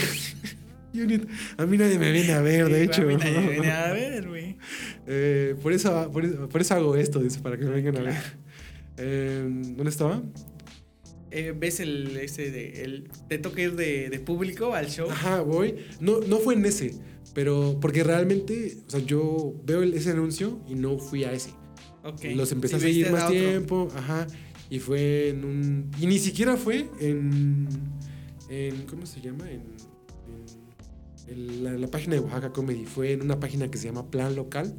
a 1.57 1.65
mí 1.65 1.77
nadie 1.77 1.99
me 1.99 2.11
viene 2.11 2.33
a 2.33 2.41
ver, 2.41 2.69
de 2.69 2.83
hecho. 2.83 3.01
A 3.01 3.05
mí 3.05 3.15
nadie 3.15 3.39
me 3.39 3.49
viene 3.49 3.71
a 3.71 3.91
ver, 3.91 4.27
güey. 4.27 4.57
Eh, 5.07 5.55
por, 5.61 5.73
eso, 5.73 6.11
por, 6.11 6.61
eso, 6.61 6.73
hago 6.73 6.95
esto, 6.95 7.19
dice, 7.19 7.39
para 7.39 7.57
que 7.57 7.65
me 7.65 7.71
vengan 7.71 7.97
a 7.97 8.01
ver. 8.01 8.15
Eh, 8.97 9.43
¿Dónde 9.75 9.89
estaba? 9.89 10.21
Eh, 11.37 11.53
ves 11.53 11.81
el 11.81 12.15
ese 12.15 12.49
de 12.49 12.83
el 12.83 13.09
te 13.27 13.37
toca 13.39 13.61
ir 13.61 13.75
de, 13.75 14.09
de, 14.09 14.19
público 14.21 14.73
al 14.73 14.87
show. 14.87 15.09
Ajá, 15.11 15.41
voy. 15.41 15.75
No, 15.99 16.21
no 16.21 16.37
fue 16.37 16.53
en 16.53 16.65
ese, 16.65 16.95
pero 17.33 17.77
porque 17.81 18.05
realmente, 18.05 18.77
o 18.87 18.89
sea, 18.89 19.01
yo 19.01 19.53
veo 19.65 19.83
ese 19.83 20.11
anuncio 20.11 20.61
y 20.65 20.75
no 20.75 20.97
fui 20.97 21.25
a 21.25 21.33
ese. 21.33 21.49
Okay. 22.05 22.35
Los 22.35 22.53
empecé 22.53 22.77
a 22.77 22.79
seguir 22.79 23.11
más 23.11 23.29
tiempo, 23.29 23.89
ajá. 23.93 24.27
Y 24.69 24.79
fue 24.79 25.27
en 25.27 25.43
un. 25.43 25.91
Y 25.99 26.07
ni 26.07 26.19
siquiera 26.19 26.55
fue 26.55 26.87
en. 27.01 27.67
en 28.47 28.85
¿Cómo 28.85 29.05
se 29.05 29.19
llama? 29.19 29.51
En. 29.51 29.61
en, 31.27 31.81
la, 31.81 31.87
página 31.89 32.15
de 32.15 32.21
Oaxaca 32.21 32.53
Comedy. 32.53 32.85
Fue 32.85 33.11
en 33.11 33.21
una 33.21 33.41
página 33.41 33.69
que 33.69 33.77
se 33.77 33.87
llama 33.87 34.09
Plan 34.09 34.37
Local. 34.37 34.73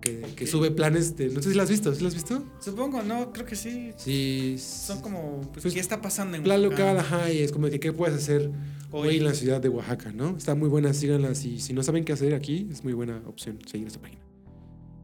Que, 0.00 0.46
sube 0.46 0.70
planes 0.70 1.16
de. 1.16 1.28
No 1.28 1.40
sé 1.40 1.50
si 1.50 1.56
la 1.56 1.62
has 1.62 1.70
visto. 1.70 1.94
¿Sí 1.94 2.02
la 2.02 2.08
has 2.08 2.14
visto? 2.14 2.42
Supongo, 2.60 3.02
no, 3.02 3.32
creo 3.32 3.46
que 3.46 3.56
sí. 3.56 3.92
Sí. 3.96 4.56
Son 4.58 5.00
como. 5.00 5.40
Pues, 5.52 5.62
pues, 5.62 5.74
¿Qué 5.74 5.80
está 5.80 6.00
pasando 6.00 6.36
en 6.36 6.42
Plan 6.42 6.62
local, 6.62 6.98
ajá. 6.98 7.32
Y 7.32 7.38
es 7.38 7.52
como 7.52 7.68
que, 7.68 7.80
¿qué 7.80 7.92
puedes 7.92 8.14
hacer 8.16 8.50
hoy, 8.90 9.16
en 9.16 9.24
la 9.24 9.34
ciudad 9.34 9.60
de 9.60 9.68
Oaxaca, 9.68 10.12
no? 10.12 10.36
Está 10.36 10.54
muy 10.54 10.68
buena, 10.68 10.92
síganlas. 10.92 11.44
Y 11.44 11.60
si 11.60 11.72
no 11.72 11.82
saben 11.82 12.04
qué 12.04 12.12
hacer 12.12 12.34
aquí, 12.34 12.68
es 12.70 12.84
muy 12.84 12.92
buena 12.92 13.22
opción 13.26 13.58
seguir 13.66 13.86
esta 13.86 14.00
página. 14.00 14.20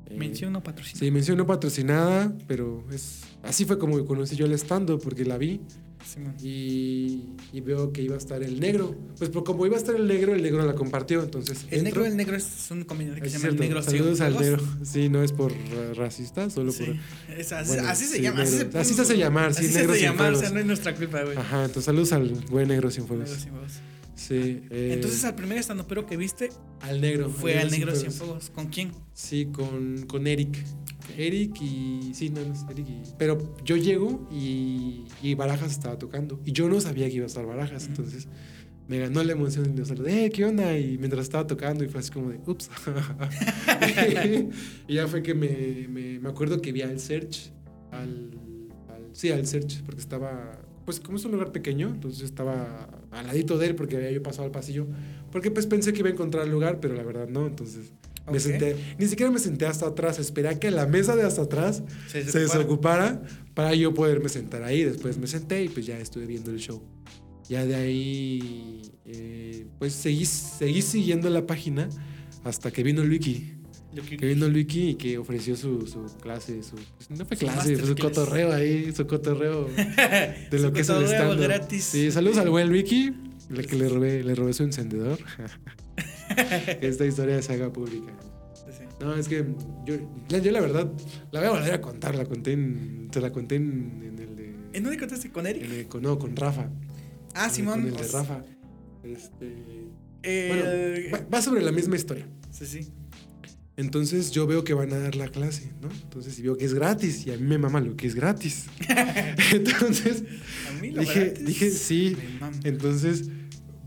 Eh, 0.07 0.17
mención 0.17 0.53
no 0.53 0.63
patrocinada. 0.63 0.99
Sí, 0.99 1.11
mención 1.11 1.39
no 1.39 1.47
patrocinada, 1.47 2.37
pero 2.47 2.85
es 2.93 3.23
así 3.43 3.65
fue 3.65 3.79
como 3.79 4.05
conocí 4.05 4.37
yo 4.37 4.47
el 4.47 4.53
stand 4.53 5.01
porque 5.03 5.25
la 5.25 5.39
vi. 5.39 5.61
Y, 6.43 7.25
y, 7.53 7.61
veo 7.61 7.93
que 7.93 8.03
iba 8.03 8.15
a 8.15 8.19
estar 8.19 8.43
el 8.43 8.61
negro. 8.61 8.97
Pues 9.19 9.31
como 9.31 9.67
iba 9.67 9.77
a 9.77 9.79
estar 9.79 9.95
el 9.95 10.07
negro, 10.09 10.35
el 10.35 10.43
negro 10.43 10.65
la 10.65 10.75
compartió. 10.75 11.23
Entonces, 11.23 11.67
el 11.71 11.85
negro, 11.85 12.05
el 12.05 12.17
negro 12.17 12.37
es 12.37 12.71
un 12.71 12.85
comediante 12.85 13.21
que 13.21 13.31
se 13.31 13.39
llama 13.39 13.51
el 13.51 13.61
negro. 13.61 13.83
Saludos 13.83 14.21
al 14.21 14.39
negro. 14.39 14.63
Sí, 14.83 15.09
no 15.09 15.23
es 15.23 15.33
por 15.33 15.53
racista, 15.95 16.51
solo 16.51 16.73
por. 16.73 16.97
así, 17.89 18.05
se 18.07 18.23
llama. 18.23 18.43
Así, 18.43 18.57
se, 18.57 18.79
así 18.79 18.95
se 18.95 19.03
hace 19.03 19.17
llamar, 19.17 19.55
sí, 19.55 19.67
así 19.67 19.75
negro 19.75 19.95
se 19.95 19.99
hace 19.99 20.07
llamar, 20.07 20.33
o 20.33 20.39
sea, 20.39 20.51
no 20.51 20.61
es 20.61 20.67
nuestra 20.67 20.95
culpa, 20.95 21.23
güey. 21.23 21.37
Ajá, 21.37 21.65
entonces 21.65 21.85
saludos 21.85 22.13
al 22.13 22.29
buen 22.51 22.69
negro 22.69 22.91
sin 22.91 23.07
fuegos. 23.07 23.29
Negro 23.29 23.43
sin 23.43 23.51
fuegos. 23.53 23.73
Sí. 24.21 24.63
Eh, 24.71 24.91
Entonces, 24.93 25.25
al 25.25 25.35
primer 25.35 25.65
pero 25.89 26.07
que 26.07 26.17
viste. 26.17 26.51
Al 26.81 27.01
negro. 27.01 27.31
Fue 27.31 27.59
al 27.59 27.71
negro, 27.71 27.95
sin 27.97 28.13
fuegos. 28.13 28.51
¿Con 28.51 28.67
quién? 28.67 28.93
Sí, 29.15 29.47
con, 29.47 30.05
con 30.07 30.27
Eric. 30.27 30.59
Eric 31.17 31.61
y. 31.61 32.13
Sí, 32.15 32.31
no, 32.31 32.45
no 32.45 32.53
es 32.53 32.65
Eric 32.71 32.89
y. 32.89 33.03
Pero 33.19 33.55
yo 33.65 33.77
llego 33.77 34.29
y, 34.31 35.05
y 35.23 35.35
Barajas 35.35 35.73
estaba 35.73 35.99
tocando. 35.99 36.41
Y 36.45 36.53
yo 36.53 36.69
no 36.69 36.81
sabía 36.81 37.09
que 37.09 37.17
iba 37.17 37.25
a 37.25 37.27
estar 37.27 37.47
Barajas. 37.47 37.87
Entonces 37.87 38.29
me 38.91 38.99
ganó 38.99 39.23
la 39.23 39.31
emoción 39.31 39.77
de 39.77 39.85
saludé, 39.85 40.25
eh, 40.25 40.31
¿qué 40.31 40.45
onda? 40.45 40.77
Y 40.77 40.99
mientras 40.99 41.23
estaba 41.23 41.47
tocando, 41.47 41.85
y 41.85 41.89
fue 41.89 42.01
así 42.01 42.11
como 42.11 42.31
de, 42.31 42.41
ups. 42.45 42.69
y 44.89 44.95
ya 44.95 45.07
fue 45.07 45.23
que 45.23 45.33
me, 45.33 45.87
me, 45.89 46.19
me, 46.19 46.29
acuerdo 46.29 46.61
que 46.61 46.73
vi 46.73 46.83
al 46.83 46.99
Search. 46.99 47.53
Al, 47.93 48.33
al, 48.89 49.09
sí, 49.13 49.31
al 49.31 49.47
Search, 49.47 49.85
porque 49.85 50.01
estaba. 50.01 50.61
Pues 50.85 50.99
como 50.99 51.19
es 51.19 51.25
un 51.25 51.31
lugar 51.31 51.53
pequeño, 51.53 51.89
entonces 51.89 52.25
estaba 52.25 52.89
al 53.13 53.27
ladito 53.29 53.59
de 53.59 53.69
él 53.69 53.75
porque 53.77 53.97
había 53.97 54.11
yo 54.11 54.25
pasado 54.25 54.47
al 54.47 54.51
pasillo. 54.51 54.89
Porque 55.31 55.53
pues 55.53 55.69
pensé 55.69 55.93
que 55.93 56.01
iba 56.01 56.09
a 56.09 56.13
encontrar 56.13 56.47
el 56.47 56.51
lugar, 56.51 56.81
pero 56.81 56.95
la 56.95 57.05
verdad 57.05 57.29
no. 57.29 57.47
Entonces 57.47 57.93
me 58.31 58.41
senté, 58.41 58.77
ni 58.99 59.07
siquiera 59.07 59.31
me 59.31 59.39
senté 59.39 59.67
hasta 59.67 59.87
atrás, 59.87 60.19
esperé 60.19 60.49
a 60.49 60.59
que 60.59 60.71
la 60.71 60.87
mesa 60.87 61.17
de 61.17 61.23
hasta 61.23 61.43
atrás 61.43 61.83
se, 62.09 62.23
desocupara 62.23 63.23
para 63.55 63.75
yo 63.75 63.93
poderme 63.95 64.29
sentar 64.29 64.63
ahí. 64.63 64.85
Después 64.85 65.19
me 65.19 65.27
senté 65.27 65.65
y 65.65 65.69
pues 65.69 65.87
ya 65.87 65.99
estuve 65.99 66.27
viendo 66.27 66.51
el 66.51 66.59
show. 66.59 66.83
Ya 67.49 67.67
de 67.67 67.75
ahí, 67.75 68.83
eh, 69.07 69.67
pues 69.79 69.93
seguí, 69.93 70.25
seguí 70.25 70.83
siguiendo 70.83 71.29
la 71.31 71.47
página 71.47 71.89
hasta 72.45 72.71
que 72.71 72.83
vino 72.83 73.05
Luiki. 73.05 73.55
Que 74.19 74.25
vino 74.25 74.49
Luiki 74.49 74.91
y 74.91 74.95
que 74.95 75.19
ofreció 75.19 75.57
su, 75.57 75.85
su 75.85 76.07
clase, 76.19 76.63
su, 76.63 76.77
pues, 76.97 77.11
no 77.11 77.27
fue 77.27 77.37
clase, 77.37 77.77
fue 77.77 77.89
su 77.89 77.97
cotorreo 77.97 78.53
ahí, 78.53 78.93
su 78.93 79.05
cotorreo 79.05 79.69
de 80.51 80.59
lo 80.61 80.73
que 80.73 80.83
es 80.83 80.89
el 80.89 81.05
stand 81.05 81.41
gratis. 81.41 81.85
Sí, 81.85 82.13
saludos 82.13 82.39
al 82.39 82.51
buen 82.51 82.69
Luiki, 82.69 83.13
el 83.51 83.67
que 83.67 83.75
le 83.75 83.89
robé, 83.89 84.23
le 84.23 84.37
robé 84.37 84.53
su 84.53 84.63
encendedor. 84.63 85.19
esta 86.81 87.07
historia 87.07 87.41
se 87.43 87.55
haga 87.55 87.73
pública. 87.73 88.13
No, 89.01 89.15
es 89.15 89.29
que 89.29 89.47
yo, 89.87 89.97
yo, 90.29 90.53
la 90.53 90.61
verdad 90.61 90.93
la 91.33 91.41
voy 91.41 91.49
a 91.49 91.53
volver 91.53 91.73
a 91.73 91.81
contar, 91.81 92.15
la 92.15 92.27
conté 92.27 92.53
en, 92.53 93.09
te 93.11 93.21
la 93.21 93.33
conté 93.33 93.57
en, 93.57 94.15
el 94.19 94.37
de... 94.37 94.55
¿En 94.75 94.83
dónde 94.83 94.99
contaste? 94.99 95.31
¿Con 95.31 95.47
Eric? 95.47 95.89
con, 95.89 96.03
no, 96.03 96.19
con 96.19 96.37
Rafa. 96.37 96.69
Ah, 97.35 97.49
Simón. 97.49 97.81
Con 97.81 97.89
el 97.89 97.97
de 97.97 98.09
Rafa. 98.09 98.45
Este... 99.03 99.89
Bueno, 100.23 101.27
va, 101.33 101.41
sobre 101.41 101.63
la 101.63 101.73
misma 101.73 101.97
historia. 101.97 102.27
Sí, 102.51 102.67
sí. 102.67 102.93
Entonces 103.77 104.31
yo 104.31 104.47
veo 104.47 104.65
que 104.65 104.75
van 104.75 104.93
a 104.93 104.99
dar 104.99 105.17
la 105.17 105.29
clase, 105.29 105.73
¿no? 105.81 105.89
Entonces 105.91 106.39
y 106.39 106.43
veo 106.43 106.59
que 106.59 106.67
es 106.67 106.75
gratis 106.75 107.27
y 107.27 107.33
a 107.33 107.39
mí 107.39 107.45
me 107.45 107.57
mama 107.57 107.81
lo 107.81 107.97
que 107.97 108.07
es 108.07 108.15
gratis. 108.15 108.67
Entonces 109.55 110.25
a 110.69 110.81
mí 110.83 110.91
lo 110.91 111.01
dije, 111.01 111.31
dije 111.41 111.71
sí. 111.71 112.15
Entonces 112.65 113.31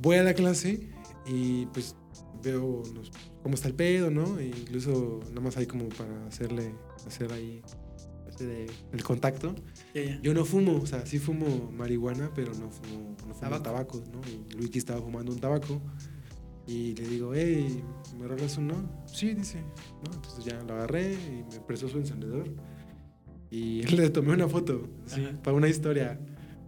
voy 0.01 0.15
a 0.17 0.23
la 0.23 0.33
clase 0.33 0.89
y 1.27 1.67
pues 1.67 1.95
veo 2.43 2.83
cómo 3.41 3.55
está 3.55 3.67
el 3.67 3.75
pedo, 3.75 4.11
¿no? 4.11 4.39
E 4.39 4.47
incluso 4.47 5.21
nada 5.29 5.41
más 5.41 5.57
ahí 5.57 5.65
como 5.65 5.89
para 5.89 6.27
hacerle, 6.27 6.75
hacer 7.05 7.31
ahí 7.31 7.61
el 8.91 9.03
contacto. 9.03 9.55
Yo 10.21 10.33
no 10.33 10.45
fumo, 10.45 10.77
o 10.81 10.85
sea, 10.85 11.05
sí 11.05 11.19
fumo 11.19 11.71
marihuana, 11.71 12.31
pero 12.33 12.53
no 12.53 12.69
fumo, 12.69 13.15
no 13.27 13.33
fumo 13.33 13.61
tabaco, 13.61 14.03
¿no? 14.11 14.21
Y 14.27 14.53
Luigi 14.55 14.79
estaba 14.79 15.01
fumando 15.01 15.31
un 15.31 15.39
tabaco. 15.39 15.81
Y 16.65 16.95
le 16.95 17.07
digo, 17.07 17.33
hey, 17.35 17.83
¿me 18.17 18.27
rolas 18.27 18.57
uno? 18.57 18.89
Sí, 19.05 19.33
dice. 19.33 19.59
¿no? 19.59 20.13
Entonces 20.13 20.45
ya 20.45 20.61
lo 20.63 20.75
agarré 20.75 21.13
y 21.13 21.43
me 21.53 21.59
prestó 21.59 21.89
su 21.89 21.97
encendedor. 21.97 22.49
Y 23.51 23.83
le 23.95 24.09
tomé 24.09 24.33
una 24.33 24.47
foto, 24.47 24.87
¿sí? 25.05 25.27
para 25.43 25.57
una 25.57 25.67
historia. 25.67 26.19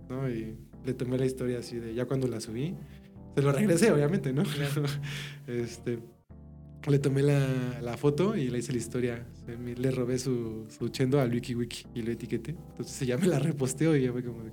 ¿no? 0.10 0.30
Y 0.30 0.58
le 0.84 0.94
tomé 0.94 1.18
la 1.18 1.26
historia 1.26 1.60
así 1.60 1.78
de 1.78 1.94
ya 1.94 2.06
cuando 2.06 2.28
la 2.28 2.42
subí. 2.42 2.76
Se 3.36 3.42
lo 3.42 3.52
regresé, 3.52 3.92
obviamente, 3.92 4.32
¿no? 4.34 4.44
este, 5.48 6.00
le 6.88 7.00
tomé 7.00 7.22
la, 7.22 7.82
la, 7.82 7.98
foto 7.98 8.36
y 8.36 8.50
le 8.50 8.60
hice 8.60 8.72
la 8.72 8.78
historia. 8.78 9.26
Le 9.48 9.92
robé 9.92 10.18
su, 10.18 10.68
su 10.70 10.90
chendo 10.90 11.20
al 11.20 11.32
WikiWiki 11.32 11.88
y 11.96 12.02
lo 12.02 12.12
etiqueté. 12.12 12.56
Entonces 12.72 13.08
ya 13.08 13.18
me 13.18 13.28
la 13.28 13.40
reposteó 13.40 13.96
y 13.96 14.04
ya 14.04 14.12
fue 14.12 14.24
como 14.24 14.44
de 14.44 14.52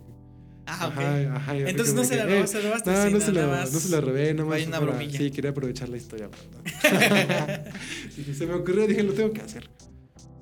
Ah, 0.67 0.87
ok. 0.87 0.99
Ajá, 0.99 1.37
ajá, 1.37 1.57
Entonces 1.57 1.95
no 1.95 2.05
se, 2.05 2.17
la 2.17 2.25
robaste. 2.25 2.63
No, 2.63 3.11
no, 3.11 3.21
se 3.21 3.33
la, 3.33 3.65
no 3.65 3.67
se 3.67 3.89
la 3.89 4.01
robé, 4.01 4.33
nomás. 4.33 4.57
Hay 4.57 4.67
una 4.67 4.79
bromilla. 4.79 5.19
Sí, 5.19 5.31
quería 5.31 5.51
aprovechar 5.51 5.89
la 5.89 5.97
historia. 5.97 6.31
y 8.17 8.35
se 8.35 8.47
me 8.47 8.55
ocurrió, 8.55 8.87
dije, 8.87 9.03
lo 9.03 9.13
tengo 9.13 9.33
que 9.33 9.41
hacer. 9.41 9.69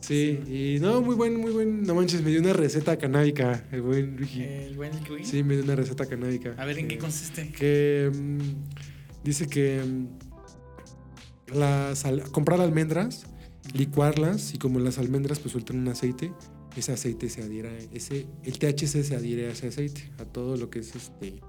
Sí, 0.00 0.40
y 0.48 0.80
no, 0.80 1.02
muy 1.02 1.14
buen, 1.14 1.36
muy 1.36 1.52
buen. 1.52 1.82
No 1.82 1.94
manches, 1.94 2.22
me 2.22 2.30
dio 2.30 2.40
una 2.40 2.52
receta 2.52 2.96
canábica, 2.96 3.64
el 3.70 3.82
buen 3.82 4.16
Ricky. 4.16 4.42
¿El 4.42 4.76
buen 4.76 4.92
Ricky? 4.92 5.24
Sí, 5.24 5.42
me 5.42 5.54
dio 5.54 5.64
una 5.64 5.76
receta 5.76 6.06
canábica. 6.06 6.54
A 6.56 6.64
ver, 6.64 6.78
¿en 6.78 6.88
qué 6.88 6.98
consiste? 6.98 7.52
Que 7.52 8.10
mm, 8.12 9.22
dice 9.22 9.46
que 9.46 9.82
mm, 9.84 11.56
las 11.58 12.04
comprar 12.32 12.60
almendras, 12.60 13.26
licuarlas 13.74 14.54
y 14.54 14.58
como 14.58 14.80
las 14.80 14.98
almendras 14.98 15.38
pues 15.38 15.52
sueltan 15.52 15.78
un 15.78 15.88
aceite, 15.88 16.32
ese 16.76 16.92
aceite 16.92 17.28
se 17.28 17.42
adhiera, 17.42 17.70
ese, 17.92 18.26
el 18.42 18.58
THC 18.58 19.02
se 19.02 19.16
adhiere 19.16 19.48
a 19.48 19.52
ese 19.52 19.68
aceite, 19.68 20.10
a 20.18 20.24
todo 20.24 20.56
lo 20.56 20.70
que 20.70 20.80
es 20.80 20.94
este, 20.94 21.40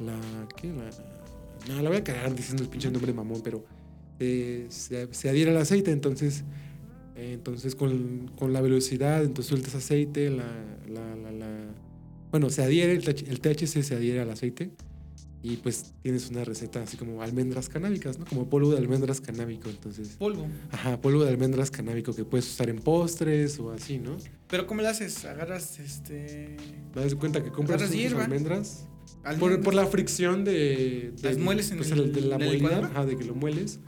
la, 0.00 0.18
¿qué? 0.56 0.68
La, 0.68 0.90
no, 1.68 1.82
la 1.82 1.88
voy 1.88 1.98
a 1.98 2.04
cagar 2.04 2.34
diciendo 2.34 2.62
el 2.62 2.68
pinche 2.68 2.90
nombre 2.90 3.12
mamón, 3.12 3.40
pero 3.42 3.64
eh, 4.18 4.66
se, 4.68 5.12
se 5.12 5.28
adhiere 5.28 5.50
al 5.50 5.58
aceite, 5.58 5.92
entonces 5.92 6.44
entonces 7.16 7.74
con, 7.74 8.30
con, 8.38 8.52
la 8.52 8.60
velocidad, 8.60 9.24
entonces 9.24 9.48
sueltas 9.48 9.74
aceite, 9.74 10.28
la, 10.28 10.46
la, 10.88 11.16
la, 11.32 11.74
bueno, 12.30 12.50
se 12.50 12.62
adhiere, 12.62 12.92
el, 12.92 13.40
THC 13.40 13.82
se 13.82 13.94
adhiere 13.94 14.20
al 14.20 14.30
aceite 14.30 14.70
y 15.42 15.56
pues 15.56 15.94
tienes 16.02 16.28
una 16.28 16.44
receta 16.44 16.82
así 16.82 16.96
como 16.96 17.22
almendras 17.22 17.68
canábicas, 17.68 18.18
¿no? 18.18 18.26
Como 18.26 18.50
polvo 18.50 18.72
de 18.72 18.78
almendras 18.78 19.20
canábico, 19.20 19.70
entonces. 19.70 20.16
Polvo. 20.18 20.46
Ajá, 20.72 21.00
polvo 21.00 21.24
de 21.24 21.30
almendras 21.30 21.70
canábico 21.70 22.14
que 22.14 22.24
puedes 22.24 22.46
usar 22.46 22.68
en 22.68 22.80
postres 22.80 23.58
o 23.60 23.70
así, 23.70 23.98
¿no? 23.98 24.16
Pero 24.48 24.66
¿cómo 24.66 24.82
lo 24.82 24.88
haces? 24.88 25.24
Agarras 25.24 25.78
este... 25.78 26.56
¿Te 26.92 27.00
das 27.00 27.14
cuenta 27.14 27.42
que 27.42 27.50
compras 27.50 27.82
almendras? 27.82 28.86
Por, 29.38 29.62
por, 29.62 29.74
la 29.74 29.86
fricción 29.86 30.44
de... 30.44 31.12
de 31.16 31.22
Las 31.22 31.38
mueles 31.38 31.70
en 31.70 31.78
pues, 31.78 31.90
el, 31.92 32.12
de 32.12 32.20
la 32.20 32.38
molida, 32.38 32.78
ajá, 32.78 33.06
de 33.06 33.16
que 33.16 33.24
lo 33.24 33.34
mueles, 33.34 33.80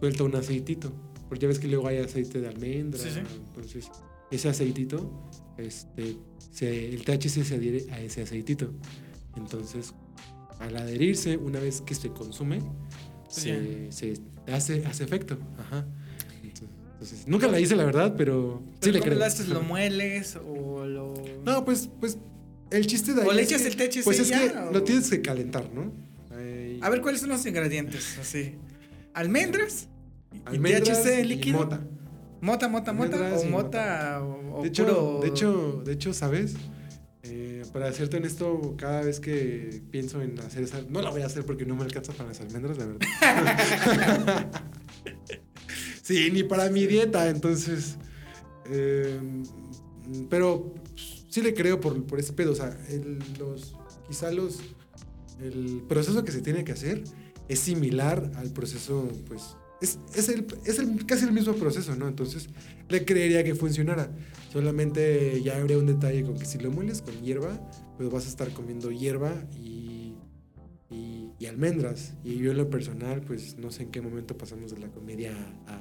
suelta 0.00 0.24
un 0.24 0.34
aceitito. 0.36 0.92
Porque 1.32 1.44
ya 1.44 1.48
ves 1.48 1.58
que 1.60 1.66
luego 1.66 1.88
hay 1.88 1.96
aceite 1.96 2.42
de 2.42 2.48
almendra. 2.48 3.00
Entonces, 3.02 3.90
ese 4.30 4.50
aceitito, 4.50 5.10
este, 5.56 6.14
el 6.60 7.04
THC 7.06 7.42
se 7.42 7.54
adhiere 7.54 7.86
a 7.90 8.02
ese 8.02 8.20
aceitito. 8.20 8.70
Entonces, 9.38 9.94
al 10.58 10.76
adherirse, 10.76 11.38
una 11.38 11.58
vez 11.58 11.80
que 11.80 11.94
se 11.94 12.10
consume, 12.10 12.60
se, 13.30 13.90
se 13.90 14.20
hace, 14.46 14.84
hace 14.84 15.04
efecto. 15.04 15.38
Ajá. 15.56 15.86
Entonces, 16.42 17.26
nunca 17.26 17.48
la 17.48 17.58
hice, 17.58 17.76
la 17.76 17.86
verdad, 17.86 18.14
pero, 18.14 18.62
sí 18.82 18.92
le 18.92 19.00
creo. 19.00 19.14
lo 19.14 19.24
haces? 19.24 19.48
¿Lo 19.48 19.62
mueles 19.62 20.36
o 20.36 20.84
lo...? 20.84 21.14
No, 21.46 21.64
pues, 21.64 21.88
pues 21.98 22.18
el 22.70 22.86
chiste 22.86 23.14
de 23.14 23.22
ahí 23.22 23.28
O 23.28 23.32
le 23.32 23.40
echas 23.40 23.64
el 23.64 23.74
THC 23.74 24.04
Pues 24.04 24.18
es 24.20 24.28
ya, 24.28 24.52
que 24.52 24.58
o- 24.58 24.70
lo 24.70 24.82
tienes 24.82 25.08
que 25.08 25.22
calentar, 25.22 25.72
¿no? 25.72 25.90
A 26.82 26.90
ver, 26.90 27.00
¿cuáles 27.00 27.22
son 27.22 27.30
los 27.30 27.46
ingredientes? 27.46 28.18
Así. 28.20 28.56
¿Almendras? 29.14 29.88
Almendras 30.44 31.02
THC 31.02 31.20
y 31.20 31.24
líquido? 31.24 31.58
mota. 31.58 31.80
¿Mota, 32.40 32.68
mota, 32.68 32.92
mota? 32.92 33.14
Almendras 33.16 33.42
¿O 33.42 33.46
y 33.46 33.50
mota? 33.50 34.20
O, 34.22 34.58
o 34.58 34.62
De 34.62 34.68
hecho, 34.68 34.84
puro- 34.86 35.20
de 35.22 35.28
hecho, 35.28 35.82
de 35.84 35.92
hecho, 35.92 36.12
¿sabes? 36.14 36.54
Eh, 37.24 37.62
para 37.72 37.92
serte 37.92 38.16
honesto, 38.16 38.74
cada 38.76 39.02
vez 39.02 39.20
que 39.20 39.80
pienso 39.92 40.20
en 40.22 40.38
hacer 40.40 40.64
esa, 40.64 40.82
no 40.88 41.00
la 41.02 41.10
voy 41.10 41.22
a 41.22 41.26
hacer 41.26 41.46
porque 41.46 41.64
no 41.64 41.76
me 41.76 41.84
alcanza 41.84 42.12
para 42.12 42.30
las 42.30 42.40
almendras, 42.40 42.76
la 42.78 42.86
verdad. 42.86 44.50
sí, 46.02 46.30
ni 46.32 46.42
para 46.42 46.68
mi 46.70 46.86
dieta, 46.86 47.28
entonces. 47.28 47.96
eh, 48.66 49.20
pero 50.28 50.74
sí 51.30 51.40
le 51.42 51.54
creo 51.54 51.80
por, 51.80 52.04
por 52.04 52.18
ese 52.18 52.32
pedo, 52.32 52.52
o 52.52 52.56
sea, 52.56 52.76
el- 52.90 53.18
los, 53.38 53.76
quizá 54.08 54.30
los, 54.32 54.58
el 55.40 55.82
proceso 55.88 56.24
que 56.24 56.32
se 56.32 56.42
tiene 56.42 56.64
que 56.64 56.72
hacer 56.72 57.04
es 57.48 57.58
similar 57.60 58.30
al 58.36 58.50
proceso, 58.50 59.08
pues, 59.26 59.56
es, 59.82 59.98
es, 60.14 60.28
el, 60.28 60.46
es 60.64 60.78
el- 60.78 61.04
casi 61.04 61.24
el 61.24 61.32
mismo 61.32 61.52
proceso, 61.54 61.94
¿no? 61.96 62.08
Entonces, 62.08 62.48
le 62.88 63.04
creería 63.04 63.44
que 63.44 63.54
funcionara. 63.54 64.10
Solamente 64.52 65.42
ya 65.42 65.56
habría 65.58 65.78
un 65.78 65.86
detalle 65.86 66.22
con 66.22 66.38
que 66.38 66.44
si 66.46 66.58
lo 66.58 66.70
mueles 66.70 67.02
con 67.02 67.14
hierba, 67.22 67.60
pues 67.96 68.10
vas 68.10 68.26
a 68.26 68.28
estar 68.28 68.50
comiendo 68.52 68.90
hierba 68.90 69.34
y, 69.54 70.14
y, 70.90 71.30
y 71.38 71.46
almendras. 71.46 72.14
Y 72.24 72.36
yo 72.36 72.50
en 72.52 72.56
lo 72.58 72.70
personal, 72.70 73.22
pues 73.22 73.56
no 73.58 73.70
sé 73.70 73.84
en 73.84 73.90
qué 73.90 74.00
momento 74.00 74.36
pasamos 74.36 74.72
de 74.74 74.80
la 74.80 74.88
comedia 74.88 75.32
a, 75.66 75.74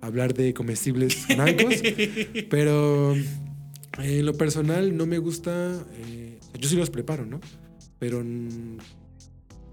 a 0.00 0.06
hablar 0.06 0.34
de 0.34 0.54
comestibles 0.54 1.26
blancos, 1.34 1.74
pero 2.48 3.14
eh, 3.14 4.18
en 4.18 4.26
lo 4.26 4.34
personal 4.34 4.96
no 4.96 5.06
me 5.06 5.18
gusta, 5.18 5.84
eh, 5.94 6.38
yo 6.58 6.68
sí 6.68 6.76
los 6.76 6.90
preparo, 6.90 7.26
¿no? 7.26 7.40
Pero 7.98 8.22
mm, 8.24 8.78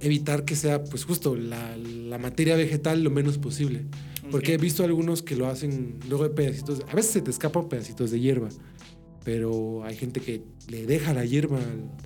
evitar 0.02 0.46
que 0.46 0.56
sea 0.56 0.84
pues 0.84 1.06
justo 1.06 1.36
la, 1.36 1.76
la 1.78 2.18
materia 2.18 2.56
vegetal 2.56 3.04
lo 3.04 3.10
menos 3.12 3.38
posible. 3.38 3.86
Porque 4.32 4.54
he 4.54 4.58
visto 4.58 4.84
algunos 4.84 5.24
que 5.24 5.36
lo 5.36 5.48
hacen 5.48 5.98
luego 6.08 6.24
de 6.24 6.30
pedacitos. 6.30 6.82
A 6.90 6.94
veces 6.96 7.12
se 7.12 7.22
te 7.22 7.32
escapan 7.32 7.68
pedacitos 7.68 8.12
de 8.12 8.20
hierba. 8.20 8.50
Pero 9.26 9.84
hay 9.84 9.96
gente 9.98 10.22
que 10.22 10.44
le 10.70 10.86
deja 10.86 11.14
la 11.14 11.26
hierba 11.26 11.60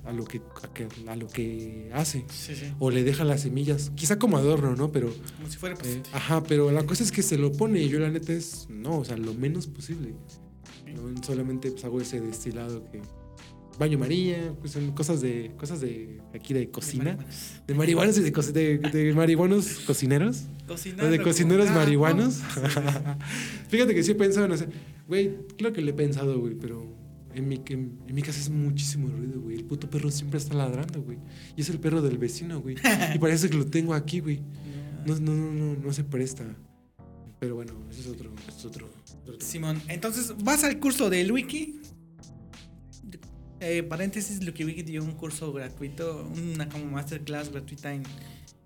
a 0.04 0.12
lo 0.12 0.24
que, 0.24 0.40
a, 0.62 0.72
que- 0.74 0.88
a 1.06 1.16
lo 1.16 1.28
que 1.28 1.90
hace. 1.94 2.24
Sí, 2.30 2.54
sí. 2.56 2.72
O 2.78 2.90
le 2.90 3.04
deja 3.04 3.24
las 3.24 3.42
semillas. 3.42 3.92
Quizá 3.94 4.18
como 4.18 4.36
adorno, 4.36 4.74
¿no? 4.74 4.90
Pero. 4.90 5.12
Como 5.36 5.48
si 5.50 5.56
fuera 5.58 5.76
eh, 5.84 6.02
ajá, 6.12 6.42
pero 6.42 6.70
la 6.72 6.84
cosa 6.84 7.04
es 7.04 7.12
que 7.12 7.22
se 7.22 7.38
lo 7.38 7.52
pone 7.52 7.80
y 7.82 7.88
yo 7.88 8.00
la 8.00 8.10
neta 8.10 8.32
es. 8.32 8.66
No, 8.68 8.98
o 8.98 9.04
sea, 9.04 9.16
lo 9.16 9.32
menos 9.34 9.66
posible. 9.66 10.14
¿no? 10.94 11.22
Solamente 11.22 11.70
pues, 11.70 11.84
hago 11.84 12.00
ese 12.00 12.20
destilado 12.20 12.90
que. 12.90 13.00
Baño 13.78 13.98
María, 13.98 14.54
pues 14.60 14.72
son 14.72 14.92
cosas 14.92 15.20
de. 15.20 15.52
cosas 15.58 15.80
de 15.80 16.20
aquí 16.34 16.54
de 16.54 16.70
cocina. 16.70 17.18
De 17.66 17.74
marihuanos 17.74 18.16
y 18.18 18.20
de, 18.22 18.32
co- 18.32 18.42
de, 18.42 18.78
de 18.78 19.12
marihuanos 19.14 19.80
cocineros. 19.80 20.42
Cocinando. 20.68 21.06
O 21.06 21.10
de 21.10 21.20
cocineros 21.20 21.68
Ah, 21.70 21.74
marihuanos. 21.74 22.38
no. 22.38 23.18
Fíjate 23.68 23.94
que 23.94 24.02
sí 24.02 24.12
he 24.12 24.14
pensado 24.14 24.46
en 24.46 24.52
hacer. 24.52 24.68
Güey, 25.08 25.36
claro 25.58 25.72
que 25.74 25.82
le 25.82 25.90
he 25.90 25.94
pensado, 25.94 26.38
güey, 26.38 26.54
pero 26.54 26.94
en 27.34 27.48
mi, 27.48 27.56
en, 27.66 27.98
en 28.06 28.14
mi 28.14 28.22
casa 28.22 28.38
es 28.40 28.48
muchísimo 28.48 29.08
ruido, 29.08 29.40
güey. 29.40 29.56
El 29.56 29.64
puto 29.64 29.90
perro 29.90 30.10
siempre 30.10 30.38
está 30.38 30.54
ladrando, 30.54 31.02
güey. 31.02 31.18
Y 31.56 31.62
es 31.62 31.68
el 31.70 31.80
perro 31.80 32.00
del 32.00 32.16
vecino, 32.18 32.60
güey. 32.60 32.76
Y 33.14 33.18
parece 33.18 33.50
que 33.50 33.56
lo 33.56 33.66
tengo 33.66 33.94
aquí, 33.94 34.20
güey. 34.20 34.40
No, 35.06 35.18
no, 35.20 35.34
no, 35.34 35.52
no, 35.52 35.74
no 35.82 35.92
se 35.92 36.02
presta. 36.02 36.44
Pero 37.38 37.56
bueno, 37.56 37.72
eso 37.90 38.00
es 38.00 38.06
otro, 38.06 38.32
eso 38.48 38.56
es 38.58 38.64
otro. 38.64 38.88
Simón, 39.38 39.82
entonces 39.88 40.32
vas 40.42 40.64
al 40.64 40.78
curso 40.78 41.10
del 41.10 41.30
Wiki. 41.30 41.80
Eh, 43.66 43.82
paréntesis, 43.82 44.40
Wiki 44.40 44.82
dio 44.82 45.02
un 45.02 45.12
curso 45.12 45.50
gratuito, 45.50 46.28
una 46.36 46.68
como 46.68 46.84
masterclass 46.84 47.50
gratuita 47.50 47.94
en, 47.94 48.02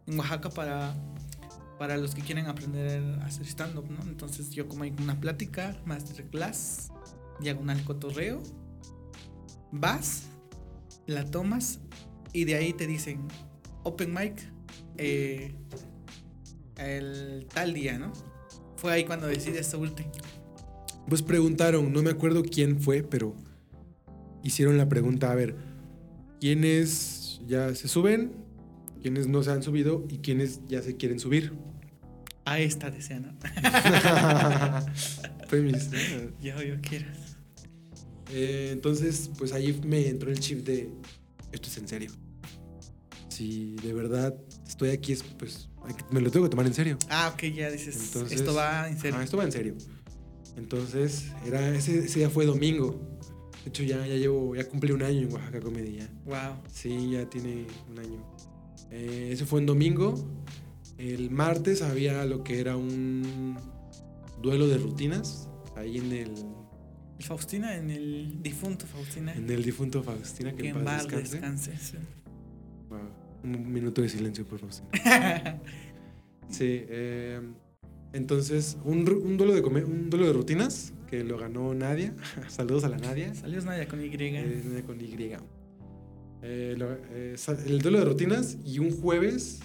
en 0.09 0.19
Oaxaca 0.19 0.51
para, 0.51 0.93
para 1.79 1.97
los 1.97 2.17
que 2.17 2.23
quieren 2.23 2.47
aprender 2.47 3.01
a 3.21 3.27
hacer 3.27 3.47
stand-up, 3.47 3.89
¿no? 3.89 4.03
Entonces 4.11 4.51
yo 4.51 4.67
como 4.67 4.83
hay 4.83 4.93
una 5.01 5.21
plática, 5.21 5.81
masterclass, 5.87 6.91
diagonal 7.39 7.81
cotorreo, 7.85 8.43
vas, 9.71 10.25
la 11.07 11.25
tomas 11.25 11.79
y 12.33 12.45
de 12.45 12.57
ahí 12.57 12.73
te 12.73 12.89
dicen 12.89 13.21
open 13.85 14.13
mic 14.13 14.51
eh, 14.97 15.55
el 16.77 17.47
tal 17.55 17.73
día, 17.73 18.01
¿no? 18.01 18.13
Fue 18.75 18.93
ahí 18.93 19.05
cuando 19.05 19.29
decides 19.29 19.69
subirte. 19.69 20.11
Pues 21.09 21.23
preguntaron, 21.23 21.93
no 21.93 22.03
me 22.03 22.11
acuerdo 22.11 22.43
quién 22.43 22.81
fue, 22.81 23.05
pero 23.05 23.37
hicieron 24.43 24.79
la 24.79 24.89
pregunta, 24.89 25.31
a 25.31 25.35
ver, 25.35 25.57
¿quiénes 26.41 27.41
ya 27.47 27.75
se 27.75 27.89
suben? 27.89 28.33
¿Quiénes 29.03 29.29
no 29.29 29.43
se 29.43 29.51
han 29.53 29.63
subido? 29.63 30.05
¿Y 30.09 30.19
quiénes 30.19 30.61
ya 30.69 30.83
se 30.83 30.97
quieren 30.97 31.21
subir? 31.21 31.53
A 32.45 32.59
esta 32.61 32.91
desea, 32.91 33.21
¿no? 33.21 33.37
Fue 35.49 35.61
mis- 35.63 35.91
Yo, 36.41 36.61
yo 36.63 36.81
quiero. 36.81 37.07
Eh, 38.31 38.71
entonces, 38.73 39.31
pues 39.39 39.53
ahí 39.53 39.79
me 39.85 40.09
entró 40.09 40.31
el 40.31 40.39
chip 40.41 40.65
de, 40.67 40.91
esto 41.53 41.69
es 41.69 41.79
en 41.79 41.89
serio. 41.89 42.11
Si 43.29 43.77
de 43.77 43.93
verdad 43.95 44.35
estoy 44.67 44.91
aquí, 44.91 45.13
es, 45.13 45.23
pues 45.23 45.69
me 46.11 46.21
lo 46.21 46.31
tengo 46.31 46.45
que 46.47 46.51
tomar 46.51 46.67
en 46.67 46.75
serio. 46.75 46.99
Ah, 47.09 47.31
ok, 47.33 47.45
ya 47.55 47.71
dices. 47.71 47.97
Entonces, 48.07 48.39
esto 48.41 48.55
va 48.55 48.89
en 48.89 48.99
serio. 48.99 49.19
Ah, 49.19 49.25
esto 49.25 49.37
va 49.37 49.45
en 49.45 49.53
serio. 49.53 49.75
Entonces, 50.57 51.27
era, 51.47 51.69
ese, 51.75 51.99
ese 52.01 52.19
día 52.19 52.31
fue 52.31 52.45
domingo. 52.45 53.01
De 53.69 53.71
hecho, 53.71 53.83
ya, 53.83 54.07
ya 54.07 54.17
llevo, 54.17 54.57
ya 54.57 54.67
cumplí 54.67 54.93
un 54.93 55.03
año 55.03 55.21
en 55.21 55.31
Oaxaca 55.31 55.61
Comedia. 55.61 56.09
Wow. 56.25 56.57
Sí, 56.73 57.11
ya 57.11 57.29
tiene 57.29 57.67
un 57.91 57.99
año. 57.99 58.25
Eh, 58.91 59.29
ese 59.31 59.45
fue 59.45 59.61
en 59.61 59.67
domingo. 59.67 60.15
El 60.97 61.31
martes 61.31 61.83
había 61.83 62.25
lo 62.25 62.43
que 62.43 62.61
era 62.61 62.79
un 62.79 63.59
duelo 64.41 64.69
de 64.69 64.79
rutinas. 64.79 65.51
Ahí 65.77 65.99
en 65.99 66.13
el, 66.13 66.33
Faustina, 67.21 67.77
en 67.77 67.91
el 67.91 68.43
difunto 68.43 68.87
Faustina. 68.87 69.35
en 69.35 69.51
el 69.51 69.63
difunto 69.63 70.03
Faustina, 70.03 70.53
que, 70.53 70.63
que 70.63 70.69
en 70.71 70.77
paz 70.77 70.85
bar 70.85 71.21
descanse. 71.21 71.33
descanse. 71.33 71.77
sí. 71.77 71.99
Wow. 72.89 73.01
Un 73.45 73.71
minuto 73.71 74.01
de 74.01 74.09
silencio, 74.09 74.47
por 74.47 74.61
Faustina. 74.61 74.89
Sí, 76.49 76.65
eh, 76.89 77.39
entonces, 78.15 78.79
un, 78.83 79.01
un 79.01 79.37
duelo 79.37 79.53
de 79.53 79.61
un 79.61 80.09
duelo 80.09 80.27
de 80.27 80.33
rutinas 80.33 80.95
que 81.09 81.25
lo 81.25 81.39
ganó 81.39 81.75
Nadia. 81.75 82.15
Saludos 82.49 82.85
a 82.85 82.89
la 82.89 82.99
Nadia. 82.99 83.35
Salió 83.35 83.61
Nadia 83.63 83.89
con 83.89 84.01
Y. 84.01 84.09
Eh, 84.13 84.63
Nadia 84.65 84.83
con 84.85 85.01
Y. 85.01 85.15
Eh, 86.43 86.75
lo- 86.79 86.93
eh, 87.11 87.35
el 87.67 87.81
duelo 87.81 87.99
de 87.99 88.05
rutinas 88.05 88.57
y 88.65 88.79
un 88.79 88.91
jueves 89.01 89.61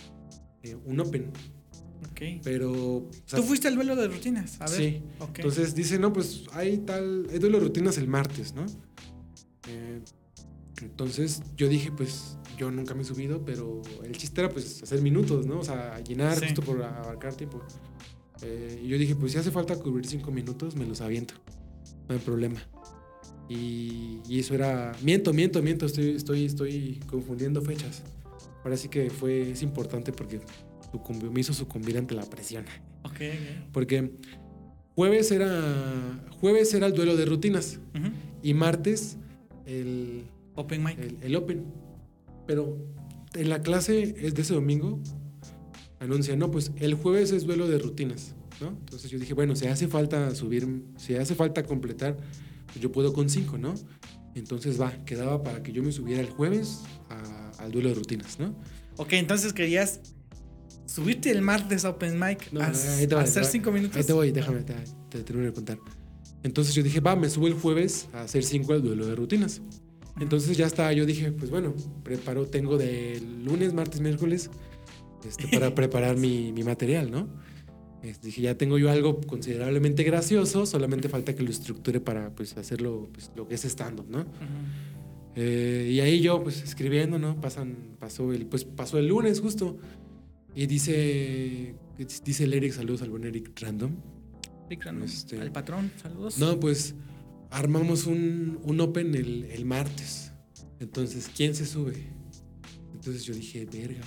un 0.85 0.99
Open. 1.01 1.29
ok. 2.11 2.41
Pero. 2.43 2.71
o 2.71 3.09
sea, 3.25 3.39
Tú 3.39 3.45
fuiste 3.45 3.67
al 3.67 3.75
duelo 3.75 3.95
de 3.95 4.07
rutinas. 4.07 4.59
A 4.61 4.65
ver. 4.65 4.75
Sí. 4.77 5.01
Ok. 5.19 5.39
Entonces 5.39 5.75
dice, 5.75 5.99
no, 5.99 6.13
pues 6.13 6.45
hay 6.53 6.77
tal. 6.79 7.27
Hay 7.31 7.39
duelo 7.39 7.59
de 7.59 7.65
rutinas 7.65 7.97
el 7.97 8.07
martes, 8.07 8.53
¿no? 8.53 8.65
Entonces 10.81 11.41
yo 11.55 11.67
dije, 11.69 11.91
pues 11.91 12.37
yo 12.57 12.69
nunca 12.71 12.93
me 12.93 13.01
he 13.03 13.05
subido, 13.05 13.45
pero 13.45 13.81
el 14.03 14.11
chiste 14.17 14.41
era 14.41 14.49
pues 14.49 14.83
hacer 14.83 15.01
minutos, 15.01 15.45
¿no? 15.45 15.59
O 15.59 15.63
sea, 15.63 15.99
llenar 16.01 16.37
Sí. 16.37 16.45
justo 16.45 16.61
por 16.61 16.81
abarcar 16.83 17.33
tiempo. 17.35 17.61
Eh, 18.43 18.81
y 18.83 18.87
yo 18.87 18.97
dije, 18.97 19.15
pues 19.15 19.31
si 19.31 19.37
hace 19.37 19.51
falta 19.51 19.75
cubrir 19.77 20.05
cinco 20.05 20.31
minutos, 20.31 20.75
me 20.75 20.85
los 20.85 21.01
aviento. 21.01 21.35
No 22.07 22.15
hay 22.15 22.19
problema. 22.21 22.61
Y, 23.49 24.19
y 24.27 24.39
eso 24.39 24.55
era. 24.55 24.93
Miento, 25.01 25.33
miento, 25.33 25.61
miento. 25.61 25.85
Estoy, 25.85 26.11
estoy, 26.15 26.45
estoy 26.45 26.99
confundiendo 27.07 27.61
fechas. 27.61 28.03
Ahora 28.63 28.77
sí 28.77 28.87
que 28.87 29.09
fue, 29.09 29.51
es 29.51 29.61
importante 29.61 30.11
porque 30.13 30.39
sucumbió- 30.91 31.31
me 31.31 31.41
hizo 31.41 31.53
sucumbir 31.53 31.97
ante 31.97 32.15
la 32.15 32.23
presión. 32.23 32.65
ok, 33.03 33.11
ok. 33.11 33.19
Porque 33.71 34.11
jueves 34.95 35.31
era. 35.31 36.25
Jueves 36.39 36.73
era 36.73 36.87
el 36.87 36.93
duelo 36.93 37.15
de 37.17 37.25
rutinas. 37.25 37.79
Ujú. 37.95 38.07
Y 38.41 38.53
martes 38.53 39.17
el, 39.65 40.23
Open 40.55 40.83
mic. 40.83 40.97
el, 40.99 41.17
el 41.21 41.35
Open. 41.35 41.65
Pero 42.47 42.77
en 43.35 43.49
la 43.49 43.61
clase 43.61 44.15
es 44.19 44.33
de 44.35 44.41
ese 44.41 44.53
domingo. 44.53 44.99
Anuncia, 46.03 46.35
no, 46.35 46.51
pues 46.51 46.71
el 46.77 46.93
jueves 46.95 47.31
es 47.31 47.45
duelo 47.45 47.67
de 47.67 47.79
rutinas. 47.79 48.35
¿no? 48.61 48.69
Entonces 48.69 49.09
yo 49.09 49.17
dije, 49.19 49.33
bueno, 49.33 49.55
si 49.55 49.67
hace 49.67 49.87
falta 49.87 50.33
subir, 50.35 50.83
si 50.97 51.15
hace 51.15 51.33
falta 51.35 51.63
completar, 51.63 52.17
pues 52.67 52.79
yo 52.79 52.91
puedo 52.91 53.11
con 53.13 53.29
cinco, 53.29 53.57
¿no? 53.57 53.73
Entonces 54.35 54.79
va, 54.79 54.91
quedaba 55.05 55.41
para 55.43 55.61
que 55.63 55.71
yo 55.71 55.83
me 55.83 55.91
subiera 55.91 56.21
el 56.21 56.29
jueves 56.29 56.79
a- 57.09 57.51
al 57.59 57.71
duelo 57.71 57.89
de 57.89 57.95
rutinas, 57.95 58.39
¿no? 58.39 58.55
Ok, 58.97 59.13
entonces 59.13 59.53
querías 59.53 59.99
subirte 60.85 61.31
el 61.31 61.41
martes 61.41 61.85
a 61.85 61.89
Open 61.91 62.19
Mic 62.19 62.51
No, 62.51 62.61
a, 62.61 62.67
ahí 62.67 63.07
te 63.07 63.15
va, 63.15 63.21
a 63.21 63.23
hacer 63.23 63.43
va. 63.43 63.47
cinco 63.47 63.71
minutos. 63.71 63.97
Ahí 63.97 64.03
te 64.03 64.13
voy, 64.13 64.31
déjame, 64.31 64.61
te, 64.63 64.75
te 65.09 65.23
termino 65.23 65.47
de 65.47 65.53
contar. 65.53 65.79
Entonces 66.43 66.75
yo 66.75 66.83
dije, 66.83 66.99
va, 66.99 67.15
me 67.15 67.29
subo 67.29 67.47
el 67.47 67.53
jueves 67.53 68.07
a 68.13 68.21
hacer 68.23 68.43
cinco 68.43 68.73
al 68.73 68.81
duelo 68.81 69.05
de 69.07 69.15
rutinas. 69.15 69.61
Entonces 70.19 70.55
ya 70.57 70.67
estaba, 70.67 70.93
yo 70.93 71.05
dije, 71.05 71.31
pues 71.31 71.49
bueno, 71.49 71.73
preparo, 72.03 72.45
tengo 72.45 72.77
de 72.77 73.19
lunes, 73.43 73.73
martes, 73.73 73.99
miércoles 74.01 74.49
este, 75.25 75.47
para 75.47 75.73
preparar 75.75 76.17
mi, 76.17 76.51
mi 76.51 76.63
material, 76.63 77.11
¿no? 77.11 77.27
Este, 78.03 78.27
dije, 78.27 78.41
ya 78.41 78.57
tengo 78.57 78.77
yo 78.77 78.91
algo 78.91 79.21
considerablemente 79.21 80.03
gracioso, 80.03 80.65
solamente 80.65 81.07
falta 81.07 81.33
que 81.35 81.41
lo 81.41 81.49
estructure 81.49 82.01
para 82.01 82.31
pues, 82.35 82.57
hacerlo 82.57 83.09
pues, 83.13 83.31
lo 83.33 83.47
que 83.47 83.55
es 83.55 83.63
stand-up, 83.63 84.07
¿no? 84.09 84.25
Eh, 85.35 85.89
y 85.89 86.01
ahí 86.01 86.19
yo, 86.19 86.43
pues, 86.43 86.61
escribiendo, 86.63 87.17
¿no? 87.17 87.39
Pasan, 87.39 87.95
pasó, 87.99 88.33
el, 88.33 88.45
pues, 88.45 88.65
pasó 88.65 88.97
el 88.97 89.07
lunes 89.07 89.39
justo. 89.39 89.77
Y 90.53 90.67
dice, 90.67 91.75
dice 92.25 92.43
el 92.43 92.53
Eric, 92.53 92.73
saludos 92.73 93.03
al 93.03 93.09
buen 93.09 93.23
Eric 93.23 93.57
Random. 93.61 93.95
Eric 94.67 94.83
Random, 94.83 95.03
este, 95.05 95.39
al 95.39 95.53
patrón, 95.53 95.89
saludos. 96.01 96.37
No, 96.37 96.59
pues, 96.59 96.95
armamos 97.51 98.05
un, 98.05 98.59
un 98.63 98.81
Open 98.81 99.15
el, 99.15 99.45
el 99.45 99.63
martes. 99.63 100.33
Entonces, 100.81 101.31
¿quién 101.33 101.55
se 101.55 101.65
sube? 101.65 101.95
Entonces 102.93 103.23
yo 103.23 103.33
dije, 103.33 103.65
verga 103.65 104.03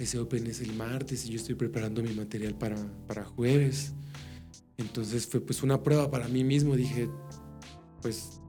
ese 0.00 0.18
Open 0.18 0.46
es 0.46 0.60
el 0.60 0.72
martes 0.74 1.26
y 1.26 1.30
yo 1.30 1.36
estoy 1.36 1.54
preparando 1.54 2.02
mi 2.02 2.12
material 2.14 2.56
para, 2.56 2.76
para 3.06 3.24
jueves. 3.24 3.92
Entonces 4.78 5.26
fue 5.26 5.40
pues 5.40 5.62
una 5.62 5.82
prueba 5.82 6.10
para 6.10 6.26
mí 6.28 6.42
mismo. 6.42 6.74
Dije, 6.74 7.08
pues... 8.00 8.40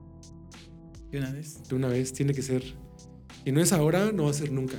¿De 1.12 1.18
una 1.18 1.32
vez? 1.32 1.62
De 1.68 1.76
una 1.76 1.90
vez, 1.90 2.14
tiene 2.14 2.34
que 2.34 2.42
ser. 2.42 2.64
Y 3.44 3.52
no 3.52 3.60
es 3.60 3.74
ahora, 3.74 4.14
no 4.14 4.26
va 4.26 4.32
a 4.32 4.34
ser 4.34 4.52
nunca. 4.52 4.78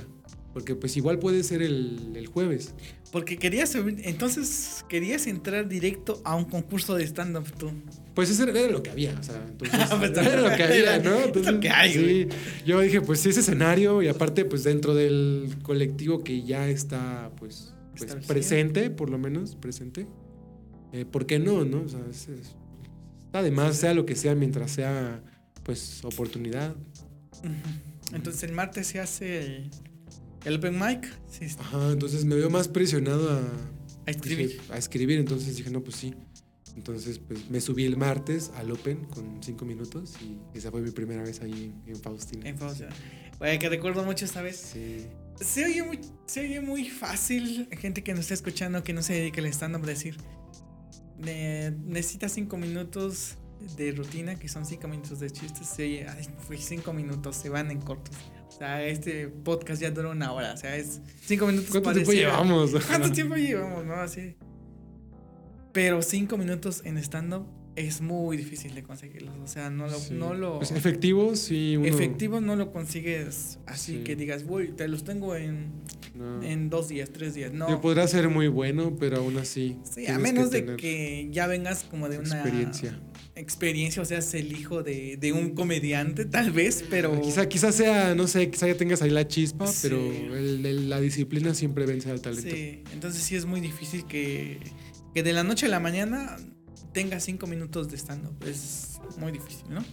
Porque 0.51 0.75
pues 0.75 0.97
igual 0.97 1.19
puede 1.19 1.43
ser 1.43 1.61
el, 1.61 2.13
el 2.15 2.25
jueves. 2.25 2.73
Porque 3.13 3.37
querías, 3.37 3.75
entonces 3.75 4.83
querías 4.89 5.27
entrar 5.27 5.69
directo 5.69 6.19
a 6.25 6.35
un 6.35 6.45
concurso 6.45 6.95
de 6.95 7.03
stand-up 7.03 7.45
tú. 7.59 7.71
Pues 8.15 8.31
eso 8.31 8.43
era 8.43 8.71
lo 8.71 8.81
que 8.81 8.89
había, 8.89 9.15
o 9.19 9.21
sea, 9.21 9.39
entonces 9.47 9.79
pues, 9.99 10.17
era 10.17 10.41
lo 10.41 10.57
que 10.57 10.63
había, 10.63 10.97
¿no? 10.97 11.19
Entonces, 11.19 11.59
que 11.59 11.69
hay, 11.69 11.93
sí, 11.93 12.27
yo 12.65 12.79
dije, 12.79 13.01
pues 13.01 13.19
sí, 13.19 13.29
ese 13.29 13.41
escenario 13.41 14.01
y 14.01 14.07
aparte, 14.07 14.45
pues 14.45 14.63
dentro 14.63 14.95
del 14.95 15.57
colectivo 15.61 16.23
que 16.23 16.41
ya 16.41 16.67
está, 16.67 17.29
pues, 17.37 17.75
pues 17.95 18.15
presente, 18.25 18.89
por 18.89 19.11
lo 19.11 19.19
menos, 19.19 19.55
presente, 19.57 20.07
eh, 20.91 21.05
¿por 21.05 21.27
qué 21.27 21.37
no, 21.37 21.63
no? 21.65 21.83
O 21.83 21.89
sea, 21.89 22.01
es, 22.09 22.27
además, 23.31 23.77
sea 23.77 23.93
lo 23.93 24.07
que 24.07 24.15
sea, 24.15 24.33
mientras 24.33 24.71
sea, 24.71 25.21
pues, 25.61 26.03
oportunidad. 26.03 26.75
Entonces 28.11 28.41
el 28.41 28.53
martes 28.53 28.87
se 28.87 28.99
hace 28.99 29.45
el 29.45 29.71
open 30.45 30.79
mic. 30.79 31.07
Sí. 31.29 31.45
Ajá, 31.59 31.91
entonces 31.91 32.25
me 32.25 32.35
veo 32.35 32.49
más 32.49 32.67
presionado 32.67 33.31
a... 33.31 33.41
A 34.05 34.11
escribir. 34.11 34.59
a 34.69 34.77
escribir, 34.77 35.19
entonces 35.19 35.55
dije, 35.55 35.69
no, 35.69 35.81
pues 35.81 35.95
sí. 35.95 36.13
Entonces, 36.75 37.19
pues 37.19 37.49
me 37.49 37.61
subí 37.61 37.85
el 37.85 37.97
martes 37.97 38.51
al 38.55 38.71
Open 38.71 39.05
con 39.05 39.41
cinco 39.43 39.65
minutos 39.65 40.15
y 40.21 40.57
esa 40.57 40.71
fue 40.71 40.81
mi 40.81 40.91
primera 40.91 41.21
vez 41.21 41.41
ahí 41.41 41.73
en, 41.85 41.95
Faustina. 41.95 42.49
En 42.49 42.57
Faustina. 42.57 42.89
Oye, 43.39 43.59
que 43.59 43.69
recuerdo 43.69 44.03
mucho 44.03 44.25
esta 44.25 44.41
vez. 44.41 44.57
Sí. 44.57 45.05
Se 45.39 45.65
oye 45.65 45.83
muy, 45.83 45.99
se 46.25 46.41
oye 46.41 46.61
muy 46.61 46.89
fácil, 46.89 47.67
gente 47.71 48.03
que 48.03 48.13
nos 48.13 48.21
está 48.21 48.33
escuchando, 48.33 48.83
que 48.83 48.93
no 48.93 49.01
se 49.01 49.13
dedica 49.13 49.41
al 49.41 49.47
stand-up, 49.47 49.85
decir, 49.85 50.17
necesita 51.17 52.29
cinco 52.29 52.57
minutos 52.57 53.35
de 53.77 53.91
rutina, 53.91 54.35
que 54.35 54.47
son 54.47 54.65
cinco 54.65 54.87
minutos 54.87 55.19
de 55.19 55.29
chistes. 55.29 55.67
Se 55.67 55.83
oye, 55.83 56.07
ay, 56.07 56.27
fue 56.47 56.57
cinco 56.57 56.93
minutos, 56.93 57.35
se 57.35 57.49
van 57.49 57.71
en 57.71 57.81
cortos. 57.81 58.15
O 58.53 58.57
sea, 58.57 58.85
este 58.85 59.27
podcast 59.27 59.81
ya 59.81 59.89
dura 59.89 60.09
una 60.09 60.31
hora. 60.31 60.53
O 60.53 60.57
sea, 60.57 60.75
es 60.75 61.01
cinco 61.25 61.47
minutos. 61.47 61.71
¿Cuánto 61.71 61.93
tiempo 61.93 62.11
llevamos? 62.11 62.71
¿Cuánto 62.87 63.11
tiempo 63.11 63.35
llevamos? 63.35 63.85
No, 63.85 63.95
así. 63.95 64.35
Pero 65.71 66.03
cinco 66.03 66.37
minutos 66.37 66.83
en 66.85 66.99
stand-up 66.99 67.47
es 67.75 68.01
muy 68.01 68.37
difícil 68.37 68.75
de 68.75 68.83
conseguirlos. 68.83 69.33
O 69.43 69.47
sea, 69.47 69.71
no 69.71 69.87
lo. 69.87 69.97
No 70.11 70.33
lo 70.35 70.57
pues 70.59 70.71
efectivos, 70.71 71.39
sí. 71.39 71.77
Uno... 71.77 71.87
Efectivos 71.87 72.43
no 72.43 72.55
lo 72.55 72.71
consigues 72.71 73.57
así 73.65 74.03
que 74.03 74.15
digas, 74.15 74.45
uy, 74.47 74.67
te 74.67 74.87
los 74.87 75.03
tengo 75.03 75.35
en, 75.35 75.71
en 76.15 76.69
dos 76.69 76.89
días, 76.89 77.09
tres 77.11 77.33
días. 77.33 77.51
No. 77.53 77.81
podrá 77.81 78.07
ser 78.07 78.29
muy 78.29 78.47
bueno, 78.47 78.95
pero 78.99 79.17
aún 79.17 79.37
así. 79.37 79.77
Sí, 79.83 80.07
a 80.07 80.19
menos 80.19 80.51
de 80.51 80.75
que 80.75 81.27
ya 81.31 81.47
vengas 81.47 81.83
como 81.83 82.09
de 82.09 82.19
una. 82.19 82.41
Experiencia 82.41 82.99
experiencia, 83.35 84.01
o 84.01 84.05
sea, 84.05 84.19
es 84.19 84.33
el 84.33 84.51
hijo 84.51 84.83
de, 84.83 85.17
de, 85.17 85.33
un 85.33 85.55
comediante, 85.55 86.25
tal 86.25 86.51
vez, 86.51 86.83
pero... 86.89 87.19
Quizá, 87.21 87.47
quizá 87.47 87.71
sea, 87.71 88.13
no 88.15 88.27
sé, 88.27 88.49
quizá 88.51 88.67
ya 88.67 88.77
tengas 88.77 89.01
ahí 89.01 89.09
la 89.09 89.27
chispa, 89.27 89.65
pero 89.81 89.99
la 90.29 91.01
disciplina 91.01 91.53
siempre 91.53 91.85
vence 91.85 92.11
al 92.11 92.21
talento. 92.21 92.49
Sí, 92.49 92.83
entonces 92.93 93.23
sí 93.23 93.35
es 93.35 93.45
muy 93.45 93.59
difícil 93.59 94.05
que, 94.05 94.59
que 95.13 95.23
de 95.23 95.33
la 95.33 95.43
noche 95.43 95.65
a 95.65 95.69
la 95.69 95.79
mañana 95.79 96.37
tengas 96.93 97.23
cinco 97.23 97.47
minutos 97.47 97.89
de 97.89 97.97
stand-up. 97.97 98.35
Es 98.45 98.99
muy 99.17 99.31
difícil, 99.31 99.65
¿no? 99.69 99.83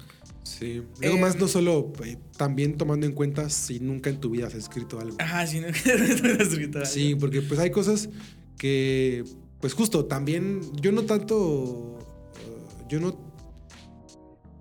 Sí. 0.42 0.82
Luego 1.00 1.18
más 1.18 1.36
no 1.36 1.46
em, 1.46 1.48
solo, 1.48 1.92
eh, 2.04 2.16
también 2.36 2.76
tomando 2.76 3.06
en 3.06 3.12
cuenta 3.12 3.50
si 3.50 3.80
nunca 3.80 4.10
en 4.10 4.20
tu 4.20 4.30
vida 4.30 4.46
has 4.46 4.54
escrito 4.54 4.98
algo. 5.00 5.16
Ajá, 5.20 5.46
si 5.46 5.60
nunca 5.60 5.78
has 5.78 6.48
escrito 6.48 6.78
algo. 6.78 6.90
Sí, 6.90 7.14
porque 7.14 7.42
pues 7.42 7.60
hay 7.60 7.70
cosas 7.70 8.08
que, 8.56 9.24
pues 9.60 9.74
justo, 9.74 10.06
también 10.06 10.60
yo 10.80 10.92
no 10.92 11.02
tanto, 11.04 11.36
uh, 11.38 12.88
yo 12.88 13.00
no 13.00 13.30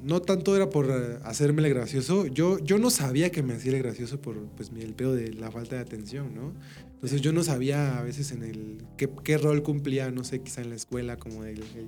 no 0.02 0.22
tanto 0.22 0.56
era 0.56 0.70
por 0.70 0.86
eh, 0.90 1.20
hacerme 1.24 1.62
el 1.68 1.74
gracioso. 1.74 2.26
Yo, 2.28 2.60
yo 2.60 2.78
no 2.78 2.90
sabía 2.90 3.32
que 3.32 3.44
me 3.44 3.54
hacía 3.54 3.74
el 3.74 3.80
gracioso 3.80 4.22
por 4.22 4.38
pues, 4.50 4.72
el 4.78 4.94
pedo 4.94 5.14
de 5.14 5.34
la 5.34 5.52
falta 5.52 5.76
de 5.76 5.82
atención, 5.82 6.34
¿no? 6.34 6.54
Entonces 6.94 7.22
yo 7.22 7.32
no 7.32 7.44
sabía 7.44 7.98
a 7.98 8.04
veces 8.04 8.32
en 8.32 8.44
el 8.44 8.84
qué, 8.98 9.38
rol 9.38 9.64
cumplía, 9.64 10.12
no 10.12 10.24
sé, 10.24 10.42
quizá 10.42 10.62
en 10.62 10.70
la 10.70 10.76
escuela, 10.76 11.18
como 11.18 11.44
el, 11.44 11.60
el, 11.60 11.88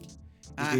ah, 0.58 0.76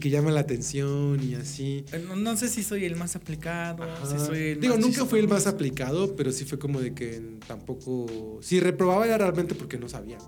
que, 0.00 0.10
llama 0.10 0.30
la 0.30 0.40
atención 0.40 1.22
y 1.22 1.34
así. 1.34 1.84
Eh, 1.92 2.04
no, 2.16 2.36
sé 2.36 2.48
si 2.48 2.62
soy 2.62 2.84
el 2.84 2.96
más 2.96 3.16
aplicado, 3.16 3.84
si 4.06 4.18
soy 4.18 4.38
el 4.38 4.60
Digo, 4.60 4.76
nunca 4.76 5.04
fui 5.04 5.18
el 5.20 5.28
más 5.28 5.46
aplicado, 5.46 6.16
pero 6.16 6.32
sí 6.32 6.44
fue 6.44 6.58
como 6.58 6.80
de 6.80 6.94
que 6.94 7.38
tampoco... 7.46 8.38
Si 8.42 8.60
reprobaba 8.60 9.06
era 9.06 9.18
realmente 9.18 9.54
porque 9.54 9.78
no 9.78 9.88
sabía. 9.88 10.18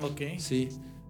Ok. 0.00 0.22
Sí 0.38 0.68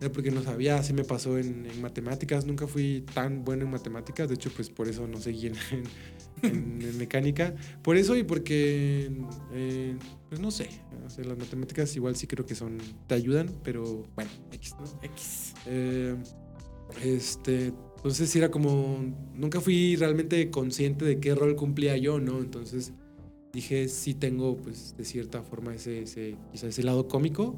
porque 0.08 0.30
no 0.30 0.42
sabía, 0.42 0.76
así 0.76 0.94
me 0.94 1.04
pasó 1.04 1.36
en, 1.36 1.68
matemáticas, 1.82 2.46
nunca 2.46 2.66
fui 2.66 3.04
tan 3.14 3.44
bueno 3.44 3.64
en 3.64 3.70
matemáticas, 3.70 4.28
de 4.28 4.36
hecho 4.36 4.50
pues 4.50 4.70
por 4.70 4.88
eso 4.88 5.06
no 5.06 5.20
seguí 5.20 5.48
en, 5.48 5.54
en, 6.42 6.96
mecánica, 6.98 7.54
por 7.82 7.96
eso 7.96 8.16
y 8.16 8.22
porque, 8.22 9.10
eh, 9.52 9.96
pues 10.30 10.40
no 10.40 10.50
sé, 10.50 10.70
las 11.18 11.36
matemáticas 11.36 11.94
igual 11.96 12.16
sí 12.16 12.26
creo 12.26 12.46
que 12.46 12.54
son, 12.54 12.78
te 13.06 13.14
ayudan, 13.14 13.50
pero 13.62 14.06
bueno, 14.14 14.30
X, 14.52 14.74
¿no? 14.80 14.86
X. 15.02 15.52
Eh, 15.66 16.16
este, 17.02 17.72
entonces 17.96 18.34
era 18.36 18.50
como, 18.50 18.98
nunca 19.34 19.60
fui 19.60 19.96
realmente 19.96 20.50
consciente 20.50 21.04
de 21.04 21.20
qué 21.20 21.34
rol 21.34 21.56
cumplía 21.56 21.96
yo, 21.96 22.20
¿no? 22.20 22.38
Entonces 22.38 22.92
dije, 23.52 23.88
sí 23.88 24.14
tengo 24.14 24.56
pues 24.56 24.94
de 24.96 25.04
cierta 25.04 25.42
forma 25.42 25.74
ese, 25.74 26.02
ese 26.02 26.36
quizá 26.52 26.68
ese 26.68 26.82
lado 26.82 27.08
cómico, 27.08 27.56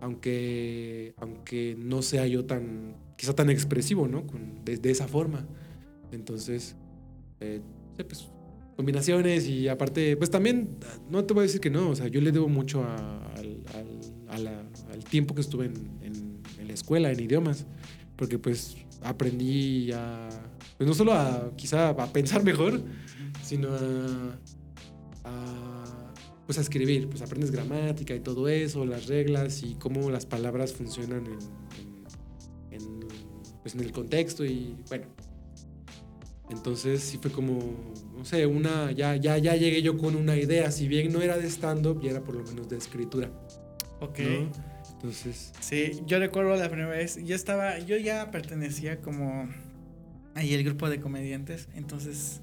aunque, 0.00 1.14
aunque 1.16 1.76
no 1.78 2.02
sea 2.02 2.26
yo 2.26 2.44
tan, 2.44 2.94
quizá 3.16 3.34
tan 3.34 3.50
expresivo, 3.50 4.06
¿no? 4.06 4.26
Con, 4.26 4.64
de, 4.64 4.90
esa 4.90 5.08
forma. 5.08 5.46
Entonces, 6.12 6.76
eh, 7.40 7.60
pues, 7.96 8.28
combinaciones 8.76 9.48
y 9.48 9.68
aparte, 9.68 10.16
pues 10.16 10.30
también, 10.30 10.76
no 11.10 11.24
te 11.24 11.34
voy 11.34 11.42
a 11.42 11.46
decir 11.46 11.60
que 11.60 11.70
no, 11.70 11.90
o 11.90 11.96
sea, 11.96 12.08
yo 12.08 12.20
le 12.20 12.32
debo 12.32 12.48
mucho 12.48 12.84
al, 12.84 13.62
al, 14.28 15.04
tiempo 15.10 15.34
que 15.34 15.40
estuve 15.40 15.66
en, 15.66 15.74
en, 16.02 16.68
la 16.68 16.72
escuela, 16.72 17.12
en 17.12 17.20
idiomas, 17.20 17.66
porque 18.16 18.38
pues 18.38 18.76
aprendí 19.02 19.92
a, 19.92 20.28
pues 20.76 20.86
no 20.86 20.94
solo 20.94 21.12
a 21.12 21.52
quizá 21.56 21.90
a 21.90 22.06
pensar 22.12 22.42
mejor, 22.44 22.82
sino 23.42 23.68
a 23.74 24.38
pues 26.46 26.58
a 26.58 26.60
escribir, 26.60 27.08
pues 27.08 27.22
aprendes 27.22 27.50
gramática 27.50 28.14
y 28.14 28.20
todo 28.20 28.48
eso, 28.48 28.84
las 28.84 29.06
reglas 29.06 29.62
y 29.62 29.74
cómo 29.76 30.10
las 30.10 30.26
palabras 30.26 30.72
funcionan 30.72 31.26
en, 31.26 31.38
en, 32.70 33.00
pues 33.62 33.74
en 33.74 33.80
el 33.80 33.92
contexto 33.92 34.44
y 34.44 34.76
bueno. 34.88 35.06
Entonces 36.50 37.02
sí 37.02 37.18
fue 37.20 37.30
como, 37.30 37.58
no 38.14 38.24
sé, 38.26 38.44
una, 38.44 38.92
ya, 38.92 39.16
ya, 39.16 39.38
ya 39.38 39.56
llegué 39.56 39.80
yo 39.80 39.96
con 39.96 40.14
una 40.14 40.36
idea, 40.36 40.70
si 40.70 40.88
bien 40.88 41.10
no 41.10 41.22
era 41.22 41.38
de 41.38 41.48
stand-up, 41.48 42.02
ya 42.02 42.10
era 42.10 42.22
por 42.22 42.34
lo 42.34 42.44
menos 42.44 42.68
de 42.68 42.76
escritura. 42.76 43.30
Ok. 44.00 44.18
Entonces. 45.04 45.52
Sí, 45.60 46.00
yo 46.06 46.18
recuerdo 46.18 46.56
la 46.56 46.70
primera 46.70 46.88
vez, 46.88 47.22
yo 47.22 47.36
estaba, 47.36 47.78
yo 47.78 47.98
ya 47.98 48.30
pertenecía 48.30 49.02
como 49.02 49.50
ahí 50.34 50.54
el 50.54 50.64
grupo 50.64 50.88
de 50.88 50.98
comediantes, 50.98 51.68
entonces 51.74 52.40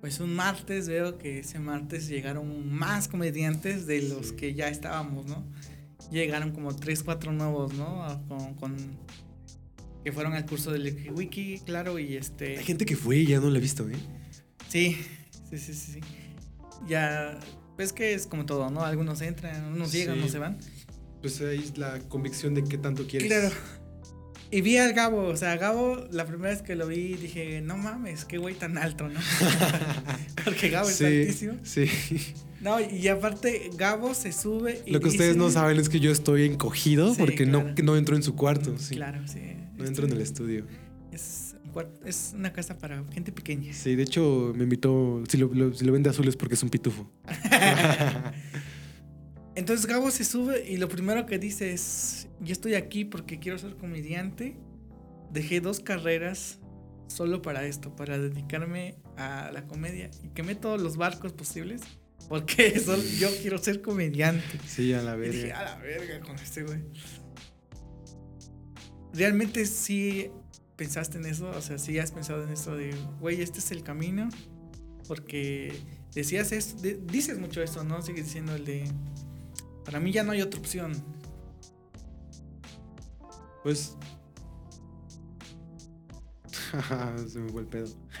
pues 0.00 0.20
un 0.20 0.32
martes 0.32 0.88
veo 0.88 1.18
que 1.18 1.40
ese 1.40 1.58
martes 1.58 2.06
llegaron 2.06 2.72
más 2.72 3.08
comediantes 3.08 3.88
de 3.88 4.02
los 4.02 4.32
que 4.32 4.54
ya 4.54 4.68
estábamos, 4.68 5.26
¿no? 5.26 5.44
Llegaron 6.12 6.52
como 6.52 6.76
tres, 6.76 7.02
cuatro 7.02 7.32
nuevos, 7.32 7.74
¿no? 7.74 8.24
Con, 8.60 8.76
que 10.04 10.12
fueron 10.12 10.34
al 10.34 10.46
curso 10.46 10.70
del 10.70 11.10
Wiki, 11.12 11.58
claro, 11.66 11.98
y 11.98 12.16
este... 12.16 12.56
Hay 12.56 12.64
gente 12.64 12.86
que 12.86 12.94
fue 12.94 13.16
y 13.16 13.26
ya 13.26 13.40
no 13.40 13.50
la 13.50 13.58
he 13.58 13.60
visto, 13.60 13.88
¿eh? 13.90 13.96
Sí, 14.68 14.96
sí, 15.50 15.58
sí, 15.58 15.74
sí. 15.74 16.00
Ya, 16.88 17.38
pues 17.74 17.92
que 17.92 18.14
es 18.14 18.26
como 18.26 18.46
todo, 18.46 18.70
¿no? 18.70 18.84
Algunos 18.84 19.20
entran, 19.22 19.72
unos 19.72 19.90
llegan, 19.90 20.18
unos 20.18 20.30
se 20.30 20.38
van. 20.38 20.56
Pues 21.20 21.40
ahí 21.40 21.58
es 21.58 21.76
la 21.76 21.98
convicción 22.08 22.54
de 22.54 22.64
qué 22.64 22.78
tanto 22.78 23.06
quieres. 23.06 23.28
Claro. 23.28 23.54
Y 24.52 24.62
vi 24.62 24.78
al 24.78 24.94
Gabo, 24.94 25.28
o 25.28 25.36
sea, 25.36 25.56
Gabo, 25.56 26.08
la 26.10 26.26
primera 26.26 26.50
vez 26.50 26.62
que 26.62 26.74
lo 26.74 26.88
vi, 26.88 27.14
dije, 27.14 27.60
no 27.60 27.76
mames, 27.76 28.24
qué 28.24 28.36
güey 28.36 28.56
tan 28.56 28.78
alto, 28.78 29.08
¿no? 29.08 29.20
Porque 30.44 30.70
Gabo 30.70 30.88
es 30.88 31.00
altísimo. 31.00 31.54
Sí. 31.62 31.86
No, 32.60 32.78
y 32.80 33.06
aparte, 33.06 33.70
Gabo 33.76 34.12
se 34.12 34.32
sube. 34.32 34.82
Y 34.86 34.90
Lo 34.90 35.00
que 35.00 35.08
ustedes 35.08 35.36
no 35.36 35.50
saben 35.50 35.78
es 35.78 35.88
que 35.88 36.00
yo 36.00 36.10
estoy 36.10 36.44
encogido 36.44 37.14
porque 37.14 37.46
no, 37.46 37.74
no 37.82 37.96
entro 37.96 38.16
en 38.16 38.22
su 38.22 38.34
cuarto. 38.34 38.76
Sí. 38.76 38.96
Claro, 38.96 39.20
sí. 39.26 39.40
No 39.78 39.86
entro 39.86 40.06
en 40.06 40.12
el 40.12 40.20
estudio. 40.20 40.66
Es, 41.12 41.54
es 42.04 42.32
una 42.34 42.52
casa 42.52 42.76
para 42.76 43.02
gente 43.12 43.32
pequeña. 43.32 43.72
Sí, 43.72 43.94
de 43.94 44.02
hecho, 44.02 44.52
me 44.54 44.64
invitó. 44.64 45.22
Si 45.28 45.38
lo, 45.38 45.72
si 45.72 45.84
lo 45.84 45.92
vende 45.92 46.10
azul 46.10 46.28
es 46.28 46.36
porque 46.36 46.54
es 46.54 46.62
un 46.62 46.70
pitufo. 46.70 47.10
Entonces 49.54 49.86
Gabo 49.86 50.10
se 50.10 50.24
sube 50.24 50.68
y 50.68 50.76
lo 50.76 50.88
primero 50.88 51.26
que 51.26 51.38
dice 51.38 51.72
es, 51.72 52.28
yo 52.40 52.52
estoy 52.52 52.74
aquí 52.74 53.04
porque 53.04 53.38
quiero 53.38 53.58
ser 53.58 53.76
comediante. 53.76 54.56
Dejé 55.32 55.60
dos 55.60 55.80
carreras 55.80 56.58
solo 57.08 57.42
para 57.42 57.64
esto, 57.66 57.94
para 57.94 58.18
dedicarme 58.18 58.96
a 59.16 59.50
la 59.52 59.66
comedia 59.66 60.10
y 60.22 60.28
quemé 60.28 60.54
todos 60.54 60.80
los 60.80 60.96
barcos 60.96 61.32
posibles 61.32 61.82
porque 62.28 62.80
yo 63.18 63.28
quiero 63.42 63.58
ser 63.58 63.82
comediante. 63.82 64.60
Sí, 64.66 64.92
a 64.92 65.02
la 65.02 65.16
verga. 65.16 65.32
dije, 65.34 65.52
a 65.52 65.64
la 65.64 65.76
verga 65.78 66.20
con 66.20 66.36
este 66.36 66.62
güey. 66.62 66.80
¿Realmente 69.12 69.66
sí 69.66 70.30
pensaste 70.76 71.18
en 71.18 71.26
eso? 71.26 71.50
O 71.50 71.60
sea, 71.60 71.76
sí 71.78 71.98
has 71.98 72.12
pensado 72.12 72.44
en 72.44 72.50
eso 72.50 72.76
de, 72.76 72.94
güey, 73.18 73.42
este 73.42 73.58
es 73.58 73.72
el 73.72 73.82
camino. 73.82 74.28
Porque 75.08 75.74
decías 76.14 76.52
eso, 76.52 76.76
dices 77.02 77.40
mucho 77.40 77.62
eso, 77.62 77.82
¿no? 77.82 78.00
Sigues 78.00 78.26
diciendo 78.26 78.54
el 78.54 78.64
de 78.64 78.84
para 79.84 80.00
mí 80.00 80.12
ya 80.12 80.22
no 80.22 80.32
hay 80.32 80.42
otra 80.42 80.60
opción. 80.60 80.92
Pues. 83.62 83.96
Se 87.28 87.38
me 87.38 87.50
fue 87.50 87.62
el 87.62 87.66
pedo. 87.66 87.86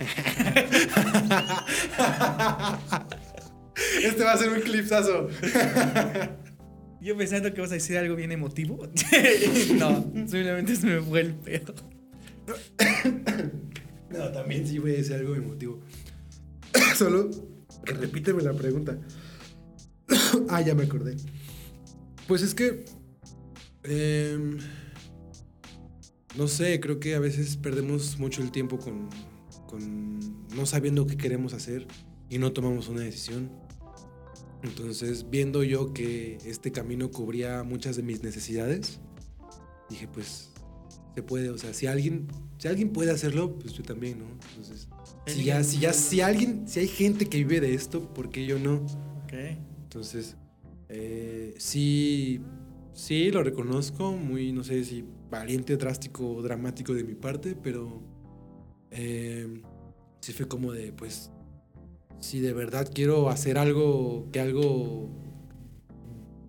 este 4.02 4.24
va 4.24 4.32
a 4.32 4.36
ser 4.36 4.50
un 4.50 4.60
clipsazo. 4.60 5.28
Yo 7.00 7.16
pensando 7.16 7.54
que 7.54 7.60
vas 7.60 7.70
a 7.70 7.74
decir 7.74 7.96
algo 7.96 8.14
bien 8.14 8.32
emotivo. 8.32 8.86
no, 9.74 10.02
simplemente 10.26 10.76
se 10.76 10.86
me 10.86 11.00
fue 11.00 11.20
el 11.20 11.34
pedo. 11.34 11.74
No, 14.10 14.28
también 14.32 14.66
sí 14.66 14.80
voy 14.80 14.90
a 14.90 14.96
decir 14.96 15.14
algo 15.14 15.36
emotivo. 15.36 15.80
Solo 16.96 17.30
repíteme 17.84 18.42
la 18.42 18.52
pregunta. 18.52 18.98
ah, 20.48 20.60
ya 20.60 20.74
me 20.74 20.82
acordé. 20.84 21.16
Pues 22.30 22.42
es 22.42 22.54
que... 22.54 22.84
Em, 23.82 24.56
no 26.38 26.46
sé, 26.46 26.78
creo 26.78 27.00
que 27.00 27.16
a 27.16 27.18
veces 27.18 27.56
perdemos 27.56 28.20
mucho 28.20 28.40
el 28.40 28.52
tiempo 28.52 28.78
con, 28.78 29.08
con 29.66 30.46
no 30.54 30.64
sabiendo 30.64 31.08
qué 31.08 31.16
queremos 31.16 31.54
hacer 31.54 31.88
y 32.28 32.38
no 32.38 32.52
tomamos 32.52 32.88
una 32.88 33.00
decisión. 33.00 33.50
Entonces, 34.62 35.28
viendo 35.28 35.64
yo 35.64 35.92
que 35.92 36.38
este 36.44 36.70
camino 36.70 37.10
cubría 37.10 37.64
muchas 37.64 37.96
de 37.96 38.04
mis 38.04 38.22
necesidades, 38.22 39.00
dije, 39.88 40.06
pues 40.06 40.50
se 41.16 41.24
puede, 41.24 41.50
o 41.50 41.58
sea, 41.58 41.74
si 41.74 41.88
alguien, 41.88 42.28
si 42.58 42.68
alguien 42.68 42.90
puede 42.90 43.10
hacerlo, 43.10 43.58
pues 43.58 43.72
yo 43.72 43.82
también, 43.82 44.20
¿no? 44.20 44.26
Entonces, 44.50 44.86
si 45.26 45.42
ya, 45.42 45.64
si 45.64 45.80
ya, 45.80 45.92
si 45.92 46.20
alguien, 46.20 46.68
si 46.68 46.78
hay 46.78 46.86
gente 46.86 47.26
que 47.26 47.38
vive 47.38 47.60
de 47.60 47.74
esto, 47.74 48.14
¿por 48.14 48.30
qué 48.30 48.46
yo 48.46 48.60
no? 48.60 48.86
Ok. 49.24 49.32
Entonces, 49.82 50.36
eh, 50.92 51.54
sí, 51.58 52.40
sí, 52.92 53.30
lo 53.30 53.44
reconozco, 53.44 54.12
muy, 54.12 54.52
no 54.52 54.64
sé 54.64 54.84
si 54.84 55.04
valiente, 55.30 55.76
drástico 55.76 56.42
dramático 56.42 56.94
de 56.94 57.04
mi 57.04 57.14
parte, 57.14 57.54
pero 57.54 58.02
eh, 58.90 59.62
sí 60.20 60.32
fue 60.32 60.48
como 60.48 60.72
de, 60.72 60.92
pues, 60.92 61.30
si 62.18 62.40
de 62.40 62.52
verdad 62.52 62.90
quiero 62.92 63.30
hacer 63.30 63.56
algo, 63.56 64.28
que 64.32 64.40
algo, 64.40 65.08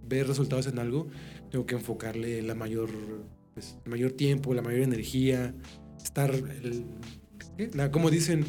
ver 0.07 0.27
resultados 0.27 0.65
en 0.65 0.79
algo, 0.79 1.07
tengo 1.51 1.67
que 1.67 1.75
enfocarle 1.75 2.41
la 2.41 2.55
mayor, 2.55 2.89
pues, 3.53 3.77
el 3.85 3.91
mayor 3.91 4.13
tiempo, 4.13 4.55
la 4.55 4.63
mayor 4.63 4.81
energía, 4.81 5.53
estar, 6.03 6.33
como 7.91 8.09
dicen, 8.09 8.43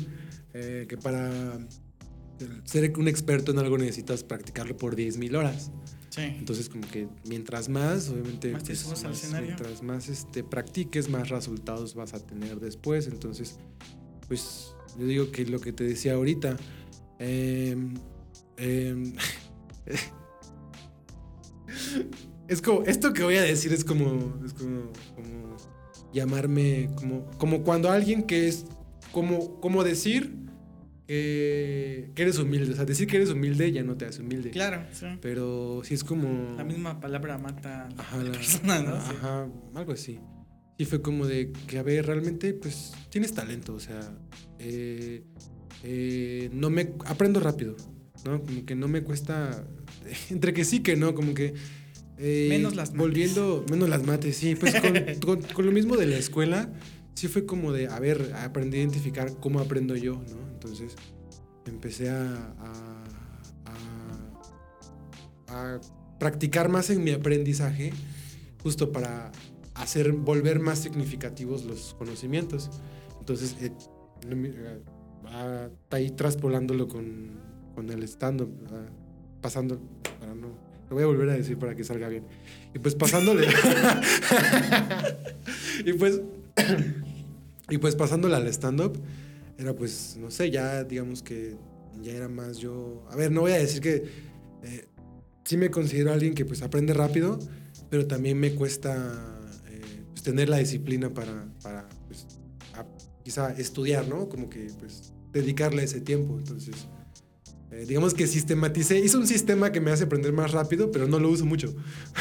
eh, 0.54 0.86
que 0.88 0.96
para 0.96 1.58
ser 2.64 2.98
un 2.98 3.08
experto 3.08 3.52
en 3.52 3.58
algo 3.58 3.78
necesitas 3.78 4.24
practicarlo 4.24 4.76
por 4.76 4.96
10.000 4.96 5.36
horas. 5.36 5.70
Sí. 6.10 6.22
Entonces, 6.22 6.68
como 6.68 6.86
que 6.88 7.08
mientras 7.26 7.70
más, 7.70 8.10
obviamente, 8.10 8.52
pues, 8.52 9.32
mientras 9.40 9.82
más 9.82 10.10
este, 10.10 10.44
practiques, 10.44 11.08
más 11.08 11.30
resultados 11.30 11.94
vas 11.94 12.12
a 12.12 12.20
tener 12.20 12.60
después. 12.60 13.06
Entonces, 13.06 13.58
pues 14.28 14.74
yo 14.98 15.06
digo 15.06 15.30
que 15.30 15.46
lo 15.46 15.58
que 15.58 15.72
te 15.72 15.84
decía 15.84 16.12
ahorita, 16.14 16.58
em, 17.18 17.94
em, 18.58 19.14
es 22.48 22.60
como, 22.60 22.82
esto 22.82 23.14
que 23.14 23.22
voy 23.22 23.36
a 23.36 23.42
decir 23.42 23.72
es 23.72 23.84
como, 23.84 24.38
es 24.44 24.52
como, 24.52 24.92
como 25.14 25.56
llamarme, 26.12 26.90
como, 26.94 27.24
como 27.38 27.62
cuando 27.62 27.90
alguien 27.90 28.24
que 28.24 28.48
es, 28.48 28.66
como, 29.12 29.58
como 29.60 29.82
decir 29.82 30.41
que, 31.06 32.22
eres 32.22 32.38
humilde. 32.38 32.72
O 32.72 32.76
sea, 32.76 32.84
decir 32.84 33.06
que 33.06 33.16
eres 33.16 33.30
humilde 33.30 33.70
ya 33.72 33.82
no 33.82 33.96
te 33.96 34.06
hace 34.06 34.22
humilde. 34.22 34.50
Claro, 34.50 34.84
sí. 34.92 35.06
Pero 35.20 35.82
sí 35.84 35.94
es 35.94 36.04
como. 36.04 36.56
La 36.56 36.64
misma 36.64 37.00
palabra 37.00 37.38
mata 37.38 37.88
a 37.88 38.16
la, 38.16 38.32
persona, 38.32 38.82
¿no? 38.82 38.94
Ajá, 38.94 39.48
algo 39.74 39.92
así. 39.92 40.20
Sí 40.78 40.84
fue 40.84 41.02
como 41.02 41.26
de 41.26 41.52
que, 41.66 41.78
a 41.78 41.82
ver, 41.82 42.06
realmente, 42.06 42.54
pues 42.54 42.92
tienes 43.10 43.34
talento. 43.34 43.74
O 43.74 43.80
sea, 43.80 44.00
eh, 44.58 45.24
eh, 45.82 46.50
no 46.52 46.70
me. 46.70 46.94
Aprendo 47.06 47.40
rápido, 47.40 47.76
¿no? 48.24 48.42
Como 48.42 48.64
que 48.64 48.74
no 48.74 48.88
me 48.88 49.02
cuesta. 49.02 49.66
Entre 50.30 50.52
que 50.52 50.64
sí 50.64 50.80
que 50.80 50.96
no, 50.96 51.14
como 51.14 51.34
que. 51.34 51.54
Eh, 52.18 52.46
menos 52.50 52.76
las 52.76 52.90
mates. 52.90 52.98
Volviendo, 53.00 53.66
menos 53.70 53.88
las 53.88 54.04
mates, 54.04 54.36
sí. 54.36 54.54
Pues 54.54 54.74
con, 55.20 55.42
con, 55.54 55.66
lo 55.66 55.72
mismo 55.72 55.96
de 55.96 56.06
la 56.06 56.16
escuela, 56.16 56.70
sí 57.14 57.28
fue 57.28 57.46
como 57.46 57.72
de, 57.72 57.88
a 57.88 57.98
ver, 58.00 58.34
aprendí 58.42 58.78
a 58.78 58.80
identificar 58.80 59.32
cómo 59.40 59.60
aprendo 59.60 59.96
yo, 59.96 60.14
¿no? 60.14 60.48
Entonces 60.52 60.96
empecé 61.66 62.10
a, 62.10 62.54
a, 65.46 65.80
practicar 66.18 66.70
más 66.70 66.88
en 66.88 67.04
mi 67.04 67.10
aprendizaje, 67.10 67.92
justo 68.62 68.90
para 68.90 69.30
hacer, 69.74 70.12
volver 70.12 70.60
más 70.60 70.78
significativos 70.78 71.64
los 71.64 71.94
conocimientos. 71.94 72.70
Entonces, 73.18 73.56
eh, 73.60 73.72
eh 74.30 74.80
ahí 75.90 76.10
traspolándolo 76.10 76.88
con, 76.88 77.30
con 77.74 77.90
el 77.90 78.02
stand-up, 78.04 78.50
pasando, 79.40 79.80
para 80.20 80.34
no, 80.34 80.48
lo 80.88 80.96
voy 80.96 81.02
a 81.02 81.06
volver 81.06 81.30
a 81.30 81.34
decir 81.34 81.58
para 81.58 81.74
que 81.74 81.84
salga 81.84 82.08
bien. 82.08 82.24
Y 82.74 82.78
pues 82.78 82.94
pasándole, 82.94 83.46
y 85.84 85.92
pues, 85.94 86.20
y 87.70 87.78
pues 87.78 87.96
pasándole 87.96 88.36
al 88.36 88.46
stand-up, 88.48 89.00
era 89.58 89.74
pues, 89.74 90.16
no 90.18 90.30
sé, 90.30 90.50
ya 90.50 90.84
digamos 90.84 91.22
que 91.22 91.56
ya 92.02 92.12
era 92.12 92.28
más 92.28 92.58
yo... 92.58 93.06
A 93.10 93.16
ver, 93.16 93.30
no 93.30 93.42
voy 93.42 93.52
a 93.52 93.58
decir 93.58 93.80
que 93.80 94.04
eh, 94.62 94.86
sí 95.44 95.56
me 95.56 95.70
considero 95.70 96.12
alguien 96.12 96.34
que 96.34 96.44
pues 96.44 96.62
aprende 96.62 96.94
rápido, 96.94 97.38
pero 97.90 98.06
también 98.06 98.38
me 98.38 98.54
cuesta 98.54 99.40
eh, 99.68 99.80
pues, 100.10 100.22
tener 100.22 100.48
la 100.48 100.58
disciplina 100.58 101.10
para, 101.10 101.46
para 101.62 101.88
pues, 102.06 102.26
quizá 103.22 103.52
estudiar, 103.52 104.08
¿no? 104.08 104.28
Como 104.28 104.48
que 104.48 104.68
pues 104.78 105.12
dedicarle 105.32 105.84
ese 105.84 106.00
tiempo. 106.00 106.38
Entonces, 106.38 106.74
eh, 107.72 107.86
digamos 107.86 108.12
que 108.12 108.26
sistematicé, 108.26 108.98
hice 108.98 109.16
un 109.16 109.26
sistema 109.26 109.72
que 109.72 109.80
me 109.80 109.90
hace 109.90 110.04
aprender 110.04 110.34
más 110.34 110.50
rápido, 110.50 110.92
pero 110.92 111.08
no 111.08 111.18
lo 111.18 111.30
uso 111.30 111.46
mucho. 111.46 111.74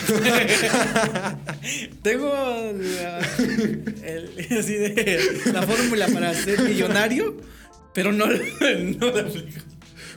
Tengo 2.02 2.34
la, 2.34 3.20
la 5.54 5.64
fórmula 5.64 6.08
para 6.08 6.34
ser 6.34 6.62
millonario, 6.62 7.36
pero 7.94 8.14
no, 8.14 8.28
no 8.28 9.12
la 9.12 9.22
aplico. 9.22 9.60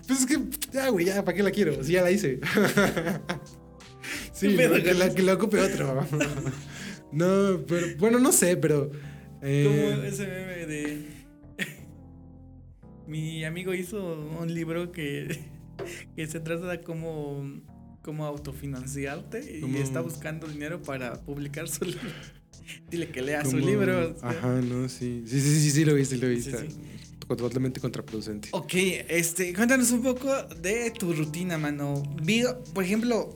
Pues 0.06 0.20
es 0.20 0.26
que, 0.26 0.38
ya, 0.72 0.90
güey, 0.90 1.06
ya, 1.06 1.24
¿para 1.24 1.36
qué 1.36 1.42
la 1.42 1.50
quiero? 1.50 1.82
Si 1.82 1.94
ya 1.94 2.02
la 2.02 2.12
hice. 2.12 2.38
sí, 4.32 4.56
que, 4.56 4.94
la, 4.94 5.12
que 5.12 5.22
la 5.22 5.34
ocupe 5.34 5.58
otro. 5.58 6.06
no, 7.10 7.60
pero, 7.66 7.86
bueno, 7.98 8.20
no 8.20 8.30
sé, 8.30 8.56
pero... 8.56 8.92
Eh, 9.42 9.64
Como 9.66 10.04
ese 10.04 10.26
meme 10.26 10.66
de 10.66 11.13
mi 13.06 13.44
amigo 13.44 13.74
hizo 13.74 14.28
un 14.40 14.52
libro 14.52 14.92
que, 14.92 15.40
que 16.16 16.26
se 16.26 16.40
trata 16.40 16.66
de 16.66 16.80
cómo, 16.80 17.62
cómo 18.02 18.26
autofinanciarte 18.26 19.60
y 19.60 19.76
está 19.76 20.00
buscando 20.00 20.46
dinero 20.46 20.82
para 20.82 21.20
publicar 21.20 21.68
su 21.68 21.84
libro. 21.84 22.10
Dile 22.90 23.10
que 23.10 23.22
lea 23.22 23.44
su 23.44 23.58
libro. 23.58 24.16
Ajá, 24.22 24.60
no, 24.62 24.88
sí. 24.88 25.22
Sí, 25.26 25.40
sí, 25.40 25.60
sí, 25.60 25.70
sí, 25.70 25.84
lo 25.84 25.94
viste, 25.94 26.16
lo 26.16 26.28
viste. 26.28 26.68
Totalmente 27.26 27.80
contraproducente. 27.80 28.48
Ok, 28.52 28.74
este, 29.08 29.54
cuéntanos 29.54 29.90
un 29.92 30.02
poco 30.02 30.30
de 30.60 30.90
tu 30.90 31.12
rutina, 31.12 31.58
mano. 31.58 32.02
Vi, 32.22 32.44
por 32.74 32.84
ejemplo, 32.84 33.34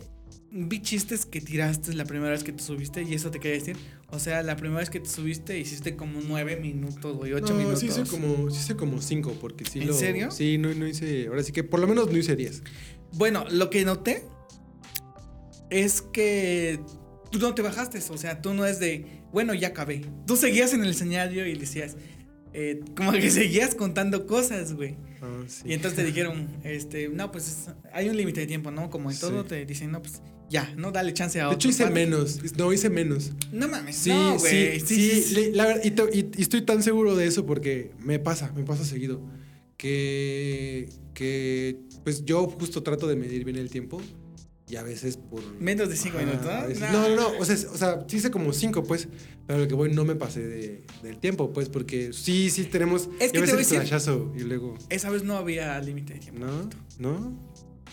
vi 0.50 0.80
chistes 0.80 1.26
que 1.26 1.40
tiraste 1.40 1.92
la 1.94 2.04
primera 2.04 2.30
vez 2.32 2.42
que 2.42 2.52
te 2.52 2.62
subiste 2.62 3.02
y 3.02 3.14
eso 3.14 3.30
te 3.30 3.38
quería 3.40 3.58
decir. 3.58 3.76
O 4.10 4.18
sea, 4.18 4.42
la 4.42 4.56
primera 4.56 4.80
vez 4.80 4.90
que 4.90 5.00
te 5.00 5.08
subiste 5.08 5.58
hiciste 5.58 5.96
como 5.96 6.20
nueve 6.26 6.56
minutos, 6.56 7.16
güey, 7.16 7.32
ocho 7.34 7.52
no, 7.52 7.58
minutos. 7.58 7.80
Sí 7.80 7.86
hice 7.86 8.04
como, 8.04 8.50
sí 8.50 8.58
hice 8.58 8.76
como 8.76 9.00
cinco, 9.02 9.36
porque 9.40 9.64
sí 9.64 9.80
¿En 9.80 9.88
lo. 9.88 9.94
serio? 9.94 10.30
Sí, 10.30 10.56
no, 10.58 10.72
no 10.74 10.86
hice. 10.86 11.26
Ahora 11.28 11.42
sí 11.42 11.52
que 11.52 11.64
por 11.64 11.80
lo 11.80 11.86
menos 11.86 12.10
no 12.10 12.16
hice 12.16 12.34
diez. 12.36 12.62
Bueno, 13.12 13.44
lo 13.50 13.70
que 13.70 13.84
noté 13.84 14.22
es 15.70 16.00
que 16.02 16.80
tú 17.30 17.38
no 17.38 17.54
te 17.54 17.62
bajaste, 17.62 17.98
o 18.10 18.16
sea, 18.16 18.40
tú 18.40 18.54
no 18.54 18.64
es 18.64 18.78
de, 18.80 19.22
bueno, 19.32 19.54
ya 19.54 19.68
acabé. 19.68 20.02
Tú 20.26 20.36
seguías 20.36 20.72
en 20.72 20.82
el 20.82 20.90
escenario 20.90 21.46
y 21.46 21.54
decías, 21.58 21.96
eh, 22.54 22.80
como 22.96 23.12
que 23.12 23.30
seguías 23.30 23.74
contando 23.74 24.26
cosas, 24.26 24.72
güey. 24.72 24.96
Ah, 25.20 25.42
sí. 25.46 25.64
Y 25.66 25.72
entonces 25.74 25.98
te 25.98 26.04
dijeron, 26.04 26.48
este, 26.64 27.08
no, 27.08 27.30
pues 27.30 27.68
hay 27.92 28.08
un 28.08 28.16
límite 28.16 28.40
de 28.40 28.46
tiempo, 28.46 28.70
¿no? 28.70 28.88
Como 28.88 29.10
en 29.10 29.18
todo 29.18 29.42
Sí. 29.42 29.48
te 29.48 29.66
dicen, 29.66 29.90
no, 29.90 30.00
pues 30.00 30.22
ya, 30.50 30.72
no, 30.76 30.90
dale 30.92 31.12
chance 31.14 31.38
a 31.40 31.44
De 31.44 31.46
otro. 31.48 31.56
hecho, 31.56 31.68
hice 31.68 31.84
cuate". 31.84 31.94
menos. 31.94 32.40
No, 32.56 32.72
hice 32.72 32.88
menos. 32.90 33.32
No 33.52 33.68
mames, 33.68 33.96
Sí, 33.96 34.10
no, 34.10 34.38
güey. 34.38 34.80
sí, 34.80 34.86
Sí, 34.86 35.22
sí, 35.22 35.50
la 35.52 35.66
verdad, 35.66 35.82
y, 35.84 35.90
to- 35.92 36.08
y- 36.12 36.30
y 36.36 36.42
estoy 36.42 36.62
tan 36.62 36.82
seguro 36.82 37.16
de 37.16 37.26
eso 37.26 37.44
porque 37.46 37.90
me 37.98 38.18
pasa, 38.18 38.52
me 38.56 38.62
pasa 38.64 38.84
seguido. 38.84 39.20
Que, 39.76 40.88
que, 41.14 41.78
pues 42.04 42.24
yo 42.24 42.48
justo 42.48 42.82
trato 42.82 43.06
de 43.06 43.14
medir 43.16 43.44
bien 43.44 43.56
el 43.56 43.70
tiempo 43.70 44.00
y 44.68 44.76
a 44.76 44.82
veces 44.82 45.16
por... 45.16 45.40
Menos 45.60 45.88
de 45.88 45.96
cinco 45.96 46.18
minutos, 46.18 46.44
¿no? 46.80 46.92
No, 46.92 47.08
no, 47.08 47.16
no, 47.16 47.38
o 47.38 47.44
sea, 47.44 47.54
es- 47.54 47.64
o 47.64 47.76
sea, 47.78 48.04
sí 48.08 48.16
hice 48.16 48.30
como 48.30 48.52
cinco, 48.52 48.82
pues, 48.82 49.08
pero 49.46 49.60
lo 49.60 49.68
que 49.68 49.74
voy 49.74 49.92
no 49.92 50.04
me 50.04 50.14
pasé 50.16 50.46
de- 50.46 50.82
del 51.02 51.18
tiempo, 51.18 51.52
pues, 51.52 51.68
porque 51.68 52.12
sí, 52.12 52.50
sí 52.50 52.64
tenemos... 52.64 53.08
Es 53.20 53.32
que 53.32 53.38
te 53.38 53.40
voy 53.40 53.48
a 53.48 53.52
el 53.52 53.58
decir- 53.58 54.30
y 54.36 54.40
luego... 54.40 54.74
Esa 54.90 55.10
vez 55.10 55.22
no 55.22 55.36
había 55.36 55.80
límite 55.80 56.14
de 56.14 56.20
tiempo. 56.20 56.44
¿No? 56.44 56.68
¿No? 56.98 57.38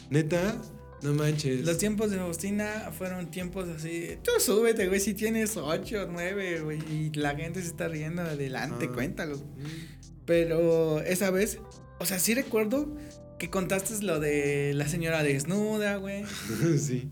¿Neta? 0.10 0.62
No 1.06 1.14
manches. 1.14 1.64
Los 1.66 1.78
tiempos 1.78 2.12
de 2.12 2.18
Faustina 2.18 2.91
fueron 2.97 3.30
tiempos 3.32 3.68
así. 3.70 4.18
Tú 4.24 4.32
súbete, 4.39 4.88
güey, 4.88 4.99
si 4.99 5.14
tienes 5.14 5.56
ocho, 5.58 6.08
nueve, 6.12 6.60
güey, 6.62 6.80
y 6.91 7.12
la 7.16 7.36
gente 7.36 7.62
se 7.62 7.68
está 7.68 7.88
riendo 7.88 8.22
adelante, 8.24 8.88
Ah. 8.89 8.93
cuéntalo. 8.93 9.38
Mm. 9.38 10.06
Pero 10.26 10.99
esa 11.01 11.30
vez, 11.32 11.60
o 11.99 12.06
sea, 12.06 12.18
sí 12.20 12.34
recuerdo 12.34 12.95
que 13.38 13.50
contaste 13.50 14.02
lo 14.02 14.20
de 14.20 14.74
la 14.76 14.88
señora 14.88 15.22
desnuda, 15.22 15.98
güey. 15.98 16.24
sí. 16.78 17.10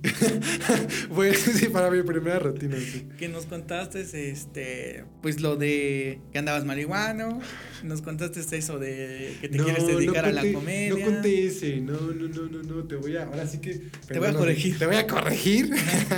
Fue 1.14 1.34
sí, 1.34 1.68
para 1.68 1.92
mi 1.92 2.02
primera 2.04 2.40
rutina, 2.40 2.78
sí. 2.78 3.08
Que 3.18 3.28
nos 3.28 3.46
contaste, 3.46 4.02
este, 4.02 5.04
pues 5.22 5.42
lo 5.42 5.58
de 5.58 6.20
que 6.32 6.40
andabas 6.40 6.64
marihuano. 6.66 7.42
Nos 7.84 8.02
contaste 8.02 8.40
eso 8.58 8.80
de 8.80 9.36
que 9.42 9.50
te 9.50 9.58
quieres 9.58 9.86
dedicar 9.86 10.26
a 10.26 10.32
la 10.32 10.50
comedia. 10.54 10.94
No 10.94 11.06
conté 11.06 11.48
ese, 11.48 11.82
no, 11.82 11.94
no, 12.00 12.28
no, 12.30 12.44
no, 12.48 12.64
no, 12.64 12.84
te 12.86 12.96
voy 12.96 13.18
a, 13.18 13.26
ahora 13.26 13.46
sí 13.46 13.58
que... 13.60 13.82
Te 14.08 14.20
voy 14.20 14.30
a 14.30 14.34
corregir. 14.34 14.78
Te 14.80 14.86
voy 14.86 14.96
a 14.96 15.06
corregir, 15.06 15.70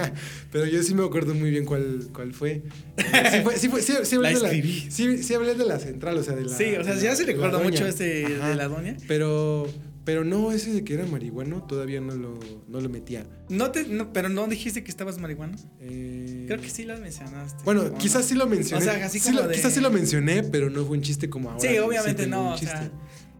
pero 0.51 0.65
yo 0.67 0.83
sí 0.83 0.93
me 0.93 1.03
acuerdo 1.03 1.33
muy 1.33 1.49
bien 1.49 1.65
cuál, 1.65 2.07
cuál 2.13 2.33
fue. 2.33 2.61
Sí, 2.97 3.41
fue, 3.43 3.57
sí, 3.57 3.69
fue, 3.69 3.81
sí, 3.81 3.93
sí 4.03 4.15
hablé 4.15 4.33
La 4.33 4.39
de 4.39 4.59
escribí. 4.59 4.87
sí, 4.91 5.33
hablé 5.33 5.55
de 5.55 5.65
la 5.65 5.79
central, 5.79 6.17
o 6.19 6.23
sea, 6.23 6.35
de 6.35 6.45
la... 6.45 6.55
Sí, 6.55 6.75
o 6.75 6.83
sea, 6.83 6.95
ya 6.95 7.09
la- 7.09 7.15
se 7.15 7.23
la 7.23 7.31
recuerda 7.31 7.57
mucho 7.59 7.83
Ajá. 7.83 7.93
de 7.93 8.55
la 8.55 8.67
doña. 8.67 8.97
Pero, 9.07 9.67
pero 10.05 10.23
no, 10.23 10.51
ese 10.51 10.71
de 10.71 10.83
que 10.83 10.93
era 10.93 11.05
marihuano 11.05 11.63
todavía 11.63 11.99
no 11.99 12.15
lo, 12.15 12.39
no 12.67 12.79
lo 12.79 12.89
metía. 12.89 13.25
No 13.49 13.71
te, 13.71 13.85
no, 13.87 14.13
pero 14.13 14.29
no 14.29 14.47
dijiste 14.47 14.83
que 14.83 14.91
estabas 14.91 15.17
marihuano. 15.17 15.57
Eh, 15.81 16.45
Creo 16.47 16.61
que 16.61 16.69
sí 16.69 16.83
lo 16.85 16.97
mencionaste. 16.99 17.63
Bueno, 17.65 17.93
quizás 17.97 18.25
sí 18.25 18.35
lo 18.35 18.45
mencioné. 18.47 18.85
O 18.85 18.87
sea, 18.93 19.05
así 19.05 19.19
Sí 19.19 19.29
como 19.31 19.41
lo- 19.41 19.47
de- 19.49 19.55
Quizás 19.55 19.73
sí 19.73 19.81
lo 19.81 19.89
mencioné, 19.91 20.43
pero 20.43 20.69
no 20.69 20.85
fue 20.85 20.95
un 20.97 21.03
chiste 21.03 21.29
como 21.29 21.49
ahora. 21.49 21.61
Sí, 21.61 21.77
obviamente 21.79 22.27
no, 22.27 22.53
o 22.53 22.57
sea. 22.57 22.91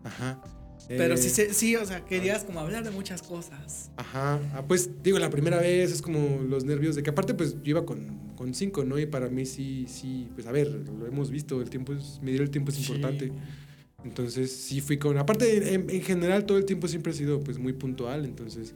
Ajá. 0.04 0.42
Pero 0.88 1.16
Eh, 1.16 1.18
sí, 1.18 1.30
sí, 1.52 1.76
o 1.78 1.86
sea, 1.86 2.06
querías 2.06 2.44
como 2.44 2.60
hablar 2.60 2.84
de 2.84 2.92
muchas 2.92 3.24
cosas. 3.24 3.90
Ajá. 3.98 4.40
Ah, 4.54 4.64
pues 4.68 4.90
digo, 5.02 5.18
la 5.18 5.32
primera 5.32 5.58
vez 5.60 5.92
es 5.92 6.00
como 6.02 6.42
los 6.44 6.64
nervios 6.64 6.96
de 6.96 7.02
que 7.02 7.10
aparte 7.10 7.34
pues 7.34 7.54
yo 7.64 7.72
iba 7.72 7.86
con, 7.88 8.34
con 8.36 8.54
cinco, 8.54 8.84
¿no? 8.84 9.00
Y 9.00 9.08
para 9.08 9.28
mí 9.30 9.48
sí, 9.48 9.88
sí, 9.90 10.30
pues 10.36 10.46
a 10.46 10.52
ver, 10.52 10.68
lo 10.68 11.08
hemos 11.08 11.32
visto, 11.32 11.60
el 11.60 11.72
tiempo 11.72 11.94
es, 11.94 12.20
medir 12.22 12.42
el 12.42 12.52
tiempo 12.52 12.70
es 12.72 12.80
importante. 12.80 13.28
Sí. 13.30 13.34
Entonces 14.06 14.56
sí 14.56 14.82
fui 14.82 14.98
con, 14.98 15.18
aparte 15.18 15.74
en, 15.74 15.90
en 15.90 16.02
general 16.04 16.46
todo 16.46 16.60
el 16.60 16.66
tiempo 16.66 16.88
siempre 16.88 17.12
he 17.12 17.16
sido 17.16 17.40
pues 17.40 17.58
muy 17.58 17.74
puntual, 17.74 18.24
entonces 18.24 18.76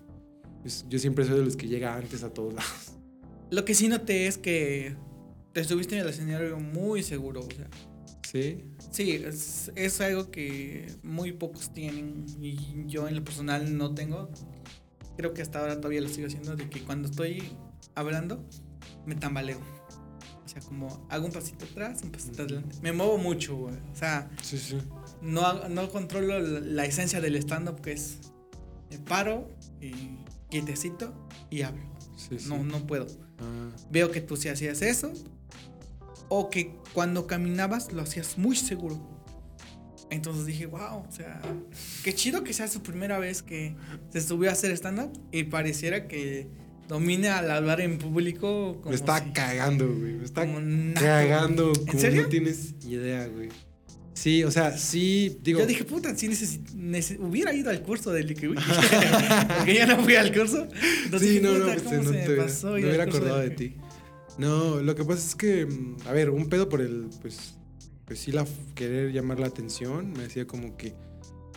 pues, 0.63 0.86
yo 0.89 0.99
siempre 0.99 1.23
soy 1.23 1.38
de 1.38 1.45
los 1.45 1.55
que 1.55 1.67
llega 1.67 1.95
antes 1.95 2.23
a 2.23 2.34
todos 2.34 2.53
lados. 2.53 2.97
Lo 3.51 3.63
que 3.63 3.73
sí 3.73 3.88
noté 3.88 4.27
es 4.27 4.38
que 4.38 4.95
te 5.53 5.63
subiste 5.63 5.95
en 5.95 6.01
el 6.01 6.09
escenario 6.09 6.59
muy 6.59 7.03
seguro, 7.03 7.41
o 7.41 7.51
sea. 7.51 7.67
Sí. 8.27 8.63
Sí, 8.91 9.11
es, 9.11 9.71
es 9.75 10.01
algo 10.01 10.30
que 10.30 10.88
muy 11.03 11.32
pocos 11.32 11.73
tienen 11.73 12.25
y 12.39 12.57
yo 12.86 13.07
en 13.07 13.15
lo 13.15 13.23
personal 13.23 13.75
no 13.77 13.93
tengo. 13.95 14.30
Creo 15.17 15.34
que 15.34 15.41
hasta 15.41 15.59
ahora 15.59 15.77
todavía 15.77 16.01
lo 16.01 16.09
sigo 16.09 16.27
haciendo, 16.27 16.55
de 16.55 16.69
que 16.69 16.82
cuando 16.82 17.07
estoy 17.07 17.43
hablando 17.95 18.45
me 19.05 19.15
tambaleo. 19.15 19.59
O 20.45 20.47
sea, 20.47 20.61
como 20.61 21.07
hago 21.09 21.25
un 21.25 21.32
pasito 21.32 21.65
atrás, 21.65 22.01
un 22.03 22.11
pasito 22.11 22.43
adelante. 22.43 22.75
Me 22.82 22.91
muevo 22.91 23.17
mucho, 23.17 23.55
güey. 23.55 23.75
O 23.91 23.95
sea, 23.95 24.30
Sí, 24.41 24.57
sí. 24.57 24.77
No, 25.22 25.67
no 25.70 25.89
controlo 25.89 26.39
la, 26.39 26.86
esencia 26.86 27.22
del 27.22 27.36
stand-up 27.36 27.82
que 27.82 27.93
es 27.93 28.20
me 28.89 28.97
paro 28.99 29.49
y 29.82 29.91
quietecito 30.49 31.13
y 31.49 31.61
hablo. 31.61 31.84
sí, 32.17 32.39
sí. 32.39 32.49
No, 32.49 32.63
no 32.63 32.86
puedo. 32.88 33.05
Ah, 33.39 33.70
Veo 33.91 34.11
que 34.11 34.22
tú 34.22 34.36
sí 34.36 34.49
hacías 34.49 34.82
eso. 34.82 35.11
O 36.28 36.49
que 36.49 36.76
cuando 36.93 37.28
caminabas 37.28 37.91
lo 37.91 38.01
hacías 38.01 38.38
muy 38.38 38.55
seguro. 38.55 38.99
Entonces 40.11 40.45
dije, 40.47 40.65
wow, 40.65 41.03
o 41.07 41.11
sea, 41.11 41.39
qué 42.03 42.13
chido 42.15 42.43
que 42.43 42.53
sea 42.53 42.67
su 42.67 42.82
primera 42.82 43.20
vez 43.20 43.43
que 43.43 43.76
se 44.09 44.22
subió 44.22 44.49
a 44.49 44.53
hacer 44.53 44.72
stand-up 44.72 45.11
y 45.32 45.43
pareciera 45.43 46.07
que 46.07 46.47
domina 46.88 47.38
al 47.38 47.51
hablar 47.51 47.80
en 47.82 47.99
público. 47.99 48.78
Como 48.78 48.89
me 48.89 48.95
está 48.95 49.24
si- 49.24 49.32
cagando, 49.32 49.88
güey. 49.88 50.13
Me 50.13 50.26
está 50.26 50.47
cagando. 50.95 51.74
Como 51.88 51.99
serio? 51.99 52.24
no 52.24 52.30
tienes 52.30 52.74
idea, 52.84 53.28
güey. 53.28 53.49
Sí, 54.20 54.43
o 54.43 54.51
sea, 54.51 54.78
sí, 54.78 55.39
digo. 55.41 55.61
Yo 55.61 55.65
dije, 55.65 55.86
puta, 55.86 56.13
si 56.13 56.28
hubiera 57.20 57.53
ido 57.53 57.70
al 57.70 57.82
curso 57.82 58.11
de 58.11 58.24
Liquid 58.24 58.49
Porque 59.57 59.76
ya 59.76 59.86
no 59.86 60.03
fui 60.03 60.15
al 60.15 60.34
curso. 60.34 60.67
Entonces 61.05 61.30
sí, 61.30 61.39
no, 61.39 61.53
no, 61.53 61.59
puta, 61.59 61.74
pues, 61.76 61.84
¿cómo 61.84 62.01
no 62.01 62.11
se 62.11 62.17
te 62.17 62.28
me 62.28 62.36
pasó 62.36 62.67
al 62.74 62.84
hubiera 62.84 63.03
acordado 63.05 63.39
de 63.39 63.49
ti. 63.51 63.76
No, 64.38 64.82
lo 64.82 64.93
que 64.93 65.05
pasa 65.05 65.26
es 65.26 65.36
que, 65.36 65.65
mm, 65.65 65.97
a 66.05 66.11
ver, 66.11 66.32
un 66.32 66.49
pedo 66.49 66.67
por 66.67 66.82
el, 66.82 67.07
pues, 67.22 67.55
pues 68.03 68.20
sí, 68.20 68.34
la 68.34 68.45
querer 68.76 69.13
llamar 69.13 69.39
la 69.39 69.47
atención, 69.47 70.11
me 70.11 70.24
decía 70.24 70.45
como 70.45 70.76
que, 70.76 70.93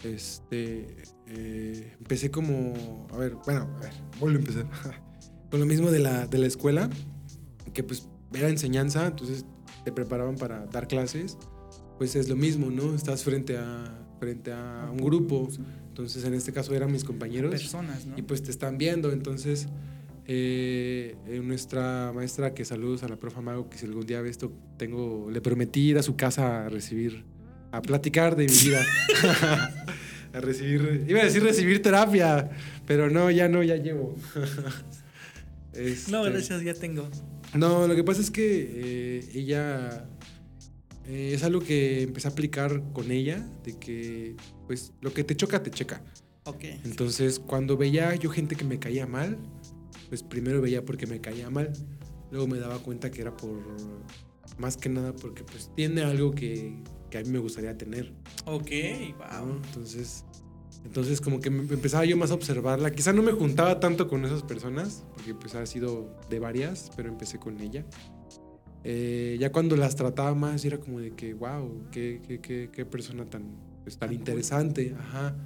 este, 0.05 0.87
eh, 1.27 1.97
empecé 1.99 2.31
como, 2.31 3.09
a 3.13 3.17
ver, 3.17 3.35
bueno, 3.45 3.69
a 3.77 3.81
ver, 3.81 3.93
vuelvo 4.21 4.37
a 4.37 4.41
empezar. 4.41 4.67
Con 5.51 5.59
lo 5.59 5.67
mismo 5.67 5.91
de 5.91 5.99
la, 5.99 6.29
de 6.29 6.39
la 6.39 6.47
escuela, 6.47 6.89
que 7.75 7.83
pues 7.83 8.09
era 8.33 8.49
enseñanza, 8.49 9.09
entonces 9.09 9.47
te 9.85 9.91
preparaban 9.91 10.37
para 10.37 10.65
dar 10.67 10.87
clases, 10.87 11.37
pues 12.03 12.17
es 12.17 12.29
lo 12.29 12.35
mismo, 12.35 12.69
¿no? 12.69 12.97
Estás 12.97 13.23
frente 13.23 13.57
a, 13.57 13.85
frente 14.19 14.53
a 14.53 14.89
un 14.91 14.97
grupo, 14.97 15.49
entonces 15.87 16.25
en 16.25 16.35
este 16.35 16.53
caso 16.53 16.75
eran 16.75 16.91
mis 16.91 17.05
compañeros. 17.05 17.53
Personas, 17.53 18.07
¿no? 18.07 18.19
Y 18.19 18.23
pues 18.23 18.43
te 18.43 18.51
están 18.51 18.77
viendo, 18.77 19.13
entonces 19.13 19.69
eh, 20.27 21.15
eh, 21.29 21.41
nuestra 21.45 22.11
maestra, 22.13 22.55
que 22.55 22.65
saludos 22.65 23.05
a 23.05 23.09
la 23.09 23.21
profa 23.21 23.41
Mago, 23.41 23.71
que 23.71 23.79
si 23.79 23.87
algún 23.87 24.05
día 24.05 24.21
ve 24.21 24.31
esto, 24.31 24.51
tengo, 24.79 25.31
le 25.31 25.41
prometí 25.41 25.91
ir 25.91 25.99
a 25.99 26.03
su 26.03 26.17
casa 26.17 26.67
a 26.67 26.69
recibir, 26.69 27.23
a 27.71 27.81
platicar 27.81 28.35
de 28.35 28.47
mi 28.47 28.53
vida. 28.53 28.85
a 30.33 30.41
recibir, 30.41 31.05
iba 31.07 31.21
a 31.21 31.25
decir 31.25 31.45
recibir 31.45 31.83
terapia, 31.83 32.51
pero 32.85 33.11
no, 33.11 33.31
ya 33.31 33.49
no, 33.49 33.63
ya 33.63 33.77
llevo. 33.77 34.17
No, 35.73 35.79
Este, 35.79 36.11
gracias, 36.11 36.63
ya 36.65 36.75
tengo. 36.75 37.09
no, 37.55 37.87
lo 37.87 37.95
que 37.95 38.03
pasa 38.03 38.21
es 38.21 38.33
que 38.33 38.45
eh, 38.75 39.31
ella 39.35 40.05
eh, 41.07 41.33
es 41.35 41.43
algo 41.43 41.61
que 41.61 42.03
empecé 42.03 42.29
a 42.29 42.31
aplicar 42.31 42.83
con 42.93 43.11
ella, 43.11 43.47
de 43.65 43.79
que 43.79 44.37
pues 44.67 44.93
lo 45.01 45.13
que 45.13 45.25
te 45.25 45.37
choca, 45.37 45.63
te 45.63 45.71
checa. 45.71 46.03
Ok. 46.45 46.65
Entonces, 46.85 47.39
cuando 47.39 47.77
veía 47.77 48.15
yo 48.17 48.31
gente 48.31 48.57
que 48.57 48.65
me 48.65 48.79
caía 48.79 49.07
mal, 49.07 49.39
pues 50.09 50.23
primero 50.23 50.61
veía 50.61 50.85
porque 50.85 51.07
me 51.07 51.21
caía 51.21 51.51
mal. 51.51 51.73
Luego 52.31 52.47
me 52.47 52.59
daba 52.59 52.79
cuenta 52.79 53.11
que 53.11 53.21
era 53.21 53.37
por, 53.37 53.61
más 54.59 54.77
que 54.77 54.89
nada 54.89 55.15
porque 55.15 55.45
pues 55.45 55.71
tiene 55.75 56.03
algo 56.03 56.33
que, 56.33 56.83
que 57.11 57.19
a 57.19 57.23
mí 57.23 57.29
me 57.29 57.39
gustaría 57.39 57.77
tener. 57.77 58.13
Ok, 58.47 58.71
¿no? 58.71 59.45
wow. 59.45 59.61
Entonces, 59.67 60.25
entonces 60.85 61.21
como 61.21 61.41
que 61.41 61.51
me 61.51 61.63
empezaba 61.75 62.05
yo 62.05 62.17
más 62.17 62.31
a 62.31 62.35
observarla. 62.35 62.91
Quizá 62.91 63.13
no 63.13 63.23
me 63.23 63.33
juntaba 63.33 63.81
tanto 63.81 64.09
con 64.09 64.25
esas 64.25 64.43
personas, 64.43 65.05
porque 65.15 65.35
pues 65.35 65.55
ha 65.55 65.65
sido 65.67 66.17
de 66.29 66.39
varias, 66.39 66.91
pero 66.97 67.09
empecé 67.09 67.39
con 67.39 67.61
ella. 67.61 67.85
Eh, 68.85 69.37
ya 69.39 69.53
cuando 69.53 69.77
las 69.77 69.97
trataba 69.97 70.35
más, 70.35 70.65
era 70.65 70.79
como 70.79 71.01
de 71.01 71.13
que, 71.13 71.35
wow, 71.35 71.87
qué, 71.91 72.21
qué, 72.27 72.41
qué, 72.41 72.71
qué 72.73 72.85
persona 72.85 73.25
tan, 73.25 73.57
pues, 73.85 73.99
tan 73.99 74.13
interesante. 74.13 74.95
Ajá. 74.99 75.37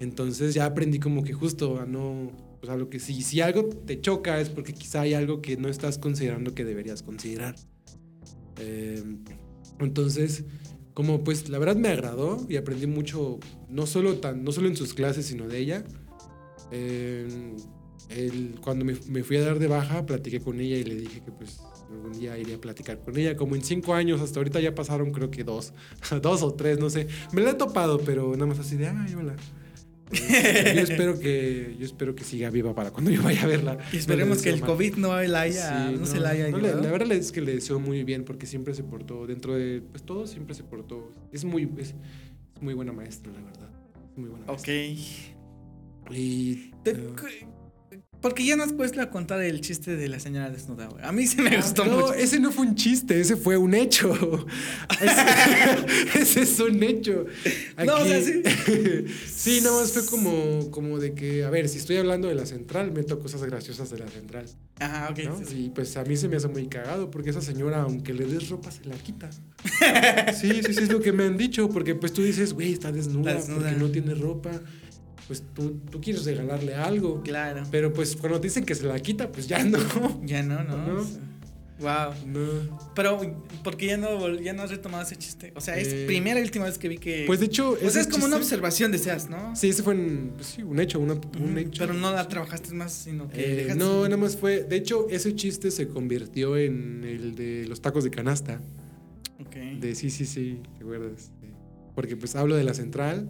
Entonces 0.00 0.54
ya 0.54 0.66
aprendí 0.66 1.00
como 1.00 1.24
que 1.24 1.32
justo 1.32 1.80
a 1.80 1.86
no, 1.86 2.30
o 2.62 2.66
sea, 2.66 2.76
lo 2.76 2.88
que 2.88 3.00
si, 3.00 3.22
si 3.22 3.40
algo 3.40 3.64
te 3.68 4.00
choca 4.00 4.40
es 4.40 4.48
porque 4.48 4.72
quizá 4.72 5.02
hay 5.02 5.14
algo 5.14 5.42
que 5.42 5.56
no 5.56 5.68
estás 5.68 5.98
considerando 5.98 6.54
que 6.54 6.64
deberías 6.64 7.02
considerar. 7.02 7.56
Eh, 8.60 9.02
entonces, 9.80 10.44
como 10.94 11.24
pues 11.24 11.48
la 11.48 11.58
verdad 11.58 11.76
me 11.76 11.88
agradó 11.88 12.44
y 12.48 12.56
aprendí 12.56 12.86
mucho, 12.86 13.38
no 13.68 13.86
solo, 13.86 14.18
tan, 14.18 14.44
no 14.44 14.52
solo 14.52 14.68
en 14.68 14.76
sus 14.76 14.94
clases, 14.94 15.26
sino 15.26 15.48
de 15.48 15.58
ella. 15.58 15.84
Eh, 16.70 17.56
el, 18.10 18.56
cuando 18.60 18.84
me, 18.84 18.94
me, 19.08 19.22
fui 19.22 19.36
a 19.36 19.42
dar 19.42 19.58
de 19.58 19.66
baja, 19.66 20.06
platiqué 20.06 20.40
con 20.40 20.60
ella 20.60 20.76
y 20.76 20.84
le 20.84 20.94
dije 20.94 21.22
que 21.24 21.32
pues 21.32 21.60
algún 21.90 22.12
día 22.12 22.38
iría 22.38 22.56
a 22.56 22.60
platicar 22.60 23.00
con 23.00 23.16
ella. 23.16 23.36
Como 23.36 23.54
en 23.54 23.62
cinco 23.62 23.94
años, 23.94 24.20
hasta 24.20 24.40
ahorita 24.40 24.60
ya 24.60 24.74
pasaron 24.74 25.12
creo 25.12 25.30
que 25.30 25.44
dos, 25.44 25.72
dos 26.22 26.42
o 26.42 26.54
tres, 26.54 26.78
no 26.78 26.90
sé. 26.90 27.08
Me 27.32 27.40
la 27.40 27.50
he 27.50 27.54
topado, 27.54 28.00
pero 28.00 28.32
nada 28.32 28.46
más 28.46 28.58
así 28.58 28.76
de, 28.76 28.88
ay, 28.88 29.14
hola. 29.14 29.36
yo 30.10 30.80
espero 30.80 31.18
que 31.18 31.76
yo 31.78 31.84
espero 31.84 32.14
que 32.14 32.24
siga 32.24 32.48
viva 32.48 32.74
para 32.74 32.90
cuando 32.90 33.10
yo 33.10 33.22
vaya 33.22 33.42
a 33.42 33.46
verla. 33.46 33.78
Y 33.92 33.98
esperemos 33.98 34.40
que 34.40 34.48
el 34.48 34.60
COVID 34.60 34.96
no 34.96 35.20
la 35.22 35.42
haya, 35.42 35.90
no, 35.90 36.06
se 36.06 36.18
la 36.18 36.30
haya 36.30 36.48
no, 36.48 36.56
la, 36.58 36.76
la, 36.76 36.90
verdad 36.90 37.12
es 37.12 37.30
que 37.30 37.42
le 37.42 37.54
deseo 37.54 37.78
muy 37.78 38.04
bien 38.04 38.24
porque 38.24 38.46
siempre 38.46 38.72
se 38.72 38.82
portó 38.82 39.26
dentro 39.26 39.54
de 39.54 39.82
pues 39.82 40.02
todo 40.02 40.26
siempre 40.26 40.54
se 40.54 40.64
portó. 40.64 41.12
Es 41.30 41.44
muy 41.44 41.70
es, 41.76 41.94
muy 42.60 42.72
buena 42.72 42.92
maestra, 42.92 43.32
la 43.32 43.40
verdad. 43.42 43.68
muy 44.16 44.30
buena 44.30 44.46
maestra. 44.46 44.72
Ok. 44.72 46.10
Y 46.10 46.70
porque 48.20 48.44
ya 48.44 48.56
nos 48.56 48.72
puedes 48.72 48.92
contar 49.08 49.40
el 49.42 49.60
chiste 49.60 49.96
de 49.96 50.08
la 50.08 50.18
señora 50.18 50.50
desnuda, 50.50 50.86
güey. 50.86 51.04
A 51.04 51.12
mí 51.12 51.26
se 51.26 51.40
me 51.40 51.50
ah, 51.50 51.56
gustó 51.56 51.84
no, 51.84 51.96
mucho. 51.96 52.14
ese 52.14 52.40
no 52.40 52.50
fue 52.50 52.66
un 52.66 52.74
chiste, 52.74 53.20
ese 53.20 53.36
fue 53.36 53.56
un 53.56 53.74
hecho. 53.74 54.46
ese, 56.14 56.42
es 56.42 56.58
un 56.58 56.82
hecho. 56.82 57.26
no, 57.84 57.94
o 57.94 58.04
sea, 58.04 58.20
sí. 58.20 58.42
sí, 59.26 59.60
nada 59.62 59.80
más 59.80 59.92
fue 59.92 60.04
como, 60.06 60.70
como 60.70 60.98
de 60.98 61.14
que, 61.14 61.44
a 61.44 61.50
ver, 61.50 61.68
si 61.68 61.78
estoy 61.78 61.96
hablando 61.96 62.28
de 62.28 62.34
la 62.34 62.46
central, 62.46 62.90
meto 62.90 63.20
cosas 63.20 63.44
graciosas 63.44 63.90
de 63.90 63.98
la 63.98 64.08
central. 64.08 64.46
Ajá, 64.80 65.08
ok. 65.10 65.18
¿no? 65.24 65.44
Sí, 65.44 65.70
pues 65.74 65.96
a 65.96 66.04
mí 66.04 66.16
se 66.16 66.28
me 66.28 66.36
hace 66.36 66.48
muy 66.48 66.66
cagado 66.66 67.10
porque 67.10 67.30
esa 67.30 67.40
señora, 67.40 67.82
aunque 67.82 68.14
le 68.14 68.26
des 68.26 68.48
ropa, 68.48 68.70
se 68.70 68.84
la 68.84 68.96
quita. 68.96 69.30
sí, 70.32 70.62
sí, 70.64 70.74
sí, 70.74 70.82
es 70.82 70.92
lo 70.92 71.00
que 71.00 71.12
me 71.12 71.24
han 71.24 71.36
dicho. 71.36 71.68
Porque 71.68 71.94
pues 71.94 72.12
tú 72.12 72.22
dices, 72.22 72.52
güey, 72.52 72.72
está 72.72 72.90
desnuda, 72.90 73.32
está 73.32 73.52
desnuda. 73.52 73.70
porque 73.70 73.84
no 73.84 73.90
tiene 73.90 74.14
ropa 74.14 74.60
pues 75.28 75.44
tú, 75.54 75.78
tú, 75.90 76.00
quieres 76.00 76.24
regalarle 76.24 76.74
algo. 76.74 77.22
Claro. 77.22 77.62
Pero 77.70 77.92
pues 77.92 78.16
cuando 78.16 78.40
te 78.40 78.48
dicen 78.48 78.64
que 78.64 78.74
se 78.74 78.84
la 78.86 78.98
quita, 78.98 79.30
pues 79.30 79.46
ya 79.46 79.62
no. 79.62 79.78
Ya 80.24 80.42
no, 80.42 80.64
no. 80.64 80.76
¿No? 80.78 81.28
Wow. 81.80 82.14
No. 82.26 82.78
Pero, 82.94 83.20
porque 83.62 83.86
ya 83.86 83.98
no, 83.98 84.34
ya 84.40 84.54
no 84.54 84.62
has 84.62 84.70
retomado 84.70 85.02
ese 85.02 85.16
chiste? 85.16 85.52
O 85.54 85.60
sea, 85.60 85.76
es 85.76 85.88
eh, 85.88 86.04
primera 86.06 86.40
y 86.40 86.42
última 86.42 86.64
vez 86.64 86.78
que 86.78 86.88
vi 86.88 86.96
que. 86.96 87.24
Pues 87.26 87.40
de 87.40 87.46
hecho. 87.46 87.76
O 87.80 87.90
sea, 87.90 88.00
es 88.00 88.08
como 88.08 88.24
una 88.24 88.36
observación, 88.36 88.90
deseas, 88.90 89.28
¿no? 89.28 89.54
Sí, 89.54 89.68
ese 89.68 89.82
fue 89.82 89.94
un, 89.94 90.32
pues, 90.34 90.48
sí, 90.48 90.62
un 90.62 90.80
hecho, 90.80 90.98
un 90.98 91.58
hecho. 91.58 91.78
Pero 91.78 91.92
no 91.92 92.10
la 92.10 92.26
trabajaste 92.26 92.74
más, 92.74 92.92
sino 92.92 93.28
que. 93.28 93.70
Eh, 93.70 93.74
no, 93.76 94.04
nada 94.04 94.16
más 94.16 94.36
fue. 94.36 94.64
De 94.64 94.76
hecho, 94.76 95.08
ese 95.10 95.34
chiste 95.36 95.70
se 95.70 95.88
convirtió 95.88 96.56
en 96.56 97.04
el 97.04 97.34
de 97.34 97.66
los 97.68 97.82
tacos 97.82 98.02
de 98.02 98.10
canasta. 98.10 98.60
Ok. 99.38 99.56
De 99.78 99.94
sí, 99.94 100.10
sí, 100.10 100.24
sí, 100.24 100.60
¿te 100.78 100.84
acuerdas? 100.84 101.30
Porque 101.94 102.16
pues 102.16 102.34
hablo 102.34 102.56
de 102.56 102.64
la 102.64 102.74
central 102.74 103.28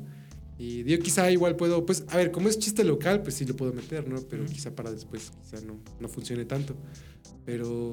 y 0.59 0.83
yo 0.83 0.99
quizá 0.99 1.31
igual 1.31 1.55
puedo, 1.55 1.87
pues, 1.87 2.05
a 2.09 2.17
ver, 2.17 2.33
como 2.33 2.49
es 2.49 2.59
chiste 2.59 2.83
local, 2.83 3.23
pues 3.23 3.37
sí 3.37 3.47
lo 3.47 3.55
puedo 3.55 3.73
meter, 3.73 4.09
¿no? 4.09 4.21
Pero 4.23 4.45
quizá 4.45 4.75
para 4.75 4.91
después, 4.91 5.31
quizá 5.43 5.65
no, 5.65 5.79
no 6.01 6.09
funcione 6.09 6.45
tanto. 6.45 6.75
Pero 7.45 7.93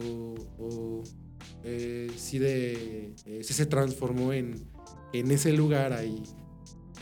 o, 0.58 1.04
eh, 1.64 2.10
sí 2.18 2.40
de, 2.40 3.14
eh, 3.26 3.42
sí 3.44 3.54
se 3.54 3.68
transformó 3.68 4.34
en, 4.34 4.66
en 5.14 5.30
ese 5.30 5.54
lugar 5.54 5.94
ahí. 5.94 6.24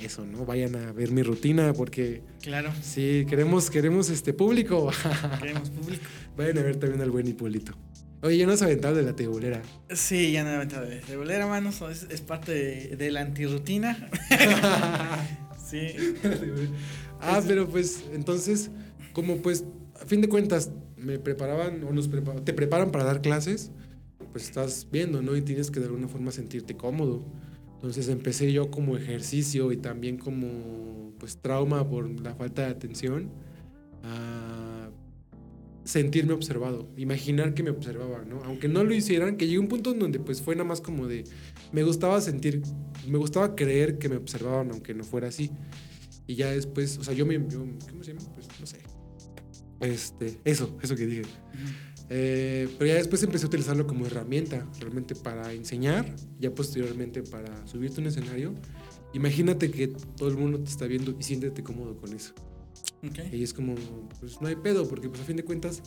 Eso, 0.02 0.26
¿no? 0.26 0.46
Vayan 0.46 0.76
a 0.76 0.92
ver 0.92 1.12
mi 1.12 1.24
rutina 1.24 1.72
porque... 1.72 2.24
Claro. 2.42 2.74
Sí, 2.82 3.26
queremos, 3.30 3.70
queremos 3.70 4.10
este 4.10 4.34
público. 4.34 4.92
Queremos 5.40 5.70
público. 5.70 6.04
Vayan 6.36 6.58
a 6.58 6.64
ver 6.64 6.76
también 6.76 7.02
al 7.02 7.12
buen 7.12 7.28
Hipólito. 7.28 7.74
Oye, 8.22 8.38
ya 8.38 8.46
no 8.46 8.54
has 8.54 8.62
aventado 8.62 8.96
de 8.96 9.04
la 9.04 9.16
tebolera. 9.16 9.62
Sí, 9.94 10.32
ya 10.32 10.44
no 10.44 10.50
he 10.50 10.56
aventado 10.56 10.86
de 10.86 10.96
la 10.96 11.02
tebolera, 11.02 11.48
manos. 11.48 11.82
Es, 11.90 12.08
es 12.10 12.22
parte 12.22 12.54
de, 12.54 12.96
de 12.98 13.12
la 13.12 13.22
antirrutina. 13.22 14.10
Sí. 15.74 15.96
ah, 17.20 17.42
pero 17.48 17.68
pues 17.68 18.04
entonces, 18.14 18.70
como 19.12 19.38
pues, 19.38 19.66
a 20.00 20.06
fin 20.06 20.22
de 20.22 20.30
cuentas, 20.30 20.72
me 20.98 21.18
preparaban 21.18 21.84
o 21.84 21.92
nos 21.92 22.08
te 22.46 22.54
preparan 22.54 22.92
para 22.92 23.06
dar 23.06 23.22
clases, 23.22 23.72
pues 24.32 24.44
estás 24.44 24.88
viendo, 24.92 25.24
¿no? 25.24 25.36
Y 25.36 25.42
tienes 25.42 25.72
que 25.72 25.80
de 25.80 25.88
alguna 25.88 26.08
forma 26.08 26.32
sentirte 26.32 26.78
cómodo. 26.78 27.26
Entonces 27.74 28.08
empecé 28.08 28.54
yo 28.54 28.70
como 28.70 28.96
ejercicio 28.98 29.72
y 29.72 29.78
también 29.78 30.18
como 30.18 31.12
pues 31.18 31.38
trauma 31.38 31.90
por 31.90 32.08
la 32.22 32.36
falta 32.36 32.62
de 32.62 32.68
atención 32.70 33.32
sentirme 35.84 36.34
observado, 36.34 36.90
imaginar 36.98 37.54
que 37.54 37.64
me 37.64 37.70
observaba, 37.70 38.24
¿no? 38.26 38.42
Aunque 38.44 38.68
no 38.68 38.84
lo 38.84 38.94
hicieran, 38.94 39.38
que 39.38 39.46
llegué 39.46 39.58
a 39.58 39.62
un 39.62 39.68
punto 39.68 39.92
en 39.92 40.00
donde 40.00 40.20
pues 40.20 40.42
fue 40.42 40.56
nada 40.56 40.68
más 40.68 40.82
como 40.82 41.08
de, 41.08 41.26
me 41.72 41.84
gustaba 41.84 42.22
sentir, 42.22 42.62
me 43.08 43.18
gustaba 43.18 43.56
creer 43.56 43.98
que 43.98 44.10
me 44.10 44.16
observaban, 44.16 44.72
aunque 44.72 44.94
no 44.94 45.04
fuera 45.04 45.28
así. 45.28 45.52
Y 46.26 46.36
ya 46.36 46.52
después, 46.52 46.98
o 46.98 47.04
sea, 47.04 47.14
yo 47.14 47.26
me, 47.26 47.38
¿cómo 47.38 48.04
se 48.04 48.14
llama? 48.14 48.26
Pues 48.34 48.48
no 48.60 48.66
sé. 48.66 48.78
Este, 49.82 50.40
eso, 50.46 50.78
eso 50.82 50.96
que 50.96 51.06
dije. 51.06 51.24
Eh, 52.10 52.70
pero 52.78 52.88
ya 52.88 52.96
después 52.96 53.22
empecé 53.24 53.46
a 53.46 53.48
utilizarlo 53.48 53.86
como 53.86 54.06
herramienta, 54.06 54.70
realmente 54.80 55.16
para 55.16 55.52
enseñar, 55.52 56.16
ya 56.40 56.54
posteriormente 56.54 57.24
para 57.24 57.68
subirte 57.68 58.00
a 58.00 58.02
un 58.02 58.08
escenario. 58.08 58.54
Imagínate 59.14 59.70
que 59.70 59.90
todo 59.90 60.30
el 60.30 60.38
mundo 60.38 60.60
te 60.60 60.70
está 60.70 60.88
viendo 60.88 61.16
y 61.20 61.24
siéntete 61.24 61.62
cómodo 61.64 61.98
con 61.98 62.14
eso. 62.14 62.34
Y 63.32 63.44
es 63.44 63.54
como, 63.54 63.76
pues 64.20 64.40
no 64.42 64.48
hay 64.48 64.56
pedo, 64.56 64.88
porque 64.88 65.10
pues 65.10 65.22
a 65.22 65.26
fin 65.26 65.36
de 65.36 65.44
cuentas, 65.44 65.82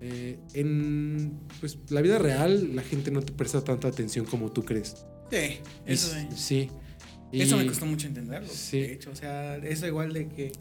eh, 0.00 0.38
en 0.54 1.38
pues, 1.60 1.78
la 1.88 2.02
vida 2.02 2.18
real 2.18 2.74
la 2.74 2.82
gente 2.82 3.10
no 3.10 3.22
te 3.22 3.32
presta 3.32 3.62
tanta 3.62 3.88
atención 3.88 4.26
como 4.26 4.52
tú 4.52 4.64
crees. 4.64 5.06
Sí, 5.30 5.58
eso 5.86 6.14
sí. 6.34 6.70
eso 7.32 7.56
me 7.56 7.66
costó 7.66 7.86
mucho 7.86 8.06
entenderlo. 8.06 8.48
Sí. 8.52 8.80
De 8.80 8.92
hecho, 8.92 9.10
o 9.10 9.16
sea, 9.16 9.56
eso 9.56 9.86
igual 9.86 10.12
de 10.12 10.28
que 10.28 10.52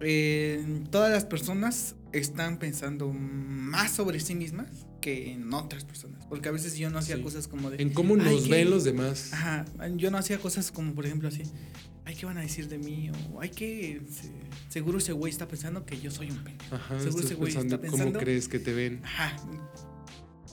eh, 0.00 0.82
todas 0.90 1.12
las 1.12 1.24
personas 1.24 1.94
están 2.12 2.58
pensando 2.58 3.12
más 3.12 3.92
sobre 3.92 4.20
sí 4.20 4.34
mismas 4.34 4.85
que 5.00 5.32
en 5.32 5.52
otras 5.52 5.84
personas. 5.84 6.24
Porque 6.26 6.48
a 6.48 6.52
veces 6.52 6.76
yo 6.76 6.90
no 6.90 6.98
hacía 6.98 7.20
cosas 7.22 7.48
como 7.48 7.70
de... 7.70 7.82
En 7.82 7.90
cómo 7.90 8.16
nos 8.16 8.48
ven 8.48 8.70
los 8.70 8.84
demás. 8.84 9.32
Ajá, 9.32 9.64
yo 9.96 10.10
no 10.10 10.18
hacía 10.18 10.38
cosas 10.38 10.72
como, 10.72 10.94
por 10.94 11.06
ejemplo, 11.06 11.28
así, 11.28 11.42
ay, 12.04 12.14
¿qué 12.14 12.26
van 12.26 12.38
a 12.38 12.42
decir 12.42 12.68
de 12.68 12.78
mí? 12.78 13.10
O 13.32 13.40
hay 13.40 13.50
que, 13.50 14.02
seguro 14.68 14.98
ese 14.98 15.12
güey 15.12 15.30
está 15.30 15.48
pensando 15.48 15.84
que 15.84 16.00
yo 16.00 16.10
soy 16.10 16.30
un 16.30 16.42
pendejo. 16.42 16.74
Ajá, 16.74 17.00
seguro 17.00 17.24
ese 17.24 17.34
güey 17.34 17.56
está 17.56 17.80
pensando. 17.80 18.12
¿Cómo 18.12 18.18
crees 18.18 18.48
que 18.48 18.58
te 18.58 18.72
ven? 18.72 19.00
Ajá. 19.04 19.36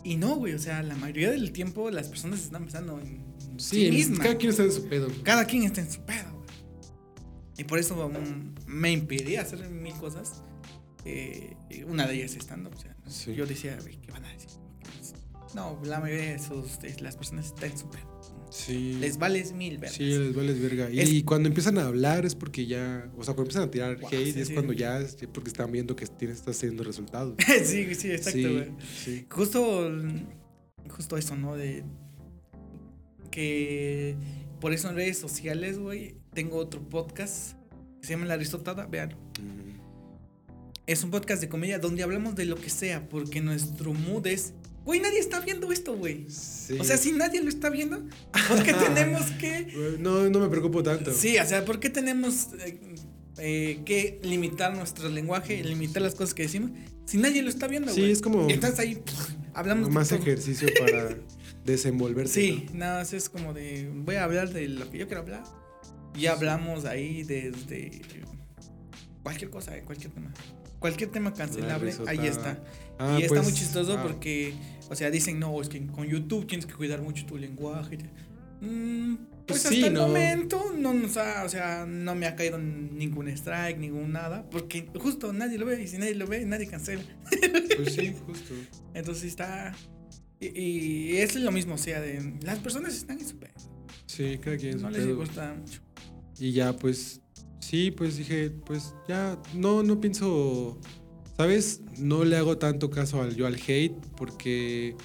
Y 0.04 0.18
no, 0.18 0.36
güey, 0.36 0.54
o 0.54 0.60
sea, 0.60 0.84
la 0.84 0.96
mayoría 0.96 1.32
del 1.32 1.52
tiempo 1.52 1.90
las 1.90 2.10
personas 2.10 2.42
están 2.42 2.64
pensando 2.64 3.00
en 3.00 3.24
sí, 3.58 3.90
mismas. 3.90 4.20
Cada 4.20 4.38
quien 4.38 4.50
está 4.50 4.64
en 4.64 4.72
su 4.72 4.88
pedo. 4.88 5.08
Cada 5.24 5.46
quien 5.46 5.64
está 5.64 5.82
en 5.82 5.92
su 5.92 6.02
pedo, 6.02 6.32
güey. 6.34 6.50
Y 7.58 7.64
por 7.64 7.80
eso 7.80 8.12
me 8.68 8.92
impedía 8.92 9.42
hacer 9.42 9.70
mil 9.70 9.94
cosas. 9.94 10.44
Eh, 11.06 11.56
una 11.88 12.08
de 12.08 12.16
ellas 12.16 12.36
estando, 12.36 12.70
o 12.70 12.78
sea, 12.78 12.96
yo 13.34 13.46
decía, 13.46 13.78
¿qué 13.78 14.12
van 14.12 14.26
a 14.26 14.32
decir? 14.32 14.50
No, 15.54 15.80
la 15.86 16.00
mayoría 16.00 16.38
de, 16.38 16.90
de 16.90 17.02
las 17.02 17.16
personas 17.16 17.48
están 17.48 17.72
pedo. 17.92 18.14
Sí. 18.50 18.98
Les 19.00 19.18
vales 19.18 19.52
mil 19.52 19.78
verga. 19.78 19.96
Sí, 19.96 20.06
les 20.06 20.36
vales 20.36 20.62
verga. 20.62 20.90
Y, 20.92 21.24
cuando 21.24 21.48
empiezan 21.48 21.78
a 21.80 21.88
hablar 21.88 22.26
es 22.26 22.36
porque 22.36 22.66
ya, 22.66 23.12
o 23.18 23.24
sea, 23.24 23.34
cuando 23.34 23.44
empiezan 23.44 23.64
a 23.64 23.72
tirar 23.72 23.98
hate 24.12 24.38
es 24.38 24.52
cuando 24.52 24.74
ya, 24.74 25.00
es 25.00 25.18
porque 25.34 25.50
están 25.50 25.72
viendo 25.72 25.96
que 25.96 26.06
tienes, 26.06 26.38
estás 26.38 26.60
teniendo 26.60 26.84
resultados. 26.84 27.36
sí, 27.64 27.96
sí, 27.96 28.12
exacto, 28.12 28.52
güey. 28.52 28.72
Sí, 28.96 29.26
Justo, 29.30 29.92
justo 30.90 31.18
eso, 31.18 31.36
¿no? 31.36 31.56
De 31.56 31.84
que 33.32 34.16
por 34.62 34.72
eso 34.72 34.90
en 34.90 34.96
redes 34.96 35.18
sociales, 35.18 35.80
güey, 35.80 36.16
tengo 36.34 36.58
otro 36.58 36.88
podcast 36.88 37.58
que 38.02 38.08
se 38.08 38.14
llama 38.14 38.28
La 38.28 38.36
Aristotada, 38.36 38.86
vean. 38.86 39.16
Es 40.86 41.04
un 41.04 41.12
podcast 41.12 41.42
de 41.42 41.48
comedia 41.48 41.80
donde 41.80 42.04
hablamos 42.04 42.36
de 42.36 42.46
lo 42.46 42.56
que 42.56 42.70
sea, 42.70 43.08
porque 43.08 43.42
nuestro 43.42 43.94
mood 43.94 44.28
es 44.28 44.54
Güey, 44.86 45.00
nadie 45.00 45.20
está 45.20 45.40
viendo 45.40 45.72
esto, 45.72 45.96
güey. 45.96 46.28
O 46.78 46.84
sea, 46.84 46.98
si 46.98 47.14
nadie 47.14 47.42
lo 47.42 47.48
está 47.48 47.70
viendo, 47.70 48.00
¿por 48.50 48.64
qué 48.64 48.74
tenemos 48.74 49.32
que. 49.40 49.98
No, 50.00 50.30
no 50.30 50.40
me 50.40 50.50
preocupo 50.50 50.84
tanto. 50.84 51.14
Sí, 51.14 51.38
o 51.38 51.46
sea, 51.46 51.64
¿por 51.64 51.80
qué 51.80 51.90
tenemos 51.90 52.50
eh, 52.60 52.80
eh, 53.38 53.80
que 53.86 54.20
limitar 54.24 54.76
nuestro 54.76 55.08
lenguaje, 55.08 55.64
limitar 55.64 56.02
las 56.02 56.16
cosas 56.16 56.34
que 56.34 56.44
decimos? 56.44 56.72
Si 57.06 57.18
nadie 57.18 57.42
lo 57.42 57.50
está 57.50 57.68
viendo, 57.68 57.94
güey. 57.94 58.06
Sí, 58.06 58.12
es 58.12 58.22
como. 58.22 58.50
estás 58.50 58.78
ahí, 58.80 59.02
hablamos. 59.54 59.90
Más 59.90 60.12
ejercicio 60.12 60.68
para 60.78 61.18
desenvolverse. 61.66 62.34
Sí, 62.34 62.66
nada 62.74 63.00
más 63.00 63.14
es 63.14 63.30
como 63.30 63.54
de. 63.54 63.90
Voy 63.94 64.16
a 64.16 64.26
hablar 64.26 64.52
de 64.52 64.68
lo 64.68 64.90
que 64.92 64.98
yo 64.98 65.08
quiero 65.08 65.22
hablar. 65.22 65.44
Y 66.14 66.26
hablamos 66.26 66.84
ahí 66.84 67.24
desde. 67.24 68.02
Cualquier 69.24 69.50
cosa, 69.50 69.80
cualquier 69.86 70.12
tema 70.12 70.34
cualquier 70.84 71.12
tema 71.12 71.34
cancelable, 71.34 71.94
ahí 72.08 72.28
está. 72.28 72.62
Ah, 73.00 73.16
y 73.18 73.24
está 73.24 73.36
muy 73.36 73.52
pues, 73.52 73.56
chistoso 73.56 73.94
ah. 73.98 74.04
porque, 74.04 74.54
o 74.90 74.96
sea, 74.98 75.10
dicen, 75.10 75.40
no, 75.40 75.62
es 75.62 75.70
que 75.70 75.88
con 75.88 76.06
YouTube 76.06 76.46
tienes 76.46 76.66
que 76.66 76.74
cuidar 76.74 77.02
mucho 77.02 77.26
tu 77.26 77.38
lenguaje. 77.38 78.00
Mm, 78.60 79.16
pues, 79.48 79.62
pues, 79.64 79.66
hasta 79.68 79.88
el 79.88 79.94
momento 79.94 80.74
no 80.78 80.94
nos 80.94 81.16
ha, 81.16 81.46
o 81.46 81.48
sea, 81.48 81.86
no 81.86 82.16
me 82.16 82.26
ha 82.26 82.36
caído 82.36 82.58
ningún 82.58 83.30
strike, 83.30 83.78
ningún 83.78 84.12
nada, 84.12 84.46
porque 84.50 84.90
justo 85.00 85.32
nadie 85.32 85.58
lo 85.58 85.66
ve 85.66 85.82
y 85.82 85.88
si 85.88 85.98
nadie 85.98 86.16
lo 86.16 86.28
ve, 86.28 86.46
nadie 86.46 86.68
cancela. 86.68 87.04
Pues 87.78 87.94
sí, 87.94 88.14
justo. 88.28 88.54
Entonces 88.94 89.24
está... 89.24 89.74
Y, 90.42 91.16
es 91.16 91.34
lo 91.38 91.52
mismo, 91.54 91.76
o 91.76 91.78
sea, 91.78 92.02
de, 92.02 92.34
las 92.42 92.60
personas 92.60 92.94
están 92.94 93.22
en 93.22 93.28
su 93.30 93.38
pedo. 93.38 93.54
Sí, 94.06 94.38
cada 94.38 94.58
quien 94.58 94.74
en 94.74 94.82
No 94.82 94.90
les 94.90 95.16
gusta 95.16 95.54
mucho. 95.54 95.80
Y 96.38 96.52
ya, 96.52 96.76
pues, 96.76 97.23
Sí, 97.60 97.92
pues 97.92 98.18
dije, 98.18 98.52
pues 98.66 98.94
ya, 99.08 99.42
no, 99.56 99.84
no 99.84 100.00
pienso, 100.00 100.80
¿sabes? 101.38 101.82
No 101.98 102.24
le 102.24 102.38
hago 102.38 102.58
tanto 102.58 102.90
caso 102.90 103.22
al 103.22 103.36
yo 103.36 103.48
al 103.48 103.56
hate 103.56 103.96
porque 104.16 104.96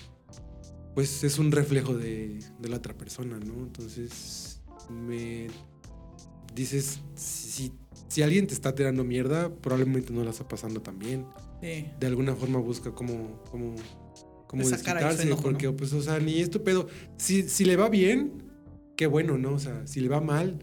pues 0.94 1.22
es 1.22 1.38
un 1.38 1.52
reflejo 1.52 1.96
de, 1.96 2.40
de 2.58 2.68
la 2.68 2.76
otra 2.76 2.92
persona, 2.92 3.38
¿no? 3.38 3.54
Entonces 3.54 4.60
me 4.90 5.46
dices, 6.54 7.00
si, 7.14 7.72
si 8.08 8.22
alguien 8.22 8.46
te 8.46 8.54
está 8.54 8.74
tirando 8.74 9.04
mierda, 9.04 9.54
probablemente 9.54 10.12
no 10.12 10.24
la 10.24 10.30
está 10.30 10.46
pasando 10.46 10.82
tan 10.82 10.98
bien. 10.98 11.26
Sí. 11.62 11.86
De 11.98 12.06
alguna 12.06 12.34
forma 12.34 12.58
busca 12.58 12.92
cómo, 12.92 13.42
cómo, 13.50 13.74
cómo 14.46 14.68
desquitarse, 14.68 15.22
enojo, 15.22 15.42
porque 15.42 15.66
¿no? 15.66 15.76
pues, 15.76 15.92
o 15.92 16.02
sea, 16.02 16.18
ni 16.18 16.40
esto 16.40 16.62
pedo. 16.62 16.88
Si, 17.16 17.44
si 17.44 17.64
le 17.64 17.76
va 17.76 17.88
bien, 17.88 18.42
qué 18.96 19.06
bueno, 19.06 19.38
¿no? 19.38 19.54
O 19.54 19.58
sea, 19.58 19.86
si 19.86 20.00
le 20.00 20.08
va 20.08 20.20
mal, 20.20 20.58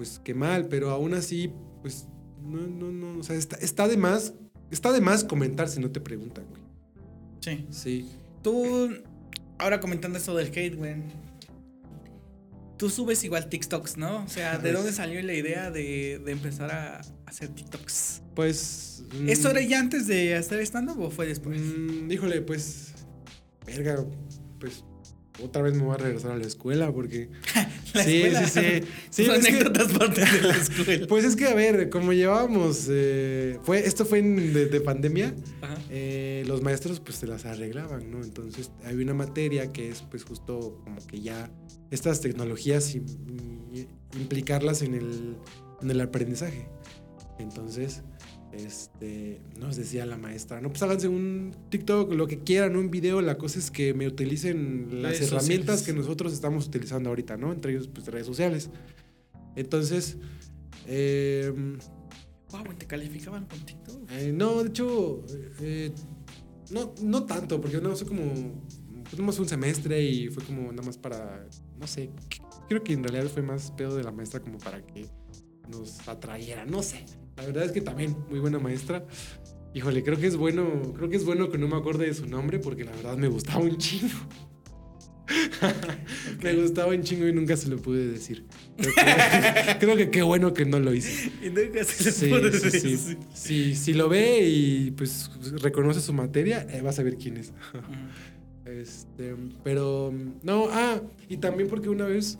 pues 0.00 0.18
qué 0.24 0.32
mal, 0.32 0.66
pero 0.68 0.88
aún 0.88 1.12
así, 1.12 1.52
pues, 1.82 2.06
no, 2.42 2.66
no, 2.66 2.90
no, 2.90 3.18
o 3.18 3.22
sea, 3.22 3.36
está, 3.36 3.56
está 3.56 3.86
de 3.86 3.98
más, 3.98 4.32
está 4.70 4.92
de 4.92 5.02
más 5.02 5.24
comentar 5.24 5.68
si 5.68 5.78
no 5.78 5.90
te 5.90 6.00
preguntan, 6.00 6.46
güey. 6.48 6.62
Sí. 7.40 7.66
Sí. 7.68 8.10
Tú, 8.42 8.96
ahora 9.58 9.78
comentando 9.78 10.16
esto 10.16 10.34
del 10.34 10.46
hate, 10.46 10.74
güey. 10.74 10.94
Tú 12.78 12.88
subes 12.88 13.22
igual 13.24 13.50
TikToks, 13.50 13.98
¿no? 13.98 14.24
O 14.24 14.28
sea, 14.28 14.56
¿de 14.56 14.72
dónde 14.72 14.92
salió 14.92 15.20
la 15.20 15.34
idea 15.34 15.70
de, 15.70 16.18
de 16.24 16.32
empezar 16.32 16.72
a 16.72 17.02
hacer 17.26 17.50
TikToks? 17.50 18.22
Pues. 18.34 19.04
mm, 19.12 19.28
¿Esto 19.28 19.50
era 19.50 19.60
ya 19.60 19.80
antes 19.80 20.06
de 20.06 20.34
hacer 20.34 20.60
stand-up 20.60 20.98
o 20.98 21.10
fue 21.10 21.26
después? 21.26 21.60
mm, 21.60 22.10
híjole, 22.10 22.40
pues. 22.40 22.94
Verga, 23.66 24.06
pues. 24.58 24.82
Otra 25.42 25.62
vez 25.62 25.74
me 25.74 25.84
voy 25.84 25.94
a 25.94 25.98
regresar 25.98 26.32
a 26.32 26.36
la 26.36 26.46
escuela 26.46 26.92
porque. 26.92 27.30
La 27.94 28.04
sí, 28.04 28.22
escuela. 28.22 28.46
sí, 28.48 28.60
sí. 28.60 28.86
Sí, 29.10 29.24
que- 29.24 29.30
anécdotas 29.32 29.92
parte 29.92 30.20
de 30.24 30.42
la 30.42 30.56
escuela. 30.56 31.06
Pues 31.08 31.24
es 31.24 31.34
que, 31.34 31.46
a 31.46 31.54
ver, 31.54 31.88
como 31.90 32.12
llevábamos. 32.12 32.86
eh, 32.90 33.58
fue, 33.62 33.84
esto 33.86 34.04
fue 34.04 34.18
en- 34.20 34.52
de, 34.52 34.66
de 34.66 34.80
pandemia. 34.80 35.34
Ajá. 35.62 35.76
eh, 35.90 36.44
los 36.46 36.62
maestros 36.62 37.00
pues 37.00 37.16
se 37.16 37.26
las 37.26 37.46
arreglaban, 37.46 38.10
¿no? 38.10 38.22
Entonces 38.22 38.70
había 38.84 39.02
una 39.04 39.14
materia 39.14 39.72
que 39.72 39.88
es 39.88 40.02
pues 40.02 40.24
justo 40.24 40.80
como 40.84 41.04
que 41.06 41.20
ya 41.20 41.50
estas 41.90 42.20
tecnologías 42.20 42.94
y, 42.94 42.98
y 43.72 43.88
implicarlas 44.18 44.82
en 44.82 44.94
el, 44.94 45.36
en 45.82 45.90
el 45.90 46.00
aprendizaje. 46.00 46.68
Entonces, 47.38 48.02
este, 48.52 49.40
nos 49.58 49.76
decía 49.76 50.06
la 50.06 50.16
maestra, 50.16 50.60
no, 50.60 50.70
pues 50.70 50.82
háganse 50.82 51.08
un 51.08 51.54
TikTok, 51.70 52.12
lo 52.12 52.26
que 52.26 52.40
quieran, 52.40 52.76
un 52.76 52.90
video, 52.90 53.20
la 53.20 53.38
cosa 53.38 53.58
es 53.58 53.70
que 53.70 53.94
me 53.94 54.06
utilicen 54.06 55.02
las 55.02 55.12
Redes 55.18 55.32
herramientas 55.32 55.80
sociales. 55.80 55.82
que 55.82 55.92
nosotros 55.92 56.32
estamos 56.32 56.66
utilizando 56.66 57.10
ahorita, 57.10 57.36
¿no? 57.36 57.52
Entre 57.52 57.72
ellos, 57.72 57.88
pues 57.88 58.06
redes 58.08 58.26
sociales. 58.26 58.70
Entonces, 59.56 60.16
eh, 60.86 61.52
Wow, 62.50 62.64
güey, 62.64 62.76
te 62.76 62.86
calificaban 62.86 63.46
con 63.46 63.60
TikTok. 63.60 64.10
eh, 64.10 64.32
no, 64.34 64.62
de 64.62 64.70
hecho, 64.70 65.24
eh, 65.60 65.92
no, 66.70 66.94
no 67.02 67.24
tanto, 67.24 67.60
porque 67.60 67.80
no, 67.80 67.94
fue 67.94 68.08
como, 68.08 68.32
tuvimos 69.08 69.38
un 69.38 69.48
semestre 69.48 70.02
y 70.02 70.28
fue 70.28 70.42
como 70.44 70.72
nada 70.72 70.82
más 70.82 70.98
para, 70.98 71.46
no 71.78 71.86
sé, 71.86 72.10
creo 72.68 72.82
que 72.82 72.92
en 72.92 73.04
realidad 73.04 73.30
fue 73.32 73.42
más 73.42 73.70
pedo 73.70 73.96
de 73.96 74.02
la 74.02 74.10
maestra 74.10 74.40
como 74.40 74.58
para 74.58 74.84
que 74.84 75.06
nos 75.68 76.08
atrayera, 76.08 76.64
no 76.64 76.82
sé. 76.82 77.04
La 77.36 77.44
verdad 77.46 77.64
es 77.64 77.72
que 77.72 77.80
también, 77.80 78.16
muy 78.28 78.38
buena 78.38 78.58
maestra. 78.58 79.04
Híjole, 79.74 80.02
creo 80.02 80.18
que 80.18 80.26
es 80.26 80.36
bueno, 80.36 80.92
creo 80.96 81.08
que 81.08 81.16
es 81.16 81.24
bueno 81.24 81.48
que 81.50 81.56
no 81.58 81.68
me 81.68 81.76
acuerde 81.76 82.06
de 82.06 82.14
su 82.14 82.26
nombre 82.26 82.58
porque 82.58 82.84
la 82.84 82.90
verdad 82.92 83.16
me 83.16 83.28
gustaba 83.28 83.60
un 83.60 83.76
chingo. 83.78 84.08
Me 86.42 86.54
gustaba 86.56 86.88
un 86.92 87.02
chingo 87.04 87.28
y 87.28 87.32
nunca 87.32 87.56
se 87.56 87.68
lo 87.68 87.76
pude 87.76 88.04
decir. 88.08 88.46
Creo 88.76 88.92
que, 88.94 89.78
creo 89.78 89.96
que 89.96 90.10
qué 90.10 90.22
bueno 90.22 90.52
que 90.54 90.64
no 90.64 90.80
lo 90.80 90.92
hice. 90.92 91.30
Y 91.40 91.50
nunca 91.50 91.84
se 91.84 92.04
les 92.04 92.14
Sí, 92.16 92.28
puede 92.28 92.52
sí, 92.52 92.70
sí. 92.80 92.90
decir. 92.90 93.18
Si, 93.32 93.74
si 93.76 93.92
lo 93.92 94.08
ve 94.08 94.40
y 94.48 94.90
pues 94.90 95.30
reconoce 95.62 96.00
su 96.00 96.12
materia, 96.12 96.66
eh, 96.70 96.80
va 96.82 96.90
a 96.90 96.92
saber 96.92 97.16
quién 97.16 97.36
es. 97.36 97.52
Este, 98.64 99.36
pero 99.62 100.12
no, 100.42 100.66
ah, 100.70 101.00
y 101.28 101.36
también 101.36 101.68
porque 101.68 101.88
una 101.88 102.06
vez 102.06 102.38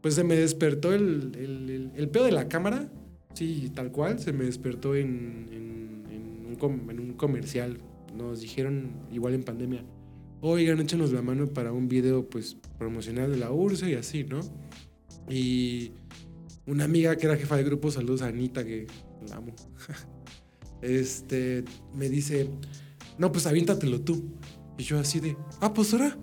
pues 0.00 0.14
se 0.14 0.24
me 0.24 0.34
despertó 0.34 0.94
el, 0.94 1.32
el, 1.38 1.70
el- 1.70 1.90
el 1.94 2.08
pedo 2.08 2.24
de 2.24 2.32
la 2.32 2.48
cámara, 2.48 2.90
sí, 3.34 3.70
tal 3.74 3.90
cual, 3.92 4.18
se 4.18 4.32
me 4.32 4.44
despertó 4.44 4.94
en, 4.96 5.48
en- 5.52 6.04
en 6.10 6.46
un, 6.48 6.56
com- 6.56 6.90
en 6.90 7.00
un 7.00 7.12
comercial. 7.14 7.78
Nos 8.16 8.40
dijeron, 8.40 8.90
igual 9.12 9.34
en 9.34 9.44
pandemia, 9.44 9.84
oigan, 10.40 10.80
échanos 10.80 11.12
la 11.12 11.22
mano 11.22 11.46
para 11.46 11.72
un 11.72 11.88
video 11.88 12.28
pues 12.28 12.56
promocional 12.78 13.30
de 13.30 13.38
la 13.38 13.52
URSS 13.52 13.88
y 13.88 13.94
así, 13.94 14.24
¿no? 14.24 14.40
Y 15.28 15.92
una 16.66 16.84
amiga 16.84 17.16
que 17.16 17.26
era 17.26 17.36
jefa 17.36 17.56
de 17.56 17.64
grupo, 17.64 17.90
saludos 17.90 18.22
a 18.22 18.26
Anita, 18.28 18.64
que 18.64 18.86
la 19.28 19.36
amo. 19.36 19.54
este, 20.82 21.64
me 21.94 22.08
dice, 22.08 22.48
no, 23.18 23.30
pues 23.32 23.46
aviéntatelo 23.46 24.00
tú. 24.00 24.24
Y 24.78 24.82
yo 24.82 24.98
así 24.98 25.20
de, 25.20 25.36
ah, 25.60 25.72
pues 25.74 25.92
ahora. 25.92 26.16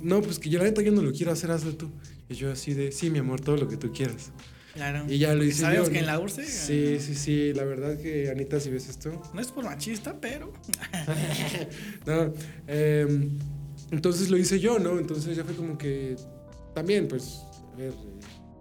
No, 0.00 0.22
pues 0.22 0.38
que 0.38 0.48
yo 0.48 0.58
la 0.60 0.64
neta 0.66 0.80
yo 0.82 0.92
no 0.92 1.02
lo 1.02 1.12
quiero 1.12 1.32
hacer, 1.32 1.50
hazlo 1.50 1.74
tú. 1.76 1.90
Y 2.28 2.34
yo 2.34 2.50
así 2.52 2.72
de, 2.72 2.92
sí, 2.92 3.10
mi 3.10 3.18
amor, 3.18 3.40
todo 3.40 3.56
lo 3.56 3.66
que 3.68 3.76
tú 3.76 3.90
quieras. 3.92 4.32
Claro. 4.74 5.04
Y 5.08 5.18
ya 5.18 5.34
lo 5.34 5.44
hice 5.44 5.62
¿Sabemos 5.62 5.88
yo, 5.88 5.92
que 5.92 6.00
¿no? 6.00 6.06
en 6.06 6.06
la 6.06 6.20
URSS? 6.20 6.46
Sí, 6.46 6.98
sí, 6.98 7.14
sí, 7.14 7.52
la 7.52 7.64
verdad 7.64 7.98
que 7.98 8.30
Anita, 8.30 8.58
si 8.58 8.70
ves 8.70 8.88
esto. 8.88 9.20
No 9.34 9.40
es 9.40 9.48
por 9.52 9.64
machista, 9.64 10.18
pero. 10.20 10.52
No, 12.06 12.32
eh, 12.66 13.28
entonces 13.90 14.30
lo 14.30 14.38
hice 14.38 14.58
yo, 14.58 14.78
¿no? 14.78 14.98
Entonces 14.98 15.36
ya 15.36 15.44
fue 15.44 15.54
como 15.54 15.76
que 15.76 16.16
también, 16.74 17.06
pues, 17.08 17.42
a 17.72 17.76
ver, 17.76 17.92
eh, 17.92 17.94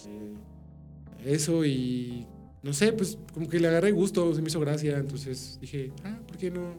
eh, 0.06 1.34
eso 1.34 1.64
y 1.66 2.28
no 2.64 2.74
sé, 2.74 2.94
pues 2.94 3.18
como 3.34 3.50
que 3.50 3.60
le 3.60 3.68
agarré 3.68 3.92
gusto, 3.92 4.34
se 4.36 4.42
me 4.42 4.50
hizo 4.50 4.60
gracia, 4.60 4.98
entonces 4.98 5.58
dije, 5.62 5.92
ah, 6.04 6.20
¿por 6.28 6.38
qué 6.38 6.52
no 6.52 6.76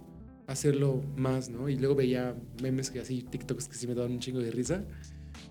hacerlo 0.47 1.03
más, 1.17 1.49
no? 1.49 1.69
Y 1.69 1.77
luego 1.77 1.95
veía 1.95 2.37
memes 2.63 2.91
que 2.91 3.01
así, 3.01 3.23
TikToks 3.23 3.69
que 3.69 3.75
sí 3.75 3.87
me 3.87 3.95
daban 3.95 4.13
un 4.13 4.21
chingo 4.21 4.41
de 4.41 4.51
risa, 4.51 4.85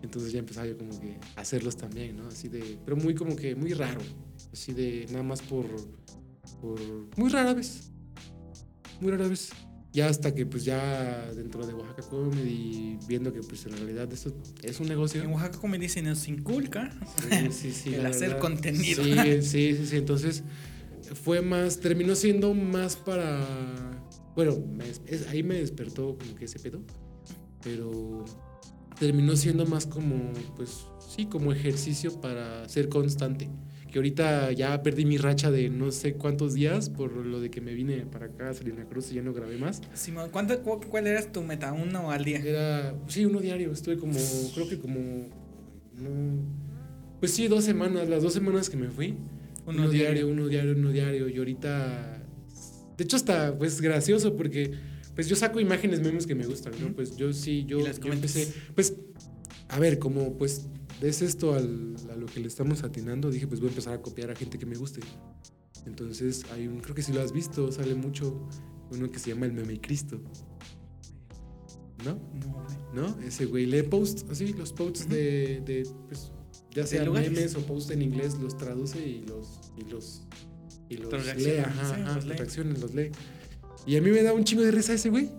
entonces 0.02 0.32
ya 0.32 0.40
empezaba 0.40 0.68
yo 0.68 0.78
como 0.78 1.00
que 1.00 1.18
a 1.36 1.42
hacerlos 1.42 1.78
también, 1.78 2.18
¿no? 2.18 2.28
Así 2.28 2.48
de, 2.50 2.78
pero 2.86 2.98
muy 2.98 3.14
como 3.16 3.36
que, 3.36 3.56
muy 3.56 3.74
raro, 3.74 4.02
así 4.52 4.74
de, 4.74 5.06
nada 5.12 5.24
más 5.24 5.42
por, 5.42 5.66
por, 6.62 6.80
muy 7.18 7.30
rara 7.30 7.54
vez, 7.54 7.92
muy 9.00 9.12
rara 9.12 9.28
vez. 9.28 9.50
Ya 9.94 10.08
hasta 10.08 10.34
que 10.34 10.46
pues 10.46 10.64
ya 10.64 11.30
dentro 11.36 11.68
de 11.68 11.74
Oaxaca 11.74 12.04
Comedy, 12.04 12.98
viendo 13.10 13.34
que 13.34 13.42
pues 13.42 13.66
en 13.66 13.74
realidad 13.74 14.10
esto 14.14 14.34
es 14.64 14.80
un 14.80 14.88
negocio. 14.88 15.22
En 15.22 15.32
Oaxaca, 15.32 15.60
como 15.60 15.76
dicen, 15.78 16.06
nos 16.06 16.30
inculca. 16.30 16.98
Sí, 17.30 17.52
sí, 17.52 17.72
sí, 17.74 17.94
El 17.96 18.06
hacer 18.06 18.30
verdad. 18.30 18.40
contenido. 18.40 19.04
Sí, 19.04 19.42
sí, 19.42 19.76
sí, 19.76 19.86
sí. 19.88 19.98
Entonces 19.98 20.44
fue 21.22 21.42
más, 21.42 21.82
terminó 21.82 22.16
siendo 22.16 22.54
más 22.54 22.96
para, 22.96 23.46
bueno, 24.34 24.56
me 24.66 24.86
des- 24.86 25.02
es- 25.08 25.28
ahí 25.28 25.44
me 25.44 25.56
despertó 25.56 26.18
como 26.18 26.36
que 26.36 26.46
ese 26.46 26.58
pedo, 26.60 26.82
pero 27.62 28.24
terminó 29.02 29.36
siendo 29.36 29.66
más 29.66 29.88
como, 29.88 30.32
pues 30.56 30.86
sí, 31.00 31.26
como 31.26 31.52
ejercicio 31.52 32.22
para 32.22 32.70
ser 32.70 32.88
constante. 32.88 33.50
Que 33.92 33.98
ahorita 33.98 34.52
ya 34.52 34.82
perdí 34.84 35.06
mi 35.06 35.18
racha 35.18 35.50
de 35.50 35.70
no 35.72 35.92
sé 35.92 36.14
cuántos 36.14 36.54
días 36.54 36.90
por 36.92 37.12
lo 37.14 37.40
de 37.42 37.50
que 37.50 37.62
me 37.62 37.74
vine 37.74 38.06
para 38.06 38.28
acá 38.28 38.52
a 38.52 38.54
Salina 38.54 38.86
Cruz 38.86 39.12
y 39.12 39.16
ya 39.16 39.24
no 39.24 39.34
grabé 39.34 39.58
más. 39.58 39.82
Simón, 39.96 40.30
¿cuánto, 40.32 40.62
cu- 40.62 40.80
¿cuál 40.88 41.08
era 41.08 41.20
tu 41.32 41.42
meta? 41.42 41.74
¿Uno 41.74 42.12
al 42.12 42.24
día? 42.24 42.38
Era, 42.46 42.96
sí, 43.08 43.26
uno 43.26 43.40
diario. 43.40 43.72
Estuve 43.72 43.98
como, 43.98 44.14
creo 44.54 44.70
que 44.70 44.78
como, 44.78 45.00
no, 45.98 46.46
pues 47.20 47.34
sí, 47.34 47.48
dos 47.48 47.64
semanas, 47.66 48.08
las 48.08 48.22
dos 48.22 48.34
semanas 48.34 48.70
que 48.70 48.78
me 48.78 48.90
fui. 48.92 49.16
Uno 49.66 49.82
Uno, 49.84 49.90
diario. 49.90 50.28
diario, 50.28 50.28
uno 50.32 50.48
diario, 50.48 50.72
uno 50.74 50.90
diario. 50.92 51.28
Y 51.28 51.38
ahorita, 51.40 52.24
de 52.98 53.04
hecho, 53.04 53.16
hasta, 53.18 53.58
pues, 53.58 53.82
gracioso 53.82 54.38
porque, 54.38 54.72
pues, 55.16 55.28
yo 55.28 55.36
saco 55.36 55.60
imágenes, 55.60 56.00
memes 56.02 56.26
que 56.28 56.36
me 56.36 56.46
gustan, 56.46 56.74
¿no? 56.82 56.94
Pues 56.94 57.16
yo 57.16 57.32
sí, 57.34 57.66
yo, 57.66 57.80
las 57.80 58.00
yo 58.00 58.12
empecé, 58.14 58.52
pues, 58.76 58.94
a 59.70 59.80
ver, 59.80 60.00
como, 60.00 60.38
pues, 60.38 60.68
es 61.02 61.22
esto 61.22 61.54
al- 61.54 61.96
a 62.12 62.16
lo 62.16 62.26
que 62.28 62.40
le 62.40 62.48
estamos 62.48 62.84
atinando, 62.84 63.30
dije, 63.32 63.48
pues 63.48 63.60
voy 63.60 63.68
a 63.68 63.72
empezar 63.72 63.94
a 63.94 64.02
copiar 64.02 64.30
a 64.32 64.36
gente 64.36 64.58
que 64.60 64.66
me 64.66 64.76
guste. 64.76 65.02
Entonces, 65.86 66.44
hay 66.54 66.68
un, 66.68 66.80
creo 66.80 66.94
que 66.96 67.02
si 67.02 67.12
lo 67.12 67.22
has 67.22 67.32
visto, 67.32 67.72
sale 67.72 67.96
mucho 67.96 68.48
uno 68.92 69.10
que 69.10 69.18
se 69.20 69.30
llama 69.32 69.46
el 69.48 69.54
meme 69.54 69.80
Cristo. 69.82 70.20
¿No? 72.06 72.20
No. 72.94 73.20
Ese 73.22 73.46
güey 73.46 73.66
lee 73.68 73.84
posts, 73.84 74.26
así, 74.30 74.54
los 74.54 74.74
posts 74.74 75.08
de, 75.08 75.62
de, 75.66 75.88
pues, 76.08 76.32
ya 76.74 76.86
sea 76.88 77.04
lugares. 77.06 77.32
memes 77.32 77.56
o 77.56 77.62
posts 77.66 77.92
en 77.92 78.02
inglés, 78.02 78.36
los 78.40 78.58
traduce 78.58 79.00
y 79.06 79.24
los, 79.26 79.60
y 79.78 79.90
los, 79.90 80.24
y 80.90 80.98
los 80.98 81.12
lee, 81.38 81.58
ajá, 81.60 81.96
sí, 81.96 82.02
ajá, 82.02 82.16
los 82.16 82.26
lee. 82.26 82.34
reacciones, 82.38 82.80
los 82.82 82.94
lee. 82.96 83.12
Y 83.86 83.96
a 83.96 84.02
mí 84.02 84.10
me 84.12 84.24
da 84.24 84.34
un 84.34 84.44
chingo 84.44 84.64
de 84.64 84.72
risa 84.72 84.94
ese 84.94 85.10
güey. 85.10 85.30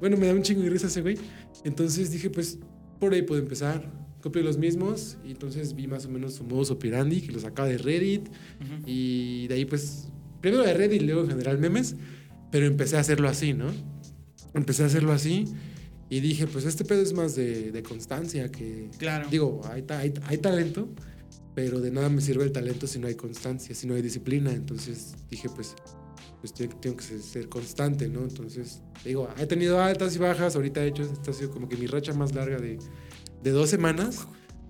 Bueno, 0.00 0.16
me 0.16 0.26
da 0.26 0.34
un 0.34 0.42
chingo 0.42 0.62
de 0.62 0.70
risa 0.70 0.86
ese 0.86 1.02
güey. 1.02 1.18
Entonces 1.64 2.10
dije, 2.10 2.30
pues, 2.30 2.58
por 3.00 3.12
ahí 3.12 3.22
puedo 3.22 3.40
empezar. 3.40 3.90
Copié 4.22 4.42
los 4.42 4.58
mismos 4.58 5.18
y 5.24 5.30
entonces 5.30 5.74
vi 5.74 5.86
más 5.86 6.06
o 6.06 6.08
menos 6.08 6.34
su 6.34 6.44
modus 6.44 6.70
operandi, 6.70 7.20
que 7.20 7.32
lo 7.32 7.38
sacaba 7.38 7.68
de 7.68 7.78
Reddit. 7.78 8.28
Ujú. 8.28 8.82
Y 8.86 9.46
de 9.48 9.54
ahí, 9.54 9.64
pues, 9.64 10.08
primero 10.40 10.64
de 10.64 10.74
Reddit 10.74 11.02
luego 11.02 11.22
en 11.22 11.28
general 11.28 11.58
memes, 11.58 11.96
pero 12.50 12.66
empecé 12.66 12.96
a 12.96 13.00
hacerlo 13.00 13.28
así, 13.28 13.52
¿no? 13.52 13.66
Empecé 14.54 14.82
a 14.82 14.86
hacerlo 14.86 15.12
así 15.12 15.44
y 16.08 16.20
dije, 16.20 16.46
pues 16.46 16.64
este 16.64 16.84
pedo 16.84 17.02
es 17.02 17.12
más 17.12 17.34
de, 17.34 17.72
de 17.72 17.82
constancia 17.82 18.50
que... 18.50 18.88
Claro. 18.98 19.28
Digo, 19.30 19.60
hay, 19.70 19.84
hay, 19.88 20.14
hay 20.26 20.38
talento, 20.38 20.88
pero 21.54 21.80
de 21.80 21.90
nada 21.90 22.08
me 22.08 22.20
sirve 22.20 22.44
el 22.44 22.52
talento 22.52 22.86
si 22.86 22.98
no 22.98 23.08
hay 23.08 23.16
constancia, 23.16 23.74
si 23.74 23.86
no 23.86 23.94
hay 23.94 24.02
disciplina. 24.02 24.52
Entonces 24.52 25.14
dije, 25.30 25.48
pues, 25.48 25.74
pues 26.52 26.70
tengo, 26.80 26.96
que 26.96 27.02
ser, 27.02 27.48
constante, 27.48 28.08
¿no? 28.08 28.22
Entonces, 28.22 28.80
digo, 29.04 29.28
he 29.38 29.46
tenido 29.46 29.80
altas 29.80 30.14
y 30.16 30.18
bajas, 30.18 30.54
ahorita 30.56 30.84
he 30.84 30.88
hecho, 30.88 31.02
esta 31.02 31.30
ha 31.30 31.34
sido 31.34 31.50
como 31.50 31.68
que 31.68 31.76
mi 31.76 31.86
racha 31.86 32.12
más 32.12 32.34
larga 32.34 32.58
de, 32.58 32.78
de 33.42 33.50
dos 33.50 33.68
semanas, 33.68 34.26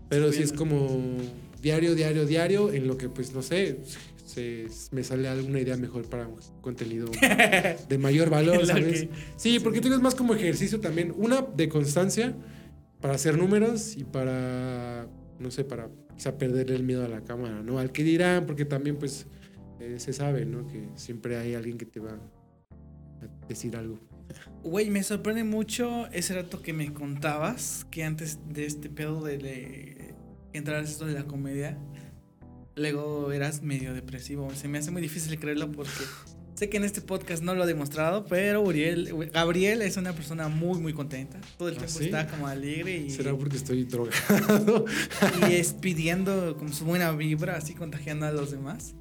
pero 0.09 0.33
sí 0.33 0.43
es 0.43 0.53
como 0.53 1.18
diario, 1.61 1.95
diario, 1.95 2.27
diario, 2.27 2.72
en 2.72 2.87
lo 2.87 2.97
que, 2.97 3.09
pues, 3.09 3.35
no 3.35 3.43
sé, 3.43 3.81
se, 4.24 4.66
me 4.91 5.05
sale 5.05 5.29
alguna 5.29 5.61
idea 5.61 5.77
mejor 5.77 6.09
para 6.09 6.29
un 6.29 6.37
contenido 6.61 7.11
de 7.89 7.99
mayor 7.99 8.31
valor, 8.31 8.64
¿sabes? 8.66 9.09
sí, 9.37 9.61
porque 9.61 9.81
tienes 9.81 10.01
más 10.01 10.14
como 10.14 10.35
ejercicio 10.35 10.81
también, 10.81 11.12
una 11.16 11.43
de 11.43 11.68
constancia 11.68 12.35
para 13.01 13.14
hacer 13.14 13.37
números 13.37 13.97
y 13.97 14.05
para, 14.05 15.07
no 15.39 15.51
sé, 15.51 15.64
para 15.64 15.89
quizá 16.16 16.39
perder 16.39 16.70
el 16.70 16.83
miedo 16.83 17.05
a 17.05 17.09
la 17.09 17.20
cámara, 17.22 17.62
¿no? 17.62 17.79
Al 17.79 17.93
que 17.93 18.03
dirán, 18.03 18.47
porque 18.47 18.64
también 18.64 18.97
pues 18.97 19.27
eh, 19.81 19.97
se 19.99 20.12
sabe, 20.12 20.45
¿no? 20.45 20.66
Que 20.66 20.89
siempre 20.95 21.37
hay 21.37 21.55
alguien 21.55 21.79
que 21.79 21.87
te 21.87 22.01
va 22.01 22.12
a 22.12 23.47
decir 23.49 23.77
algo. 23.77 23.99
Güey, 24.62 24.91
me 24.91 25.03
sorprende 25.03 25.45
mucho 25.45 26.07
ese 26.09 26.35
rato 26.35 26.62
que 26.62 26.72
me 26.72 26.93
contabas, 26.93 27.87
que 27.91 28.05
antes 28.05 28.39
de 28.49 28.66
este 28.66 28.89
pedo 28.89 29.22
de, 29.22 30.14
entrar 30.53 30.81
a 30.81 30.83
esto 30.83 31.07
de 31.07 31.14
la 31.14 31.24
comedia, 31.24 31.79
luego 32.74 33.33
eras 33.33 33.62
medio 33.62 33.95
depresivo. 33.95 34.51
Se 34.55 34.68
me 34.68 34.79
hace 34.79 34.91
muy 34.91 35.03
difícil 35.03 35.39
creerlo 35.39 35.70
porque 35.70 35.91
Sé 36.57 36.70
que 36.70 36.79
en 36.79 36.85
este 36.85 37.03
podcast 37.03 37.43
no 37.43 37.55
lo 37.55 37.64
ha 37.64 37.66
demostrado, 37.66 38.24
pero 38.24 38.62
Uriel, 38.62 39.31
Gabriel 39.31 39.83
es 39.83 39.99
una 39.99 40.14
persona 40.14 40.49
muy, 40.49 40.81
muy 40.81 40.95
contenta. 40.95 41.39
Todo 41.59 41.68
el 41.68 41.74
¿Ah, 41.74 41.85
tiempo 41.85 42.01
está 42.01 42.27
como 42.29 42.47
alegre 42.47 42.97
y... 42.97 43.11
¿Será 43.11 43.37
porque 43.37 43.59
estoy 43.59 43.85
drogado? 43.85 44.87
y 45.51 45.53
es 45.53 45.74
pidiendo 45.74 46.57
como 46.57 46.72
su 46.72 46.87
buena 46.87 47.12
vibra, 47.12 47.57
así 47.57 47.74
contagiando 47.74 48.24
a 48.24 48.33
los 48.33 48.53
demás. 48.53 48.95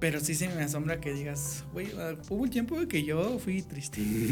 Pero 0.00 0.20
sí 0.20 0.34
se 0.34 0.48
me 0.48 0.62
asombra 0.62 1.00
que 1.00 1.12
digas, 1.12 1.64
güey, 1.72 1.88
hubo 2.28 2.42
un 2.42 2.50
tiempo 2.50 2.76
que 2.86 3.02
yo 3.02 3.38
fui 3.38 3.62
triste. 3.62 4.00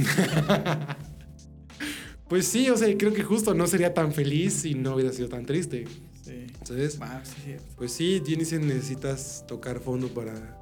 pues 2.29 2.47
sí, 2.47 2.71
o 2.71 2.77
sea, 2.77 2.97
creo 2.97 3.13
que 3.13 3.23
justo 3.23 3.53
no 3.55 3.67
sería 3.67 3.93
tan 3.93 4.13
feliz 4.13 4.53
si 4.53 4.75
no 4.75 4.95
hubiera 4.95 5.13
sido 5.13 5.29
tan 5.29 5.45
triste. 5.45 5.87
Sí. 6.23 6.47
¿Sabes? 6.65 6.99
Ah, 7.01 7.23
sí, 7.25 7.57
Pues 7.77 7.93
sí, 7.93 8.21
tienes 8.25 8.53
necesitas 8.53 9.45
tocar 9.47 9.81
fondo 9.81 10.09
para 10.09 10.57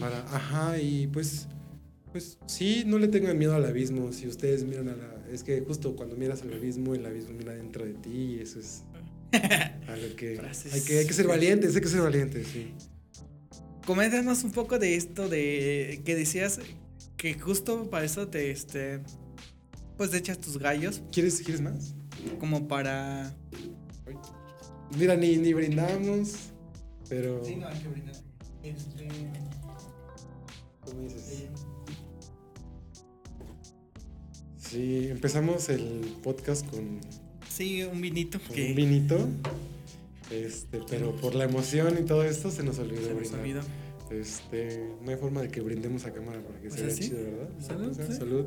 para 0.00 0.20
ajá, 0.34 0.78
y 0.78 1.06
pues, 1.08 1.46
pues 2.10 2.38
sí, 2.46 2.84
no 2.86 2.98
le 2.98 3.08
tengan 3.08 3.36
miedo 3.36 3.54
al 3.54 3.64
abismo. 3.64 4.12
Si 4.12 4.26
ustedes 4.26 4.64
miran 4.64 4.88
a 4.88 4.96
la. 4.96 5.14
Es 5.30 5.42
que 5.42 5.60
justo 5.60 5.94
cuando 5.94 6.16
miras 6.16 6.42
al 6.42 6.52
abismo, 6.52 6.94
el 6.94 7.04
abismo 7.04 7.34
mira 7.34 7.52
dentro 7.52 7.84
de 7.84 7.92
ti 7.94 8.36
y 8.36 8.40
eso 8.40 8.60
es. 8.60 8.84
algo 9.88 10.16
que, 10.16 10.40
hay 10.72 10.80
que. 10.80 10.98
Hay 10.98 11.06
que 11.06 11.12
ser 11.12 11.26
valientes, 11.26 11.74
hay 11.74 11.82
que 11.82 11.88
ser 11.88 12.00
valientes, 12.00 12.46
sí. 12.46 12.72
Coméntanos 13.86 14.44
un 14.44 14.52
poco 14.52 14.78
de 14.78 14.96
esto 14.96 15.28
de 15.28 16.00
que 16.04 16.14
decías 16.14 16.60
que 17.16 17.34
justo 17.34 17.90
para 17.90 18.04
eso 18.04 18.28
te 18.28 18.50
este 18.50 19.00
pues 19.96 20.10
te 20.10 20.18
echas 20.18 20.38
tus 20.38 20.58
gallos. 20.58 21.02
¿Quieres, 21.12 21.40
¿quieres 21.40 21.60
más? 21.60 21.94
Como 22.38 22.68
para 22.68 23.34
Mira, 24.98 25.16
ni, 25.16 25.36
ni 25.36 25.54
brindamos, 25.54 26.34
pero 27.08 27.42
Sí, 27.44 27.56
no 27.56 27.66
hay 27.66 27.78
que 27.78 27.88
brindar. 27.88 28.14
Este. 28.62 29.08
¿Cómo 30.84 31.02
dices? 31.02 31.48
Sí, 34.58 35.08
empezamos 35.08 35.68
el 35.70 36.16
podcast 36.22 36.66
con. 36.68 37.00
Sí, 37.48 37.82
un 37.84 38.00
vinito. 38.00 38.38
Un 38.50 38.74
vinito. 38.74 39.28
Este, 40.32 40.80
pero 40.88 41.14
por 41.16 41.34
la 41.34 41.44
emoción 41.44 41.96
y 42.00 42.04
todo 42.04 42.24
esto 42.24 42.50
se 42.50 42.62
nos 42.62 42.78
olvidó. 42.78 43.06
Se 43.06 43.14
nos 43.14 43.32
olvidó. 43.32 43.60
Este, 44.10 44.90
no 45.02 45.10
hay 45.10 45.16
forma 45.16 45.42
de 45.42 45.48
que 45.48 45.60
brindemos 45.60 46.04
a 46.06 46.12
cámara 46.12 46.40
porque 46.40 46.70
se 46.70 46.86
vea 46.86 46.94
chido, 46.94 47.18
¿verdad? 47.22 47.48
Salud. 47.60 48.16
Salud. 48.16 48.46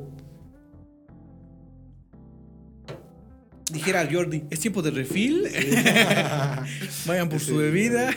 Dijera 3.71 4.07
Jordi, 4.11 4.43
es 4.49 4.59
tiempo 4.59 4.81
de 4.81 4.91
refil. 4.91 5.43
Vayan 7.05 7.29
por 7.29 7.39
su 7.39 7.57
bebida. 7.57 8.13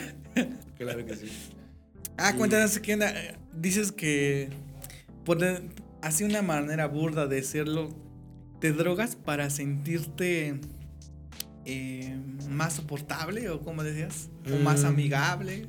Claro 0.77 1.05
que 1.05 1.15
sí. 1.15 1.27
Ah, 2.17 2.35
cuéntanos 2.35 2.77
qué 2.79 2.93
onda. 2.93 3.13
Dices 3.53 3.91
que 3.91 4.49
por 5.25 5.39
así 6.01 6.23
una 6.23 6.41
manera 6.41 6.87
burda 6.87 7.27
de 7.27 7.37
decirlo, 7.37 7.89
te 8.59 8.73
drogas 8.73 9.15
para 9.15 9.49
sentirte 9.49 10.59
eh, 11.69 12.17
más 12.49 12.73
soportable 12.73 13.49
o 13.49 13.61
como 13.61 13.83
decías, 13.83 14.29
o 14.51 14.63
más 14.63 14.83
mm. 14.83 14.87
amigable. 14.87 15.65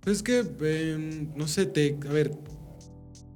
Pues 0.00 0.22
que, 0.22 0.40
em, 0.40 1.34
no 1.34 1.48
sé, 1.48 1.66
te, 1.66 1.98
a 2.08 2.12
ver, 2.12 2.32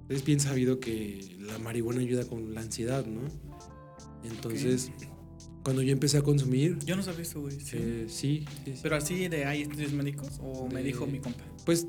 es 0.09 0.25
bien 0.25 0.41
sabido 0.41 0.81
que 0.81 1.37
la 1.41 1.59
marihuana 1.59 2.01
ayuda 2.01 2.25
con 2.25 2.55
la 2.55 2.61
ansiedad, 2.61 3.07
¿no? 3.07 3.23
Entonces, 4.25 4.91
cuando 5.63 5.83
yo 5.83 5.93
empecé 5.93 6.19
a 6.19 6.23
consumir... 6.23 6.79
Yo 6.85 6.97
no 6.97 7.03
sabía 7.03 7.23
eso, 7.23 7.41
güey. 7.41 7.57
Eh, 7.57 8.07
sí. 8.09 8.45
sí, 8.65 8.75
Pero 8.83 8.97
así 8.97 9.29
de 9.29 9.45
hay 9.45 9.63
estudios 9.63 9.93
médicos 9.93 10.41
o 10.43 10.69
me 10.69 10.83
dijo 10.83 11.07
mi 11.07 11.21
compa. 11.21 11.43
Pues 11.65 11.87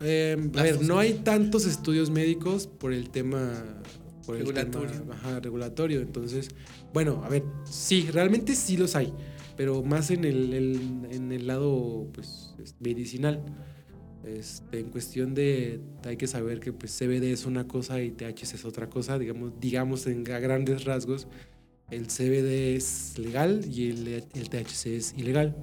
Em, 0.00 0.50
a 0.56 0.62
ver, 0.62 0.82
no 0.82 0.98
hay 0.98 1.14
tantos 1.14 1.66
estudios 1.66 2.10
médicos 2.10 2.66
por 2.66 2.92
el 2.92 3.10
tema 3.10 3.64
por 4.24 4.36
regulatorio. 4.36 4.90
El 4.90 5.00
tema, 5.00 5.14
ajá, 5.14 5.40
regulatorio. 5.40 6.00
Entonces, 6.00 6.48
bueno, 6.92 7.22
a 7.24 7.28
ver, 7.28 7.44
sí, 7.64 8.08
realmente 8.12 8.54
sí 8.54 8.76
los 8.76 8.96
hay, 8.96 9.12
pero 9.56 9.82
más 9.82 10.10
en 10.10 10.24
el, 10.24 10.54
en 11.10 11.32
el 11.32 11.46
lado 11.46 12.08
pues, 12.12 12.54
medicinal. 12.80 13.42
Este, 14.24 14.80
en 14.80 14.88
cuestión 14.88 15.34
de, 15.34 15.80
hay 16.02 16.16
que 16.16 16.26
saber 16.26 16.58
que 16.58 16.72
pues, 16.72 16.96
CBD 16.98 17.24
es 17.24 17.44
una 17.44 17.68
cosa 17.68 18.00
y 18.00 18.10
THC 18.10 18.54
es 18.54 18.64
otra 18.64 18.88
cosa, 18.88 19.18
digamos, 19.18 19.52
digamos 19.60 20.06
en 20.06 20.24
grandes 20.24 20.84
rasgos, 20.84 21.28
el 21.90 22.06
CBD 22.06 22.76
es 22.76 23.18
legal 23.18 23.60
y 23.70 23.90
el, 23.90 24.08
el 24.08 24.48
THC 24.48 24.86
es 24.86 25.14
ilegal. 25.18 25.54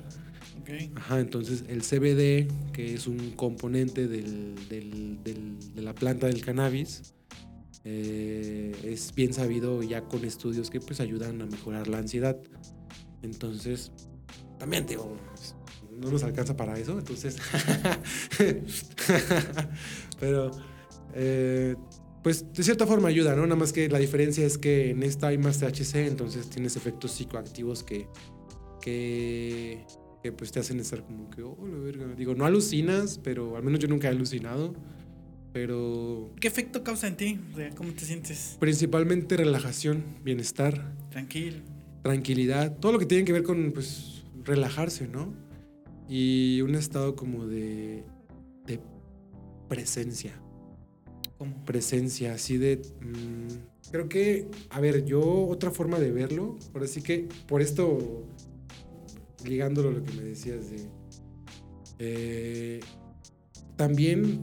Ajá, 0.96 1.20
entonces 1.20 1.66
el 1.68 1.82
CBD, 1.82 2.48
que 2.72 2.94
es 2.94 3.08
un 3.08 3.32
componente 3.32 4.08
del, 4.08 4.56
de 4.70 5.82
la 5.82 5.94
planta 5.94 6.28
del 6.28 6.42
cannabis, 6.46 7.14
eh, 7.84 8.76
es 8.84 9.14
bien 9.16 9.34
sabido 9.34 9.82
ya 9.84 10.02
con 10.02 10.24
estudios 10.26 10.70
que 10.70 10.80
pues 10.80 11.00
ayudan 11.00 11.42
a 11.42 11.46
mejorar 11.46 11.88
la 11.88 11.98
ansiedad. 12.00 12.38
Entonces, 13.22 13.92
también 14.60 14.86
digo, 14.86 15.16
no 16.00 16.12
nos 16.12 16.24
alcanza 16.24 16.56
para 16.56 16.78
eso, 16.78 16.98
entonces... 16.98 17.38
Pero, 20.20 20.52
eh, 21.14 21.76
pues 22.24 22.52
de 22.54 22.64
cierta 22.64 22.86
forma 22.86 23.10
ayuda, 23.10 23.36
¿no? 23.36 23.44
Nada 23.44 23.56
más 23.56 23.74
que 23.74 23.90
la 23.90 24.00
diferencia 24.00 24.46
es 24.46 24.58
que 24.58 24.92
en 24.92 25.04
esta 25.04 25.28
hay 25.28 25.38
más 25.38 25.60
THC, 25.60 26.08
entonces 26.08 26.50
tienes 26.50 26.76
efectos 26.76 27.12
psicoactivos 27.12 27.84
que, 27.84 28.08
que 28.82 29.86
que 30.22 30.32
pues 30.32 30.52
te 30.52 30.60
hacen 30.60 30.80
estar 30.80 31.04
como 31.04 31.30
que, 31.30 31.42
oh, 31.42 31.58
la 31.68 31.78
verga. 31.80 32.06
Digo, 32.16 32.36
no 32.36 32.46
alucinas, 32.46 33.20
pero 33.24 33.56
al 33.58 33.64
menos 33.64 33.80
yo 33.80 33.88
nunca 33.88 34.08
he 34.08 34.12
alucinado. 34.12 34.74
Pero. 35.54 36.32
¿Qué 36.40 36.48
efecto 36.48 36.84
causa 36.84 37.08
en 37.08 37.18
ti? 37.18 37.40
¿Cómo 37.76 37.92
te 37.94 38.06
sientes? 38.06 38.58
Principalmente 38.60 39.38
relajación, 39.38 40.04
bienestar. 40.24 40.96
Tranquilo. 41.10 41.58
Tranquilidad. 42.04 42.78
Todo 42.78 42.94
lo 42.94 43.00
que 43.00 43.06
tiene 43.06 43.26
que 43.26 43.34
ver 43.34 43.44
con, 43.44 43.72
pues, 43.72 44.24
relajarse, 44.44 45.08
¿no? 45.08 45.34
Y 46.08 46.62
un 46.62 46.76
estado 46.76 47.16
como 47.16 47.48
de. 47.48 48.04
de 48.66 48.80
presencia. 49.68 50.34
¿Cómo? 51.38 51.66
Presencia, 51.66 52.34
así 52.34 52.58
de. 52.58 52.82
Mm, 53.02 53.92
creo 53.92 54.08
que, 54.08 54.48
a 54.70 54.80
ver, 54.80 55.06
yo, 55.06 55.48
otra 55.48 55.72
forma 55.72 56.00
de 56.00 56.12
verlo, 56.12 56.58
por 56.72 56.84
así 56.84 57.02
que, 57.02 57.28
por 57.48 57.62
esto 57.62 58.26
ligándolo 59.46 59.90
a 59.90 59.92
lo 59.92 60.04
que 60.04 60.14
me 60.14 60.24
decías 60.24 60.70
de... 60.70 60.88
Eh, 62.00 62.80
también 63.76 64.40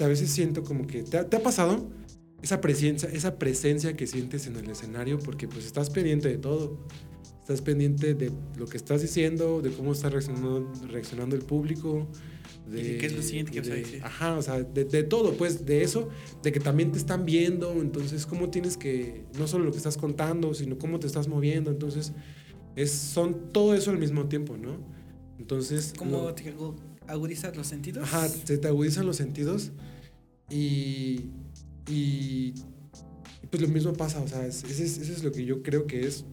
a 0.00 0.08
veces 0.08 0.30
siento 0.30 0.62
como 0.64 0.86
que... 0.86 1.02
¿Te 1.02 1.18
ha, 1.18 1.42
pasado? 1.42 1.90
Esa 2.42 2.60
presencia, 2.60 3.08
esa 3.10 3.38
presencia 3.38 3.96
que 3.96 4.06
sientes 4.06 4.46
en 4.46 4.56
el 4.56 4.68
escenario 4.70 5.18
porque 5.18 5.48
pues 5.48 5.64
estás 5.64 5.90
pendiente 5.90 6.28
de 6.28 6.38
todo. 6.38 6.86
Estás 7.40 7.60
pendiente 7.60 8.14
de 8.14 8.32
lo 8.56 8.66
que 8.66 8.76
estás 8.76 9.02
diciendo, 9.02 9.60
de 9.60 9.70
cómo 9.70 9.92
está 9.92 10.08
reaccionando, 10.08 10.72
reaccionando 10.88 11.36
el 11.36 11.42
público. 11.42 12.08
De, 12.66 12.96
qué 12.96 13.06
es 13.06 13.14
lo 13.14 13.22
siguiente 13.22 13.52
que 13.52 13.60
vas 13.60 13.68
a 13.68 13.74
decir? 13.74 14.00
Ajá, 14.02 14.38
o 14.38 14.42
sea, 14.42 14.62
de, 14.62 14.84
de, 14.86 15.02
todo, 15.02 15.34
pues 15.34 15.66
de 15.66 15.82
eso, 15.82 16.08
de 16.42 16.52
que 16.52 16.60
también 16.60 16.92
te 16.92 16.98
están 16.98 17.26
viendo, 17.26 17.72
entonces 17.82 18.24
cómo 18.24 18.48
tienes 18.48 18.78
que, 18.78 19.26
no 19.38 19.46
solo 19.46 19.64
lo 19.64 19.70
que 19.70 19.76
estás 19.76 19.98
contando, 19.98 20.54
sino 20.54 20.78
cómo 20.78 20.98
te 20.98 21.06
estás 21.06 21.28
moviendo, 21.28 21.70
entonces 21.70 22.14
es, 22.76 22.90
son 22.90 23.52
todo 23.52 23.74
eso 23.74 23.90
al 23.90 23.98
mismo 23.98 24.26
tiempo, 24.26 24.56
¿no? 24.56 24.78
Entonces... 25.38 25.92
¿Cómo 25.98 26.32
te 26.32 26.54
agudizas 27.08 27.56
los 27.56 27.66
sentidos? 27.66 28.04
Ajá, 28.04 28.28
se 28.28 28.58
te 28.58 28.68
agudizan 28.68 29.06
los 29.06 29.16
sentidos 29.16 29.72
y, 30.50 31.30
y, 31.88 32.54
pues 33.50 33.62
lo 33.62 33.68
mismo 33.68 33.92
pasa, 33.92 34.20
o 34.20 34.28
sea, 34.28 34.46
eso 34.46 34.66
es, 34.66 35.22
lo 35.22 35.32
que 35.32 35.44
yo 35.44 35.62
creo 35.62 35.86
que 35.86 36.06
es 36.06 36.24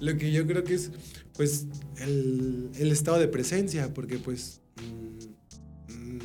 lo 0.00 0.16
que 0.16 0.30
yo 0.30 0.46
creo 0.46 0.62
que 0.62 0.74
es, 0.74 0.92
pues, 1.34 1.66
el, 1.98 2.70
el 2.76 2.92
estado 2.92 3.18
de 3.18 3.26
presencia, 3.26 3.92
porque, 3.92 4.18
pues, 4.18 4.60
mm, 4.76 5.92
mm, 5.92 6.18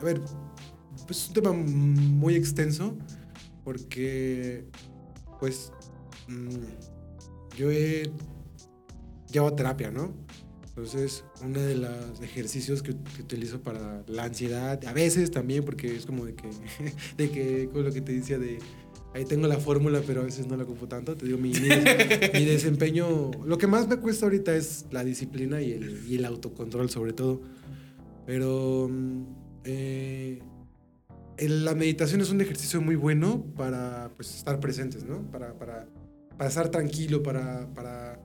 a 0.00 0.04
ver, 0.04 0.20
pues 1.06 1.22
es 1.22 1.28
un 1.28 1.34
tema 1.34 1.52
muy 1.52 2.34
extenso, 2.36 2.96
porque, 3.64 4.64
pues, 5.40 5.72
mm, 6.28 7.56
yo 7.58 7.70
he 7.70 8.10
llevado 9.30 9.54
terapia, 9.54 9.90
¿no? 9.90 10.14
Entonces, 10.76 11.24
uno 11.42 11.58
de 11.58 11.74
los 11.74 12.20
ejercicios 12.20 12.82
que, 12.82 12.90
utilizo 13.18 13.62
para 13.62 14.04
la 14.08 14.24
ansiedad, 14.24 14.78
a 14.84 14.92
veces 14.92 15.30
también, 15.30 15.64
porque 15.64 15.96
es 15.96 16.04
como 16.04 16.26
de 16.26 16.34
que, 16.34 16.50
de 17.16 17.30
que, 17.30 17.70
con 17.72 17.82
lo 17.82 17.90
que 17.90 18.02
te 18.02 18.12
decía 18.12 18.38
de, 18.38 18.58
ahí 19.14 19.24
tengo 19.24 19.46
la 19.46 19.58
fórmula, 19.58 20.02
pero 20.06 20.20
a 20.20 20.24
veces 20.24 20.46
no 20.46 20.54
la 20.54 20.64
ocupo 20.64 20.86
tanto. 20.86 21.16
Te 21.16 21.24
digo, 21.24 21.38
mi, 21.38 21.48
mi, 22.34 22.44
desempeño, 22.44 23.30
lo 23.42 23.56
que 23.56 23.66
más 23.66 23.88
me 23.88 23.96
cuesta 23.96 24.26
ahorita 24.26 24.54
es 24.54 24.84
la 24.90 25.02
disciplina 25.02 25.62
y 25.62 25.72
el, 25.72 26.06
y 26.06 26.16
el 26.16 26.26
autocontrol 26.26 26.90
sobre 26.90 27.14
todo. 27.14 27.40
Pero 28.26 28.90
mm, 28.90 29.22
eh, 29.64 30.42
la 31.38 31.74
meditación 31.74 32.20
es 32.20 32.30
un 32.30 32.42
ejercicio 32.42 32.82
muy 32.82 32.96
bueno 32.96 33.46
para 33.56 34.10
pues, 34.14 34.34
estar 34.34 34.60
presentes, 34.60 35.04
¿no? 35.04 35.22
Para, 35.30 35.54
para, 35.54 35.88
para 36.36 36.50
estar 36.50 36.68
tranquilo, 36.68 37.22
para, 37.22 37.66
para, 37.72 38.20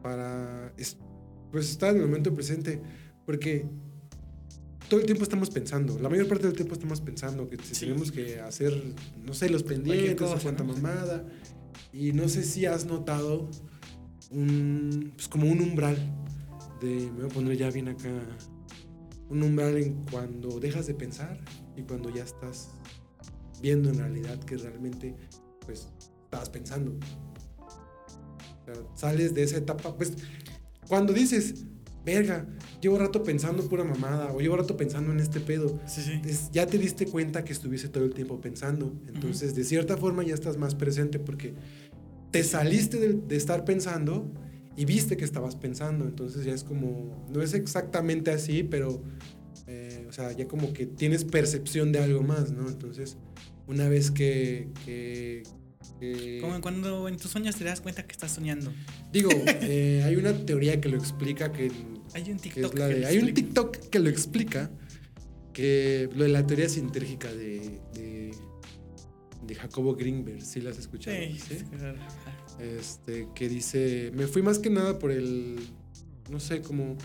para 0.00 0.72
pues, 1.50 1.70
estar 1.70 1.94
en 1.94 2.02
el 2.02 2.06
momento 2.06 2.34
presente. 2.34 2.80
Porque 3.24 3.66
todo 4.88 5.00
el 5.00 5.06
tiempo 5.06 5.22
estamos 5.22 5.50
pensando, 5.50 5.98
la 5.98 6.08
mayor 6.08 6.26
parte 6.28 6.46
del 6.46 6.56
tiempo 6.56 6.74
estamos 6.74 7.00
pensando 7.00 7.48
que 7.48 7.58
tenemos 7.58 8.10
que 8.10 8.40
hacer, 8.40 8.94
no 9.24 9.34
sé, 9.34 9.50
los 9.50 9.62
pendientes 9.62 10.26
o 10.26 10.38
cuánta 10.42 10.64
mamada. 10.64 11.26
Y 11.92 12.12
no 12.12 12.28
sé 12.28 12.42
si 12.42 12.66
has 12.66 12.86
notado 12.86 13.50
un, 14.30 15.12
pues 15.14 15.28
como 15.28 15.50
un 15.50 15.60
umbral 15.60 15.96
de, 16.80 17.10
me 17.12 17.22
voy 17.22 17.26
a 17.26 17.28
poner 17.28 17.56
ya 17.56 17.70
bien 17.70 17.88
acá, 17.88 18.10
un 19.28 19.42
umbral 19.42 19.76
en 19.76 20.04
cuando 20.10 20.58
dejas 20.58 20.86
de 20.86 20.94
pensar 20.94 21.38
y 21.76 21.82
cuando 21.82 22.10
ya 22.10 22.24
estás 22.24 22.70
viendo 23.60 23.90
en 23.90 23.98
realidad 23.98 24.38
que 24.40 24.56
realmente, 24.56 25.14
pues, 25.66 25.88
estabas 26.24 26.48
pensando. 26.50 26.92
O 27.58 28.64
sea, 28.64 28.74
sales 28.94 29.34
de 29.34 29.42
esa 29.42 29.58
etapa, 29.58 29.96
pues, 29.96 30.14
cuando 30.88 31.12
dices, 31.12 31.66
verga, 32.04 32.46
llevo 32.80 32.98
rato 32.98 33.22
pensando 33.22 33.68
pura 33.68 33.84
mamada 33.84 34.32
o 34.32 34.40
llevo 34.40 34.56
rato 34.56 34.76
pensando 34.76 35.12
en 35.12 35.20
este 35.20 35.40
pedo. 35.40 35.78
ya 36.52 36.66
te 36.66 36.78
diste 36.78 37.06
cuenta 37.06 37.44
que 37.44 37.52
estuviese 37.52 37.88
todo 37.88 38.04
el 38.04 38.14
tiempo 38.14 38.40
pensando. 38.40 38.92
Entonces, 39.06 39.54
de 39.54 39.64
cierta 39.64 39.96
forma 39.96 40.22
ya 40.22 40.34
estás 40.34 40.56
más 40.56 40.74
presente 40.74 41.18
porque 41.18 41.54
te 42.30 42.42
saliste 42.44 42.98
de, 42.98 43.36
estar 43.36 43.64
pensando 43.64 44.30
y 44.76 44.84
viste 44.84 45.16
que 45.16 45.24
estabas 45.24 45.56
pensando. 45.56 46.06
Entonces 46.06 46.44
ya 46.44 46.54
es 46.54 46.64
como, 46.64 47.26
no 47.30 47.42
es 47.42 47.52
exactamente 47.54 48.30
así, 48.30 48.62
pero, 48.62 49.02
eh, 49.66 50.06
o 50.08 50.12
sea, 50.12 50.32
ya 50.32 50.48
como 50.48 50.72
que 50.72 50.86
tienes 50.86 51.24
percepción 51.24 51.92
de 51.92 51.98
algo 51.98 52.22
más, 52.22 52.52
¿no? 52.52 52.68
Entonces, 52.68 53.18
una 53.66 53.88
vez 53.88 54.10
que, 54.10 54.68
que, 54.86 55.42
como 56.40 56.60
cuando 56.60 57.08
en 57.08 57.16
tus 57.16 57.30
sueños 57.30 57.56
te 57.56 57.64
das 57.64 57.80
cuenta 57.80 58.06
que 58.06 58.12
estás 58.12 58.32
soñando. 58.32 58.72
Digo, 59.12 59.30
eh, 59.32 60.02
hay 60.04 60.16
una 60.16 60.32
teoría 60.32 60.80
que 60.80 60.88
lo 60.88 60.96
explica 60.96 61.52
que... 61.52 61.70
Hay 62.14 62.30
un 62.30 62.38
TikTok. 62.38 62.74
Que, 62.74 63.06
hay 63.06 63.18
un 63.18 63.34
TikTok 63.34 63.76
que 63.90 63.98
lo 63.98 64.08
explica, 64.08 64.70
que 65.52 66.08
lo 66.14 66.24
de 66.24 66.30
la 66.30 66.46
teoría 66.46 66.68
sintérgica 66.68 67.32
de, 67.32 67.80
de, 67.94 68.34
de 69.46 69.54
Jacobo 69.54 69.94
Greenberg, 69.94 70.42
¿sí 70.42 70.60
la 70.60 70.70
has 70.70 70.78
escuchado? 70.78 71.16
Sí, 71.16 71.38
¿sí? 71.38 71.64
Este, 72.60 73.28
que 73.34 73.48
dice, 73.48 74.10
me 74.14 74.26
fui 74.26 74.42
más 74.42 74.58
que 74.58 74.70
nada 74.70 74.98
por 74.98 75.10
el, 75.10 75.58
no 76.30 76.40
sé, 76.40 76.62
como, 76.62 76.96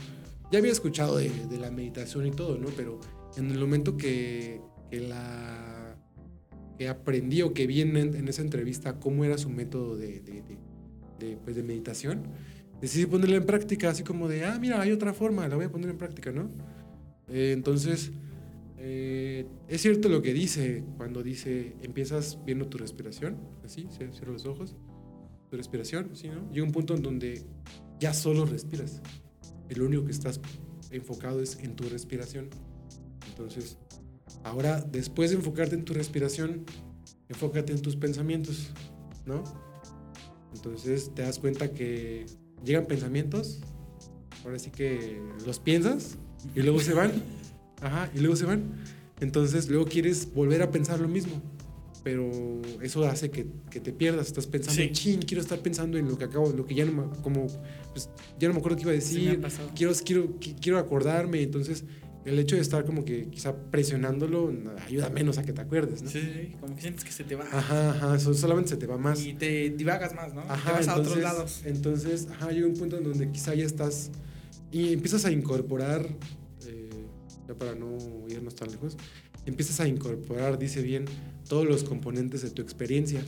ya 0.52 0.60
había 0.60 0.72
escuchado 0.72 1.18
de, 1.18 1.30
de 1.30 1.58
la 1.58 1.72
meditación 1.72 2.26
y 2.26 2.32
todo, 2.32 2.58
¿no? 2.58 2.70
Pero 2.70 3.00
en 3.38 3.52
el 3.52 3.60
momento 3.60 3.98
que, 3.98 4.62
que 4.90 5.00
la 5.02 5.83
que 6.84 6.90
aprendí 6.90 7.42
o 7.42 7.54
que 7.54 7.66
vi 7.66 7.80
en, 7.80 8.28
esa 8.28 8.42
entrevista 8.42 9.00
cómo 9.00 9.24
era 9.24 9.38
su 9.38 9.50
método 9.50 9.96
de, 9.96 10.22
pues 11.46 11.56
de, 11.56 11.64
meditación, 11.64 12.24
decidí 12.82 13.06
ponerla 13.06 13.38
en 13.38 13.46
práctica, 13.46 13.90
así 13.90 14.04
como 14.04 14.28
de, 14.28 14.44
ah, 14.44 14.58
mira, 14.60 14.82
hay 14.82 14.92
otra 14.92 15.14
forma, 15.14 15.48
la 15.48 15.56
voy 15.56 15.64
a 15.64 15.72
poner 15.72 15.90
en 15.90 15.98
práctica, 15.98 16.34
¿no? 16.34 16.50
Eh, 17.30 17.54
entonces, 17.54 18.12
eh, 18.78 19.46
es 19.70 19.82
cierto 19.82 20.10
lo 20.10 20.22
que 20.22 20.34
dice 20.34 20.84
cuando 20.98 21.24
dice, 21.24 21.74
empiezas 21.82 22.38
viendo 22.46 22.68
tu 22.68 22.78
respiración, 22.78 23.38
así, 23.64 23.88
cierra 23.90 24.34
los 24.34 24.46
ojos, 24.46 24.76
tu 25.50 25.56
respiración, 25.56 26.10
¿sí, 26.16 26.28
no? 26.28 26.52
Llega 26.52 26.66
un 26.66 26.74
punto 26.74 26.96
en 26.96 27.02
donde 27.02 27.44
ya 27.98 28.14
solo 28.14 28.46
respiras, 28.46 29.02
lo 29.70 29.86
único 29.86 30.04
que 30.04 30.12
estás 30.12 30.42
enfocado 30.92 31.42
es 31.42 31.58
en 31.60 31.78
tu 31.78 31.88
respiración. 31.88 32.50
Entonces, 33.30 33.78
Ahora, 34.44 34.82
después 34.82 35.32
de 35.32 35.38
enfocarte 35.38 35.76
en 35.76 35.86
tu 35.86 35.94
respiración, 35.94 36.66
enfócate 37.30 37.74
en 37.74 37.82
tus 37.82 37.96
pensamientos, 37.96 38.70
¿no? 39.26 39.44
Entonces 40.54 41.12
te 41.16 41.24
das 41.24 41.40
cuenta 41.40 41.72
que 41.72 42.26
llegan 42.64 42.86
pensamientos, 42.86 43.62
ahora 44.44 44.60
sí 44.60 44.70
que 44.70 45.22
los 45.46 45.60
piensas 45.60 46.18
y 46.56 46.62
luego 46.62 46.80
se 46.80 46.94
van, 46.94 47.12
ajá, 47.82 48.12
y 48.14 48.20
luego 48.20 48.36
se 48.36 48.46
van. 48.46 48.64
Entonces 49.20 49.70
luego 49.70 49.86
quieres 49.86 50.34
volver 50.34 50.62
a 50.62 50.72
pensar 50.72 51.00
lo 51.00 51.08
mismo, 51.08 51.42
pero 52.04 52.30
eso 52.82 53.06
hace 53.06 53.32
que, 53.32 53.46
te 53.46 53.94
pierdas, 53.94 54.28
estás 54.28 54.46
pensando, 54.46 54.82
chin, 54.92 55.22
quiero 55.22 55.42
estar 55.42 55.60
pensando 55.60 55.98
en 55.98 56.10
lo 56.10 56.18
que 56.18 56.26
acabo, 56.26 56.52
lo 56.52 56.66
que 56.66 56.76
ya 56.76 56.86
no 56.86 56.92
me, 56.92 57.22
como, 57.22 57.48
pues, 57.92 58.10
ya 58.40 58.50
no 58.50 58.54
me 58.54 58.60
acuerdo 58.60 58.78
qué 58.78 58.84
iba 58.84 58.92
a 58.92 58.96
decir, 58.96 59.42
quiero, 59.74 59.94
quiero, 60.04 60.38
quiero 60.60 60.78
acordarme, 60.78 61.42
entonces 61.42 61.86
el 62.26 62.40
hecho 62.40 62.56
de 62.56 62.62
estar 62.62 62.86
como 62.86 63.04
que 63.04 63.30
quizá 63.30 63.56
presionándolo 63.56 64.52
ayuda 64.86 65.10
menos 65.10 65.38
a 65.38 65.44
que 65.44 65.54
te 65.54 65.62
acuerdes, 65.62 66.02
¿no? 66.02 66.10
Sí, 66.10 66.56
como 66.60 66.76
que 66.76 66.82
sientes 66.82 67.04
que 67.04 67.12
se 67.12 67.24
te 67.24 67.36
va. 67.36 67.46
Ajá, 67.52 67.92
ajá, 67.92 68.20
solamente 68.20 68.70
se 68.70 68.78
te 68.78 68.88
va 68.88 68.98
más. 68.98 69.24
Y 69.26 69.34
te 69.34 69.70
divagas 69.72 70.16
más, 70.16 70.34
¿no? 70.34 70.42
Ajá, 70.42 70.72
te 70.72 70.78
vas 70.78 70.88
a 70.88 70.96
otros 70.96 71.18
lados. 71.18 71.62
Entonces, 71.66 72.28
ajá, 72.32 72.52
llega 72.52 72.68
un 72.68 72.76
punto 72.76 72.98
en 72.98 73.04
donde 73.04 73.30
quizá 73.32 73.54
ya 73.54 73.66
estás 73.66 74.12
y 74.72 74.92
empiezas 74.94 75.26
a 75.26 75.32
incorporar, 75.32 76.08
eh, 76.66 76.90
ya 77.48 77.54
para 77.54 77.76
no 77.76 77.98
irnos 78.28 78.56
tan 78.56 78.72
lejos, 78.72 78.98
empiezas 79.46 79.80
a 79.80 79.88
incorporar, 79.88 80.58
dice 80.58 80.82
bien, 80.82 81.06
todos 81.48 81.68
los 81.68 81.84
componentes 81.84 82.42
de 82.42 82.50
tu 82.50 82.62
experiencia, 82.62 83.22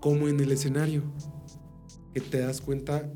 como 0.00 0.28
en 0.28 0.40
el 0.40 0.50
escenario, 0.50 1.02
que 2.14 2.20
te 2.20 2.38
das 2.38 2.60
cuenta 2.60 3.08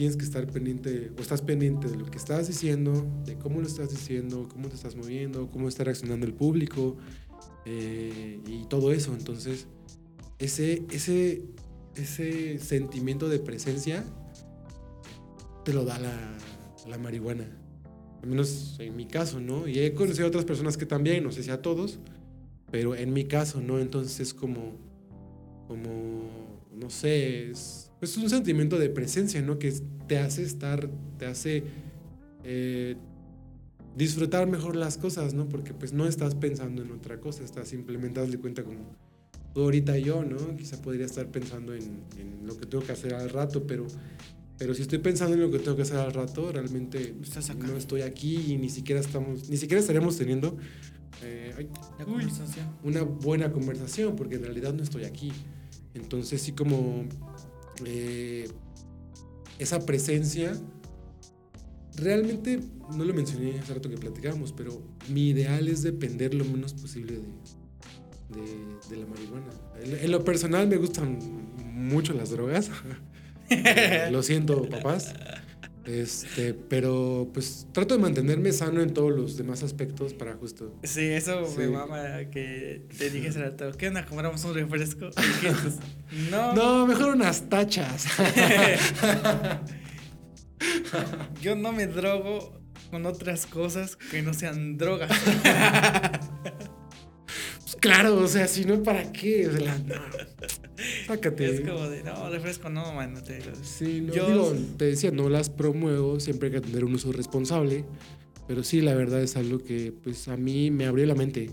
tienes 0.00 0.16
que 0.16 0.24
estar 0.24 0.46
pendiente 0.46 1.12
o 1.18 1.20
estás 1.20 1.42
pendiente 1.42 1.86
de 1.86 1.94
lo 1.98 2.06
que 2.06 2.16
estás 2.16 2.46
diciendo, 2.46 3.06
de 3.26 3.36
cómo 3.36 3.60
lo 3.60 3.66
estás 3.66 3.90
diciendo, 3.90 4.48
cómo 4.50 4.70
te 4.70 4.74
estás 4.74 4.96
moviendo, 4.96 5.50
cómo 5.50 5.68
está 5.68 5.84
reaccionando 5.84 6.24
el 6.24 6.32
público 6.32 6.96
eh, 7.66 8.40
y 8.46 8.64
todo 8.64 8.92
eso. 8.92 9.12
Entonces, 9.12 9.66
ese, 10.38 10.86
ese, 10.90 11.42
ese 11.96 12.58
sentimiento 12.60 13.28
de 13.28 13.40
presencia 13.40 14.02
te 15.66 15.74
lo 15.74 15.84
da 15.84 15.98
la, 15.98 16.38
la 16.88 16.96
marihuana. 16.96 17.44
Al 18.22 18.28
menos 18.30 18.76
en 18.78 18.96
mi 18.96 19.04
caso, 19.04 19.38
¿no? 19.38 19.68
Y 19.68 19.80
he 19.80 19.92
conocido 19.92 20.24
a 20.24 20.28
otras 20.28 20.46
personas 20.46 20.78
que 20.78 20.86
también, 20.86 21.24
no 21.24 21.30
sé 21.30 21.42
si 21.42 21.50
a 21.50 21.60
todos, 21.60 21.98
pero 22.70 22.94
en 22.94 23.12
mi 23.12 23.26
caso, 23.26 23.60
¿no? 23.60 23.78
Entonces 23.78 24.18
es 24.20 24.32
como, 24.32 24.78
como, 25.68 26.58
no 26.72 26.88
sé, 26.88 27.50
es 27.50 27.89
pues, 28.00 28.12
es 28.12 28.16
un 28.16 28.30
sentimiento 28.30 28.78
de 28.78 28.88
presencia, 28.88 29.40
¿no? 29.42 29.58
Que 29.58 29.72
te 30.08 30.18
hace 30.18 30.42
estar, 30.42 30.90
te 31.18 31.26
hace 31.26 31.64
eh, 32.42 32.96
disfrutar 33.96 34.48
mejor 34.48 34.74
las 34.74 34.96
cosas, 34.96 35.34
¿no? 35.34 35.48
Porque 35.48 35.74
pues 35.74 35.92
no 35.92 36.06
estás 36.06 36.34
pensando 36.34 36.82
en 36.82 36.90
otra 36.90 37.20
cosa, 37.20 37.44
estás 37.44 37.68
simplemente 37.68 38.24
de 38.26 38.38
cuenta 38.38 38.64
como 38.64 38.96
tú 39.52 39.62
ahorita 39.62 39.98
yo, 39.98 40.24
¿no? 40.24 40.56
Quizá 40.56 40.80
podría 40.80 41.06
estar 41.06 41.26
pensando 41.26 41.74
en, 41.74 42.00
lo 42.44 42.56
que 42.56 42.66
tengo 42.66 42.82
que 42.82 42.92
hacer 42.92 43.14
al 43.14 43.28
rato, 43.28 43.66
pero, 43.66 43.86
pero 44.58 44.74
si 44.74 44.82
estoy 44.82 44.98
pensando 44.98 45.34
en 45.34 45.42
lo 45.42 45.50
que 45.50 45.58
tengo 45.58 45.76
que 45.76 45.82
hacer 45.82 45.98
al 45.98 46.12
rato, 46.12 46.50
realmente 46.50 47.14
no 47.58 47.76
estoy 47.76 48.02
aquí 48.02 48.52
y 48.52 48.56
ni 48.56 48.70
siquiera 48.70 49.00
estamos, 49.00 49.48
ni 49.50 49.56
siquiera 49.56 49.80
estaríamos 49.80 50.16
teniendo 50.16 50.56
eh, 51.22 51.68
una 52.82 53.02
buena 53.02 53.52
conversación, 53.52 54.16
porque 54.16 54.36
en 54.36 54.44
realidad 54.44 54.72
no 54.72 54.82
estoy 54.82 55.04
aquí. 55.04 55.32
Entonces 55.94 56.40
sí 56.40 56.52
como 56.52 57.04
eh, 57.84 58.48
esa 59.58 59.84
presencia, 59.84 60.52
realmente, 61.96 62.60
no 62.96 63.04
lo 63.04 63.14
mencioné 63.14 63.58
hace 63.58 63.74
rato 63.74 63.90
que 63.90 63.96
platicábamos, 63.96 64.52
pero 64.52 64.82
mi 65.08 65.28
ideal 65.28 65.68
es 65.68 65.82
depender 65.82 66.34
lo 66.34 66.44
menos 66.44 66.74
posible 66.74 67.20
de, 68.30 68.96
la 68.96 69.06
marihuana. 69.06 69.46
En, 69.82 70.10
lo 70.10 70.24
personal 70.24 70.68
me 70.68 70.76
gustan 70.76 71.18
mucho 71.74 72.12
las 72.14 72.30
drogas. 72.30 72.70
lo 74.10 74.22
siento, 74.22 74.68
papás. 74.68 75.14
Este, 75.86 76.54
pero 76.54 77.30
pues 77.32 77.66
trato 77.72 77.94
de 77.94 78.00
mantenerme 78.00 78.52
sano 78.52 78.82
en 78.82 78.92
todos 78.92 79.12
los 79.12 79.36
demás 79.36 79.62
aspectos 79.62 80.12
para 80.12 80.34
justo. 80.34 80.74
Sí, 80.82 81.06
eso 81.06 81.42
me 81.56 81.68
mama 81.68 82.24
que 82.30 82.86
te 82.96 83.10
dije 83.10 83.28
hace 83.28 83.40
rato, 83.40 83.70
¿qué 83.78 83.88
onda? 83.88 84.04
¿Compramos 84.04 84.44
un 84.44 84.54
refresco? 84.54 85.10
No. 86.28 86.52
No, 86.54 86.88
mejor 86.88 87.14
unas 87.14 87.48
tachas. 87.48 88.04
Yo 91.40 91.54
no 91.54 91.72
me 91.72 91.86
drogo 91.86 92.60
con 92.90 93.06
otras 93.06 93.46
cosas 93.46 93.94
que 93.96 94.20
no 94.20 94.34
sean 94.34 94.76
drogas. 94.76 95.10
pues 97.60 97.76
claro, 97.80 98.16
o 98.16 98.26
sea, 98.26 98.48
si 98.48 98.64
no, 98.64 98.82
¿para 98.82 99.12
qué? 99.12 99.46
O 99.46 99.56
sea, 99.56 99.78
no. 99.78 99.94
Sácate. 101.06 101.54
Es 101.54 101.60
como 101.60 101.88
de, 101.88 102.02
no, 102.02 102.30
refresco 102.30 102.68
no, 102.70 102.92
man. 102.92 103.14
No 103.14 103.22
te... 103.22 103.40
Sí, 103.62 104.00
no, 104.00 104.14
Yo... 104.14 104.26
digo, 104.28 104.54
te 104.76 104.86
decía, 104.86 105.10
no 105.10 105.28
las 105.28 105.50
promuevo, 105.50 106.20
siempre 106.20 106.48
hay 106.48 106.54
que 106.54 106.60
tener 106.60 106.84
un 106.84 106.94
uso 106.94 107.12
responsable. 107.12 107.84
Pero 108.46 108.64
sí, 108.64 108.80
la 108.80 108.94
verdad 108.94 109.22
es 109.22 109.36
algo 109.36 109.58
que 109.58 109.92
pues 109.92 110.26
a 110.28 110.36
mí 110.36 110.70
me 110.70 110.86
abrió 110.86 111.06
la 111.06 111.14
mente. 111.14 111.50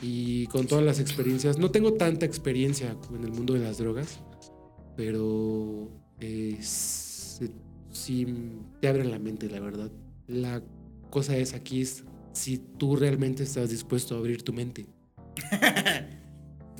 Y 0.00 0.46
con 0.48 0.66
todas 0.66 0.84
las 0.84 0.98
experiencias, 1.00 1.58
no 1.58 1.70
tengo 1.70 1.94
tanta 1.94 2.26
experiencia 2.26 2.96
en 3.14 3.24
el 3.24 3.30
mundo 3.30 3.54
de 3.54 3.60
las 3.60 3.78
drogas, 3.78 4.20
pero 4.96 5.90
sí 7.90 8.26
te 8.80 8.88
abren 8.88 9.10
la 9.10 9.18
mente, 9.18 9.48
la 9.48 9.60
verdad. 9.60 9.90
La 10.26 10.62
cosa 11.10 11.36
es 11.36 11.54
aquí 11.54 11.82
es 11.82 12.04
si 12.32 12.58
tú 12.58 12.96
realmente 12.96 13.42
estás 13.42 13.70
dispuesto 13.70 14.14
a 14.14 14.18
abrir 14.18 14.42
tu 14.42 14.52
mente. 14.52 14.86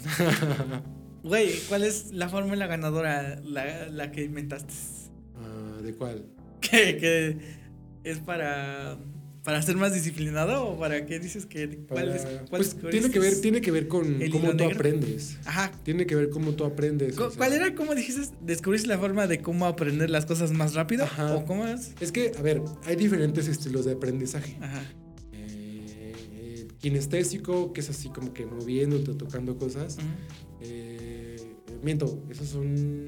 Güey, 1.24 1.58
¿cuál 1.68 1.84
es 1.84 2.12
la 2.12 2.28
fórmula 2.28 2.66
ganadora, 2.66 3.40
la, 3.42 3.88
la 3.88 4.12
que 4.12 4.22
inventaste? 4.22 4.72
Uh, 5.34 5.82
¿De 5.82 5.94
cuál? 5.94 6.26
Que, 6.60 6.96
que 6.96 7.38
es 8.04 8.18
para 8.20 8.98
¿Para 9.44 9.60
ser 9.60 9.76
más 9.76 9.92
disciplinado 9.92 10.66
o 10.66 10.78
para 10.78 11.04
qué 11.04 11.18
dices 11.20 11.44
que 11.44 11.80
cuál 11.86 12.08
es, 12.08 12.26
pues 12.48 12.76
tiene 12.90 13.10
que 13.10 13.18
ver 13.18 13.38
tiene 13.42 13.60
que 13.60 13.70
ver 13.70 13.88
con 13.88 14.18
cómo 14.32 14.56
tú 14.56 14.64
aprendes. 14.64 15.38
Ajá. 15.44 15.70
Tiene 15.82 16.06
que 16.06 16.16
ver 16.16 16.30
cómo 16.30 16.52
tú 16.52 16.64
aprendes. 16.64 17.14
¿Cuál 17.14 17.52
era 17.52 17.74
cómo 17.74 17.94
dijiste? 17.94 18.34
¿Descubriste 18.40 18.88
la 18.88 18.96
forma 18.96 19.26
de 19.26 19.42
cómo 19.42 19.66
aprender 19.66 20.08
las 20.08 20.24
cosas 20.24 20.52
más 20.52 20.72
rápido 20.72 21.04
Ajá. 21.04 21.34
o 21.34 21.44
cómo 21.44 21.66
es? 21.66 21.92
Es 22.00 22.10
que 22.10 22.32
a 22.38 22.40
ver, 22.40 22.62
hay 22.86 22.96
diferentes 22.96 23.46
estilos 23.46 23.84
de 23.84 23.92
aprendizaje. 23.92 24.56
Ajá. 24.62 24.82
Eh, 25.34 26.66
kinestésico, 26.78 27.74
que 27.74 27.82
es 27.82 27.90
así 27.90 28.08
como 28.08 28.32
que 28.32 28.46
moviéndote, 28.46 29.12
tocando 29.12 29.58
cosas. 29.58 29.98
Eh, 30.62 30.93
miento, 31.84 32.24
esos 32.30 32.48
son 32.48 33.06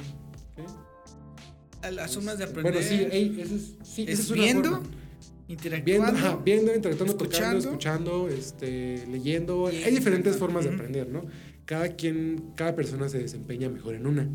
¿qué? 0.55 1.91
Las 1.91 2.15
formas 2.15 2.39
de 2.39 2.45
aprender. 2.45 2.73
Bueno, 2.73 2.89
sí, 2.89 3.39
eso 3.41 3.55
es, 3.55 3.75
sí, 3.83 4.05
¿Es 4.09 4.31
viendo? 4.33 4.83
Interactuando. 5.49 6.13
Viendo, 6.13 6.43
viendo 6.43 6.75
interactuando, 6.75 7.13
escuchando, 7.13 7.59
escuchando 7.59 8.29
este, 8.29 9.07
leyendo. 9.07 9.69
Hay 9.69 9.95
diferentes 9.95 10.37
formas 10.37 10.65
de 10.65 10.75
aprender, 10.75 11.09
¿no? 11.09 11.25
Cada 11.65 11.91
quien, 11.91 12.53
cada 12.57 12.75
persona 12.75 13.09
se 13.09 13.19
desempeña 13.19 13.69
mejor 13.69 13.95
en 13.95 14.07
una 14.07 14.29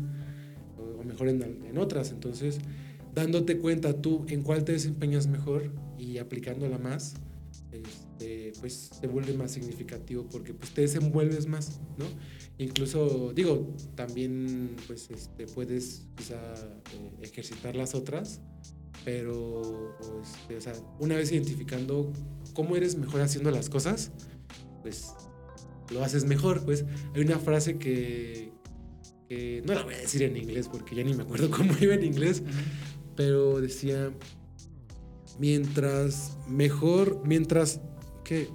o 0.78 1.04
mejor 1.04 1.28
en, 1.28 1.42
en 1.42 1.78
otras. 1.78 2.10
Entonces, 2.10 2.58
dándote 3.14 3.58
cuenta 3.58 4.00
tú 4.00 4.24
en 4.28 4.42
cuál 4.42 4.64
te 4.64 4.72
desempeñas 4.72 5.26
mejor 5.26 5.70
y 5.98 6.18
aplicándola 6.18 6.78
más, 6.78 7.14
este, 8.22 8.52
pues 8.60 8.90
se 9.00 9.06
vuelve 9.06 9.32
más 9.34 9.52
significativo 9.52 10.26
porque 10.30 10.54
pues 10.54 10.72
te 10.72 10.82
desenvuelves 10.82 11.46
más, 11.46 11.80
¿no? 11.98 12.04
Incluso, 12.58 13.32
digo, 13.34 13.74
también 13.94 14.76
pues 14.86 15.10
este, 15.10 15.46
puedes 15.46 16.06
quizá 16.16 16.36
eh, 16.94 17.10
ejercitar 17.22 17.74
las 17.74 17.94
otras 17.94 18.40
pero 19.04 19.96
este, 20.22 20.56
o 20.56 20.60
sea, 20.60 20.74
una 21.00 21.16
vez 21.16 21.32
identificando 21.32 22.12
cómo 22.54 22.76
eres 22.76 22.96
mejor 22.96 23.20
haciendo 23.20 23.50
las 23.50 23.68
cosas, 23.68 24.12
pues 24.82 25.12
lo 25.90 26.04
haces 26.04 26.24
mejor. 26.24 26.64
Pues 26.64 26.84
hay 27.12 27.22
una 27.22 27.40
frase 27.40 27.78
que, 27.78 28.52
que 29.28 29.60
no 29.66 29.74
la 29.74 29.82
voy 29.82 29.94
a 29.94 29.98
decir 29.98 30.22
en 30.22 30.36
inglés 30.36 30.68
porque 30.68 30.94
ya 30.94 31.02
ni 31.02 31.14
me 31.14 31.24
acuerdo 31.24 31.50
cómo 31.56 31.72
iba 31.80 31.94
en 31.94 32.04
inglés, 32.04 32.44
pero 33.16 33.60
decía, 33.60 34.12
mientras 35.40 36.36
mejor, 36.48 37.22
mientras, 37.26 37.80
¿qué? 38.24 38.48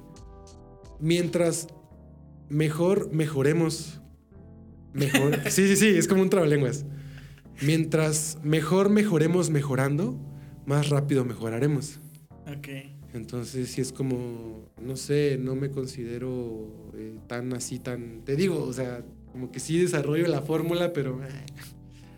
Mientras 0.99 1.67
mejor 2.49 3.11
mejoremos. 3.11 4.01
Mejor. 4.93 5.39
sí, 5.49 5.67
sí, 5.67 5.75
sí, 5.75 5.87
es 5.87 6.07
como 6.07 6.21
un 6.21 6.29
trabalenguas. 6.29 6.85
Mientras 7.61 8.37
mejor 8.43 8.89
mejoremos 8.89 9.49
mejorando, 9.49 10.19
más 10.65 10.89
rápido 10.89 11.25
mejoraremos. 11.25 11.99
Ok. 12.45 12.67
Entonces, 13.13 13.69
si 13.69 13.81
es 13.81 13.91
como, 13.91 14.69
no 14.81 14.95
sé, 14.95 15.37
no 15.39 15.55
me 15.55 15.71
considero 15.71 16.91
eh, 16.95 17.17
tan 17.27 17.53
así, 17.53 17.79
tan. 17.79 18.21
Te 18.23 18.35
digo, 18.35 18.63
o 18.63 18.73
sea, 18.73 19.03
como 19.31 19.51
que 19.51 19.59
sí 19.59 19.79
desarrollo 19.79 20.27
la 20.27 20.41
fórmula, 20.41 20.93
pero 20.93 21.23
eh, 21.23 21.27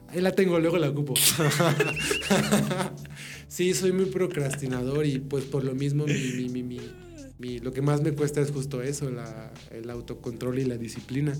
ahí 0.09 0.19
la 0.19 0.31
tengo, 0.31 0.59
luego 0.59 0.77
la 0.77 0.89
ocupo. 0.89 1.13
sí, 3.47 3.73
soy 3.73 3.93
muy 3.93 4.05
procrastinador 4.05 5.05
y 5.05 5.19
pues 5.19 5.45
por 5.45 5.63
lo 5.63 5.73
mismo 5.73 6.05
mi, 6.05 6.13
mi, 6.13 6.49
mi, 6.49 6.63
mi, 6.63 6.81
lo 7.39 7.71
que 7.71 7.81
más 7.81 8.01
me 8.01 8.11
cuesta 8.11 8.41
es 8.41 8.51
justo 8.51 8.81
eso, 8.81 9.09
la, 9.09 9.51
el 9.71 9.89
autocontrol 9.89 10.59
y 10.59 10.65
la 10.65 10.77
disciplina. 10.77 11.33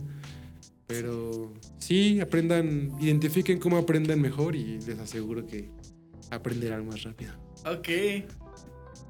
Pero 0.88 1.54
sí, 1.78 2.20
aprendan, 2.20 2.92
identifiquen 3.00 3.60
cómo 3.60 3.78
aprenden 3.78 4.22
mejor 4.22 4.56
y 4.56 4.80
les 4.82 4.98
aseguro 4.98 5.46
que 5.46 5.70
aprenderán 6.32 6.88
más 6.88 7.04
rápido. 7.04 7.34
Ok. 7.66 7.90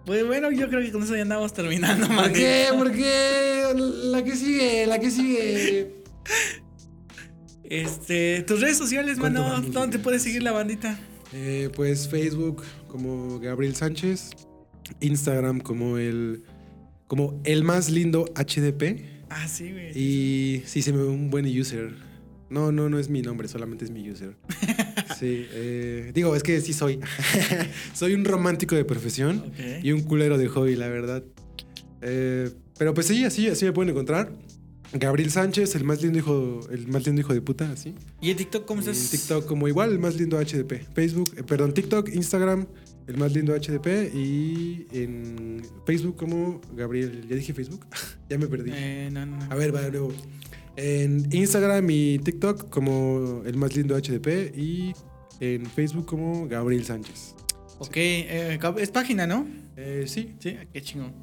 Pues 0.06 0.26
bueno, 0.26 0.52
yo 0.52 0.68
creo 0.68 0.82
que 0.82 0.92
con 0.92 1.04
eso 1.04 1.16
ya 1.16 1.22
andamos 1.22 1.54
terminando, 1.54 2.08
¿Por 2.08 2.34
qué? 2.34 2.68
¿Por 2.76 2.92
qué? 2.92 3.74
La 3.76 4.24
que 4.24 4.36
sigue, 4.36 4.88
la 4.88 5.00
que 5.00 5.12
sigue. 5.12 5.96
Este, 7.64 8.44
tus 8.48 8.62
redes 8.62 8.78
sociales, 8.78 9.20
mano, 9.20 9.62
¿dónde 9.62 9.98
te 9.98 10.04
puedes 10.04 10.24
seguir 10.24 10.42
la 10.42 10.52
bandita? 10.52 11.00
Eh, 11.34 11.70
pues 11.76 12.10
Facebook 12.10 12.64
como 12.88 13.40
Gabriel 13.40 13.76
Sánchez, 13.76 14.32
Instagram 15.00 15.60
como 15.60 16.00
el 16.00 16.44
como 17.10 17.42
el 17.44 17.64
más 17.64 17.90
lindo 17.90 18.26
HDP. 18.36 19.02
Ah, 19.32 19.48
sí, 19.48 19.72
güey. 19.72 19.98
Y 19.98 20.62
sí, 20.68 20.84
se 20.84 20.94
me 20.94 21.00
ve 21.00 21.10
un 21.10 21.32
buen 21.32 21.46
user. 21.46 21.92
No, 22.52 22.72
no, 22.72 22.88
no 22.88 23.00
es 23.00 23.10
mi 23.10 23.24
nombre, 23.24 23.48
solamente 23.48 23.84
es 23.84 23.92
mi 23.92 24.10
user. 24.10 24.38
Sí, 25.20 25.48
eh, 25.52 26.12
digo, 26.14 26.34
es 26.34 26.44
que 26.44 26.62
sí 26.62 26.72
soy. 26.72 27.00
soy 27.94 28.14
un 28.14 28.24
romántico 28.24 28.76
de 28.76 28.86
profesión 28.86 29.52
y 29.84 29.92
un 29.92 30.04
culero 30.04 30.38
de 30.38 30.48
hobby, 30.48 30.78
la 30.78 30.88
verdad. 30.88 31.26
Eh, 32.02 32.50
pero 32.78 32.94
pues 32.94 33.08
sí, 33.08 33.26
así, 33.26 33.50
así 33.50 33.66
me 33.66 33.74
pueden 33.74 33.90
encontrar. 33.90 34.32
Gabriel 34.94 35.30
Sánchez, 35.30 35.76
el 35.76 35.84
más 35.84 36.02
lindo 36.02 36.20
hijo, 36.20 36.62
el 36.72 36.88
más 36.88 37.06
lindo 37.06 37.20
hijo 37.20 37.34
de 37.34 37.42
puta, 37.42 37.70
así. 37.70 37.96
¿Y 38.22 38.32
en 38.32 38.38
TikTok 38.38 38.66
cómo 38.66 38.80
estás? 38.80 38.98
En 38.98 39.20
TikTok 39.20 39.46
como 39.46 39.68
igual, 39.68 39.92
el 39.92 40.00
más 40.00 40.16
lindo 40.16 40.40
HDP. 40.40 40.88
Facebook, 40.94 41.34
eh, 41.36 41.44
perdón, 41.44 41.74
TikTok, 41.74 42.08
Instagram, 42.14 42.68
el 43.10 43.18
más 43.18 43.34
lindo 43.34 43.56
HDP 43.56 44.14
y 44.14 44.86
en 44.92 45.64
Facebook 45.86 46.16
como 46.16 46.62
Gabriel. 46.76 47.26
¿Ya 47.28 47.36
dije 47.36 47.54
Facebook? 47.54 47.86
ya 48.30 48.38
me 48.38 48.48
perdí. 48.48 48.72
no, 49.12 49.26
no. 49.26 49.40
A 49.50 49.56
ver, 49.56 49.74
va 49.76 49.82
de 49.82 49.92
nuevo. 49.92 50.14
En 50.76 51.28
Instagram 51.32 51.90
y 51.90 52.20
TikTok 52.20 52.70
como 52.70 53.42
el 53.46 53.58
más 53.58 53.76
lindo 53.76 53.98
HDP 53.98 54.56
y 54.56 54.94
en 55.40 55.66
Facebook 55.66 56.06
como 56.06 56.48
Gabriel 56.48 56.86
Sánchez. 56.86 57.36
Ok, 57.80 57.98
eh, 57.98 58.60
es 58.78 58.92
página, 58.92 59.26
¿no? 59.26 59.48
Eh, 59.76 60.04
sí. 60.06 60.36
Sí, 60.40 60.56
qué 60.72 60.82
chingón. 60.82 61.14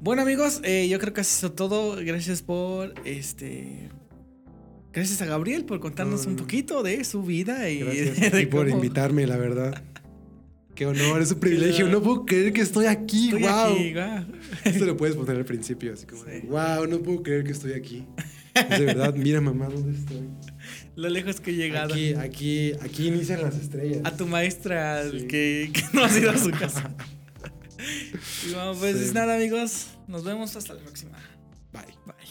Bueno 0.00 0.22
amigos, 0.22 0.60
eh, 0.64 0.88
yo 0.88 0.98
creo 0.98 1.14
que 1.14 1.20
ha 1.20 1.24
sido 1.24 1.52
todo. 1.52 1.96
Gracias 2.04 2.42
por 2.42 2.92
este. 3.04 3.88
Gracias 4.92 5.22
a 5.22 5.26
Gabriel 5.26 5.64
por 5.64 5.78
contarnos 5.78 6.26
un 6.26 6.36
poquito 6.36 6.82
de 6.82 7.04
su 7.04 7.22
vida 7.22 7.70
y, 7.70 7.78
Gracias 7.78 8.46
por 8.50 8.68
invitarme, 8.68 9.26
la 9.28 9.36
verdad. 9.36 9.82
Qué 10.74 10.86
honor, 10.86 11.22
es 11.22 11.30
un 11.30 11.40
privilegio. 11.40 11.88
No 11.88 12.02
puedo 12.02 12.26
creer 12.26 12.52
que 12.52 12.60
estoy 12.60 12.86
aquí. 12.86 13.26
Estoy 13.26 13.42
wow. 13.42 13.72
Aquí, 13.72 13.94
Esto 14.64 14.84
lo 14.84 14.96
puedes 14.96 15.16
poner 15.16 15.36
al 15.36 15.44
principio, 15.44 15.92
así 15.92 16.06
como, 16.06 16.24
wow, 16.48 16.86
no 16.86 17.00
puedo 17.00 17.22
creer 17.22 17.44
que 17.44 17.52
estoy 17.52 17.74
aquí. 17.74 18.06
de 18.54 18.84
verdad, 18.84 19.14
mira 19.14 19.40
mamá, 19.40 19.68
¿dónde 19.68 19.96
estoy? 19.98 20.28
Lo 20.96 21.08
lejos 21.08 21.40
que 21.40 21.50
he 21.50 21.54
llegado. 21.54 21.94
Aquí, 21.94 22.14
aquí, 22.14 22.72
aquí 22.80 23.08
inician 23.08 23.42
las 23.42 23.56
estrellas. 23.56 24.00
A 24.04 24.16
tu 24.16 24.26
maestra 24.26 25.02
que, 25.28 25.72
no 25.92 26.04
has 26.04 26.16
ido 26.16 26.30
a 26.30 26.38
su 26.38 26.50
casa. 26.50 26.94
y 28.48 28.52
bueno, 28.52 28.74
pues 28.78 29.12
nada, 29.12 29.36
amigos. 29.36 29.88
Nos 30.06 30.24
vemos 30.24 30.54
hasta 30.56 30.74
la 30.74 30.80
próxima. 30.80 31.18
Bye. 31.72 31.82
Bye. 32.06 32.23